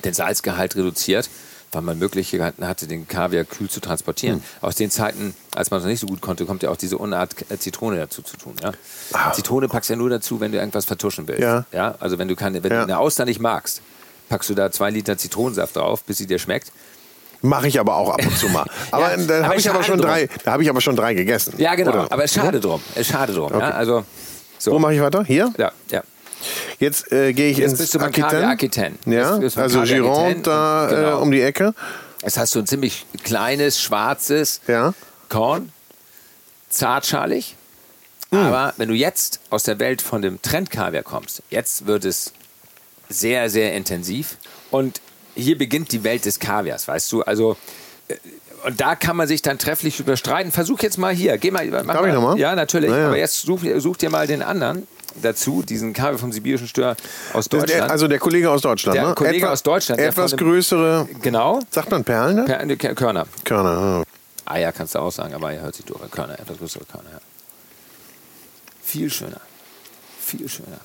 den 0.04 0.12
Salzgehalt 0.12 0.76
reduziert, 0.76 1.30
weil 1.74 1.82
man 1.82 1.98
Möglichkeiten 1.98 2.66
hatte, 2.66 2.86
den 2.86 3.06
Kaviar 3.08 3.44
kühl 3.44 3.68
zu 3.68 3.80
transportieren. 3.80 4.36
Hm. 4.36 4.42
Aus 4.60 4.74
den 4.76 4.90
Zeiten, 4.90 5.34
als 5.54 5.70
man 5.70 5.78
es 5.78 5.84
noch 5.84 5.90
nicht 5.90 6.00
so 6.00 6.06
gut 6.06 6.20
konnte, 6.20 6.46
kommt 6.46 6.62
ja 6.62 6.70
auch 6.70 6.76
diese 6.76 6.98
Unart 6.98 7.34
äh, 7.50 7.58
Zitrone 7.58 7.96
dazu 7.96 8.22
zu 8.22 8.36
tun. 8.36 8.54
Ja? 8.62 8.72
Ah. 9.12 9.32
Zitrone 9.32 9.68
packst 9.68 9.90
du 9.90 9.94
ja 9.94 9.98
nur 9.98 10.10
dazu, 10.10 10.40
wenn 10.40 10.52
du 10.52 10.58
irgendwas 10.58 10.84
vertuschen 10.84 11.26
willst. 11.28 11.42
Ja. 11.42 11.64
Ja? 11.72 11.94
Also 12.00 12.18
wenn 12.18 12.28
du, 12.28 12.36
keine, 12.36 12.62
wenn 12.62 12.70
Ja. 12.72 12.78
du 12.78 12.84
eine 12.84 12.98
Auster 12.98 13.24
nicht 13.24 13.40
magst, 13.40 13.82
packst 14.28 14.48
du 14.50 14.54
da 14.54 14.70
zwei 14.70 14.90
Liter 14.90 15.18
Zitronensaft 15.18 15.76
drauf, 15.76 16.04
bis 16.04 16.18
sie 16.18 16.26
dir 16.26 16.38
schmeckt. 16.38 16.72
Mache 17.42 17.68
ich 17.68 17.78
aber 17.78 17.96
auch 17.96 18.08
ab 18.10 18.24
und 18.24 18.38
zu 18.38 18.48
mal. 18.48 18.64
Aber 18.90 19.10
Ja, 19.10 19.16
da 19.18 19.36
aber 19.40 19.46
habe 19.48 19.56
ich 19.56 19.68
aber 19.68 19.78
schade 19.82 19.84
schon 19.84 19.98
drum. 19.98 20.06
drei. 20.08 20.28
Da 20.44 20.52
habe 20.52 20.62
ich 20.62 20.70
aber 20.70 20.80
schon 20.80 20.96
drei 20.96 21.12
gegessen. 21.12 21.52
Ja, 21.58 21.74
genau. 21.74 21.90
Oder? 21.90 22.10
Aber 22.12 22.24
es 22.24 22.34
ist 22.34 22.40
schade 22.42 22.58
drum. 22.58 22.80
Es 22.94 23.06
schade 23.06 23.34
drum. 23.34 23.52
Ja? 23.52 23.70
Also, 23.72 24.04
so. 24.58 24.72
Wo 24.72 24.78
mache 24.78 24.94
ich 24.94 25.00
weiter? 25.02 25.24
Hier? 25.24 25.52
ja, 25.58 25.70
ja. 25.90 26.02
Jetzt 26.78 27.12
äh, 27.12 27.32
gehe 27.32 27.50
ich 27.50 27.58
Jetzt 27.58 27.72
ins 27.72 27.80
bist 27.80 27.94
du 27.94 27.98
Kaviar 27.98 28.50
Aquitaine. 28.50 28.96
Ja, 29.06 29.38
Jetzt 29.38 29.58
also 29.58 29.82
Gironde 29.82 30.10
Aquitaine 30.12 30.42
da 30.42 30.86
genau. 30.90 31.18
äh, 31.18 31.22
um 31.22 31.30
die 31.30 31.40
Ecke. 31.40 31.74
Jetzt 32.22 32.38
hast 32.38 32.54
du 32.54 32.60
ein 32.60 32.66
ziemlich 32.66 33.06
kleines, 33.22 33.80
schwarzes 33.80 34.60
Ja. 34.66 34.94
Korn, 35.28 35.72
zartschalig. 36.70 37.56
Hm. 38.30 38.38
Aber 38.38 38.74
wenn 38.76 38.88
du 38.88 38.94
jetzt 38.94 39.40
aus 39.50 39.62
der 39.64 39.78
Welt 39.78 40.02
von 40.02 40.22
dem 40.22 40.40
Trendkaviar 40.42 41.02
kommst, 41.02 41.42
jetzt 41.50 41.86
wird 41.86 42.04
es 42.04 42.32
sehr, 43.08 43.50
sehr 43.50 43.74
intensiv. 43.74 44.36
Und 44.70 45.00
hier 45.34 45.58
beginnt 45.58 45.92
die 45.92 46.04
Welt 46.04 46.24
des 46.24 46.38
Kaviars, 46.40 46.88
weißt 46.88 47.12
du? 47.12 47.22
Also, 47.22 47.56
äh, 48.08 48.16
und 48.64 48.80
da 48.80 48.96
kann 48.96 49.16
man 49.16 49.28
sich 49.28 49.42
dann 49.42 49.58
trefflich 49.58 50.00
überstreiten. 50.00 50.50
Versuch 50.50 50.80
jetzt 50.80 50.96
mal 50.96 51.12
hier. 51.14 51.36
Geh 51.36 51.50
mal. 51.50 51.66
Mach 51.66 51.94
Darf 51.94 52.06
ich 52.06 52.12
mal. 52.12 52.14
noch 52.14 52.22
mal? 52.22 52.38
Ja, 52.38 52.54
natürlich. 52.54 52.90
Na 52.90 52.98
ja. 52.98 53.06
Aber 53.08 53.18
jetzt 53.18 53.42
such, 53.42 53.60
such 53.76 53.98
dir 53.98 54.08
mal 54.08 54.26
den 54.26 54.40
anderen 54.42 54.86
dazu, 55.22 55.62
diesen 55.62 55.92
Kaviar 55.92 56.18
vom 56.18 56.32
sibirischen 56.32 56.66
Stör 56.68 56.96
aus 57.32 57.48
Deutschland. 57.48 57.70
Der, 57.70 57.90
also 57.90 58.08
der 58.08 58.18
Kollege 58.18 58.50
aus 58.50 58.62
Deutschland. 58.62 58.96
Der 58.96 59.08
ne? 59.08 59.14
Kollege 59.14 59.50
aus 59.50 59.62
Deutschland, 59.62 60.00
Etwas 60.00 60.30
dem- 60.32 60.38
größere, 60.38 61.08
genau. 61.22 61.60
sagt 61.70 61.90
man 61.90 62.04
Perlen? 62.04 62.44
Ne? 62.44 62.60
Äh, 62.60 62.76
Körner. 62.94 63.26
Körner. 63.44 64.04
ah. 64.46 64.52
Eier 64.52 64.72
kannst 64.72 64.94
du 64.94 64.98
auch 64.98 65.10
sagen, 65.12 65.32
aber 65.34 65.48
Eier 65.48 65.62
hört 65.62 65.74
sich 65.74 65.84
durch. 65.86 65.98
Körner, 66.10 66.38
etwas 66.38 66.58
größere 66.58 66.84
Körner, 66.84 67.10
ja. 67.12 67.18
Viel 68.82 69.10
schöner. 69.10 69.40
Viel 70.20 70.48
schöner. 70.48 70.80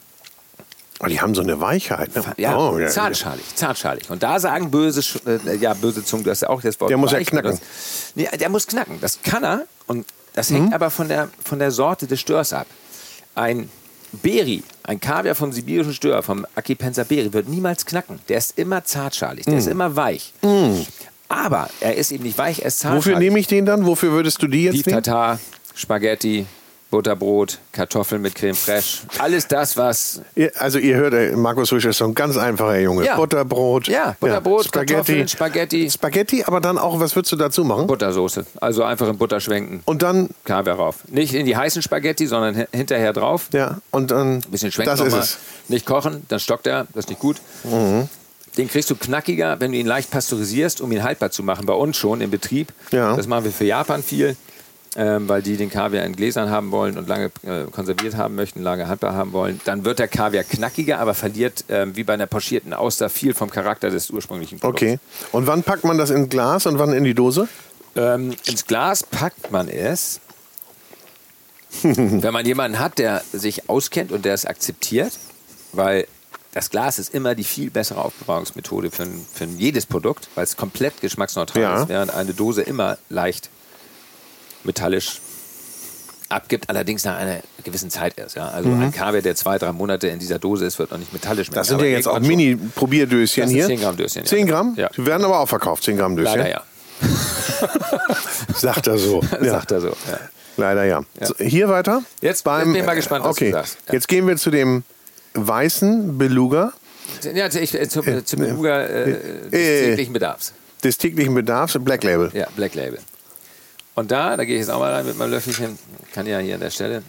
Oh, 1.02 1.06
die 1.08 1.20
haben 1.22 1.34
so 1.34 1.42
eine 1.42 1.60
Weichheit. 1.62 2.14
Ne? 2.16 2.24
Ja, 2.38 2.58
Oh, 2.58 2.78
ja. 2.78 2.88
zartschalig, 2.90 3.56
zartschalig. 3.56 4.10
Und 4.10 4.22
da 4.22 4.38
sagen 4.40 4.70
böse, 4.70 5.00
Sch- 5.00 5.48
äh, 5.48 5.56
ja, 5.56 5.74
böse 5.74 6.04
Zungen, 6.04 6.26
du 6.26 6.32
hast 6.32 6.42
ja 6.42 6.50
auch 6.50 6.62
das 6.62 6.80
Wort 6.82 6.90
Der 6.90 6.98
muss 6.98 7.12
ja 7.14 7.20
knacken. 7.20 7.52
benutzt. 7.52 7.64
Nee, 8.16 8.28
der 8.38 8.50
muss 8.50 8.68
knacken. 8.68 9.00
Das 9.00 9.20
kann 9.24 9.44
er. 9.46 9.66
Und 9.88 10.06
das 10.34 10.50
Mhm. 10.50 10.56
hängt 10.56 10.74
aber 10.74 10.90
von 10.90 11.08
der, 11.08 11.30
von 11.44 11.60
der 11.60 11.72
Sorte 11.72 12.06
des 12.06 12.20
Störs 12.20 12.52
ab. 12.52 12.68
Ein 13.34 13.70
Beri, 14.12 14.64
ein 14.84 15.00
Kaviar 15.00 15.36
vom 15.36 15.52
sibirischen 15.52 15.94
Stör, 15.94 16.24
vom 16.24 16.46
Acipenser 16.56 17.06
Beri, 17.06 17.32
wird 17.34 17.48
niemals 17.48 17.86
knacken. 17.86 18.20
Der 18.30 18.38
ist 18.38 18.58
immer 18.58 18.84
zartschalig, 18.84 19.46
der 19.46 19.58
ist 19.58 19.66
Mhm. 19.66 19.72
immer 19.72 19.96
weich. 19.96 20.34
Aber 21.28 21.70
er 21.80 21.96
ist 21.96 22.12
eben 22.12 22.24
nicht 22.24 22.38
weich, 22.38 22.60
er 22.60 22.68
ist 22.68 22.80
zartschalig. 22.80 23.06
Wofür 23.06 23.20
nehme 23.20 23.40
ich 23.40 23.48
den 23.48 23.66
dann? 23.66 23.86
Wofür 23.86 24.12
würdest 24.12 24.42
du 24.42 24.48
die 24.48 24.64
jetzt 24.64 24.74
Beef 24.78 24.86
nehmen? 24.88 25.04
Tartar, 25.04 25.40
Spaghetti, 25.76 26.46
Butterbrot, 26.92 27.60
Kartoffeln 27.72 28.22
mit 28.22 28.34
Creme 28.34 28.56
fraiche. 28.56 29.04
Alles 29.20 29.48
das, 29.48 29.78
was. 29.78 30.22
Ihr- 30.36 30.52
Also 30.58 30.80
ihr 30.80 30.96
hört, 30.96 31.14
äh, 31.14 31.36
Markus 31.36 31.72
Rüsch 31.72 31.86
ist 31.86 31.98
so 32.00 32.06
ein 32.06 32.16
ganz 32.16 32.36
einfacher 32.36 32.80
Junge. 32.80 33.06
Ja. 33.06 33.16
Butterbrot. 33.16 33.88
Ja, 33.88 34.16
Butterbrot, 34.20 34.66
Spaghetti. 34.66 34.94
Kartoffeln, 34.96 35.28
Spaghetti. 35.28 35.90
Spaghetti, 35.92 36.44
aber 36.46 36.62
dann 36.62 36.80
auch, 36.80 37.00
was 37.00 37.16
würdest 37.16 37.32
du 37.32 37.36
dazu 37.36 37.64
machen? 37.64 37.86
Buttersoße. 37.86 38.46
Also 38.60 38.84
einfach 38.84 39.08
in 39.08 39.18
Butter 39.20 39.40
schwenken. 39.40 39.82
Und 39.86 40.02
dann, 40.02 40.30
Kaviar 40.46 40.78
rauf. 40.78 40.96
Nicht 41.08 41.36
in 41.36 41.46
die 41.46 41.56
heißen 41.56 41.84
Spaghetti, 41.84 42.26
sondern 42.26 42.56
hi- 42.58 42.68
hinterher 42.74 43.14
drauf. 43.14 43.50
ja, 43.54 43.78
und 43.92 44.10
dann, 44.10 44.38
Ein 44.38 44.42
bisschen 44.50 44.72
schwenken 44.72 44.90
das 44.98 45.06
ist 45.06 45.14
es. 45.14 45.38
Nicht 45.68 45.86
kochen, 45.86 46.24
dann 46.30 46.40
stockt 46.40 46.66
er. 46.66 46.88
Das 46.96 47.06
ist 47.06 47.10
nicht 47.10 47.20
gut. 47.22 47.38
Den 48.58 48.68
kriegst 48.68 48.90
du 48.90 48.96
knackiger, 48.96 49.60
wenn 49.60 49.72
du 49.72 49.78
ihn 49.78 49.86
leicht 49.86 50.10
pasteurisierst, 50.12 50.82
um 50.82 50.92
ihn 50.92 51.04
haltbar 51.04 51.30
zu 51.30 51.44
machen. 51.44 51.66
Bei 51.68 51.74
uns 51.74 51.96
schon 51.98 52.20
im 52.20 52.32
Betrieb. 52.32 52.74
Ja. 52.92 53.16
Das 53.16 53.28
machen 53.28 53.44
wir 53.46 53.52
für 53.52 53.64
Japan 53.66 54.02
viel, 54.04 54.36
ähm, 54.96 55.30
weil 55.30 55.42
die 55.42 55.56
den 55.58 55.70
Kaviar 55.70 56.04
in 56.06 56.16
Gläsern 56.16 56.50
haben 56.50 56.72
wollen 56.72 56.98
und 56.98 57.08
lange 57.08 57.26
äh, 57.44 57.66
konserviert 57.72 58.16
haben 58.16 58.36
möchten, 58.36 58.62
lange 58.64 58.88
haltbar 58.88 59.14
haben 59.14 59.34
wollen. 59.34 59.62
Dann 59.66 59.86
wird 59.86 60.00
der 60.00 60.08
Kaviar 60.08 60.44
knackiger, 60.44 61.00
aber 61.00 61.14
verliert 61.14 61.66
ähm, 61.70 61.96
wie 61.96 62.04
bei 62.04 62.14
einer 62.14 62.26
pochierten 62.28 62.74
Auster 62.74 63.10
viel 63.10 63.34
vom 63.34 63.50
Charakter 63.50 63.90
des 63.90 64.10
ursprünglichen 64.10 64.60
Produkts. 64.60 64.82
Okay. 64.84 65.00
Und 65.32 65.48
wann 65.48 65.64
packt 65.64 65.84
man 65.84 65.98
das 65.98 66.10
in 66.10 66.30
Glas 66.30 66.66
und 66.66 66.80
wann 66.80 66.94
in 66.94 67.04
die 67.04 67.14
Dose? 67.14 67.48
Ähm, 67.96 68.36
ins 68.46 68.66
Glas 68.66 69.04
packt 69.04 69.52
man 69.52 69.68
es, 69.68 70.20
wenn 71.84 72.34
man 72.34 72.46
jemanden 72.46 72.80
hat, 72.80 72.98
der 72.98 73.22
sich 73.32 73.70
auskennt 73.70 74.12
und 74.12 74.26
der 74.26 74.34
es 74.34 74.46
akzeptiert, 74.46 75.14
weil 75.72 76.08
das 76.52 76.72
Glas 76.72 76.98
ist 76.98 77.14
immer 77.14 77.36
die 77.36 77.44
viel 77.44 77.70
bessere 77.70 78.04
Aufbewahrungsmethode 78.04 78.90
für, 78.90 79.04
ein, 79.04 79.26
für 79.32 79.46
jedes 79.46 79.86
Produkt, 79.86 80.30
weil 80.34 80.44
es 80.44 80.58
komplett 80.58 81.00
geschmacksneutral 81.00 81.62
Ja. 81.62 81.82
ist, 81.84 81.90
während 81.90 82.12
eine 82.14 82.34
Dose 82.34 82.64
immer 82.64 82.98
leicht 83.10 83.52
metallisch 84.64 85.22
abgibt, 86.30 86.70
allerdings 86.70 87.04
nach 87.04 87.18
einer 87.18 87.40
gewissen 87.64 87.90
Zeit 87.90 88.18
erst. 88.18 88.36
Ja? 88.36 88.50
Also 88.50 88.70
ein 88.70 88.92
Kaviar, 88.92 89.22
der 89.22 89.36
zwei, 89.36 89.58
drei 89.58 89.72
Monate 89.72 90.08
in 90.08 90.20
dieser 90.20 90.40
Dose 90.40 90.66
ist, 90.66 90.78
wird 90.80 90.92
noch 90.92 91.00
nicht 91.00 91.12
metallisch 91.12 91.50
mehr. 91.50 91.56
Das 91.56 91.68
sind 91.68 91.82
ja 91.82 91.88
jetzt 91.88 92.08
auch 92.08 92.20
Mini-Probierdöschen 92.20 93.50
hier. 93.50 93.66
10 93.66 93.80
Gramm 93.80 93.98
Döschen, 93.98 94.22
ja. 94.24 94.28
10 94.28 94.48
Gramm? 94.48 94.74
Ja. 94.78 94.90
Die 94.96 95.06
werden 95.06 95.26
aber 95.26 95.40
auch 95.40 95.50
verkauft, 95.50 95.84
10 95.84 95.98
Gramm 95.98 96.16
Döschen. 96.16 96.38
Leider 96.38 96.50
ja. 96.50 96.64
Sagt 98.56 98.88
er 98.88 98.98
so. 98.98 99.22
ja. 99.42 99.52
Sagt 99.52 99.72
er 99.72 99.82
so. 99.82 99.88
Ja. 99.88 100.20
Leider 100.58 100.84
ja. 100.84 101.04
Ja. 101.20 101.26
So, 101.26 101.36
hier 101.38 101.70
weiter. 101.70 102.04
Jetzt 102.22 102.44
bin 102.44 102.76
ich 102.76 102.86
mal 102.86 102.96
gespannt, 102.96 103.24
was 103.24 103.38
du 103.38 103.46
okay. 103.46 103.52
sagst. 103.52 103.78
Ja. 103.88 103.94
Jetzt 103.94 104.08
gehen 104.08 104.28
wir 104.28 104.38
zu 104.38 104.52
dem 104.52 104.84
weißen 105.34 106.18
Beluga 106.18 106.74
Ja, 107.34 107.46
also 107.46 107.60
ich, 107.60 107.74
äh, 107.74 107.88
zum, 107.88 108.08
äh, 108.08 108.24
zum 108.26 108.40
Beluga 108.40 108.82
äh, 108.82 109.06
des 109.06 109.54
äh, 109.54 109.86
täglichen 109.86 110.14
Bedarfs. 110.14 110.54
des 110.84 110.98
täglichen 110.98 111.34
Bedarfs, 111.34 111.78
Black 111.80 112.04
Label. 112.04 112.30
Ja, 112.34 112.48
Black 112.56 112.76
Label. 112.76 113.00
Und 114.00 114.12
da, 114.12 114.38
da 114.38 114.46
gehe 114.46 114.56
ich 114.56 114.62
jetzt 114.62 114.70
auch 114.70 114.80
mal 114.80 114.94
rein 114.94 115.06
mit 115.06 115.18
meinem 115.18 115.32
Löffelchen. 115.32 115.78
Kann 116.14 116.26
ja 116.26 116.40
hier 116.40 116.54
an 116.56 116.62
der 116.62 116.70
Stelle. 116.70 117.04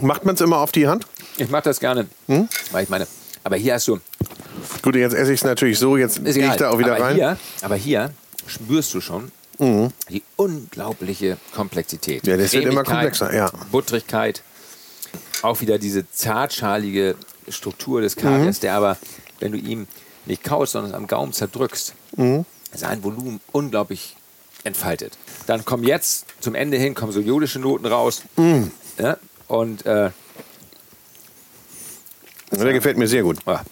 Macht 0.00 0.24
man 0.24 0.34
es 0.34 0.40
immer 0.40 0.58
auf 0.58 0.72
die 0.72 0.88
Hand? 0.88 1.06
Ich 1.36 1.48
mache 1.50 1.62
das 1.62 1.78
gerne, 1.78 2.08
Hm? 2.26 2.48
weil 2.72 2.82
ich 2.82 2.88
meine, 2.88 3.06
aber 3.44 3.54
hier 3.56 3.74
hast 3.74 3.86
du, 3.86 4.00
Gut, 4.82 4.96
jetzt 4.96 5.14
esse 5.14 5.32
ich 5.32 5.40
es 5.40 5.44
natürlich 5.44 5.78
so, 5.78 5.96
jetzt 5.96 6.24
gehe 6.24 6.48
ich 6.48 6.56
da 6.56 6.70
auch 6.70 6.78
wieder 6.80 6.96
aber 6.96 7.04
rein. 7.04 7.12
Mhm. 7.12 7.18
Hier, 7.18 7.36
aber 7.62 7.76
hier 7.76 8.10
spürst 8.48 8.92
du 8.94 9.00
schon 9.00 9.30
die 9.60 10.22
unglaubliche 10.34 11.36
Komplexität. 11.54 12.26
Ja, 12.26 12.36
das 12.36 12.52
wird 12.52 12.64
immer 12.64 12.82
komplexer, 12.82 13.32
ja. 13.32 13.50
Buttrigkeit, 13.70 14.42
auch 15.42 15.60
wieder 15.60 15.78
diese 15.78 16.10
zartschalige 16.10 17.14
Struktur 17.48 18.00
des 18.00 18.16
Mhm. 18.16 18.20
Kaviars, 18.22 18.58
der 18.58 18.74
aber, 18.74 18.96
wenn 19.38 19.52
du 19.52 19.58
ihm 19.58 19.86
nicht 20.24 20.42
kaust, 20.42 20.72
sondern 20.72 20.92
am 20.94 21.06
Gaumen 21.06 21.32
zerdrückst, 21.32 21.94
Mhm. 22.16 22.44
Sein 22.76 23.02
Volumen 23.04 23.40
unglaublich 23.52 24.16
entfaltet. 24.64 25.16
Dann 25.46 25.64
kommen 25.64 25.84
jetzt 25.84 26.26
zum 26.40 26.54
Ende 26.54 26.76
hin 26.76 26.94
kommen 26.94 27.12
so 27.12 27.20
jodische 27.20 27.58
Noten 27.58 27.86
raus. 27.86 28.22
Mhm. 28.36 28.70
Ja, 28.98 29.16
und 29.48 29.84
äh, 29.86 30.10
Der 32.52 32.72
gefällt 32.72 32.96
mir 32.96 33.08
sehr 33.08 33.22
gut. 33.22 33.38
ah, 33.46 33.62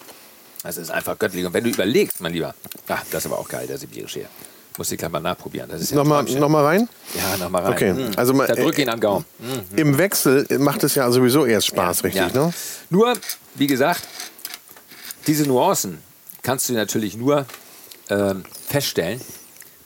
das 0.62 0.76
ist 0.76 0.90
einfach 0.90 1.18
göttlich. 1.18 1.44
Und 1.46 1.52
wenn 1.54 1.64
du 1.64 1.70
überlegst, 1.70 2.20
mein 2.20 2.32
Lieber, 2.32 2.54
ach, 2.88 3.02
das 3.10 3.24
ist 3.24 3.30
aber 3.30 3.38
auch 3.38 3.48
geil, 3.48 3.66
der 3.66 3.78
sibirische 3.78 4.20
hier. 4.20 4.28
Muss 4.76 4.90
ich 4.90 4.98
gleich 4.98 5.10
mal 5.10 5.20
nachprobieren. 5.20 5.70
Das 5.70 5.80
ist 5.80 5.90
ja 5.90 5.96
Nochmal, 5.96 6.24
Träumchen. 6.24 6.40
noch 6.40 6.52
rein? 6.64 6.88
Ja, 7.14 7.36
nochmal 7.36 7.62
rein. 7.62 7.72
Okay, 7.74 7.92
Mm. 7.92 8.10
also 8.16 8.34
mal- 8.34 8.48
da 8.48 8.56
drück 8.56 8.76
ihn 8.78 8.88
am 8.88 8.98
Gaumen. 8.98 9.24
Mm. 9.38 9.76
Im 9.78 9.98
Wechsel 9.98 10.46
macht 10.58 10.82
es 10.82 10.96
ja 10.96 11.08
sowieso 11.12 11.46
erst 11.46 11.68
Spaß, 11.68 12.02
richtig, 12.02 12.22
Ja. 12.34 12.46
ne? 12.46 12.52
Nur, 12.90 13.14
wie 13.54 13.68
gesagt, 13.68 14.02
diese 15.28 15.44
Nuancen 15.44 15.98
kannst 16.42 16.68
du 16.68 16.72
natürlich 16.72 17.16
nur 17.16 17.46
ähm, 18.10 18.44
feststellen, 18.68 19.20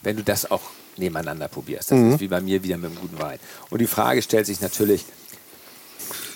wenn 0.01 0.15
du 0.17 0.23
das 0.23 0.49
auch 0.49 0.61
nebeneinander 0.97 1.47
probierst. 1.47 1.91
Das 1.91 1.97
Mhm. 1.97 2.13
ist 2.13 2.19
wie 2.19 2.27
bei 2.27 2.41
mir 2.41 2.61
wieder 2.63 2.77
mit 2.77 2.91
einem 2.91 2.99
guten 2.99 3.19
Wein. 3.19 3.39
Und 3.69 3.79
die 3.79 3.87
Frage 3.87 4.21
stellt 4.21 4.45
sich 4.45 4.59
natürlich, 4.61 5.05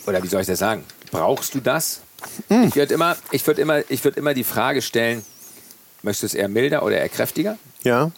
oder 0.05 0.21
wie 0.23 0.27
soll 0.27 0.41
ich 0.41 0.47
das 0.47 0.59
sagen, 0.59 0.83
brauchst 1.11 1.53
du 1.55 1.59
das? 1.59 2.01
Mhm. 2.49 2.63
Ich 2.69 2.75
würde 2.75 2.93
immer, 2.93 3.17
ich 3.31 3.45
würd 3.45 3.59
immer, 3.59 3.89
ich 3.89 4.03
würd 4.03 4.17
immer 4.17 4.33
die 4.33 4.43
Frage 4.43 4.81
stellen, 4.81 5.23
möchtest 6.01 6.23
du 6.23 6.27
es 6.27 6.33
eher 6.33 6.47
milder 6.47 6.83
oder 6.83 6.97
eher 6.97 7.09
kräftiger? 7.09 7.57
Ja. 7.83 8.11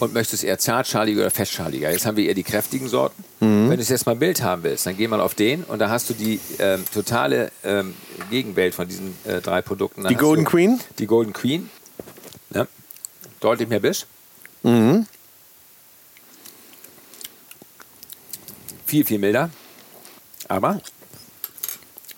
Und 0.00 0.12
möchtest 0.12 0.32
du 0.42 0.46
es 0.46 0.50
eher 0.50 0.58
zartschaliger 0.58 1.20
oder 1.22 1.30
festschaliger? 1.30 1.90
Jetzt 1.90 2.04
haben 2.04 2.16
wir 2.16 2.26
eher 2.26 2.34
die 2.34 2.42
kräftigen 2.42 2.88
Sorten. 2.88 3.22
Mhm. 3.40 3.70
Wenn 3.70 3.76
du 3.76 3.82
es 3.82 3.88
jetzt 3.88 4.06
mal 4.06 4.16
mild 4.16 4.42
haben 4.42 4.62
willst, 4.64 4.86
dann 4.86 4.96
geh 4.96 5.06
mal 5.08 5.20
auf 5.20 5.34
den 5.34 5.62
und 5.64 5.78
da 5.78 5.88
hast 5.88 6.10
du 6.10 6.14
die 6.14 6.40
ähm, 6.58 6.84
totale 6.92 7.50
ähm, 7.62 7.94
Gegenwelt 8.30 8.74
von 8.74 8.88
diesen 8.88 9.16
äh, 9.24 9.40
drei 9.40 9.62
Produkten. 9.62 10.02
Dann 10.02 10.10
Die 10.10 10.16
Golden 10.16 10.44
Queen? 10.44 10.80
Die 10.98 11.06
Golden 11.06 11.32
Queen. 11.32 11.70
Deutlich 13.44 13.68
mehr 13.68 13.80
Biss. 13.80 14.06
Mhm. 14.62 15.06
Viel, 18.86 19.04
viel 19.04 19.18
milder. 19.18 19.50
Aber 20.48 20.80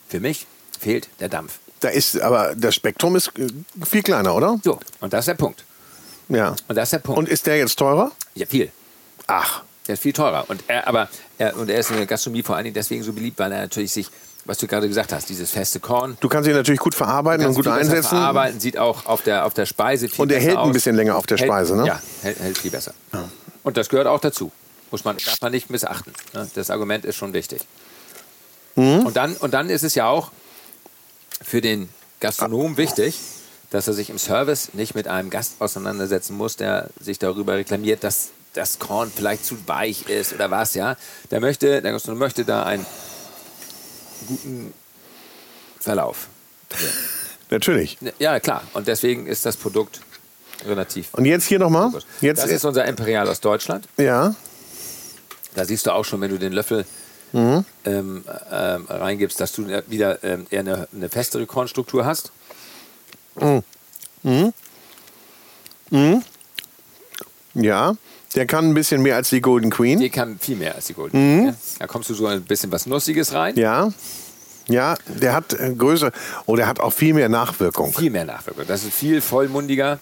für 0.08 0.20
mich 0.20 0.46
fehlt 0.78 1.08
der 1.18 1.28
Dampf. 1.28 1.58
Da 1.80 1.88
ist, 1.88 2.20
aber 2.20 2.54
das 2.54 2.76
Spektrum 2.76 3.16
ist 3.16 3.36
äh, 3.40 3.48
viel 3.84 4.04
kleiner, 4.04 4.36
oder? 4.36 4.60
So, 4.62 4.78
und 5.00 5.12
das 5.12 5.22
ist 5.22 5.26
der 5.26 5.34
Punkt. 5.34 5.64
Ja. 6.28 6.54
Und 6.68 6.76
das 6.76 6.84
ist 6.84 6.92
der 6.92 6.98
Punkt. 7.00 7.18
Und 7.18 7.28
ist 7.28 7.44
der 7.48 7.56
jetzt 7.58 7.76
teurer? 7.76 8.12
ja, 8.36 8.46
viel. 8.46 8.70
Ach. 9.26 9.64
Der 9.88 9.94
ist 9.94 10.02
viel 10.02 10.12
teurer. 10.12 10.44
Und 10.46 10.62
er, 10.68 10.86
aber 10.86 11.08
er, 11.38 11.56
und 11.56 11.68
er 11.68 11.80
ist 11.80 11.90
in 11.90 11.96
der 11.96 12.06
Gastronomie 12.06 12.44
vor 12.44 12.54
allen 12.54 12.66
Dingen 12.66 12.74
deswegen 12.74 13.02
so 13.02 13.12
beliebt, 13.12 13.36
weil 13.40 13.50
er 13.50 13.62
natürlich 13.62 13.90
sich, 13.90 14.10
was 14.46 14.58
du 14.58 14.66
gerade 14.66 14.86
gesagt 14.88 15.12
hast, 15.12 15.28
dieses 15.28 15.50
feste 15.50 15.80
Korn, 15.80 16.16
Du 16.20 16.28
kannst 16.28 16.48
ihn 16.48 16.54
natürlich 16.54 16.80
gut 16.80 16.94
verarbeiten 16.94 17.46
und 17.46 17.54
gut 17.54 17.66
einsetzen. 17.66 18.08
Verarbeiten, 18.10 18.60
sieht 18.60 18.78
auch 18.78 19.06
auf 19.06 19.22
der, 19.22 19.44
auf 19.44 19.54
der 19.54 19.66
Speise 19.66 20.08
viel 20.08 20.22
Und 20.22 20.32
er 20.32 20.40
hält 20.40 20.52
ein 20.56 20.68
aus. 20.68 20.72
bisschen 20.72 20.96
länger 20.96 21.16
auf 21.16 21.26
der 21.26 21.36
Hält- 21.38 21.48
Speise, 21.50 21.76
ne? 21.76 21.86
Ja, 21.86 22.00
hält, 22.22 22.38
hält 22.38 22.58
viel 22.58 22.70
besser. 22.70 22.94
Und 23.62 23.76
das 23.76 23.88
gehört 23.88 24.06
auch 24.06 24.20
dazu. 24.20 24.52
Muss 24.92 25.04
man, 25.04 25.16
darf 25.18 25.40
man 25.40 25.50
nicht 25.52 25.68
missachten. 25.68 26.12
ne? 26.32 26.48
Das 26.54 26.70
Argument 26.70 27.04
ist 27.04 27.16
schon 27.16 27.32
wichtig. 27.32 27.62
Mhm. 28.76 29.00
Und, 29.06 29.16
dann, 29.16 29.34
und 29.36 29.52
dann 29.52 29.68
ist 29.68 29.82
es 29.82 29.94
ja 29.96 30.06
auch 30.08 30.30
für 31.42 31.60
den 31.60 31.88
Gastronom 32.20 32.76
wichtig, 32.76 33.18
dass 33.70 33.88
er 33.88 33.94
sich 33.94 34.10
im 34.10 34.18
Service 34.18 34.70
nicht 34.74 34.94
mit 34.94 35.08
einem 35.08 35.28
Gast 35.30 35.54
auseinandersetzen 35.58 36.36
muss, 36.36 36.54
der 36.56 36.88
sich 37.00 37.18
darüber 37.18 37.54
reklamiert, 37.54 38.04
dass 38.04 38.28
das 38.52 38.78
Korn 38.78 39.10
vielleicht 39.14 39.44
zu 39.44 39.56
weich 39.66 40.08
ist 40.08 40.32
oder 40.32 40.50
was, 40.50 40.74
ja. 40.74 40.96
Der 41.32 41.40
möchte, 41.40 41.82
der 41.82 41.92
Gastronom 41.92 42.18
möchte 42.20 42.44
da 42.44 42.62
einen 42.62 42.86
guten 44.26 44.74
Verlauf. 45.80 46.28
Natürlich. 47.50 47.96
Ja, 48.18 48.40
klar. 48.40 48.62
Und 48.74 48.88
deswegen 48.88 49.26
ist 49.26 49.46
das 49.46 49.56
Produkt 49.56 50.00
relativ. 50.66 51.14
Und 51.14 51.24
jetzt 51.26 51.46
hier 51.46 51.58
nochmal. 51.58 51.90
Jetzt 52.20 52.42
das 52.42 52.50
ist 52.50 52.64
unser 52.64 52.84
Imperial 52.86 53.28
aus 53.28 53.40
Deutschland. 53.40 53.86
ja. 53.96 54.34
Da 55.54 55.64
siehst 55.64 55.86
du 55.86 55.92
auch 55.92 56.04
schon, 56.04 56.20
wenn 56.20 56.30
du 56.30 56.38
den 56.38 56.52
Löffel 56.52 56.84
Mhm. 57.32 57.64
ähm, 57.84 58.24
ähm, 58.52 58.86
reingibst, 58.88 59.40
dass 59.40 59.52
du 59.52 59.66
wieder 59.88 60.22
ähm, 60.22 60.46
eher 60.50 60.60
eine, 60.60 60.88
eine 60.94 61.08
festere 61.08 61.44
Kornstruktur 61.46 62.04
hast. 62.04 62.30
Ja. 67.54 67.96
Der 68.36 68.46
kann 68.46 68.68
ein 68.68 68.74
bisschen 68.74 69.02
mehr 69.02 69.16
als 69.16 69.30
die 69.30 69.40
Golden 69.40 69.70
Queen. 69.70 69.98
Die 69.98 70.10
kann 70.10 70.38
viel 70.38 70.56
mehr 70.56 70.74
als 70.74 70.86
die 70.86 70.92
Golden. 70.94 71.46
Ja? 71.46 71.54
Da 71.78 71.86
kommst 71.86 72.10
du 72.10 72.14
so 72.14 72.26
ein 72.26 72.42
bisschen 72.42 72.70
was 72.70 72.86
Nussiges 72.86 73.32
rein. 73.32 73.54
Mhm. 73.54 73.60
Ja. 73.60 73.92
Ja, 74.68 74.96
der 75.06 75.32
hat 75.32 75.52
äh, 75.52 75.74
Größe. 75.74 76.10
Oh, 76.46 76.56
der 76.56 76.66
hat 76.66 76.80
auch 76.80 76.92
viel 76.92 77.14
mehr 77.14 77.28
Nachwirkung. 77.28 77.92
Viel 77.94 78.10
mehr 78.10 78.24
Nachwirkung. 78.24 78.64
Das 78.66 78.82
ist 78.84 78.94
viel 78.94 79.20
vollmundiger. 79.20 80.00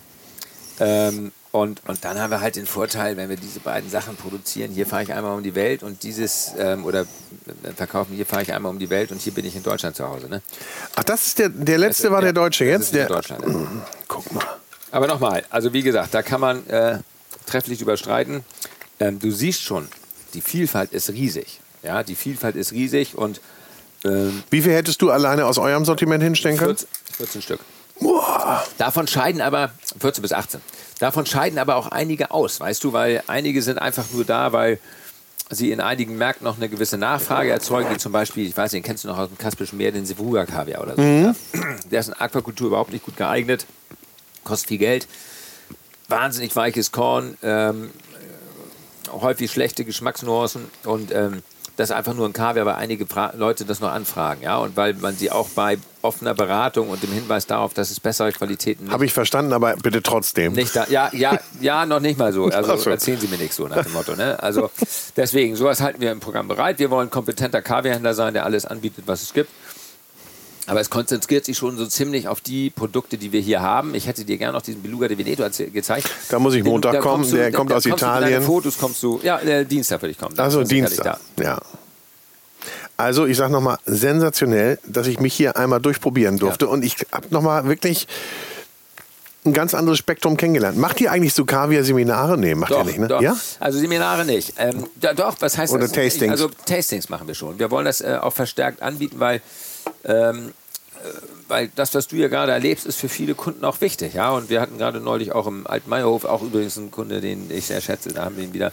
Ähm, 0.80 1.32
und, 1.53 1.82
und 1.87 2.05
dann 2.05 2.18
haben 2.18 2.30
wir 2.30 2.41
halt 2.41 2.57
den 2.57 2.66
Vorteil, 2.66 3.16
wenn 3.16 3.28
wir 3.28 3.37
diese 3.37 3.61
beiden 3.61 3.89
Sachen 3.89 4.16
produzieren, 4.16 4.72
hier 4.72 4.87
fahre 4.87 5.05
ich 5.05 5.12
einmal 5.12 5.37
um 5.37 5.43
die 5.45 5.55
Welt 5.55 5.85
und 5.85 6.03
dieses, 6.03 6.53
ähm, 6.59 6.85
oder 6.85 7.03
äh, 7.03 7.72
verkaufen, 7.76 8.16
hier 8.16 8.26
fahre 8.26 8.43
ich 8.43 8.53
einmal 8.53 8.72
um 8.72 8.80
die 8.80 8.91
Welt 8.91 9.12
und 9.12 9.20
hier 9.20 9.32
bin 9.32 9.45
ich 9.45 9.55
in 9.55 9.62
Deutschland 9.62 9.95
zu 9.95 10.09
Hause. 10.09 10.28
Ne? 10.28 10.43
Ach, 10.97 11.05
das 11.05 11.26
ist 11.28 11.39
der, 11.39 11.51
der 11.51 11.78
letzte 11.78 12.11
war 12.11 12.18
Ja, 12.20 12.24
der 12.24 12.32
Deutsche 12.32 12.64
jetzt. 12.64 12.93
ist 12.93 12.95
in 12.95 13.07
Der, 13.07 13.22
guck 14.09 14.32
mal. 14.32 14.43
Aber 14.91 15.07
nochmal, 15.07 15.45
also 15.51 15.72
wie 15.72 15.82
gesagt, 15.82 16.12
da 16.12 16.22
kann 16.22 16.41
man 16.41 16.66
äh, 16.68 16.99
trefflich 17.47 17.80
überstreiten. 17.80 18.45
Ähm, 19.01 19.18
du 19.18 19.30
siehst 19.30 19.62
schon, 19.62 19.88
die 20.34 20.40
Vielfalt 20.40 20.92
ist 20.92 21.11
riesig. 21.11 21.61
Ja, 21.82 22.03
die 22.03 22.14
Vielfalt 22.14 22.57
ist 22.57 22.72
riesig 22.72 23.16
und 23.16 23.40
ähm, 24.05 24.42
Wie 24.51 24.62
viel 24.62 24.72
hättest 24.72 25.03
du 25.03 25.11
alleine 25.11 25.47
aus 25.47 25.59
eurem 25.59 25.84
Sortiment 25.84 26.22
hinstellen 26.22 26.57
können? 26.57 26.76
14, 26.76 26.88
14 27.16 27.42
Stück. 27.42 27.61
Boah. 28.01 28.64
Davon 28.78 29.07
scheiden 29.07 29.40
aber, 29.40 29.70
14 30.01 30.22
bis 30.22 30.32
18, 30.32 30.61
davon 30.99 31.26
scheiden 31.26 31.59
aber 31.59 31.76
auch 31.76 31.88
einige 31.88 32.30
aus, 32.30 32.61
weißt 32.61 32.82
du, 32.84 32.92
weil 32.92 33.22
einige 33.28 33.62
sind 33.62 33.78
einfach 33.78 34.05
nur 34.12 34.24
da, 34.24 34.53
weil 34.53 34.80
sie 35.51 35.70
in 35.70 35.80
einigen 35.80 36.16
Märkten 36.16 36.45
noch 36.45 36.57
eine 36.57 36.68
gewisse 36.68 36.99
Nachfrage 36.99 37.51
erzeugen, 37.51 37.90
wie 37.90 37.99
zum 37.99 38.12
Beispiel, 38.12 38.47
ich 38.47 38.57
weiß 38.57 38.72
nicht, 38.72 38.84
den 38.84 38.88
kennst 38.88 39.05
du 39.05 39.09
noch 39.09 39.18
aus 39.18 39.28
dem 39.28 39.38
Kaspischen 39.38 39.76
Meer, 39.78 39.92
den 39.92 40.07
Sevuga-Kaviar 40.07 40.82
oder 40.82 40.97
so. 40.97 41.03
Ja. 41.03 41.34
Der 41.90 42.01
ist 42.01 42.09
in 42.09 42.14
Aquakultur 42.14 42.68
überhaupt 42.68 42.92
nicht 42.92 43.05
gut 43.05 43.16
geeignet, 43.16 43.66
kostet 44.42 44.68
viel 44.68 44.78
Geld, 44.78 45.07
wahnsinnig 46.09 46.55
weiches 46.57 46.92
Korn, 46.92 47.36
ähm, 47.42 47.90
häufig 49.11 49.50
schlechte 49.50 49.84
Geschmacksnuancen 49.84 50.66
und 50.84 51.12
ähm, 51.12 51.42
das 51.76 51.90
ist 51.90 51.96
einfach 51.96 52.14
nur 52.14 52.26
ein 52.26 52.32
Kaviar, 52.32 52.66
weil 52.66 52.76
einige 52.76 53.05
Fra 53.07 53.32
Leute 53.36 53.64
das 53.64 53.80
noch 53.80 53.90
anfragen, 53.90 54.42
ja, 54.42 54.59
und 54.59 54.76
weil 54.76 54.94
man 54.94 55.16
sie 55.16 55.30
auch 55.30 55.48
bei 55.50 55.78
offener 56.02 56.34
Beratung 56.34 56.88
und 56.88 57.02
dem 57.02 57.11
Hinweis 57.11 57.46
darauf, 57.46 57.74
dass 57.74 57.90
es 57.90 57.98
bessere 57.98 58.30
Qualitäten 58.30 58.90
Habe 58.90 59.07
ich 59.07 59.12
verstanden, 59.12 59.52
aber 59.52 59.74
bitte 59.76 60.02
trotzdem. 60.02 60.52
nicht 60.52 60.76
da, 60.76 60.86
ja, 60.88 61.11
ja, 61.12 61.38
ja, 61.61 61.86
noch 61.86 62.00
nicht 62.00 62.18
mal 62.18 62.32
so. 62.32 62.44
Also 62.44 62.76
so. 62.76 62.90
erzählen 62.90 63.18
Sie 63.18 63.26
mir 63.26 63.38
nichts 63.38 63.57
so 63.57 63.66
nach 63.66 63.82
dem 63.82 63.92
Motto. 63.92 64.14
Ne? 64.14 64.40
Also 64.40 64.70
deswegen, 65.16 65.57
sowas 65.57 65.80
halten 65.80 66.00
wir 66.00 66.12
im 66.12 66.20
Programm 66.20 66.46
bereit. 66.46 66.78
Wir 66.78 66.90
wollen 66.90 67.11
kompetenter 67.11 67.62
Kaviarhändler 67.62 68.14
sein, 68.14 68.34
der 68.34 68.44
alles 68.44 68.66
anbietet, 68.66 69.05
was 69.07 69.22
es 69.22 69.32
gibt. 69.32 69.50
Aber 70.67 70.81
es 70.81 70.89
konzentriert 70.89 71.45
sich 71.45 71.59
schon 71.59 71.77
so 71.77 71.87
ziemlich 71.87 72.27
auf 72.29 72.41
die 72.41 72.71
Produkte, 72.71 73.19
die 73.19 73.33
wir 73.33 73.41
hier 73.41 73.61
haben. 73.61 73.95
Ich 73.95 74.07
hätte 74.07 74.25
dir 74.25 74.39
gerne 74.39 74.55
noch 74.55 74.62
diesen 74.62 74.83
Beluga 74.83 75.09
de 75.09 75.19
Veneto 75.19 75.45
gezeigt. 75.73 76.09
Da 76.31 76.39
muss 76.39 76.55
ich 76.55 76.62
Den- 76.62 76.71
Montag 76.73 76.93
da 76.95 77.01
kommen, 77.01 77.29
du- 77.29 77.37
der 77.37 77.51
da- 77.51 77.57
kommt 77.57 77.71
da 77.71 77.77
aus 77.77 77.83
Du 77.83 77.91
Italien. 77.91 78.31
deinen 78.33 78.43
Fotos 78.47 78.79
kommst 78.79 79.03
du, 79.03 79.21
ja, 79.23 79.39
äh, 79.41 79.67
Dienstag 79.67 80.01
würde 80.01 80.12
ich 80.12 80.19
kommen. 80.19 80.39
Also 80.39 80.62
Dienstag. 80.65 81.19
da. 81.37 81.43
Ja. 81.43 81.61
Also 82.97 83.27
ich 83.27 83.37
sage 83.37 83.53
nochmal, 83.53 83.79
sensationell, 83.85 84.79
dass 84.87 85.07
ich 85.07 85.19
mich 85.21 85.35
hier 85.35 85.57
einmal 85.57 85.81
durchprobieren 85.81 86.39
durfte. 86.39 86.69
Und 86.69 86.85
ich 86.85 86.97
habe 87.12 87.27
nochmal 87.31 87.67
wirklich 87.67 88.07
ein 89.45 89.53
ganz 89.53 89.75
anderes 89.75 89.99
Spektrum 89.99 90.37
kennengelernt. 90.39 90.79
Macht 90.79 91.01
ihr 91.03 91.11
eigentlich 91.12 91.35
so 91.35 91.45
Kaviar-Seminare? 91.45 92.39
Nee, 92.39 92.55
macht 92.55 92.71
ihr 92.71 92.77
Doch, 92.79 92.85
nicht, 92.87 92.99
ne? 92.99 93.09
doch. 93.09 93.21
Ja? 93.21 93.37
Also 93.61 93.79
Seminare 93.79 94.25
nicht. 94.25 94.55
Ähm, 94.57 94.87
da, 94.99 95.12
doch, 95.12 95.37
was 95.41 95.59
heißt 95.59 95.73
Oder 95.73 95.83
das? 95.83 95.93
Tastings. 95.93 96.31
Also 96.31 96.49
Tastings 96.65 97.09
machen 97.11 97.27
wir 97.27 97.35
schon. 97.35 97.59
Wir 97.59 97.71
wollen 97.71 97.85
das 97.85 98.01
äh, 98.01 98.17
auch 98.23 98.33
verstärkt 98.33 98.81
anbieten, 98.81 99.17
weil, 99.19 99.43
ähm, 100.05 100.53
äh, 101.03 101.09
weil 101.49 101.70
das, 101.74 101.95
was 101.95 102.09
du 102.09 102.16
ja 102.16 102.28
gerade 102.28 102.53
erlebst, 102.53 102.87
ist 102.87 102.99
für 102.99 103.09
viele 103.09 103.35
Kunden 103.35 103.64
auch 103.64 103.80
wichtig. 103.80 104.14
Ja? 104.14 104.30
Und 104.30 104.49
wir 104.49 104.61
hatten 104.61 104.78
gerade 104.78 105.01
neulich 105.01 105.32
auch 105.32 105.47
im 105.47 105.66
Altmeierhof, 105.66 106.24
auch 106.24 106.43
übrigens 106.43 106.78
einen 106.78 106.91
Kunde, 106.91 107.20
den 107.20 107.51
ich 107.51 107.66
sehr 107.66 107.80
schätze, 107.80 108.11
da 108.11 108.24
haben 108.24 108.37
wir 108.37 108.45
ihn 108.45 108.55
wieder 108.55 108.72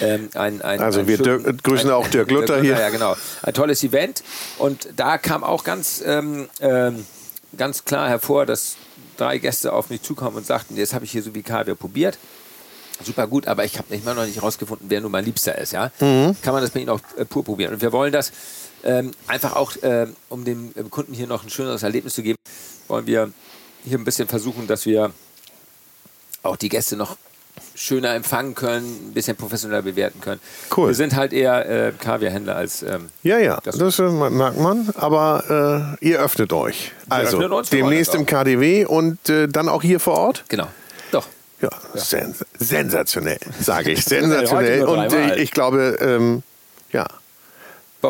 ähm, 0.00 0.28
ein, 0.34 0.62
ein 0.62 0.80
Also 0.80 1.00
ein 1.00 1.08
wir 1.08 1.16
schönen- 1.16 1.58
grüßen 1.62 1.90
auch 1.90 2.06
Dirk 2.08 2.30
Luther 2.30 2.60
hier. 2.60 2.78
Ja, 2.78 2.90
genau. 2.90 3.16
Ein 3.42 3.54
tolles 3.54 3.82
Event. 3.82 4.22
Und 4.58 4.88
da 4.96 5.18
kam 5.18 5.42
auch 5.44 5.64
ganz, 5.64 6.02
ähm, 6.06 6.48
ähm, 6.60 7.04
ganz 7.56 7.84
klar 7.84 8.08
hervor, 8.08 8.46
dass 8.46 8.76
drei 9.16 9.38
Gäste 9.38 9.72
auf 9.72 9.90
mich 9.90 10.02
zukommen 10.02 10.36
und 10.36 10.46
sagten, 10.46 10.76
jetzt 10.76 10.94
habe 10.94 11.04
ich 11.04 11.10
hier 11.12 11.22
so 11.22 11.34
wie 11.34 11.42
Kaviar 11.42 11.76
probiert. 11.76 12.18
Super 13.04 13.26
gut, 13.26 13.48
aber 13.48 13.64
ich 13.64 13.78
habe 13.78 13.92
immer 13.94 14.14
noch 14.14 14.24
nicht 14.24 14.36
herausgefunden, 14.36 14.86
wer 14.88 15.00
nun 15.00 15.10
mein 15.10 15.24
Liebster 15.24 15.58
ist. 15.58 15.72
Ja? 15.72 15.90
Mhm. 15.98 16.36
Kann 16.40 16.52
man 16.54 16.62
das 16.62 16.70
bei 16.70 16.80
Ihnen 16.80 16.90
auch 16.90 17.00
äh, 17.16 17.24
pur 17.24 17.44
probieren. 17.44 17.74
Und 17.74 17.82
wir 17.82 17.90
wollen 17.92 18.12
das 18.12 18.30
ähm, 18.84 19.10
einfach 19.26 19.56
auch, 19.56 19.72
ähm, 19.82 20.14
um 20.28 20.44
dem 20.44 20.72
äh, 20.76 20.82
Kunden 20.84 21.14
hier 21.14 21.26
noch 21.26 21.44
ein 21.44 21.50
schöneres 21.50 21.82
Erlebnis 21.82 22.14
zu 22.14 22.22
geben, 22.22 22.38
wollen 22.88 23.06
wir 23.06 23.30
hier 23.84 23.98
ein 23.98 24.04
bisschen 24.04 24.28
versuchen, 24.28 24.66
dass 24.66 24.86
wir 24.86 25.12
auch 26.42 26.56
die 26.56 26.68
Gäste 26.68 26.96
noch 26.96 27.16
schöner 27.74 28.14
empfangen 28.14 28.54
können, 28.54 29.08
ein 29.10 29.12
bisschen 29.14 29.36
professioneller 29.36 29.82
bewerten 29.82 30.20
können. 30.20 30.40
Cool. 30.76 30.88
Wir 30.88 30.94
sind 30.94 31.14
halt 31.16 31.32
eher 31.32 31.68
äh, 31.68 31.92
Kaviarhändler 31.92 32.56
als 32.56 32.82
ähm, 32.82 33.10
Ja, 33.22 33.38
ja, 33.38 33.58
Das- 33.62 33.76
das, 33.78 33.98
äh, 33.98 34.08
merkt 34.08 34.58
man. 34.58 34.88
Aber 34.94 35.96
äh, 36.00 36.06
ihr 36.06 36.18
öffnet 36.20 36.52
euch. 36.52 36.92
Also 37.08 37.38
öffnen 37.38 37.50
wir 37.50 37.62
demnächst 37.70 38.14
im 38.14 38.26
KDW 38.26 38.84
und 38.86 39.28
äh, 39.28 39.48
dann 39.48 39.68
auch 39.68 39.82
hier 39.82 40.00
vor 40.00 40.14
Ort. 40.18 40.44
genau. 40.48 40.68
Doch. 41.10 41.26
Ja, 41.60 41.70
Sens 41.94 42.44
sensationell, 42.58 43.38
sage 43.60 43.92
ich. 43.92 44.04
Sensationell. 44.04 44.84
Und 44.84 45.12
äh, 45.12 45.36
ich 45.40 45.50
glaube, 45.52 45.96
ähm, 46.00 46.42
ja. 46.90 47.06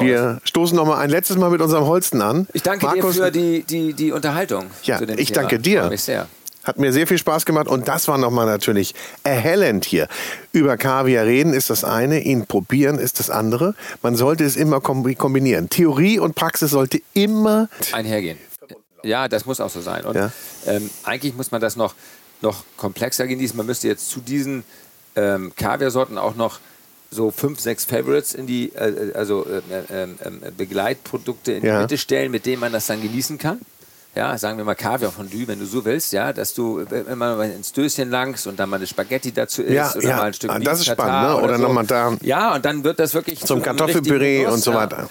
Wir 0.01 0.40
stoßen 0.45 0.76
noch 0.76 0.86
mal 0.86 0.99
ein 0.99 1.11
letztes 1.11 1.36
Mal 1.36 1.51
mit 1.51 1.61
unserem 1.61 1.86
Holsten 1.86 2.22
an. 2.22 2.47
Ich 2.53 2.62
danke 2.62 2.86
Markus, 2.86 3.16
dir 3.16 3.24
für 3.24 3.32
die, 3.32 3.62
die, 3.62 3.93
die 3.93 4.12
Unterhaltung. 4.12 4.66
Ja, 4.84 5.01
ich 5.01 5.28
Thema. 5.28 5.40
danke 5.40 5.59
dir. 5.59 5.88
Mich 5.88 6.03
sehr. 6.03 6.28
Hat 6.64 6.78
mir 6.78 6.93
sehr 6.93 7.09
viel 7.09 7.18
Spaß 7.18 7.45
gemacht 7.45 7.66
und 7.66 7.88
das 7.88 8.07
war 8.07 8.18
nochmal 8.18 8.47
natürlich 8.47 8.95
erhellend 9.24 9.84
hier. 9.84 10.07
Über 10.53 10.76
Kaviar 10.76 11.26
reden 11.26 11.53
ist 11.53 11.70
das 11.70 11.82
eine, 11.82 12.20
ihn 12.20 12.47
probieren 12.47 12.99
ist 12.99 13.18
das 13.18 13.30
andere. 13.30 13.74
Man 14.01 14.14
sollte 14.14 14.45
es 14.45 14.55
immer 14.55 14.80
kombinieren. 14.80 15.68
Theorie 15.70 16.20
und 16.20 16.36
Praxis 16.36 16.70
sollte 16.70 17.03
immer 17.14 17.68
einhergehen. 17.90 18.38
Ja, 19.03 19.26
das 19.26 19.45
muss 19.45 19.61
auch 19.61 19.70
so 19.70 19.80
sein. 19.80 20.05
Und 20.05 20.14
ja. 20.14 20.30
ähm, 20.66 20.88
eigentlich 21.03 21.34
muss 21.34 21.51
man 21.51 21.61
das 21.61 21.74
noch, 21.74 21.95
noch 22.40 22.62
komplexer 22.76 23.26
genießen. 23.26 23.57
Man 23.57 23.66
müsste 23.66 23.88
jetzt 23.88 24.09
zu 24.09 24.20
diesen 24.20 24.62
ähm, 25.16 25.53
Kaviarsorten 25.57 26.16
auch 26.16 26.36
noch 26.36 26.61
so 27.12 27.30
fünf, 27.30 27.60
sechs 27.60 27.84
Favorites 27.84 28.34
in 28.34 28.46
die, 28.46 28.72
äh, 28.74 29.12
also 29.14 29.46
äh, 29.46 30.02
äh, 30.02 30.08
Begleitprodukte 30.56 31.52
in 31.52 31.64
ja. 31.64 31.76
die 31.76 31.82
Mitte 31.82 31.98
stellen, 31.98 32.30
mit 32.30 32.46
denen 32.46 32.60
man 32.60 32.72
das 32.72 32.86
dann 32.86 33.02
genießen 33.02 33.38
kann. 33.38 33.60
Ja, 34.14 34.36
sagen 34.36 34.58
wir 34.58 34.64
mal 34.64 34.74
Kaviar 34.74 35.10
Fondue, 35.10 35.48
wenn 35.48 35.58
du 35.58 35.64
so 35.64 35.86
willst, 35.86 36.12
ja, 36.12 36.34
dass 36.34 36.52
du 36.52 36.80
immer 36.80 37.36
mal 37.36 37.50
ins 37.50 37.72
Döschen 37.72 38.10
langst 38.10 38.46
und 38.46 38.60
dann 38.60 38.68
mal 38.68 38.76
eine 38.76 38.86
Spaghetti 38.86 39.32
dazu 39.32 39.62
isst 39.62 39.72
ja, 39.72 39.94
oder 39.94 40.08
ja. 40.08 40.16
mal 40.16 40.22
ein 40.24 40.34
Stück 40.34 40.50
ah, 40.50 40.58
Das 40.58 40.80
ist 40.80 40.86
spannend, 40.86 41.28
ne? 41.28 41.36
Oder, 41.36 41.44
oder 41.44 41.56
so. 41.56 41.62
nochmal 41.62 41.86
da. 41.86 42.14
Ja, 42.20 42.54
und 42.54 42.64
dann 42.64 42.84
wird 42.84 42.98
das 42.98 43.14
wirklich 43.14 43.40
zum 43.40 43.62
Kartoffelpüree 43.62 44.44
und 44.46 44.58
so 44.58 44.74
weiter. 44.74 45.08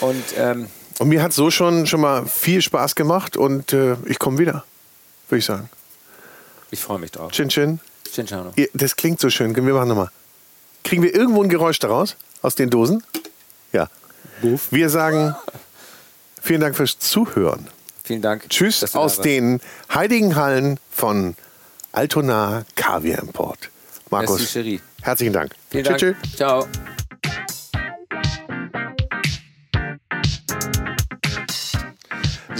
Und, 0.00 0.24
ähm, 0.36 0.66
und 0.98 1.08
mir 1.08 1.22
hat 1.22 1.32
so 1.32 1.50
schon, 1.50 1.86
schon 1.86 2.02
mal 2.02 2.26
viel 2.26 2.60
Spaß 2.60 2.94
gemacht 2.94 3.38
und 3.38 3.72
äh, 3.72 3.96
ich 4.04 4.18
komme 4.18 4.36
wieder, 4.38 4.64
würde 5.30 5.38
ich 5.38 5.46
sagen. 5.46 5.70
Ich 6.70 6.80
freue 6.80 6.98
mich 6.98 7.12
drauf. 7.12 7.32
Chin 7.32 7.48
Chin. 7.48 7.80
Chin 8.12 8.26
Ciao. 8.26 8.52
Das 8.74 8.96
klingt 8.96 9.20
so 9.20 9.30
schön. 9.30 9.56
Wir 9.56 9.62
machen 9.62 9.88
nochmal. 9.88 10.10
Kriegen 10.84 11.02
wir 11.02 11.14
irgendwo 11.14 11.42
ein 11.42 11.48
Geräusch 11.48 11.78
daraus? 11.78 12.16
Aus 12.42 12.54
den 12.54 12.70
Dosen? 12.70 13.02
Ja. 13.72 13.88
Buff. 14.40 14.68
Wir 14.70 14.90
sagen 14.90 15.34
vielen 16.40 16.60
Dank 16.60 16.76
fürs 16.76 16.98
Zuhören. 16.98 17.66
Vielen 18.04 18.20
Dank. 18.22 18.48
Tschüss 18.50 18.94
aus 18.94 19.20
den 19.20 19.60
heiligen 19.92 20.36
Hallen 20.36 20.78
von 20.90 21.36
Altona 21.92 22.64
Kaviar 22.76 23.22
Import. 23.22 23.70
Markus, 24.10 24.54
herzlichen 25.02 25.32
Dank. 25.32 25.52
Vielen 25.70 25.84
Dank. 25.84 25.98
Tschüss. 25.98 26.16
Ciao. 26.36 26.66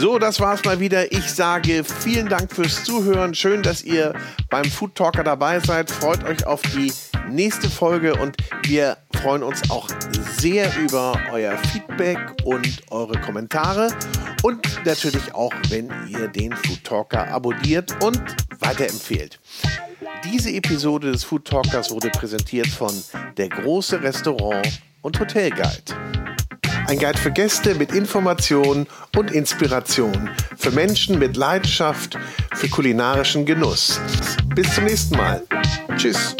So, 0.04 0.18
das 0.18 0.38
war's 0.38 0.62
mal 0.66 0.80
wieder. 0.80 1.12
Ich 1.12 1.32
sage 1.32 1.82
vielen 1.82 2.28
Dank 2.28 2.52
fürs 2.52 2.84
Zuhören. 2.84 3.34
Schön, 3.34 3.62
dass 3.62 3.82
ihr 3.82 4.12
beim 4.50 4.66
Food 4.66 4.94
Talker 4.96 5.24
dabei 5.24 5.60
seid. 5.60 5.90
Freut 5.90 6.22
euch 6.24 6.46
auf 6.46 6.60
die 6.60 6.92
nächste 7.30 7.70
Folge 7.70 8.14
und 8.14 8.36
wir 8.64 8.98
freuen 9.14 9.42
uns 9.42 9.70
auch 9.70 9.88
sehr 10.36 10.70
über 10.76 11.18
euer 11.32 11.56
Feedback 11.72 12.18
und 12.44 12.82
eure 12.90 13.18
Kommentare 13.22 13.88
und 14.42 14.84
natürlich 14.84 15.34
auch, 15.34 15.54
wenn 15.70 15.90
ihr 16.10 16.28
den 16.28 16.52
Food 16.52 16.84
Talker 16.84 17.26
abonniert 17.28 17.96
und 18.04 18.20
weiterempfehlt. 18.58 19.40
Diese 20.30 20.50
Episode 20.50 21.12
des 21.12 21.24
Food 21.24 21.46
Talkers 21.46 21.90
wurde 21.90 22.10
präsentiert 22.10 22.66
von 22.66 22.92
der 23.38 23.48
große 23.48 24.02
Restaurant 24.02 24.82
und 25.00 25.18
Hotel 25.18 25.48
Guide. 25.48 25.94
Ein 26.86 26.98
Guide 26.98 27.18
für 27.18 27.30
Gäste 27.30 27.74
mit 27.74 27.92
Information 27.92 28.86
und 29.16 29.30
Inspiration. 29.30 30.30
Für 30.56 30.70
Menschen 30.70 31.18
mit 31.18 31.36
Leidenschaft 31.36 32.18
für 32.52 32.68
kulinarischen 32.68 33.46
Genuss. 33.46 34.00
Bis 34.54 34.74
zum 34.74 34.84
nächsten 34.84 35.16
Mal. 35.16 35.42
Tschüss. 35.96 36.36